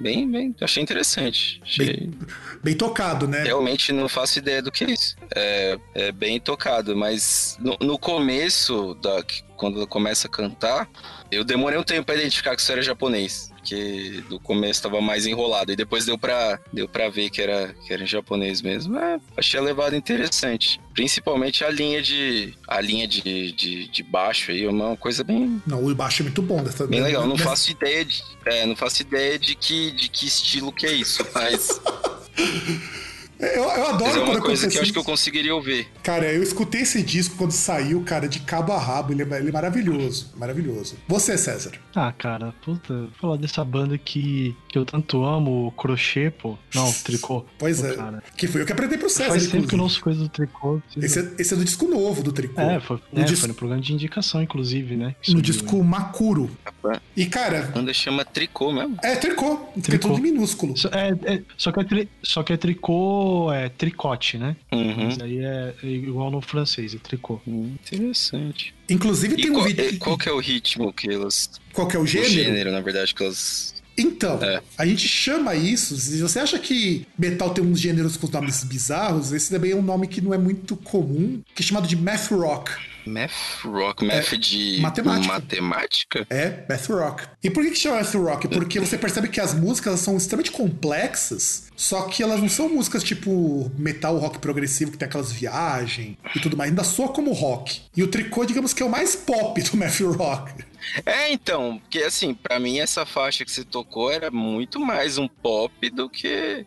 bem, 0.00 0.30
bem. 0.30 0.54
Achei 0.60 0.82
interessante. 0.82 1.60
Achei, 1.62 2.10
Bem 2.62 2.74
tocado, 2.76 3.26
né? 3.28 3.42
Realmente 3.42 3.92
não 3.92 4.08
faço 4.08 4.38
ideia 4.38 4.62
do 4.62 4.70
que 4.70 4.84
é 4.84 4.90
isso. 4.90 5.16
É, 5.34 5.78
é 5.94 6.12
bem 6.12 6.38
tocado, 6.40 6.96
mas 6.96 7.56
no, 7.60 7.76
no 7.80 7.98
começo, 7.98 8.94
da, 9.02 9.22
quando 9.62 9.76
ela 9.76 9.86
começa 9.86 10.26
a 10.26 10.30
cantar, 10.30 10.88
eu 11.30 11.44
demorei 11.44 11.78
um 11.78 11.84
tempo 11.84 12.04
pra 12.06 12.16
identificar 12.16 12.56
que 12.56 12.60
isso 12.60 12.72
era 12.72 12.82
japonês. 12.82 13.48
Porque 13.54 14.24
do 14.28 14.40
começo 14.40 14.82
tava 14.82 15.00
mais 15.00 15.24
enrolado. 15.24 15.70
E 15.70 15.76
depois 15.76 16.04
deu 16.04 16.18
pra, 16.18 16.58
deu 16.72 16.88
pra 16.88 17.08
ver 17.08 17.30
que 17.30 17.40
era, 17.40 17.72
que 17.86 17.92
era 17.92 18.02
em 18.02 18.06
japonês 18.08 18.60
mesmo. 18.60 18.98
É, 18.98 19.20
achei 19.36 19.60
a 19.60 19.62
levada 19.62 19.96
interessante. 19.96 20.80
Principalmente 20.92 21.64
a 21.64 21.70
linha 21.70 22.02
de. 22.02 22.54
A 22.66 22.80
linha 22.80 23.06
de, 23.06 23.52
de, 23.52 23.86
de 23.86 24.02
baixo 24.02 24.50
aí, 24.50 24.66
uma 24.66 24.96
coisa 24.96 25.22
bem, 25.22 25.62
Não, 25.64 25.84
o 25.84 25.94
baixo 25.94 26.22
é 26.22 26.24
muito 26.24 26.42
bom 26.42 26.60
dessa. 26.60 26.88
bem 26.88 27.00
legal. 27.00 27.24
Não 27.24 27.38
faço 27.38 27.70
ideia 27.70 28.04
de. 28.04 28.20
É, 28.44 28.66
não 28.66 28.74
faço 28.74 29.02
ideia 29.02 29.38
de 29.38 29.54
que, 29.54 29.92
de 29.92 30.08
que 30.08 30.26
estilo 30.26 30.72
que 30.72 30.84
é 30.86 30.92
isso. 30.92 31.24
Mas, 31.32 31.80
Eu, 33.42 33.64
eu 33.64 33.66
mas 33.66 33.88
adoro 33.88 34.10
é 34.10 34.12
quando 34.12 34.28
uma 34.36 34.40
coisa 34.40 34.68
que 34.68 34.78
eu 34.78 34.82
acho 34.82 34.92
que 34.92 34.98
eu 34.98 35.04
conseguiria 35.04 35.54
ouvir. 35.54 35.88
Cara, 36.02 36.32
eu 36.32 36.42
escutei 36.42 36.82
esse 36.82 37.02
disco 37.02 37.34
quando 37.36 37.50
saiu, 37.50 38.00
cara, 38.04 38.28
de 38.28 38.38
cabo 38.40 38.72
a 38.72 38.78
rabo. 38.78 39.12
Ele 39.12 39.22
é, 39.22 39.38
ele 39.38 39.48
é 39.48 39.52
maravilhoso. 39.52 40.32
Maravilhoso. 40.36 40.96
Você, 41.08 41.36
César. 41.36 41.72
Ah, 41.94 42.12
cara, 42.12 42.54
puta, 42.64 43.08
falar 43.20 43.36
dessa 43.36 43.64
banda 43.64 43.98
que, 43.98 44.56
que 44.72 44.78
eu 44.78 44.86
tanto 44.86 45.22
amo, 45.22 45.66
o 45.66 45.70
crochê, 45.72 46.30
pô. 46.30 46.56
Não, 46.74 46.90
tricô. 46.90 47.44
Pois 47.58 47.80
Pô, 47.82 47.86
é. 47.88 47.94
Cara. 47.94 48.22
Que 48.36 48.46
foi 48.48 48.62
eu 48.62 48.66
que 48.66 48.72
aprendi 48.72 48.96
pro 48.96 49.10
César, 49.10 49.28
Faz 49.28 49.46
tempo 49.46 49.68
que 49.68 49.74
eu 49.74 49.76
não 49.76 49.84
ouço 49.84 50.00
coisa 50.00 50.18
do 50.20 50.28
tricô. 50.30 50.80
Esse 50.96 51.20
é, 51.20 51.32
esse 51.38 51.52
é 51.52 51.56
do 51.58 51.64
disco 51.64 51.86
novo 51.86 52.22
do 52.22 52.32
Tricô. 52.32 52.58
É, 52.60 52.80
foi, 52.80 52.98
no 53.12 53.20
é, 53.20 53.24
disco, 53.24 53.40
foi 53.40 53.48
no 53.48 53.54
programa 53.54 53.82
de 53.82 53.92
indicação, 53.92 54.42
inclusive, 54.42 54.96
né? 54.96 55.08
no 55.08 55.24
subiu, 55.24 55.42
disco 55.42 55.84
Makuro. 55.84 56.50
E, 57.14 57.26
cara, 57.26 57.60
A 57.60 57.66
banda 57.70 57.92
chama 57.92 58.24
Tricô 58.24 58.72
mesmo. 58.72 58.96
é 59.02 59.14
tricô. 59.16 59.56
Fica 59.74 59.82
Tricô. 59.82 60.08
tudo 60.08 60.22
minúsculo. 60.22 60.76
Só, 60.76 60.88
é, 60.88 61.10
é- 61.34 61.42
só, 61.58 61.70
que 61.70 61.80
é 61.80 61.84
tri- 61.84 62.08
só 62.22 62.42
que 62.42 62.52
é 62.54 62.56
tricô, 62.56 63.52
é 63.52 63.68
tricote, 63.68 64.38
né? 64.38 64.56
Uhum. 64.72 65.08
Isso 65.08 65.22
aí 65.22 65.38
é, 65.38 65.74
é 65.82 65.86
igual 65.86 66.30
no 66.30 66.40
francês, 66.40 66.94
é 66.94 66.98
tricô. 66.98 67.40
Hum, 67.46 67.74
Interessante. 67.92 68.74
Inclusive 68.88 69.34
E 69.34 69.42
tem 69.42 69.50
um 69.50 69.54
qual, 69.54 69.64
vídeo. 69.66 69.84
é- 69.84 69.96
qual 69.98 70.16
que 70.18 70.28
é 70.28 70.32
o 70.32 70.38
ritmo 70.38 70.92
que 70.92 71.10
elas. 71.10 71.50
Qual 71.74 71.86
que 71.86 71.96
é 71.96 71.98
o 71.98 72.02
O 72.02 72.06
gênero? 72.06 72.30
gênero, 72.32 72.72
na 72.72 72.80
verdade, 72.80 73.14
que 73.14 73.22
elas. 73.22 73.81
Então, 73.96 74.42
É. 74.42 74.60
a 74.78 74.86
gente 74.86 75.06
chama 75.06 75.54
isso. 75.54 75.96
Se 75.96 76.20
você 76.20 76.38
acha 76.38 76.58
que 76.58 77.06
metal 77.18 77.50
tem 77.50 77.62
uns 77.64 77.78
gêneros 77.80 78.16
com 78.16 78.26
nomes 78.28 78.64
bizarros, 78.64 79.32
esse 79.32 79.50
também 79.50 79.72
é 79.72 79.76
um 79.76 79.82
nome 79.82 80.06
que 80.06 80.20
não 80.20 80.32
é 80.32 80.38
muito 80.38 80.76
comum, 80.76 81.42
que 81.54 81.62
é 81.62 81.66
chamado 81.66 81.86
de 81.86 81.96
math 81.96 82.30
rock. 82.30 82.70
Math 83.04 83.32
rock, 83.64 84.04
math 84.04 84.32
de 84.38 84.78
É, 84.78 84.80
matemática. 84.80 85.32
matemática? 85.32 86.26
É, 86.30 86.64
math 86.68 86.86
rock. 86.86 87.24
E 87.42 87.50
por 87.50 87.64
que, 87.64 87.70
que 87.72 87.76
chama 87.78 87.96
math 87.96 88.14
rock? 88.14 88.46
Porque 88.48 88.78
você 88.78 88.96
percebe 88.96 89.28
que 89.28 89.40
as 89.40 89.52
músicas 89.54 89.98
são 90.00 90.16
extremamente 90.16 90.52
complexas, 90.52 91.64
só 91.76 92.02
que 92.02 92.22
elas 92.22 92.40
não 92.40 92.48
são 92.48 92.68
músicas 92.68 93.02
tipo 93.02 93.70
metal 93.76 94.16
rock 94.18 94.38
progressivo, 94.38 94.92
que 94.92 94.98
tem 94.98 95.06
aquelas 95.06 95.32
viagens 95.32 96.16
e 96.34 96.40
tudo 96.40 96.56
mais. 96.56 96.70
Ainda 96.70 96.84
soa 96.84 97.08
como 97.08 97.32
rock. 97.32 97.82
E 97.96 98.02
o 98.04 98.06
tricô, 98.08 98.44
digamos 98.44 98.72
que 98.72 98.82
é 98.82 98.86
o 98.86 98.90
mais 98.90 99.16
pop 99.16 99.60
do 99.60 99.76
math 99.76 100.00
rock. 100.00 100.52
É, 101.06 101.32
então, 101.32 101.78
porque 101.78 102.02
assim, 102.02 102.34
pra 102.34 102.58
mim 102.58 102.78
essa 102.78 103.06
faixa 103.06 103.44
que 103.44 103.50
você 103.50 103.64
tocou 103.64 104.10
era 104.10 104.30
muito 104.30 104.80
mais 104.80 105.18
um 105.18 105.28
pop 105.28 105.90
do 105.90 106.08
que 106.08 106.66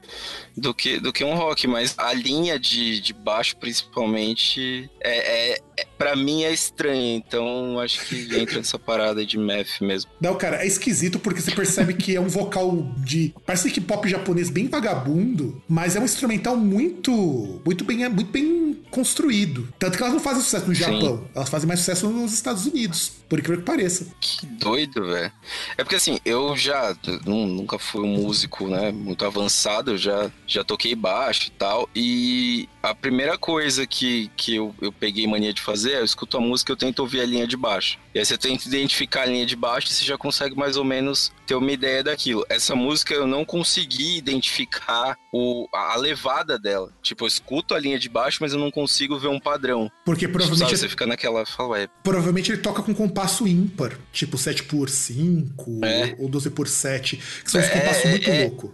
do 0.55 0.73
que, 0.73 0.99
do 0.99 1.11
que 1.11 1.23
um 1.23 1.35
rock, 1.35 1.67
mas 1.67 1.95
a 1.97 2.13
linha 2.13 2.57
de, 2.57 3.01
de 3.01 3.13
baixo, 3.13 3.57
principalmente, 3.57 4.89
é, 5.01 5.53
é, 5.53 5.57
pra 5.97 6.15
mim 6.15 6.43
é 6.43 6.53
estranha, 6.53 7.15
então 7.15 7.79
acho 7.79 8.05
que 8.05 8.35
entra 8.37 8.57
nessa 8.57 8.77
parada 8.79 9.25
de 9.25 9.37
math 9.37 9.81
mesmo. 9.81 10.09
Não, 10.19 10.35
cara, 10.35 10.63
é 10.63 10.67
esquisito 10.67 11.19
porque 11.19 11.41
você 11.41 11.51
percebe 11.51 11.93
que 11.93 12.15
é 12.15 12.19
um 12.21 12.27
vocal 12.27 12.91
de. 12.97 13.33
Parece 13.45 13.69
que 13.71 13.81
pop 13.81 14.07
japonês 14.07 14.49
bem 14.49 14.67
vagabundo, 14.67 15.61
mas 15.67 15.95
é 15.95 15.99
um 15.99 16.05
instrumental 16.05 16.55
muito. 16.57 17.61
Muito 17.65 17.83
bem, 17.83 18.07
muito 18.09 18.31
bem 18.31 18.77
construído. 18.91 19.67
Tanto 19.79 19.97
que 19.97 20.03
elas 20.03 20.13
não 20.13 20.21
fazem 20.21 20.41
sucesso 20.41 20.67
no 20.67 20.75
Sim. 20.75 20.81
Japão, 20.81 21.27
elas 21.35 21.49
fazem 21.49 21.67
mais 21.67 21.79
sucesso 21.79 22.09
nos 22.09 22.33
Estados 22.33 22.65
Unidos, 22.65 23.11
por 23.27 23.39
incrível 23.39 23.59
que 23.61 23.65
pareça. 23.65 24.07
Que 24.19 24.45
doido, 24.45 25.05
velho. 25.05 25.31
É 25.77 25.83
porque 25.83 25.95
assim, 25.95 26.19
eu 26.25 26.55
já 26.55 26.95
nu- 27.25 27.47
nunca 27.47 27.77
fui 27.79 28.01
um 28.01 28.07
músico, 28.15 28.67
né, 28.67 28.91
muito 28.91 29.25
avançado, 29.25 29.91
eu 29.91 29.97
já, 29.97 30.31
já 30.47 30.63
toquei 30.63 30.95
baixo 30.95 31.47
e 31.47 31.51
tal, 31.51 31.89
e 31.95 32.69
a 32.81 32.93
primeira 32.93 33.37
coisa 33.37 33.85
que, 33.85 34.29
que 34.37 34.55
eu, 34.55 34.73
eu 34.81 34.91
peguei 34.91 35.27
mania 35.27 35.53
de 35.53 35.61
fazer 35.65 35.95
eu 35.95 36.05
escuto 36.05 36.37
a 36.37 36.39
música 36.39 36.71
e 36.71 36.73
eu 36.73 36.77
tento 36.77 36.99
ouvir 36.99 37.21
a 37.21 37.25
linha 37.25 37.47
de 37.47 37.57
baixo. 37.57 37.97
E 38.13 38.19
aí 38.19 38.25
você 38.25 38.37
tenta 38.37 38.67
identificar 38.67 39.23
a 39.23 39.25
linha 39.25 39.45
de 39.45 39.55
baixo 39.55 39.87
e 39.87 39.93
você 39.93 40.05
já 40.05 40.17
consegue 40.17 40.55
mais 40.55 40.77
ou 40.77 40.83
menos 40.83 41.33
ter 41.45 41.55
uma 41.55 41.71
ideia 41.71 42.03
daquilo. 42.03 42.45
Essa 42.49 42.75
música 42.75 43.13
eu 43.13 43.27
não 43.27 43.45
consegui 43.45 44.17
identificar 44.17 45.17
o, 45.33 45.67
a 45.73 45.95
levada 45.97 46.57
dela. 46.57 46.91
Tipo, 47.01 47.23
eu 47.23 47.27
escuto 47.27 47.73
a 47.73 47.79
linha 47.79 47.99
de 47.99 48.09
baixo, 48.09 48.37
mas 48.41 48.53
eu 48.53 48.59
não 48.59 48.71
consigo 48.71 49.17
ver 49.19 49.27
um 49.27 49.39
padrão. 49.39 49.91
Porque 50.05 50.21
Tipo, 50.25 50.33
provavelmente, 50.33 50.69
sabe, 50.69 50.77
você 50.79 50.89
fica 50.89 51.05
naquela, 51.05 51.45
fala, 51.45 51.69
ué, 51.69 51.87
provavelmente 52.03 52.51
ele 52.51 52.61
toca 52.61 52.81
com 52.81 52.93
compasso 52.93 53.47
ímpar, 53.47 53.97
tipo 54.11 54.37
7 54.37 54.63
por 54.63 54.89
5 54.89 55.81
É. 55.83 56.15
ou 56.19 56.27
12 56.29 56.49
por 56.51 56.67
7, 56.67 57.17
que 57.43 57.51
são 57.51 57.59
uns 57.61 57.67
É, 57.67 57.69
compassos 57.79 58.05
é, 58.05 58.09
muito 58.09 58.29
é. 58.29 58.41
loucos. 58.43 58.71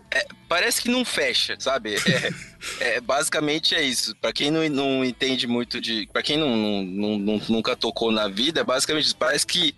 parece 0.47 0.81
que 0.81 0.89
não 0.89 1.03
fecha, 1.05 1.55
sabe? 1.59 1.95
É, 1.95 2.95
é, 2.97 3.01
basicamente 3.01 3.73
é 3.73 3.81
isso. 3.81 4.15
Pra 4.21 4.31
quem 4.31 4.51
não, 4.51 4.67
não 4.69 5.03
entende 5.05 5.47
muito 5.47 5.79
de. 5.81 6.07
Pra 6.13 6.21
quem 6.21 6.37
não, 6.37 6.55
não- 6.55 7.17
não- 7.17 7.41
nunca 7.49 7.75
tocou 7.75 8.11
na 8.11 8.27
vida, 8.27 8.61
é 8.61 8.63
basicamente 8.63 9.05
isso. 9.05 9.15
Parece 9.15 9.45
que 9.47 9.73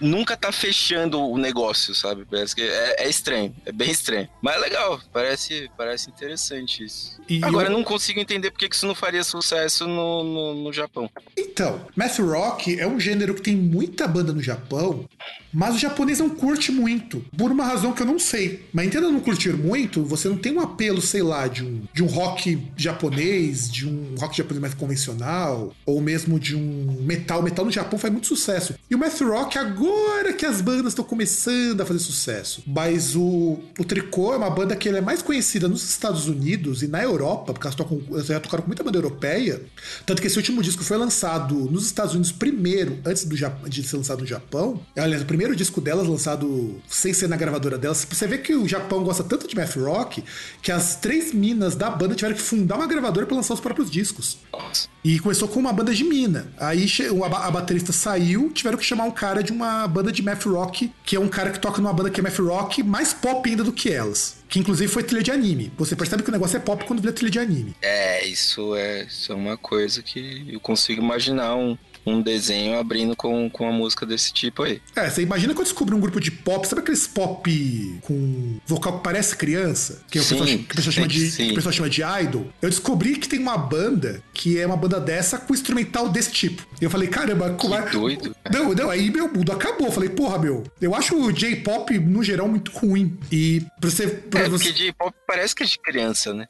nunca 0.00 0.36
tá 0.36 0.50
fechando 0.52 1.20
o 1.20 1.38
negócio, 1.38 1.94
sabe? 1.94 2.24
Parece 2.28 2.54
que 2.54 2.62
é, 2.62 3.04
é 3.04 3.08
estranho, 3.08 3.54
é 3.64 3.72
bem 3.72 3.90
estranho. 3.90 4.28
Mas 4.42 4.56
é 4.56 4.58
legal, 4.58 5.00
parece, 5.12 5.70
parece 5.76 6.10
interessante 6.10 6.84
isso. 6.84 7.20
E 7.28 7.42
Agora, 7.44 7.68
eu- 7.68 7.72
não 7.72 7.84
consigo 7.84 8.18
entender 8.20 8.50
por 8.50 8.58
que 8.58 8.68
que 8.68 8.74
isso 8.76 8.86
não 8.86 8.94
faria 8.94 9.22
sucesso 9.24 9.86
no, 9.86 10.24
no, 10.24 10.54
no 10.64 10.72
Japão. 10.72 11.08
Então, 11.36 11.80
math 11.94 12.18
rock 12.18 12.78
é 12.78 12.86
um 12.86 12.98
gênero 12.98 13.34
que 13.34 13.42
tem 13.42 13.56
muita 13.56 14.06
banda 14.08 14.32
no 14.32 14.42
Japão, 14.42 15.08
mas 15.52 15.74
o 15.74 15.78
japonês 15.78 16.18
não 16.18 16.28
curte 16.30 16.70
muito, 16.70 17.24
por 17.36 17.50
uma 17.50 17.64
razão 17.64 17.92
que 17.92 18.02
eu 18.02 18.06
não 18.06 18.18
sei. 18.18 18.66
Mas 18.72 18.86
entenda 18.86 19.10
não 19.10 19.20
curtir 19.20 19.52
muito, 19.52 20.04
você 20.04 20.28
não 20.28 20.36
tem 20.36 20.52
um 20.52 20.60
apelo, 20.60 21.00
sei 21.00 21.22
lá, 21.22 21.46
de 21.48 21.64
um, 21.64 21.82
de 21.94 22.02
um 22.02 22.06
rock 22.06 22.58
japonês, 22.76 23.70
de 23.70 23.86
um 23.88 24.14
rock 24.18 24.36
japonês 24.36 24.60
mais 24.60 24.74
convencional, 24.74 25.72
ou 25.86 26.00
mesmo 26.00 26.38
de 26.38 26.54
um 26.56 26.98
metal. 27.02 27.42
Metal 27.42 27.64
no 27.64 27.70
Japão 27.70 27.98
faz 27.98 28.12
muito 28.12 28.26
sucesso. 28.26 28.74
E 28.90 28.94
o 28.94 28.98
math 28.98 29.20
rock 29.20 29.45
agora 29.54 30.32
que 30.32 30.44
as 30.44 30.60
bandas 30.60 30.88
estão 30.88 31.04
começando 31.04 31.80
a 31.80 31.86
fazer 31.86 31.98
sucesso. 31.98 32.62
Mas 32.66 33.14
o, 33.14 33.58
o 33.78 33.84
Tricô 33.84 34.34
é 34.34 34.36
uma 34.36 34.50
banda 34.50 34.74
que 34.74 34.88
é 34.88 35.00
mais 35.00 35.22
conhecida 35.22 35.68
nos 35.68 35.88
Estados 35.88 36.26
Unidos 36.26 36.82
e 36.82 36.88
na 36.88 37.02
Europa, 37.02 37.52
porque 37.52 37.66
elas, 37.66 37.74
tocam, 37.74 38.02
elas 38.10 38.26
já 38.26 38.40
tocaram 38.40 38.62
com 38.62 38.68
muita 38.68 38.82
banda 38.82 38.98
europeia. 38.98 39.62
Tanto 40.04 40.20
que 40.20 40.28
esse 40.28 40.36
último 40.36 40.62
disco 40.62 40.82
foi 40.82 40.96
lançado 40.96 41.54
nos 41.70 41.86
Estados 41.86 42.14
Unidos 42.14 42.32
primeiro, 42.32 42.98
antes 43.04 43.24
do, 43.24 43.36
de 43.68 43.82
ser 43.82 43.96
lançado 43.96 44.20
no 44.20 44.26
Japão. 44.26 44.80
Aliás, 44.96 45.22
o 45.22 45.26
primeiro 45.26 45.54
disco 45.54 45.80
delas 45.80 46.06
lançado 46.06 46.80
sem 46.88 47.12
ser 47.12 47.28
na 47.28 47.36
gravadora 47.36 47.78
delas. 47.78 48.06
Você 48.08 48.26
vê 48.26 48.38
que 48.38 48.54
o 48.54 48.66
Japão 48.66 49.04
gosta 49.04 49.22
tanto 49.22 49.46
de 49.46 49.54
math 49.54 49.76
rock 49.76 50.24
que 50.62 50.72
as 50.72 50.96
três 50.96 51.32
minas 51.32 51.74
da 51.74 51.90
banda 51.90 52.14
tiveram 52.14 52.34
que 52.34 52.42
fundar 52.42 52.76
uma 52.76 52.86
gravadora 52.86 53.26
para 53.26 53.36
lançar 53.36 53.54
os 53.54 53.60
próprios 53.60 53.90
discos. 53.90 54.38
E 55.04 55.18
começou 55.20 55.46
com 55.46 55.60
uma 55.60 55.72
banda 55.72 55.94
de 55.94 56.04
mina. 56.04 56.48
Aí 56.58 56.86
a 57.22 57.50
baterista 57.50 57.92
saiu, 57.92 58.50
tiveram 58.50 58.78
que 58.78 58.84
chamar 58.84 59.04
um 59.04 59.10
cara 59.10 59.35
de 59.42 59.52
uma 59.52 59.86
banda 59.86 60.12
de 60.12 60.22
math 60.22 60.44
rock, 60.44 60.92
que 61.04 61.16
é 61.16 61.20
um 61.20 61.28
cara 61.28 61.50
que 61.50 61.58
toca 61.58 61.80
numa 61.80 61.92
banda 61.92 62.10
que 62.10 62.20
é 62.20 62.22
math 62.22 62.38
rock, 62.38 62.82
mais 62.82 63.12
pop 63.12 63.48
ainda 63.48 63.64
do 63.64 63.72
que 63.72 63.92
elas. 63.92 64.36
Que 64.48 64.60
inclusive 64.60 64.90
foi 64.90 65.02
trilha 65.02 65.22
de 65.22 65.30
anime. 65.30 65.72
Você 65.76 65.96
percebe 65.96 66.22
que 66.22 66.28
o 66.28 66.32
negócio 66.32 66.56
é 66.56 66.60
pop 66.60 66.84
quando 66.84 67.00
vira 67.00 67.12
trilha 67.12 67.30
de 67.30 67.38
anime. 67.38 67.74
É, 67.82 68.24
isso 68.26 68.74
é, 68.76 69.04
isso 69.04 69.32
é 69.32 69.34
uma 69.34 69.56
coisa 69.56 70.02
que 70.02 70.46
eu 70.48 70.60
consigo 70.60 71.02
imaginar 71.02 71.56
um, 71.56 71.76
um 72.06 72.22
desenho 72.22 72.78
abrindo 72.78 73.16
com, 73.16 73.50
com 73.50 73.64
uma 73.64 73.72
música 73.72 74.06
desse 74.06 74.32
tipo 74.32 74.62
aí. 74.62 74.80
É, 74.94 75.10
você 75.10 75.22
imagina 75.22 75.52
quando 75.54 75.64
descobre 75.66 75.94
um 75.94 76.00
grupo 76.00 76.20
de 76.20 76.30
pop, 76.30 76.66
sabe 76.66 76.80
aqueles 76.82 77.06
pop 77.06 77.98
com 78.02 78.58
vocal 78.66 78.98
que 78.98 79.04
parece 79.04 79.36
criança? 79.36 80.02
Que, 80.10 80.20
Sim, 80.20 80.58
que, 80.58 80.76
pessoal 80.76 80.92
chama 80.92 81.08
de, 81.08 81.30
sim. 81.30 81.46
que 81.46 81.52
o 81.52 81.54
pessoal 81.56 81.72
chama 81.72 81.90
de 81.90 82.02
idol. 82.02 82.46
Eu 82.62 82.70
descobri 82.70 83.16
que 83.16 83.28
tem 83.28 83.38
uma 83.40 83.58
banda 83.58 84.22
que 84.32 84.58
é 84.58 84.66
uma 84.66 84.76
banda 84.76 85.00
dessa 85.00 85.38
com 85.38 85.52
instrumental 85.52 86.08
desse 86.08 86.30
tipo. 86.30 86.66
Eu 86.80 86.88
falei, 86.90 87.08
caramba, 87.08 87.50
como 87.50 87.74
é. 87.74 87.82
Que 87.82 87.92
doido. 87.92 88.36
Não, 88.52 88.72
não, 88.74 88.90
aí 88.90 89.10
meu 89.10 89.32
mundo 89.32 89.50
acabou. 89.52 89.88
Eu 89.88 89.92
falei, 89.92 90.08
porra, 90.10 90.38
meu, 90.38 90.62
eu 90.80 90.94
acho 90.94 91.16
o 91.16 91.32
J-pop, 91.32 91.98
no 91.98 92.22
geral, 92.22 92.48
muito 92.48 92.70
ruim. 92.70 93.18
E 93.32 93.62
pra 93.80 93.90
você. 93.90 94.06
Pra 94.06 94.40
É, 94.42 94.48
você... 94.48 94.64
porque 94.64 94.78
J-pop 94.84 95.14
parece 95.26 95.54
que 95.54 95.62
é 95.62 95.66
de 95.66 95.78
criança, 95.78 96.32
né? 96.32 96.46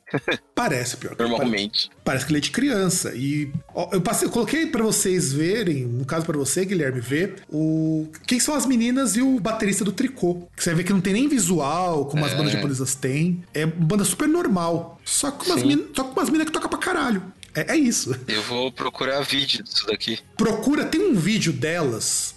Parece, 0.55 0.97
pior. 0.97 1.15
que 1.15 1.23
Normalmente. 1.23 1.91
Parece 2.05 2.25
que 2.27 2.33
ele 2.33 2.39
é 2.39 2.41
de 2.41 2.51
criança. 2.51 3.13
E 3.15 3.53
ó, 3.75 3.89
eu, 3.93 4.01
passei, 4.01 4.27
eu 4.27 4.33
coloquei 4.33 4.67
pra 4.67 4.83
vocês 4.83 5.33
verem, 5.33 5.46
no 5.87 6.05
caso 6.05 6.25
pra 6.27 6.37
você, 6.37 6.65
Guilherme, 6.65 7.01
ver 7.01 7.37
o 7.51 8.09
quem 8.27 8.39
são 8.41 8.55
as 8.55 8.67
meninas 8.67 9.17
e 9.17 9.23
o 9.23 9.39
baterista 9.41 9.85
do 9.85 9.93
tricô. 9.93 10.47
Que 10.57 10.63
você 10.63 10.75
ver 10.75 10.85
que 10.85 10.93
não 10.93 11.01
tem 11.01 11.13
nem 11.13 11.29
visual, 11.29 12.07
como 12.07 12.25
as 12.25 12.33
É. 12.33 12.37
bandas 12.37 12.53
japonesas 12.53 12.95
têm. 12.95 13.43
É 13.55 13.65
uma 13.65 13.75
banda 13.75 14.05
super 14.05 14.29
normal. 14.29 15.01
Só 15.05 15.31
com 15.31 15.47
umas 15.47 15.63
minas, 15.63 16.47
que 16.47 16.53
tocam 16.53 16.69
pra 16.69 16.79
caralho. 16.79 17.23
É, 17.55 17.73
é 17.73 17.77
isso. 17.77 18.15
Eu 18.29 18.43
vou 18.43 18.71
procurar 18.71 19.21
vídeo 19.23 19.63
disso 19.65 19.87
daqui. 19.87 20.19
Procura, 20.37 20.85
tem 20.85 21.01
um 21.01 21.15
vídeo 21.15 21.53
delas 21.53 22.36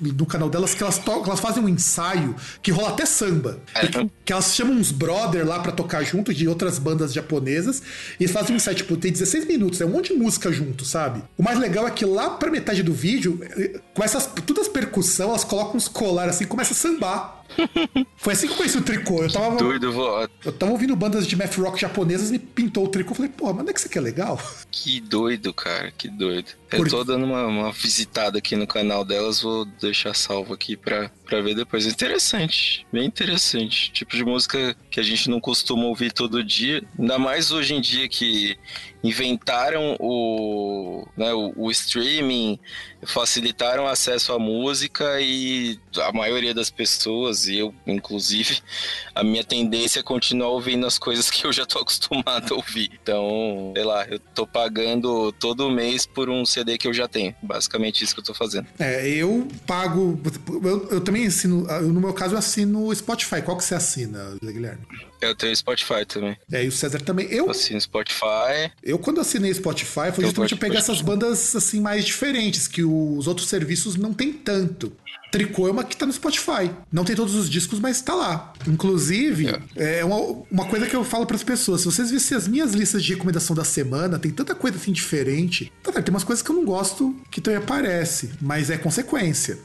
no 0.00 0.26
canal 0.26 0.48
delas 0.48 0.74
que 0.74 0.82
elas 0.82 1.00
elas 1.06 1.40
fazem 1.40 1.62
um 1.62 1.68
ensaio 1.68 2.34
que 2.62 2.70
rola 2.70 2.90
até 2.90 3.06
samba. 3.06 3.60
É. 3.74 3.86
Que, 3.86 4.10
que 4.24 4.32
elas 4.32 4.54
chamam 4.54 4.74
uns 4.74 4.90
brother 4.90 5.46
lá 5.46 5.60
pra 5.60 5.72
tocar 5.72 6.02
junto 6.02 6.32
de 6.32 6.48
outras 6.48 6.78
bandas 6.78 7.12
japonesas. 7.12 7.82
E 8.18 8.24
eles 8.24 8.32
fazem 8.32 8.54
um 8.54 8.56
ensaio, 8.56 8.76
tipo, 8.76 8.96
tem 8.96 9.12
16 9.12 9.46
minutos, 9.46 9.80
é 9.80 9.86
um 9.86 9.90
monte 9.90 10.12
de 10.12 10.18
música 10.18 10.52
junto, 10.52 10.84
sabe? 10.84 11.22
O 11.36 11.42
mais 11.42 11.58
legal 11.58 11.86
é 11.86 11.90
que 11.90 12.04
lá 12.04 12.30
pra 12.30 12.50
metade 12.50 12.82
do 12.82 12.92
vídeo, 12.92 13.40
eh, 13.56 13.80
começa 13.92 14.18
as, 14.18 14.26
todas 14.26 14.66
as 14.66 14.72
percussões, 14.72 15.20
elas 15.20 15.44
colocam 15.44 15.76
uns 15.76 15.88
colar 15.88 16.28
assim 16.28 16.44
e 16.44 16.46
começa 16.46 16.72
a 16.72 16.76
sambar. 16.76 17.43
Foi 18.16 18.32
assim 18.32 18.46
que 18.46 18.52
eu 18.52 18.56
conheci 18.56 18.78
o 18.78 18.82
tricô. 18.82 19.22
Eu 19.22 19.30
tava, 19.32 19.56
Doido, 19.56 19.92
eu 20.44 20.52
tava 20.52 20.72
ouvindo 20.72 20.96
bandas 20.96 21.26
de 21.26 21.36
math 21.36 21.54
rock 21.56 21.80
japonesas 21.80 22.30
e 22.32 22.38
pintou 22.38 22.84
o 22.84 22.88
tricô. 22.88 23.12
Eu 23.12 23.16
falei, 23.16 23.30
pô, 23.30 23.52
mas 23.52 23.64
não 23.64 23.70
é 23.70 23.72
que 23.72 23.78
isso 23.78 23.88
aqui 23.88 23.98
é 23.98 24.00
legal? 24.00 24.40
Que 24.70 25.00
doido, 25.00 25.54
cara, 25.54 25.92
que 25.96 26.08
doido. 26.08 26.50
Eu 26.72 26.78
Por- 26.78 26.88
tô 26.90 27.04
dando 27.04 27.24
uma, 27.24 27.46
uma 27.46 27.72
visitada 27.72 28.38
aqui 28.38 28.56
no 28.56 28.66
canal 28.66 29.04
delas, 29.04 29.40
vou 29.40 29.64
deixar 29.64 30.14
salvo 30.14 30.52
aqui 30.52 30.76
pra, 30.76 31.10
pra 31.24 31.40
ver 31.40 31.54
depois. 31.54 31.86
Interessante, 31.86 32.84
bem 32.92 33.06
interessante. 33.06 33.90
Tipo 33.92 34.16
de 34.16 34.24
música 34.24 34.76
que 34.90 34.98
a 34.98 35.02
gente 35.02 35.30
não 35.30 35.40
costuma 35.40 35.84
ouvir 35.84 36.12
todo 36.12 36.42
dia. 36.44 36.82
Ainda 36.98 37.18
mais 37.18 37.50
hoje 37.52 37.72
em 37.74 37.80
dia 37.80 38.08
que 38.08 38.58
inventaram 39.04 39.96
o, 40.00 41.06
né, 41.14 41.32
o, 41.34 41.52
o 41.54 41.70
streaming, 41.70 42.58
facilitaram 43.02 43.84
o 43.84 43.86
acesso 43.86 44.32
à 44.32 44.38
música 44.38 45.20
e 45.20 45.78
a 46.00 46.10
maioria 46.10 46.54
das 46.54 46.70
pessoas, 46.70 47.46
e 47.46 47.58
eu 47.58 47.74
inclusive, 47.86 48.62
a 49.14 49.22
minha 49.22 49.44
tendência 49.44 50.00
é 50.00 50.02
continuar 50.02 50.48
ouvindo 50.48 50.86
as 50.86 50.98
coisas 50.98 51.30
que 51.30 51.46
eu 51.46 51.52
já 51.52 51.66
tô 51.66 51.78
acostumado 51.84 52.54
a 52.54 52.56
ouvir. 52.56 52.90
Então, 53.02 53.72
sei 53.76 53.84
lá, 53.84 54.06
eu 54.06 54.18
tô 54.18 54.46
pagando 54.46 55.30
todo 55.32 55.70
mês 55.70 56.06
por 56.06 56.30
um 56.30 56.46
CD 56.46 56.78
que 56.78 56.88
eu 56.88 56.94
já 56.94 57.06
tenho. 57.06 57.34
Basicamente 57.42 58.02
isso 58.02 58.14
que 58.14 58.20
eu 58.20 58.24
tô 58.24 58.32
fazendo. 58.32 58.66
É, 58.78 59.06
eu 59.06 59.46
pago. 59.66 60.18
Eu, 60.64 60.88
eu 60.90 61.00
também 61.02 61.26
assino. 61.26 61.66
No 61.82 62.00
meu 62.00 62.14
caso, 62.14 62.34
eu 62.34 62.38
assino 62.38 62.94
Spotify. 62.94 63.42
Qual 63.42 63.56
que 63.56 63.64
você 63.64 63.74
assina, 63.74 64.36
Guilherme? 64.42 64.86
Eu 65.24 65.34
tenho 65.34 65.54
Spotify 65.56 66.04
também. 66.06 66.36
É, 66.52 66.64
e 66.64 66.68
o 66.68 66.72
César 66.72 67.00
também. 67.00 67.26
Eu, 67.30 67.50
assino 67.50 67.80
Spotify. 67.80 68.70
eu 68.82 68.98
quando 68.98 69.20
assinei 69.20 69.52
Spotify, 69.52 70.12
foi 70.14 70.24
justamente 70.24 70.52
eu 70.52 70.58
pegar 70.58 70.78
essas 70.78 71.00
bandas 71.00 71.54
assim 71.54 71.80
mais 71.80 72.04
diferentes, 72.04 72.68
que 72.68 72.82
os 72.82 73.26
outros 73.26 73.48
serviços 73.48 73.96
não 73.96 74.12
tem 74.12 74.32
tanto. 74.32 74.92
Tricô 75.34 75.66
é 75.66 75.72
uma 75.72 75.82
que 75.82 75.96
tá 75.96 76.06
no 76.06 76.12
Spotify. 76.12 76.70
Não 76.92 77.04
tem 77.04 77.16
todos 77.16 77.34
os 77.34 77.50
discos, 77.50 77.80
mas 77.80 78.00
tá 78.00 78.14
lá. 78.14 78.52
Inclusive, 78.68 79.48
é 79.74 80.04
uma, 80.04 80.44
uma 80.48 80.64
coisa 80.66 80.86
que 80.86 80.94
eu 80.94 81.02
falo 81.02 81.26
pras 81.26 81.42
pessoas: 81.42 81.80
se 81.80 81.86
vocês 81.86 82.08
vissem 82.08 82.36
as 82.36 82.46
minhas 82.46 82.72
listas 82.72 83.02
de 83.02 83.12
recomendação 83.14 83.56
da 83.56 83.64
semana, 83.64 84.16
tem 84.16 84.30
tanta 84.30 84.54
coisa 84.54 84.76
assim 84.76 84.92
diferente. 84.92 85.72
Tá, 85.82 85.92
certo, 85.92 86.06
tem 86.06 86.14
umas 86.14 86.22
coisas 86.22 86.40
que 86.40 86.50
eu 86.50 86.54
não 86.54 86.64
gosto 86.64 87.16
que 87.32 87.40
também 87.40 87.58
aparece, 87.58 88.30
mas 88.40 88.70
é 88.70 88.78
consequência. 88.78 89.58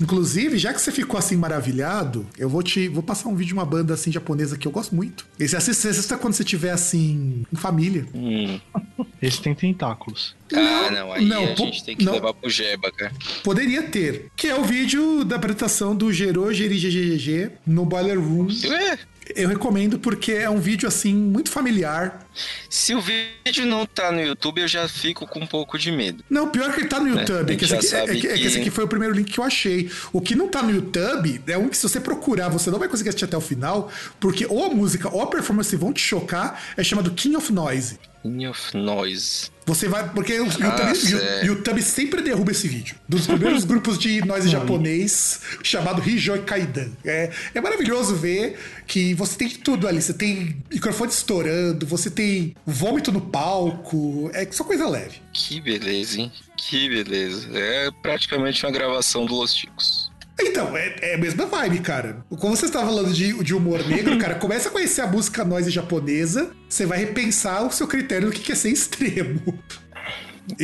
Inclusive, 0.00 0.56
já 0.56 0.72
que 0.72 0.80
você 0.80 0.90
ficou 0.90 1.18
assim 1.18 1.36
maravilhado, 1.36 2.26
eu 2.38 2.48
vou 2.48 2.62
te 2.62 2.88
vou 2.88 3.02
passar 3.02 3.28
um 3.28 3.36
vídeo 3.36 3.48
de 3.48 3.54
uma 3.54 3.66
banda 3.66 3.92
assim 3.92 4.10
japonesa 4.10 4.56
que 4.56 4.66
eu 4.66 4.72
gosto 4.72 4.94
muito. 4.94 5.26
E 5.38 5.44
assiste, 5.44 5.74
você 5.74 5.88
assista 5.88 6.16
quando 6.16 6.32
você 6.32 6.42
estiver 6.42 6.70
assim 6.70 7.44
em 7.52 7.56
família. 7.56 8.06
Hum. 8.14 8.58
Esse 9.20 9.42
tem 9.42 9.54
tentáculos. 9.54 10.34
Ah, 10.52 10.90
não, 10.90 11.12
aí 11.12 11.24
não, 11.26 11.44
a 11.44 11.54
gente 11.54 11.84
tem 11.84 11.94
que 11.94 12.04
não. 12.04 12.14
levar 12.14 12.32
pro 12.32 12.48
Jeba, 12.48 12.90
cara. 12.90 13.12
Poderia 13.44 13.82
ter. 13.82 14.30
Que 14.34 14.48
é 14.48 14.54
o 14.54 14.64
vídeo 14.64 14.89
da 15.24 15.36
apresentação 15.36 15.94
do 15.94 16.12
Gero 16.12 16.44
GGGG 16.52 17.50
no 17.66 17.84
Boiler 17.84 18.18
Room. 18.18 18.48
Ué, 18.68 18.98
Eu 19.36 19.48
recomendo 19.48 19.96
porque 19.98 20.32
é 20.32 20.50
um 20.50 20.58
vídeo 20.58 20.88
assim 20.88 21.14
muito 21.14 21.50
familiar. 21.50 22.26
se 22.68 22.94
o 22.94 23.00
vídeo 23.00 23.64
não 23.64 23.86
tá 23.86 24.10
no 24.10 24.20
YouTube, 24.20 24.60
eu 24.60 24.66
já 24.66 24.88
fico 24.88 25.24
com 25.26 25.38
um 25.40 25.46
pouco 25.46 25.78
de 25.78 25.92
medo. 25.92 26.24
Não, 26.28 26.48
pior 26.48 26.72
que 26.72 26.80
ele 26.80 26.88
tá 26.88 26.98
no 26.98 27.06
YouTube. 27.08 27.50
a 27.50 27.54
É, 27.54 27.56
que 27.56 27.64
esse 27.64 27.74
aqui, 27.76 27.86
é, 27.94 28.06
que- 28.20 28.26
é 28.26 28.34
que- 28.36 28.44
esse 28.46 28.58
aqui 28.58 28.70
foi 28.70 28.82
o 28.84 28.88
primeiro 28.88 29.14
link 29.14 29.30
que 29.30 29.38
eu 29.38 29.44
achei. 29.44 29.88
O 30.12 30.20
que 30.20 30.34
não 30.34 30.48
tá 30.48 30.62
no 30.62 30.70
YouTube 30.72 31.40
é 31.46 31.56
um 31.56 31.68
que 31.68 31.76
se 31.76 31.82
você 31.88 32.00
procurar, 32.00 32.48
você 32.48 32.70
não 32.72 32.78
vai 32.80 32.88
conseguir 32.88 33.10
assistir 33.10 33.24
até 33.26 33.36
o 33.36 33.40
final, 33.40 33.88
porque 34.18 34.46
ou 34.48 34.64
a 34.64 34.70
música 34.70 35.08
ou 35.14 35.22
a 35.22 35.26
performance 35.28 35.74
vão 35.76 35.92
te 35.92 36.00
chocar, 36.02 36.60
é 36.76 36.82
chamado 36.82 37.12
King 37.12 37.36
of 37.36 37.52
Noise. 37.52 38.00
King 38.22 38.48
of 38.48 38.76
Noise. 38.76 39.50
Você 39.70 39.86
vai. 39.86 40.08
Porque 40.12 40.32
o 40.40 40.46
YouTube, 40.46 40.62
Ah. 40.64 41.44
YouTube 41.44 41.80
sempre 41.82 42.22
derruba 42.22 42.50
esse 42.50 42.66
vídeo. 42.66 42.96
Dos 43.08 43.26
primeiros 43.26 43.62
grupos 43.64 43.96
de 43.98 44.20
noise 44.24 44.48
japonês, 44.48 45.40
chamado 45.62 46.02
Hijoi 46.08 46.40
Kaidan. 46.42 46.88
É, 47.04 47.30
é 47.54 47.60
maravilhoso 47.60 48.16
ver 48.16 48.58
que 48.84 49.14
você 49.14 49.36
tem 49.38 49.46
de 49.48 49.58
tudo 49.58 49.86
ali. 49.86 50.02
Você 50.02 50.12
tem 50.12 50.56
microfone 50.70 51.12
estourando, 51.12 51.86
você 51.86 52.10
tem 52.10 52.56
vômito 52.66 53.12
no 53.12 53.20
palco. 53.20 54.28
É 54.34 54.44
só 54.50 54.64
coisa 54.64 54.88
leve. 54.88 55.22
Que 55.32 55.60
beleza, 55.60 56.20
hein? 56.20 56.32
Que 56.56 56.88
beleza. 56.88 57.46
É 57.54 57.90
praticamente 58.02 58.66
uma 58.66 58.72
gravação 58.72 59.24
do 59.24 59.34
Los 59.36 59.54
Ticos. 59.54 60.09
Então, 60.42 60.76
é, 60.76 60.96
é 61.02 61.14
a 61.14 61.18
mesma 61.18 61.46
vibe, 61.46 61.80
cara. 61.80 62.24
Como 62.38 62.56
você 62.56 62.66
estava 62.66 62.86
falando 62.86 63.12
de, 63.12 63.32
de 63.42 63.54
humor 63.54 63.86
negro, 63.86 64.18
cara, 64.18 64.34
começa 64.40 64.68
a 64.68 64.72
conhecer 64.72 65.00
a 65.02 65.06
música 65.06 65.44
noise 65.44 65.70
japonesa, 65.70 66.50
você 66.68 66.86
vai 66.86 66.98
repensar 66.98 67.64
o 67.66 67.70
seu 67.72 67.86
critério 67.86 68.28
do 68.30 68.32
que 68.32 68.50
é 68.52 68.54
ser 68.54 68.70
extremo. 68.70 69.40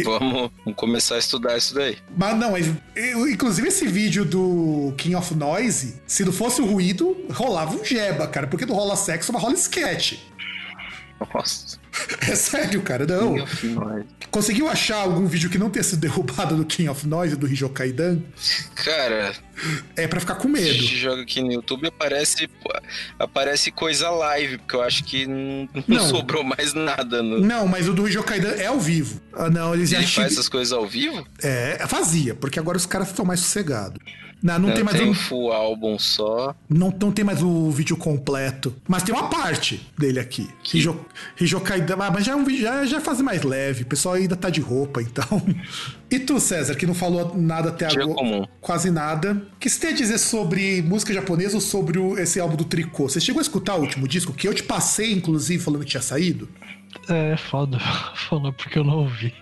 Vamos, 0.04 0.50
vamos 0.64 0.74
começar 0.76 1.14
a 1.14 1.18
estudar 1.18 1.56
isso 1.56 1.72
daí. 1.74 1.96
Mas 2.16 2.36
não, 2.36 2.52
mas 2.52 2.66
eu- 2.96 3.28
inclusive 3.28 3.68
esse 3.68 3.86
vídeo 3.86 4.24
do 4.24 4.92
King 4.96 5.14
of 5.14 5.32
Noise, 5.34 6.00
se 6.06 6.24
não 6.24 6.32
fosse 6.32 6.60
o 6.60 6.66
ruído, 6.66 7.16
rolava 7.30 7.76
um 7.76 7.84
jeba, 7.84 8.26
cara, 8.26 8.46
porque 8.48 8.66
não 8.66 8.74
rola 8.74 8.96
sexo, 8.96 9.32
mas 9.32 9.40
rola 9.42 9.54
sketch. 9.54 10.14
Nossa. 11.32 11.65
É 12.28 12.34
sério, 12.34 12.82
cara, 12.82 13.06
não. 13.06 13.34
King 13.34 13.40
of 13.42 13.66
Noise. 13.68 14.06
Conseguiu 14.30 14.68
achar 14.68 14.96
algum 14.96 15.26
vídeo 15.26 15.48
que 15.48 15.56
não 15.58 15.70
tenha 15.70 15.82
sido 15.82 16.00
derrubado 16.00 16.56
do 16.56 16.64
King 16.64 16.88
of 16.88 17.06
Noise, 17.06 17.36
do 17.36 17.46
Hijo 17.46 17.68
Kaidan? 17.70 18.20
Cara, 18.74 19.32
É 19.96 20.06
pra 20.06 20.20
ficar 20.20 20.34
com 20.34 20.48
a 20.48 20.50
medo. 20.50 20.66
gente 20.66 20.96
joga 20.96 21.22
aqui 21.22 21.40
no 21.42 21.52
YouTube 21.52 21.86
aparece, 21.88 22.48
aparece 23.18 23.70
coisa 23.70 24.10
live, 24.10 24.58
porque 24.58 24.76
eu 24.76 24.82
acho 24.82 25.04
que 25.04 25.26
não, 25.26 25.68
não 25.88 26.00
sobrou 26.08 26.44
mais 26.44 26.74
nada. 26.74 27.22
No... 27.22 27.40
Não, 27.40 27.66
mas 27.66 27.88
o 27.88 27.94
do 27.94 28.06
Hijo 28.08 28.22
Kaidan 28.22 28.50
é 28.56 28.66
ao 28.66 28.78
vivo. 28.80 29.20
Ah, 29.32 29.48
não, 29.48 29.74
eles 29.74 29.88
já 29.90 29.98
Ele 29.98 30.06
chi- 30.06 30.16
faz 30.16 30.32
essas 30.32 30.48
coisas 30.48 30.72
ao 30.72 30.86
vivo? 30.86 31.26
É, 31.42 31.86
fazia, 31.88 32.34
porque 32.34 32.58
agora 32.58 32.76
os 32.76 32.84
caras 32.86 33.08
estão 33.08 33.24
mais 33.24 33.40
sossegados. 33.40 33.98
Não, 34.42 34.58
não 34.58 34.68
Não, 34.68 34.74
tem 34.74 34.84
mais 34.84 34.98
tem 34.98 35.08
um, 35.08 35.14
full 35.14 35.50
álbum 35.50 35.98
só. 35.98 36.54
não, 36.68 36.94
não 37.00 37.10
tem 37.10 37.24
mais 37.24 37.42
o 37.42 37.70
vídeo 37.70 37.96
completo. 37.96 38.74
Mas 38.86 39.02
tem 39.02 39.14
uma 39.14 39.28
parte 39.28 39.80
dele 39.98 40.20
aqui. 40.20 40.48
Hijo, 40.72 41.00
Hijo 41.40 41.60
Kaidan. 41.60 41.96
Ah, 42.00 42.10
mas 42.12 42.24
já 42.24 42.32
é 42.32 42.36
um 42.36 42.44
vídeo, 42.44 42.62
já, 42.62 42.84
já 42.84 42.98
é 42.98 43.00
fase 43.00 43.22
mais 43.22 43.42
leve. 43.42 43.82
O 43.82 43.86
pessoal 43.86 44.14
ainda 44.14 44.36
tá 44.36 44.48
de 44.50 44.60
roupa, 44.60 45.00
então. 45.02 45.42
E 46.08 46.20
tu, 46.20 46.38
César, 46.38 46.76
que 46.76 46.86
não 46.86 46.94
falou 46.94 47.32
nada 47.36 47.70
até 47.70 47.88
Dia 47.88 48.02
agora. 48.04 48.16
comum. 48.18 48.46
Quase 48.60 48.92
nada. 48.92 49.32
O 49.54 49.58
que 49.58 49.68
você 49.68 49.80
tem 49.80 49.90
a 49.90 49.92
dizer 49.96 50.18
sobre 50.18 50.80
música 50.80 51.12
japonesa 51.12 51.56
ou 51.56 51.60
sobre 51.60 51.98
o- 51.98 52.16
esse 52.16 52.38
álbum 52.38 52.54
do 52.54 52.64
Tricô? 52.64 53.08
Você 53.08 53.18
chegou 53.20 53.40
a 53.40 53.42
escutar 53.42 53.74
o 53.74 53.80
último 53.80 54.06
disco? 54.06 54.32
Que 54.32 54.46
eu 54.46 54.54
te 54.54 54.62
passei, 54.62 55.12
inclusive, 55.12 55.60
falando 55.64 55.80
que 55.80 55.90
tinha 55.90 56.00
saído? 56.02 56.48
É 57.08 57.36
foda 57.36 57.80
falar 58.14 58.52
porque 58.52 58.78
eu 58.78 58.84
não 58.84 58.98
ouvi. 58.98 59.34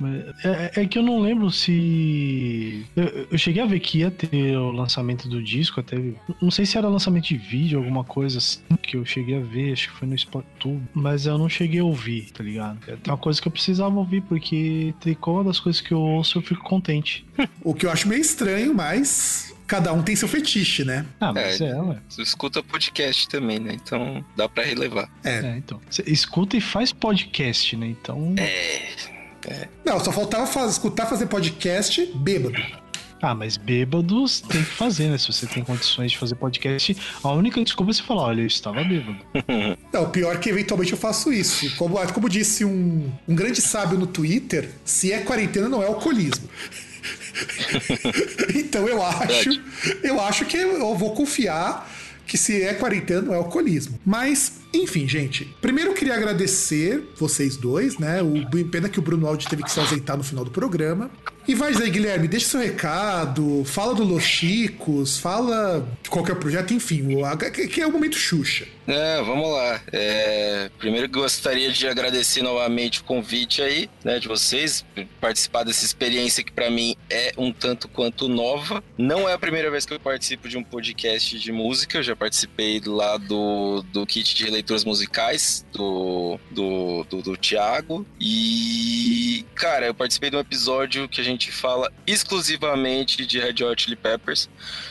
Mas 0.00 0.24
É, 0.44 0.82
é 0.82 0.86
que 0.86 0.98
eu 0.98 1.02
não 1.02 1.20
lembro 1.20 1.50
se. 1.50 2.84
Eu, 2.96 3.26
eu 3.30 3.38
cheguei 3.38 3.62
a 3.62 3.66
ver 3.66 3.80
que 3.80 3.98
ia 3.98 4.10
ter 4.10 4.56
o 4.56 4.70
lançamento 4.70 5.28
do 5.28 5.42
disco, 5.42 5.80
até. 5.80 5.96
Não 6.40 6.50
sei 6.50 6.66
se 6.66 6.76
era 6.78 6.88
lançamento 6.88 7.24
de 7.28 7.36
vídeo, 7.36 7.78
alguma 7.78 8.04
coisa 8.04 8.38
assim, 8.38 8.60
que 8.82 8.96
eu 8.96 9.04
cheguei 9.04 9.36
a 9.36 9.40
ver, 9.40 9.72
acho 9.72 9.88
que 9.90 9.94
foi 9.96 10.08
no 10.08 10.16
Spotify, 10.18 10.78
mas 10.94 11.26
eu 11.26 11.38
não 11.38 11.48
cheguei 11.48 11.80
a 11.80 11.84
ouvir, 11.84 12.30
tá 12.32 12.42
ligado? 12.42 12.78
É 12.88 12.96
uma 13.10 13.16
coisa 13.18 13.40
que 13.40 13.48
eu 13.48 13.52
precisava 13.52 13.94
ouvir, 13.96 14.22
porque 14.22 14.94
tricô 15.00 15.32
é 15.32 15.34
uma 15.34 15.44
das 15.44 15.60
coisas 15.60 15.80
que 15.80 15.92
eu 15.92 16.00
ouço 16.00 16.38
eu 16.38 16.42
fico 16.42 16.62
contente. 16.64 17.24
O 17.64 17.74
que 17.74 17.86
eu 17.86 17.90
acho 17.90 18.08
meio 18.08 18.20
estranho, 18.20 18.74
mas 18.74 19.54
cada 19.66 19.92
um 19.92 20.02
tem 20.02 20.14
seu 20.16 20.26
fetiche, 20.28 20.84
né? 20.84 21.06
Ah, 21.20 21.32
mas 21.32 21.60
É. 21.60 21.68
é, 21.70 21.80
ué. 21.80 21.98
Você 22.08 22.22
escuta 22.22 22.62
podcast 22.62 23.28
também, 23.28 23.58
né? 23.58 23.72
Então 23.74 24.24
dá 24.36 24.48
pra 24.48 24.64
relevar. 24.64 25.08
É, 25.24 25.56
então. 25.56 25.80
Você 25.88 26.02
escuta 26.06 26.56
e 26.56 26.60
faz 26.60 26.92
podcast, 26.92 27.76
né? 27.76 27.86
Então. 27.86 28.34
É. 28.36 29.21
Não, 29.84 29.98
só 30.02 30.12
faltava 30.12 30.46
faz- 30.46 30.72
escutar 30.72 31.06
fazer 31.06 31.26
podcast 31.26 32.10
bêbado. 32.14 32.54
Ah, 33.20 33.36
mas 33.36 33.56
bêbados 33.56 34.40
tem 34.40 34.60
que 34.64 34.70
fazer, 34.70 35.08
né? 35.08 35.16
Se 35.16 35.28
você 35.32 35.46
tem 35.46 35.62
condições 35.62 36.10
de 36.10 36.18
fazer 36.18 36.34
podcast, 36.34 36.96
a 37.22 37.30
única 37.30 37.62
desculpa 37.62 37.92
é 37.92 37.94
você 37.94 38.02
falar, 38.02 38.22
olha, 38.22 38.40
eu 38.40 38.46
estava 38.48 38.82
bêbado. 38.82 39.16
Não, 39.92 40.02
o 40.02 40.08
pior 40.08 40.34
é 40.34 40.38
que 40.38 40.48
eventualmente 40.50 40.90
eu 40.90 40.98
faço 40.98 41.32
isso. 41.32 41.76
Como, 41.76 41.96
como 42.12 42.28
disse 42.28 42.64
um, 42.64 43.12
um 43.28 43.34
grande 43.34 43.60
sábio 43.60 43.96
no 43.96 44.08
Twitter, 44.08 44.70
se 44.84 45.12
é 45.12 45.20
quarentena 45.20 45.68
não 45.68 45.80
é 45.80 45.86
alcoolismo. 45.86 46.48
então 48.56 48.88
eu 48.88 49.00
acho, 49.02 49.62
eu 50.02 50.20
acho 50.20 50.44
que 50.44 50.56
eu 50.56 50.96
vou 50.96 51.14
confiar 51.14 51.88
que 52.26 52.36
se 52.36 52.62
é 52.62 52.74
quarentena 52.74 53.22
não 53.22 53.34
é 53.34 53.36
alcoolismo. 53.36 53.98
Mas, 54.04 54.54
enfim, 54.72 55.08
gente. 55.08 55.44
Primeiro 55.60 55.90
eu 55.90 55.94
queria 55.94 56.14
agradecer 56.14 57.02
vocês 57.16 57.56
dois, 57.56 57.98
né? 57.98 58.22
O 58.22 58.46
pena 58.70 58.88
que 58.88 58.98
o 58.98 59.02
Bruno 59.02 59.26
Aldi 59.26 59.48
teve 59.48 59.62
que 59.62 59.70
se 59.70 59.78
ausentar 59.78 60.16
no 60.16 60.24
final 60.24 60.44
do 60.44 60.50
programa. 60.50 61.10
E 61.46 61.56
vai 61.56 61.74
aí, 61.74 61.90
Guilherme, 61.90 62.28
deixa 62.28 62.46
seu 62.46 62.60
recado, 62.60 63.64
fala 63.64 63.94
do 63.94 64.04
Los 64.04 64.22
Chicos, 64.22 65.18
fala 65.18 65.84
de 66.00 66.08
qualquer 66.08 66.36
projeto, 66.36 66.72
enfim, 66.72 67.02
que 67.68 67.80
é 67.80 67.86
o 67.86 67.90
momento 67.90 68.16
Xuxa. 68.16 68.64
É, 68.86 69.22
vamos 69.22 69.50
lá. 69.50 69.80
É, 69.92 70.70
primeiro 70.78 71.08
gostaria 71.08 71.70
de 71.70 71.86
agradecer 71.86 72.42
novamente 72.42 73.00
o 73.00 73.04
convite 73.04 73.60
aí, 73.60 73.88
né, 74.04 74.18
de 74.18 74.28
vocês, 74.28 74.84
participar 75.20 75.64
dessa 75.64 75.84
experiência 75.84 76.44
que 76.44 76.52
pra 76.52 76.70
mim 76.70 76.96
é 77.10 77.32
um 77.36 77.52
tanto 77.52 77.88
quanto 77.88 78.28
nova. 78.28 78.82
Não 78.96 79.28
é 79.28 79.32
a 79.32 79.38
primeira 79.38 79.70
vez 79.70 79.84
que 79.84 79.94
eu 79.94 80.00
participo 80.00 80.48
de 80.48 80.56
um 80.56 80.62
podcast 80.62 81.38
de 81.38 81.52
música, 81.52 81.98
eu 81.98 82.02
já 82.02 82.14
participei 82.14 82.80
lá 82.84 83.16
do, 83.16 83.82
do 83.92 84.06
kit 84.06 84.34
de 84.34 84.44
leituras 84.62 84.84
musicais 84.84 85.66
do, 85.72 86.38
do, 86.50 87.04
do, 87.04 87.22
do 87.22 87.36
Thiago. 87.36 88.06
E, 88.20 89.44
cara, 89.56 89.86
eu 89.86 89.94
participei 89.94 90.30
de 90.30 90.36
um 90.36 90.40
episódio 90.40 91.08
que 91.08 91.20
a 91.20 91.24
gente 91.24 91.50
fala 91.50 91.92
exclusivamente 92.06 93.26
de 93.26 93.40
Red 93.40 93.64
Hot 93.64 93.82
Chili 93.82 93.96
Peppers. 93.96 94.48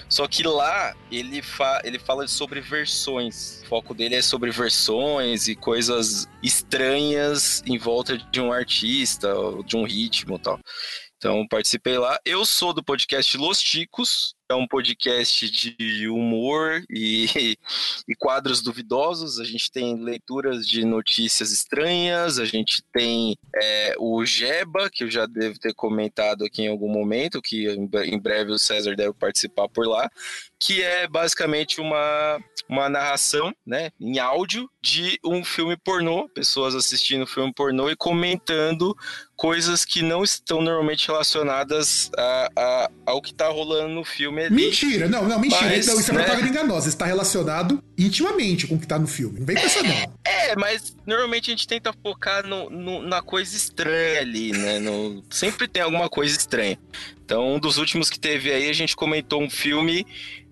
Só 0.09 0.27
que 0.27 0.43
lá 0.43 0.93
ele, 1.09 1.41
fa 1.41 1.81
ele 1.85 1.97
fala 1.97 2.27
sobre 2.27 2.59
versões. 2.59 3.61
O 3.63 3.67
foco 3.67 3.93
dele 3.93 4.15
é 4.15 4.21
sobre 4.21 4.51
versões 4.51 5.47
e 5.47 5.55
coisas 5.55 6.27
estranhas 6.43 7.63
em 7.65 7.77
volta 7.77 8.17
de 8.17 8.41
um 8.41 8.51
artista, 8.51 9.33
de 9.65 9.77
um 9.77 9.83
ritmo 9.83 10.35
e 10.35 10.39
tal. 10.39 10.59
Então 11.21 11.47
participei 11.47 11.99
lá. 11.99 12.19
Eu 12.25 12.43
sou 12.43 12.73
do 12.73 12.83
podcast 12.83 13.37
Los 13.37 13.61
Ticos, 13.61 14.33
é 14.51 14.55
um 14.55 14.67
podcast 14.67 15.49
de 15.49 16.07
humor 16.07 16.83
e, 16.89 17.25
e 18.07 18.15
quadros 18.15 18.61
duvidosos. 18.61 19.39
A 19.39 19.43
gente 19.43 19.71
tem 19.71 19.95
leituras 19.95 20.67
de 20.67 20.85
notícias 20.85 21.51
estranhas, 21.51 22.37
a 22.37 22.45
gente 22.45 22.83
tem 22.93 23.35
é, 23.55 23.95
o 23.97 24.25
Jeba, 24.25 24.89
que 24.89 25.03
eu 25.03 25.09
já 25.11 25.25
devo 25.25 25.59
ter 25.59 25.73
comentado 25.73 26.45
aqui 26.45 26.63
em 26.63 26.67
algum 26.67 26.89
momento, 26.89 27.41
que 27.41 27.67
em 27.67 27.87
bre- 27.87 28.07
em 28.07 28.19
breve 28.19 28.51
o 28.51 28.59
César 28.59 28.95
deve 28.95 29.13
participar 29.13 29.67
por 29.69 29.87
lá, 29.87 30.09
que 30.59 30.83
é 30.83 31.07
basicamente 31.07 31.81
uma, 31.81 32.39
uma 32.69 32.87
narração 32.89 33.53
né, 33.65 33.91
em 33.99 34.19
áudio 34.19 34.69
de 34.81 35.19
um 35.25 35.43
filme 35.43 35.75
pornô, 35.77 36.29
pessoas 36.29 36.75
assistindo 36.75 37.25
filme 37.25 37.51
pornô 37.53 37.89
e 37.89 37.95
comentando 37.95 38.95
coisas 39.41 39.83
que 39.83 40.03
não 40.03 40.23
estão 40.23 40.61
normalmente 40.61 41.07
relacionadas 41.07 42.11
a, 42.15 42.51
a- 42.55 42.91
ao 43.07 43.19
que 43.19 43.33
tá 43.33 43.47
rolando 43.47 43.89
no 43.89 44.05
filme 44.05 44.43
ali. 44.43 44.53
Mentira, 44.53 45.09
não, 45.09 45.27
não, 45.27 45.39
mentira. 45.39 45.63
Mas, 45.65 45.87
não, 45.87 45.99
isso 45.99 46.11
é 46.11 46.13
né? 46.13 46.23
propaganda 46.23 46.47
enganosa. 46.47 46.87
Está 46.89 47.07
relacionado 47.07 47.83
intimamente 47.97 48.67
com 48.67 48.75
o 48.75 48.79
que 48.79 48.85
tá 48.85 48.99
no 48.99 49.07
filme. 49.07 49.39
Não 49.39 49.45
vem 49.47 49.55
com 49.55 49.63
essa, 49.65 49.81
não. 49.81 50.13
É, 50.23 50.55
mas 50.55 50.95
normalmente 51.07 51.49
a 51.49 51.53
gente 51.55 51.67
tenta 51.67 51.91
focar 52.03 52.45
no, 52.45 52.69
no- 52.69 53.01
na 53.01 53.23
coisa 53.23 53.55
estranha 53.55 54.19
ali, 54.19 54.51
né? 54.51 54.77
No- 54.77 55.23
sempre 55.31 55.67
tem 55.67 55.81
alguma 55.81 56.07
coisa 56.07 56.37
estranha. 56.37 56.77
Então, 57.25 57.55
um 57.55 57.59
dos 57.59 57.77
últimos 57.79 58.11
que 58.11 58.19
teve 58.19 58.51
aí, 58.51 58.69
a 58.69 58.73
gente 58.73 58.95
comentou 58.95 59.41
um 59.41 59.49
filme 59.49 60.05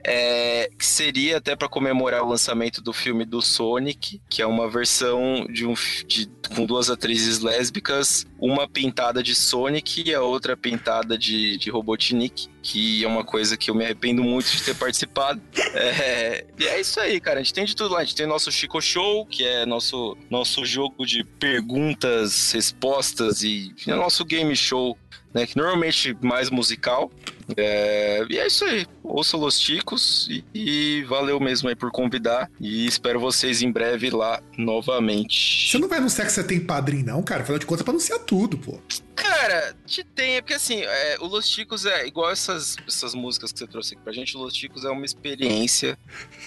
é, 0.03 0.69
que 0.77 0.85
seria 0.85 1.37
até 1.37 1.55
para 1.55 1.67
comemorar 1.67 2.23
o 2.23 2.29
lançamento 2.29 2.81
do 2.81 2.93
filme 2.93 3.25
do 3.25 3.41
Sonic, 3.41 4.21
que 4.29 4.41
é 4.41 4.45
uma 4.45 4.69
versão 4.69 5.45
de 5.51 5.65
um 5.65 5.73
de- 6.07 6.29
com 6.55 6.65
duas 6.65 6.89
atrizes 6.89 7.39
lésbicas, 7.39 8.25
uma 8.39 8.67
pintada 8.67 9.21
de 9.21 9.35
Sonic 9.35 10.03
e 10.09 10.13
a 10.15 10.21
outra 10.21 10.55
pintada 10.57 11.17
de, 11.17 11.57
de 11.57 11.69
Robotnik, 11.69 12.47
que 12.61 13.03
é 13.03 13.07
uma 13.07 13.23
coisa 13.23 13.55
que 13.57 13.69
eu 13.69 13.75
me 13.75 13.83
arrependo 13.85 14.23
muito 14.23 14.49
de 14.51 14.63
ter 14.63 14.75
participado. 14.75 15.41
É, 15.73 16.45
e 16.57 16.65
é 16.67 16.79
isso 16.79 16.99
aí, 16.99 17.19
cara. 17.19 17.39
A 17.39 17.43
gente 17.43 17.53
tem 17.53 17.65
de 17.65 17.75
tudo 17.75 17.93
lá. 17.93 17.99
A 17.99 18.03
gente 18.03 18.15
tem 18.15 18.25
nosso 18.25 18.51
Chico 18.51 18.81
Show, 18.81 19.25
que 19.25 19.43
é 19.45 19.65
nosso, 19.65 20.17
nosso 20.29 20.65
jogo 20.65 21.05
de 21.05 21.23
perguntas, 21.69 22.51
respostas 22.51 23.43
e 23.43 23.73
é 23.87 23.95
nosso 23.95 24.25
game 24.25 24.55
show, 24.55 24.97
né? 25.33 25.45
Que 25.45 25.55
normalmente 25.57 26.15
mais 26.21 26.49
musical. 26.49 27.11
É, 27.57 28.25
e 28.29 28.37
é 28.37 28.47
isso 28.47 28.65
aí. 28.65 28.85
Ouça 29.03 29.37
Los 29.37 29.59
Ticos 29.59 30.27
e, 30.29 30.43
e 30.53 31.03
valeu 31.03 31.39
mesmo 31.39 31.69
aí 31.69 31.75
por 31.75 31.91
convidar. 31.91 32.49
E 32.59 32.85
espero 32.85 33.19
vocês 33.19 33.61
em 33.61 33.71
breve 33.71 34.09
lá 34.09 34.41
novamente. 34.57 35.71
Você 35.71 35.77
não 35.77 35.87
vai 35.87 35.99
anunciar 35.99 36.27
que 36.27 36.33
você 36.33 36.43
tem 36.43 36.59
padrinho, 36.59 37.05
não, 37.05 37.23
cara. 37.23 37.41
Afinal 37.41 37.59
de 37.59 37.65
contas, 37.65 37.81
é 37.81 37.83
pra 37.83 37.91
anunciar 37.91 38.19
tudo, 38.19 38.57
pô. 38.57 38.79
Cara, 39.15 39.75
te 39.85 40.03
tem, 40.03 40.37
é 40.37 40.41
porque 40.41 40.53
assim, 40.53 40.81
é, 40.81 41.17
o 41.19 41.25
Los 41.25 41.49
Ticos 41.49 41.85
é 41.85 42.07
igual 42.07 42.31
essas, 42.31 42.77
essas 42.87 43.13
músicas 43.13 43.51
que 43.51 43.59
você 43.59 43.67
trouxe 43.67 43.93
aqui 43.93 44.03
pra 44.03 44.13
gente, 44.13 44.37
o 44.37 44.39
Los 44.39 44.53
Ticos 44.53 44.85
é 44.85 44.89
uma 44.89 45.05
experiência, 45.05 45.97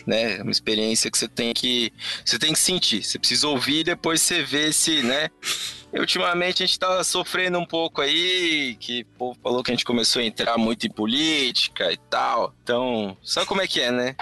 né? 0.06 0.38
É 0.38 0.42
Uma 0.42 0.50
experiência 0.50 1.10
que 1.10 1.18
você 1.18 1.28
tem 1.28 1.52
que. 1.52 1.92
Você 2.24 2.38
tem 2.38 2.52
que 2.52 2.58
sentir. 2.58 3.02
Você 3.02 3.18
precisa 3.18 3.46
ouvir 3.48 3.80
e 3.80 3.84
depois 3.84 4.22
você 4.22 4.42
vê 4.42 4.72
se, 4.72 5.02
né? 5.02 5.28
E, 5.92 6.00
Ultimamente 6.00 6.62
a 6.62 6.66
gente 6.66 6.78
tá 6.78 7.04
sofrendo 7.04 7.58
um 7.58 7.66
pouco 7.66 8.00
aí, 8.00 8.76
que 8.80 9.02
o 9.02 9.18
povo 9.18 9.38
falou 9.42 9.62
que 9.62 9.70
a 9.70 9.74
gente 9.74 9.84
começou 9.84 10.22
a 10.22 10.24
entrar 10.24 10.56
muito 10.56 10.86
em 10.86 10.90
política 10.92 11.90
e 11.90 11.96
tal. 11.96 12.54
Então, 12.62 13.16
sabe 13.22 13.46
como 13.46 13.62
é 13.62 13.66
que 13.66 13.80
é, 13.80 13.90
né? 13.90 14.16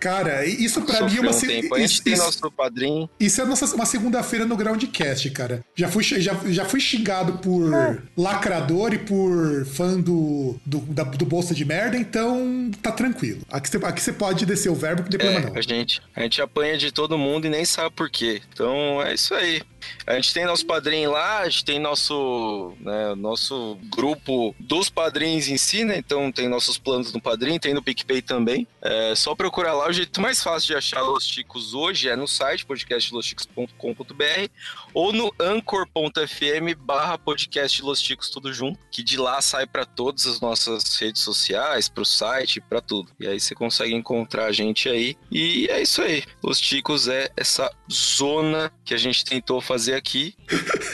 Cara, 0.00 0.44
isso 0.44 0.80
pra 0.82 1.00
mim 1.02 1.06
é 1.06 1.08
Sofreu 1.08 1.22
uma. 1.22 1.30
um 1.30 1.32
se- 1.34 1.46
tempo. 1.46 1.74
A 1.74 1.78
gente 1.78 1.92
Isso, 1.92 2.02
tem 2.04 2.12
isso- 2.14 2.22
nosso 2.24 2.50
padrinho. 2.50 3.08
isso 3.18 3.40
é 3.40 3.44
nossa, 3.44 3.74
uma 3.74 3.86
segunda-feira 3.86 4.44
no 4.44 4.56
Groundcast, 4.56 5.30
cara. 5.30 5.64
Já 5.74 5.88
fui, 5.88 6.02
já, 6.02 6.34
já 6.46 6.64
fui 6.64 6.80
xingado 6.80 7.34
por 7.38 7.70
lacrador 8.16 8.92
e 8.94 8.98
por 8.98 9.64
fã 9.66 9.98
do, 10.00 10.56
do, 10.64 10.78
da- 10.80 11.04
do 11.04 11.24
Bolsa 11.24 11.54
de 11.54 11.64
Merda, 11.64 11.96
então 11.96 12.70
tá 12.82 12.92
tranquilo. 12.92 13.40
Aqui 13.50 13.68
você, 13.68 13.76
aqui 13.84 14.12
pode 14.12 14.46
descer 14.46 14.68
o 14.70 14.74
verbo, 14.74 15.02
que 15.02 15.10
não 15.12 15.18
tem 15.18 15.28
É, 15.28 15.32
problema 15.32 15.50
não. 15.54 15.58
a 15.58 15.62
gente, 15.62 16.00
a 16.14 16.22
gente 16.22 16.40
apanha 16.42 16.76
de 16.78 16.90
todo 16.92 17.18
mundo 17.18 17.46
e 17.46 17.50
nem 17.50 17.64
sabe 17.64 17.94
por 17.94 18.10
quê. 18.10 18.40
Então 18.52 19.02
é 19.02 19.14
isso 19.14 19.34
aí. 19.34 19.62
A 20.06 20.14
gente 20.14 20.34
tem 20.34 20.44
nosso 20.44 20.66
padrinho 20.66 21.12
lá, 21.12 21.38
a 21.40 21.48
gente 21.48 21.64
tem 21.64 21.78
nosso, 21.78 22.72
né, 22.80 23.14
nosso 23.16 23.78
grupo 23.94 24.54
dos 24.58 24.90
padrinhos 24.90 25.48
em 25.48 25.56
si, 25.56 25.84
né? 25.84 25.96
Então 25.98 26.32
tem 26.32 26.48
nossos 26.48 26.76
planos 26.76 27.12
no 27.12 27.20
padrinho, 27.20 27.60
tem 27.60 27.72
no 27.74 27.82
PicPay 27.82 28.20
também. 28.20 28.66
É 28.82 29.14
só 29.14 29.34
procurar 29.34 29.57
lá. 29.66 29.88
O 29.88 29.92
jeito 29.92 30.20
mais 30.20 30.42
fácil 30.42 30.68
de 30.68 30.76
achar 30.76 31.02
Los 31.02 31.24
Chicos 31.24 31.74
hoje 31.74 32.08
é 32.08 32.14
no 32.14 32.28
site 32.28 32.64
podcastlosticos.com.br 32.64 34.50
ou 34.94 35.12
no 35.12 35.34
anchor.fm 35.40 36.74
barra 36.78 37.18
podcast 37.18 37.82
Los 37.82 38.00
tudo 38.30 38.52
junto, 38.52 38.78
que 38.90 39.02
de 39.02 39.16
lá 39.16 39.40
sai 39.42 39.66
para 39.66 39.84
todas 39.84 40.26
as 40.26 40.40
nossas 40.40 40.94
redes 40.96 41.22
sociais, 41.22 41.88
pro 41.88 42.04
site, 42.04 42.60
para 42.60 42.80
tudo. 42.80 43.10
E 43.18 43.26
aí 43.26 43.40
você 43.40 43.54
consegue 43.54 43.94
encontrar 43.94 44.46
a 44.46 44.52
gente 44.52 44.88
aí. 44.88 45.16
E 45.30 45.66
é 45.70 45.82
isso 45.82 46.02
aí. 46.02 46.22
Los 46.42 46.60
Chicos 46.60 47.08
é 47.08 47.28
essa 47.36 47.68
zona 47.92 48.72
que 48.84 48.94
a 48.94 48.98
gente 48.98 49.24
tentou 49.24 49.60
fazer 49.60 49.94
aqui, 49.94 50.36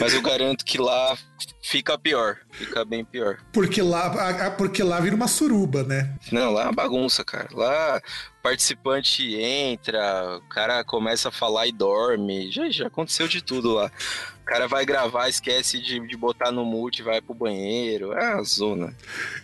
mas 0.01 0.15
eu 0.15 0.23
garanto 0.23 0.65
que 0.65 0.79
lá 0.79 1.19
fica 1.65 1.99
pior, 1.99 2.37
fica 2.53 2.85
bem 2.85 3.03
pior. 3.03 3.39
Porque 3.51 3.81
lá, 3.81 4.51
porque 4.51 4.83
lá 4.83 5.01
vira 5.01 5.17
uma 5.17 5.27
suruba, 5.27 5.83
né? 5.83 6.15
Não, 6.31 6.53
lá 6.53 6.63
é 6.63 6.65
uma 6.67 6.73
bagunça, 6.73 7.25
cara. 7.25 7.49
Lá 7.53 8.03
participante 8.43 9.35
entra, 9.35 10.37
o 10.37 10.49
cara 10.49 10.85
começa 10.85 11.31
a 11.31 11.33
falar 11.33 11.67
e 11.67 11.73
dorme. 11.73 12.53
Já, 12.53 12.69
já 12.69 12.87
aconteceu 12.89 13.27
de 13.27 13.43
tudo 13.43 13.73
lá. 13.73 13.91
O 14.45 14.47
cara 14.47 14.69
vai 14.69 14.85
gravar, 14.85 15.27
esquece 15.27 15.81
de, 15.81 16.07
de 16.07 16.17
botar 16.19 16.53
no 16.53 16.67
mute, 16.67 17.03
vai 17.03 17.19
pro 17.19 17.35
banheiro. 17.35 18.13
É 18.13 18.35
uma 18.35 18.45
zona. 18.45 18.95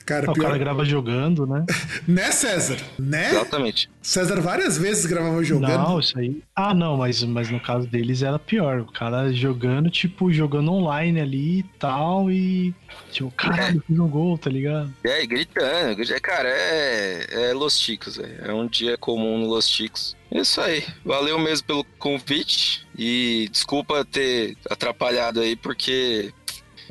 Cara, 0.04 0.30
o 0.30 0.34
pior... 0.34 0.44
cara 0.44 0.58
grava 0.58 0.84
jogando, 0.84 1.46
né? 1.46 1.64
Né, 2.06 2.30
César? 2.30 2.76
Né? 2.98 3.30
Exatamente. 3.30 3.90
César 4.02 4.40
várias 4.40 4.76
vezes 4.76 5.06
gravava 5.06 5.42
jogando. 5.42 5.70
Não, 5.70 6.00
isso 6.00 6.18
aí. 6.18 6.42
Ah, 6.54 6.74
não, 6.74 6.98
mas, 6.98 7.22
mas 7.22 7.50
no 7.50 7.58
caso 7.58 7.86
deles 7.86 8.22
era 8.22 8.38
pior. 8.38 8.80
O 8.80 8.92
cara 8.92 9.32
jogando, 9.32 9.90
tipo, 9.90 10.30
jogando 10.30 10.70
online 10.70 11.20
ali 11.20 11.58
e 11.60 11.62
tal, 11.78 12.30
e. 12.30 12.74
Tipo, 13.10 13.30
caralho, 13.30 13.82
fiz 13.86 13.98
um 13.98 14.08
gol, 14.08 14.36
tá 14.36 14.50
ligado? 14.50 14.92
E 15.02 15.08
aí, 15.08 15.26
gritando. 15.26 15.96
Cara, 16.20 16.48
é, 16.50 17.26
é 17.30 17.54
Los 17.54 17.78
Ticos, 17.78 18.18
velho. 18.18 18.44
É 18.44 18.52
um 18.52 18.66
dia 18.66 18.98
comum 18.98 19.38
no 19.38 19.46
Los 19.46 19.66
Ticos. 19.66 20.14
Isso 20.30 20.60
aí. 20.60 20.84
Valeu 21.04 21.38
mesmo 21.38 21.66
pelo 21.66 21.84
convite. 21.98 22.86
E 22.96 23.48
desculpa 23.50 24.04
ter 24.04 24.56
atrapalhado 24.68 25.40
aí, 25.40 25.56
porque 25.56 26.32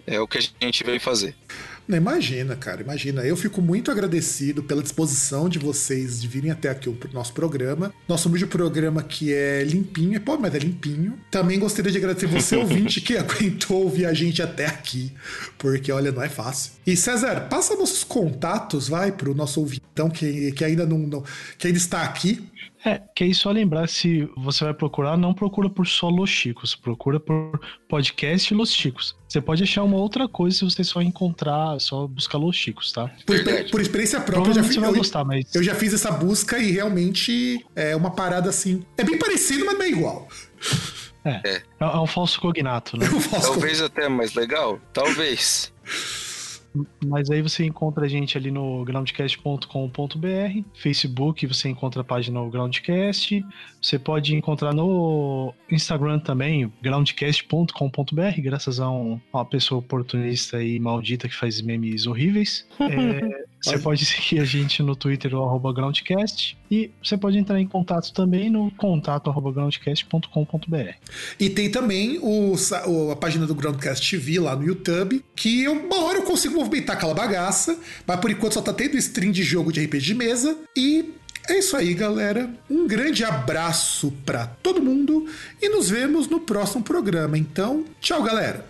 é 0.06 0.20
o 0.20 0.28
que 0.28 0.38
a 0.38 0.66
gente 0.66 0.84
veio 0.84 1.00
fazer. 1.00 1.36
Não, 1.90 1.98
imagina, 1.98 2.56
cara, 2.56 2.84
imagina. 2.84 3.24
Eu 3.24 3.36
fico 3.36 3.64
muito 3.64 3.90
agradecido 3.90 4.62
pela 4.62 4.84
disposição 4.84 5.50
de 5.50 5.58
vocês 5.58 6.22
de 6.22 6.28
virem 6.28 6.52
até 6.52 6.70
aqui 6.70 6.88
o 6.88 6.96
nosso 7.12 7.34
programa. 7.34 7.92
Nosso 8.08 8.30
humilde 8.30 8.46
programa 8.46 9.02
que 9.02 9.34
é 9.34 9.64
limpinho, 9.64 10.16
é 10.16 10.20
pobre, 10.20 10.44
mas 10.44 10.54
é 10.54 10.60
limpinho. 10.60 11.20
Também 11.32 11.58
gostaria 11.58 11.92
de 11.92 11.98
agradecer 11.98 12.28
você, 12.28 12.56
ouvinte, 12.58 13.02
que 13.02 13.18
aguentou 13.18 13.82
ouvir 13.82 14.06
a 14.06 14.14
gente 14.14 14.40
até 14.40 14.68
aqui, 14.68 15.12
porque 15.58 15.92
olha, 15.92 16.12
não 16.12 16.22
é 16.22 16.30
fácil. 16.30 16.74
E 16.86 16.96
César, 16.96 17.48
passa 17.50 17.76
nossos 17.76 18.04
contatos, 18.04 18.88
vai, 18.88 19.12
pro 19.12 19.34
nosso 19.34 19.60
ouvintão 19.60 20.12
que, 20.12 20.52
que 20.52 20.64
ainda 20.64 20.86
não, 20.86 21.00
não 21.00 21.24
que 21.58 21.66
ainda 21.66 21.80
está 21.80 22.04
aqui. 22.04 22.48
É, 22.86 23.02
que 23.14 23.26
aí 23.26 23.36
só 23.36 23.52
lembrar 23.52 23.90
se 23.90 24.30
você 24.38 24.64
vai 24.64 24.74
procurar, 24.74 25.18
não 25.18 25.34
procura 25.34 25.70
por 25.70 25.86
só 25.86 26.08
Los 26.08 26.30
Chicos, 26.30 26.76
procura 26.76 27.20
por 27.20 27.60
podcast 27.90 28.54
Los 28.54 28.74
Chicos. 28.74 29.16
Você 29.28 29.42
pode 29.42 29.64
achar 29.64 29.84
uma 29.84 29.98
outra 29.98 30.28
coisa 30.28 30.58
se 30.58 30.66
você 30.66 30.84
só 30.84 31.02
encontrar, 31.02 31.80
só 31.82 32.08
buscar 32.08 32.38
Los 32.38 32.56
Chicos, 32.56 32.92
tá? 32.92 33.12
Por, 33.26 33.36
por 33.70 33.82
experiência 33.82 34.22
própria, 34.22 34.52
eu 34.52 34.56
já, 34.56 34.64
fiz, 34.64 34.74
você 34.76 34.80
vai 34.80 34.90
eu, 34.90 34.96
gostar, 34.96 35.26
mas 35.26 35.54
eu 35.54 35.62
já 35.62 35.76
fiz 35.76 35.94
essa 35.94 36.12
busca 36.12 36.58
e 36.58 36.72
realmente 36.72 37.66
é 37.76 37.96
uma 37.96 38.12
parada 38.12 38.50
assim. 38.50 38.86
É 38.98 39.04
bem 39.04 39.20
parecido, 39.20 39.66
mas 39.66 39.78
não 39.78 39.84
é 39.84 39.90
igual. 39.90 40.28
é, 41.26 41.42
é. 41.46 41.64
é 41.80 41.86
um 42.00 42.08
falso 42.08 42.40
cognato, 42.40 42.98
né? 42.98 43.06
Eu 43.12 43.20
faço 43.20 43.52
Talvez 43.52 43.82
até 43.82 44.08
mais 44.08 44.34
legal. 44.34 44.80
Talvez. 44.94 45.74
Mas 47.06 47.30
aí 47.32 47.42
você 47.42 47.66
encontra 47.66 48.06
a 48.06 48.08
gente 48.08 48.38
ali 48.38 48.52
no 48.52 48.84
groundcast.com.br, 48.86 50.64
Facebook 50.74 51.48
você 51.48 51.70
encontra 51.70 52.02
a 52.02 52.04
página 52.04 52.40
no 52.40 52.50
Groundcast, 52.50 53.44
você 53.82 53.98
pode 53.98 54.36
encontrar 54.36 54.74
no 54.74 55.54
Instagram 55.72 56.20
também, 56.20 56.72
groundcast.com.br, 56.82 58.42
graças 58.42 58.80
a 58.80 58.90
um- 58.90 59.20
uma 59.34 59.46
pessoa 59.46 59.80
oportunista 59.80 60.62
e 60.64 60.80
maldita 60.80 61.28
que 61.28 61.36
faz 61.36 61.62
memes 61.62 62.06
horríveis. 62.06 62.68
É, 62.80 63.49
você 63.62 63.78
pode 63.80 64.06
seguir 64.06 64.40
a 64.40 64.46
gente 64.46 64.82
no 64.82 64.96
Twitter, 64.96 65.34
o 65.36 65.44
arroba 65.44 65.74
Groundcast, 65.74 66.58
e 66.72 66.92
você 67.04 67.18
pode 67.18 67.38
entrar 67.38 67.60
em 67.60 67.68
contato 67.68 68.14
também 68.14 68.50
no 68.50 68.72
contato 68.72 69.30
arroba 69.30 69.52
groundcast.com.br. 69.52 70.94
E 71.40 71.50
tem 71.50 71.70
também 71.70 72.20
o, 72.22 72.54
a 73.12 73.16
página 73.16 73.46
do 73.46 73.56
Groundcast 73.56 74.10
TV 74.10 74.40
lá 74.40 74.56
no 74.56 74.64
YouTube, 74.66 75.24
que 75.36 75.64
eu- 75.64 75.74
uma 75.74 76.04
hora 76.06 76.20
eu 76.20 76.24
consigo 76.24 76.56
movimentar 76.56 76.96
aquela 76.96 77.14
bagaça, 77.14 77.78
mas 78.06 78.20
por 78.20 78.30
enquanto 78.32 78.54
só 78.54 78.62
tá 78.62 78.74
tendo 78.74 78.98
stream 78.98 79.32
de 79.32 79.44
jogo 79.44 79.72
de 79.72 79.84
RPG 79.84 80.06
de 80.06 80.14
mesa. 80.16 80.58
E 80.76 81.14
é 81.48 81.60
isso 81.60 81.76
aí, 81.76 81.94
galera. 81.94 82.50
Um 82.70 82.88
grande 82.88 83.24
abraço 83.24 84.14
pra 84.26 84.46
todo 84.48 84.82
mundo 84.82 85.26
e 85.62 85.68
nos 85.70 85.90
vemos 85.90 86.28
no 86.28 86.40
próximo 86.40 86.84
programa. 86.84 87.38
Então, 87.38 87.86
tchau, 88.00 88.22
galera. 88.24 88.66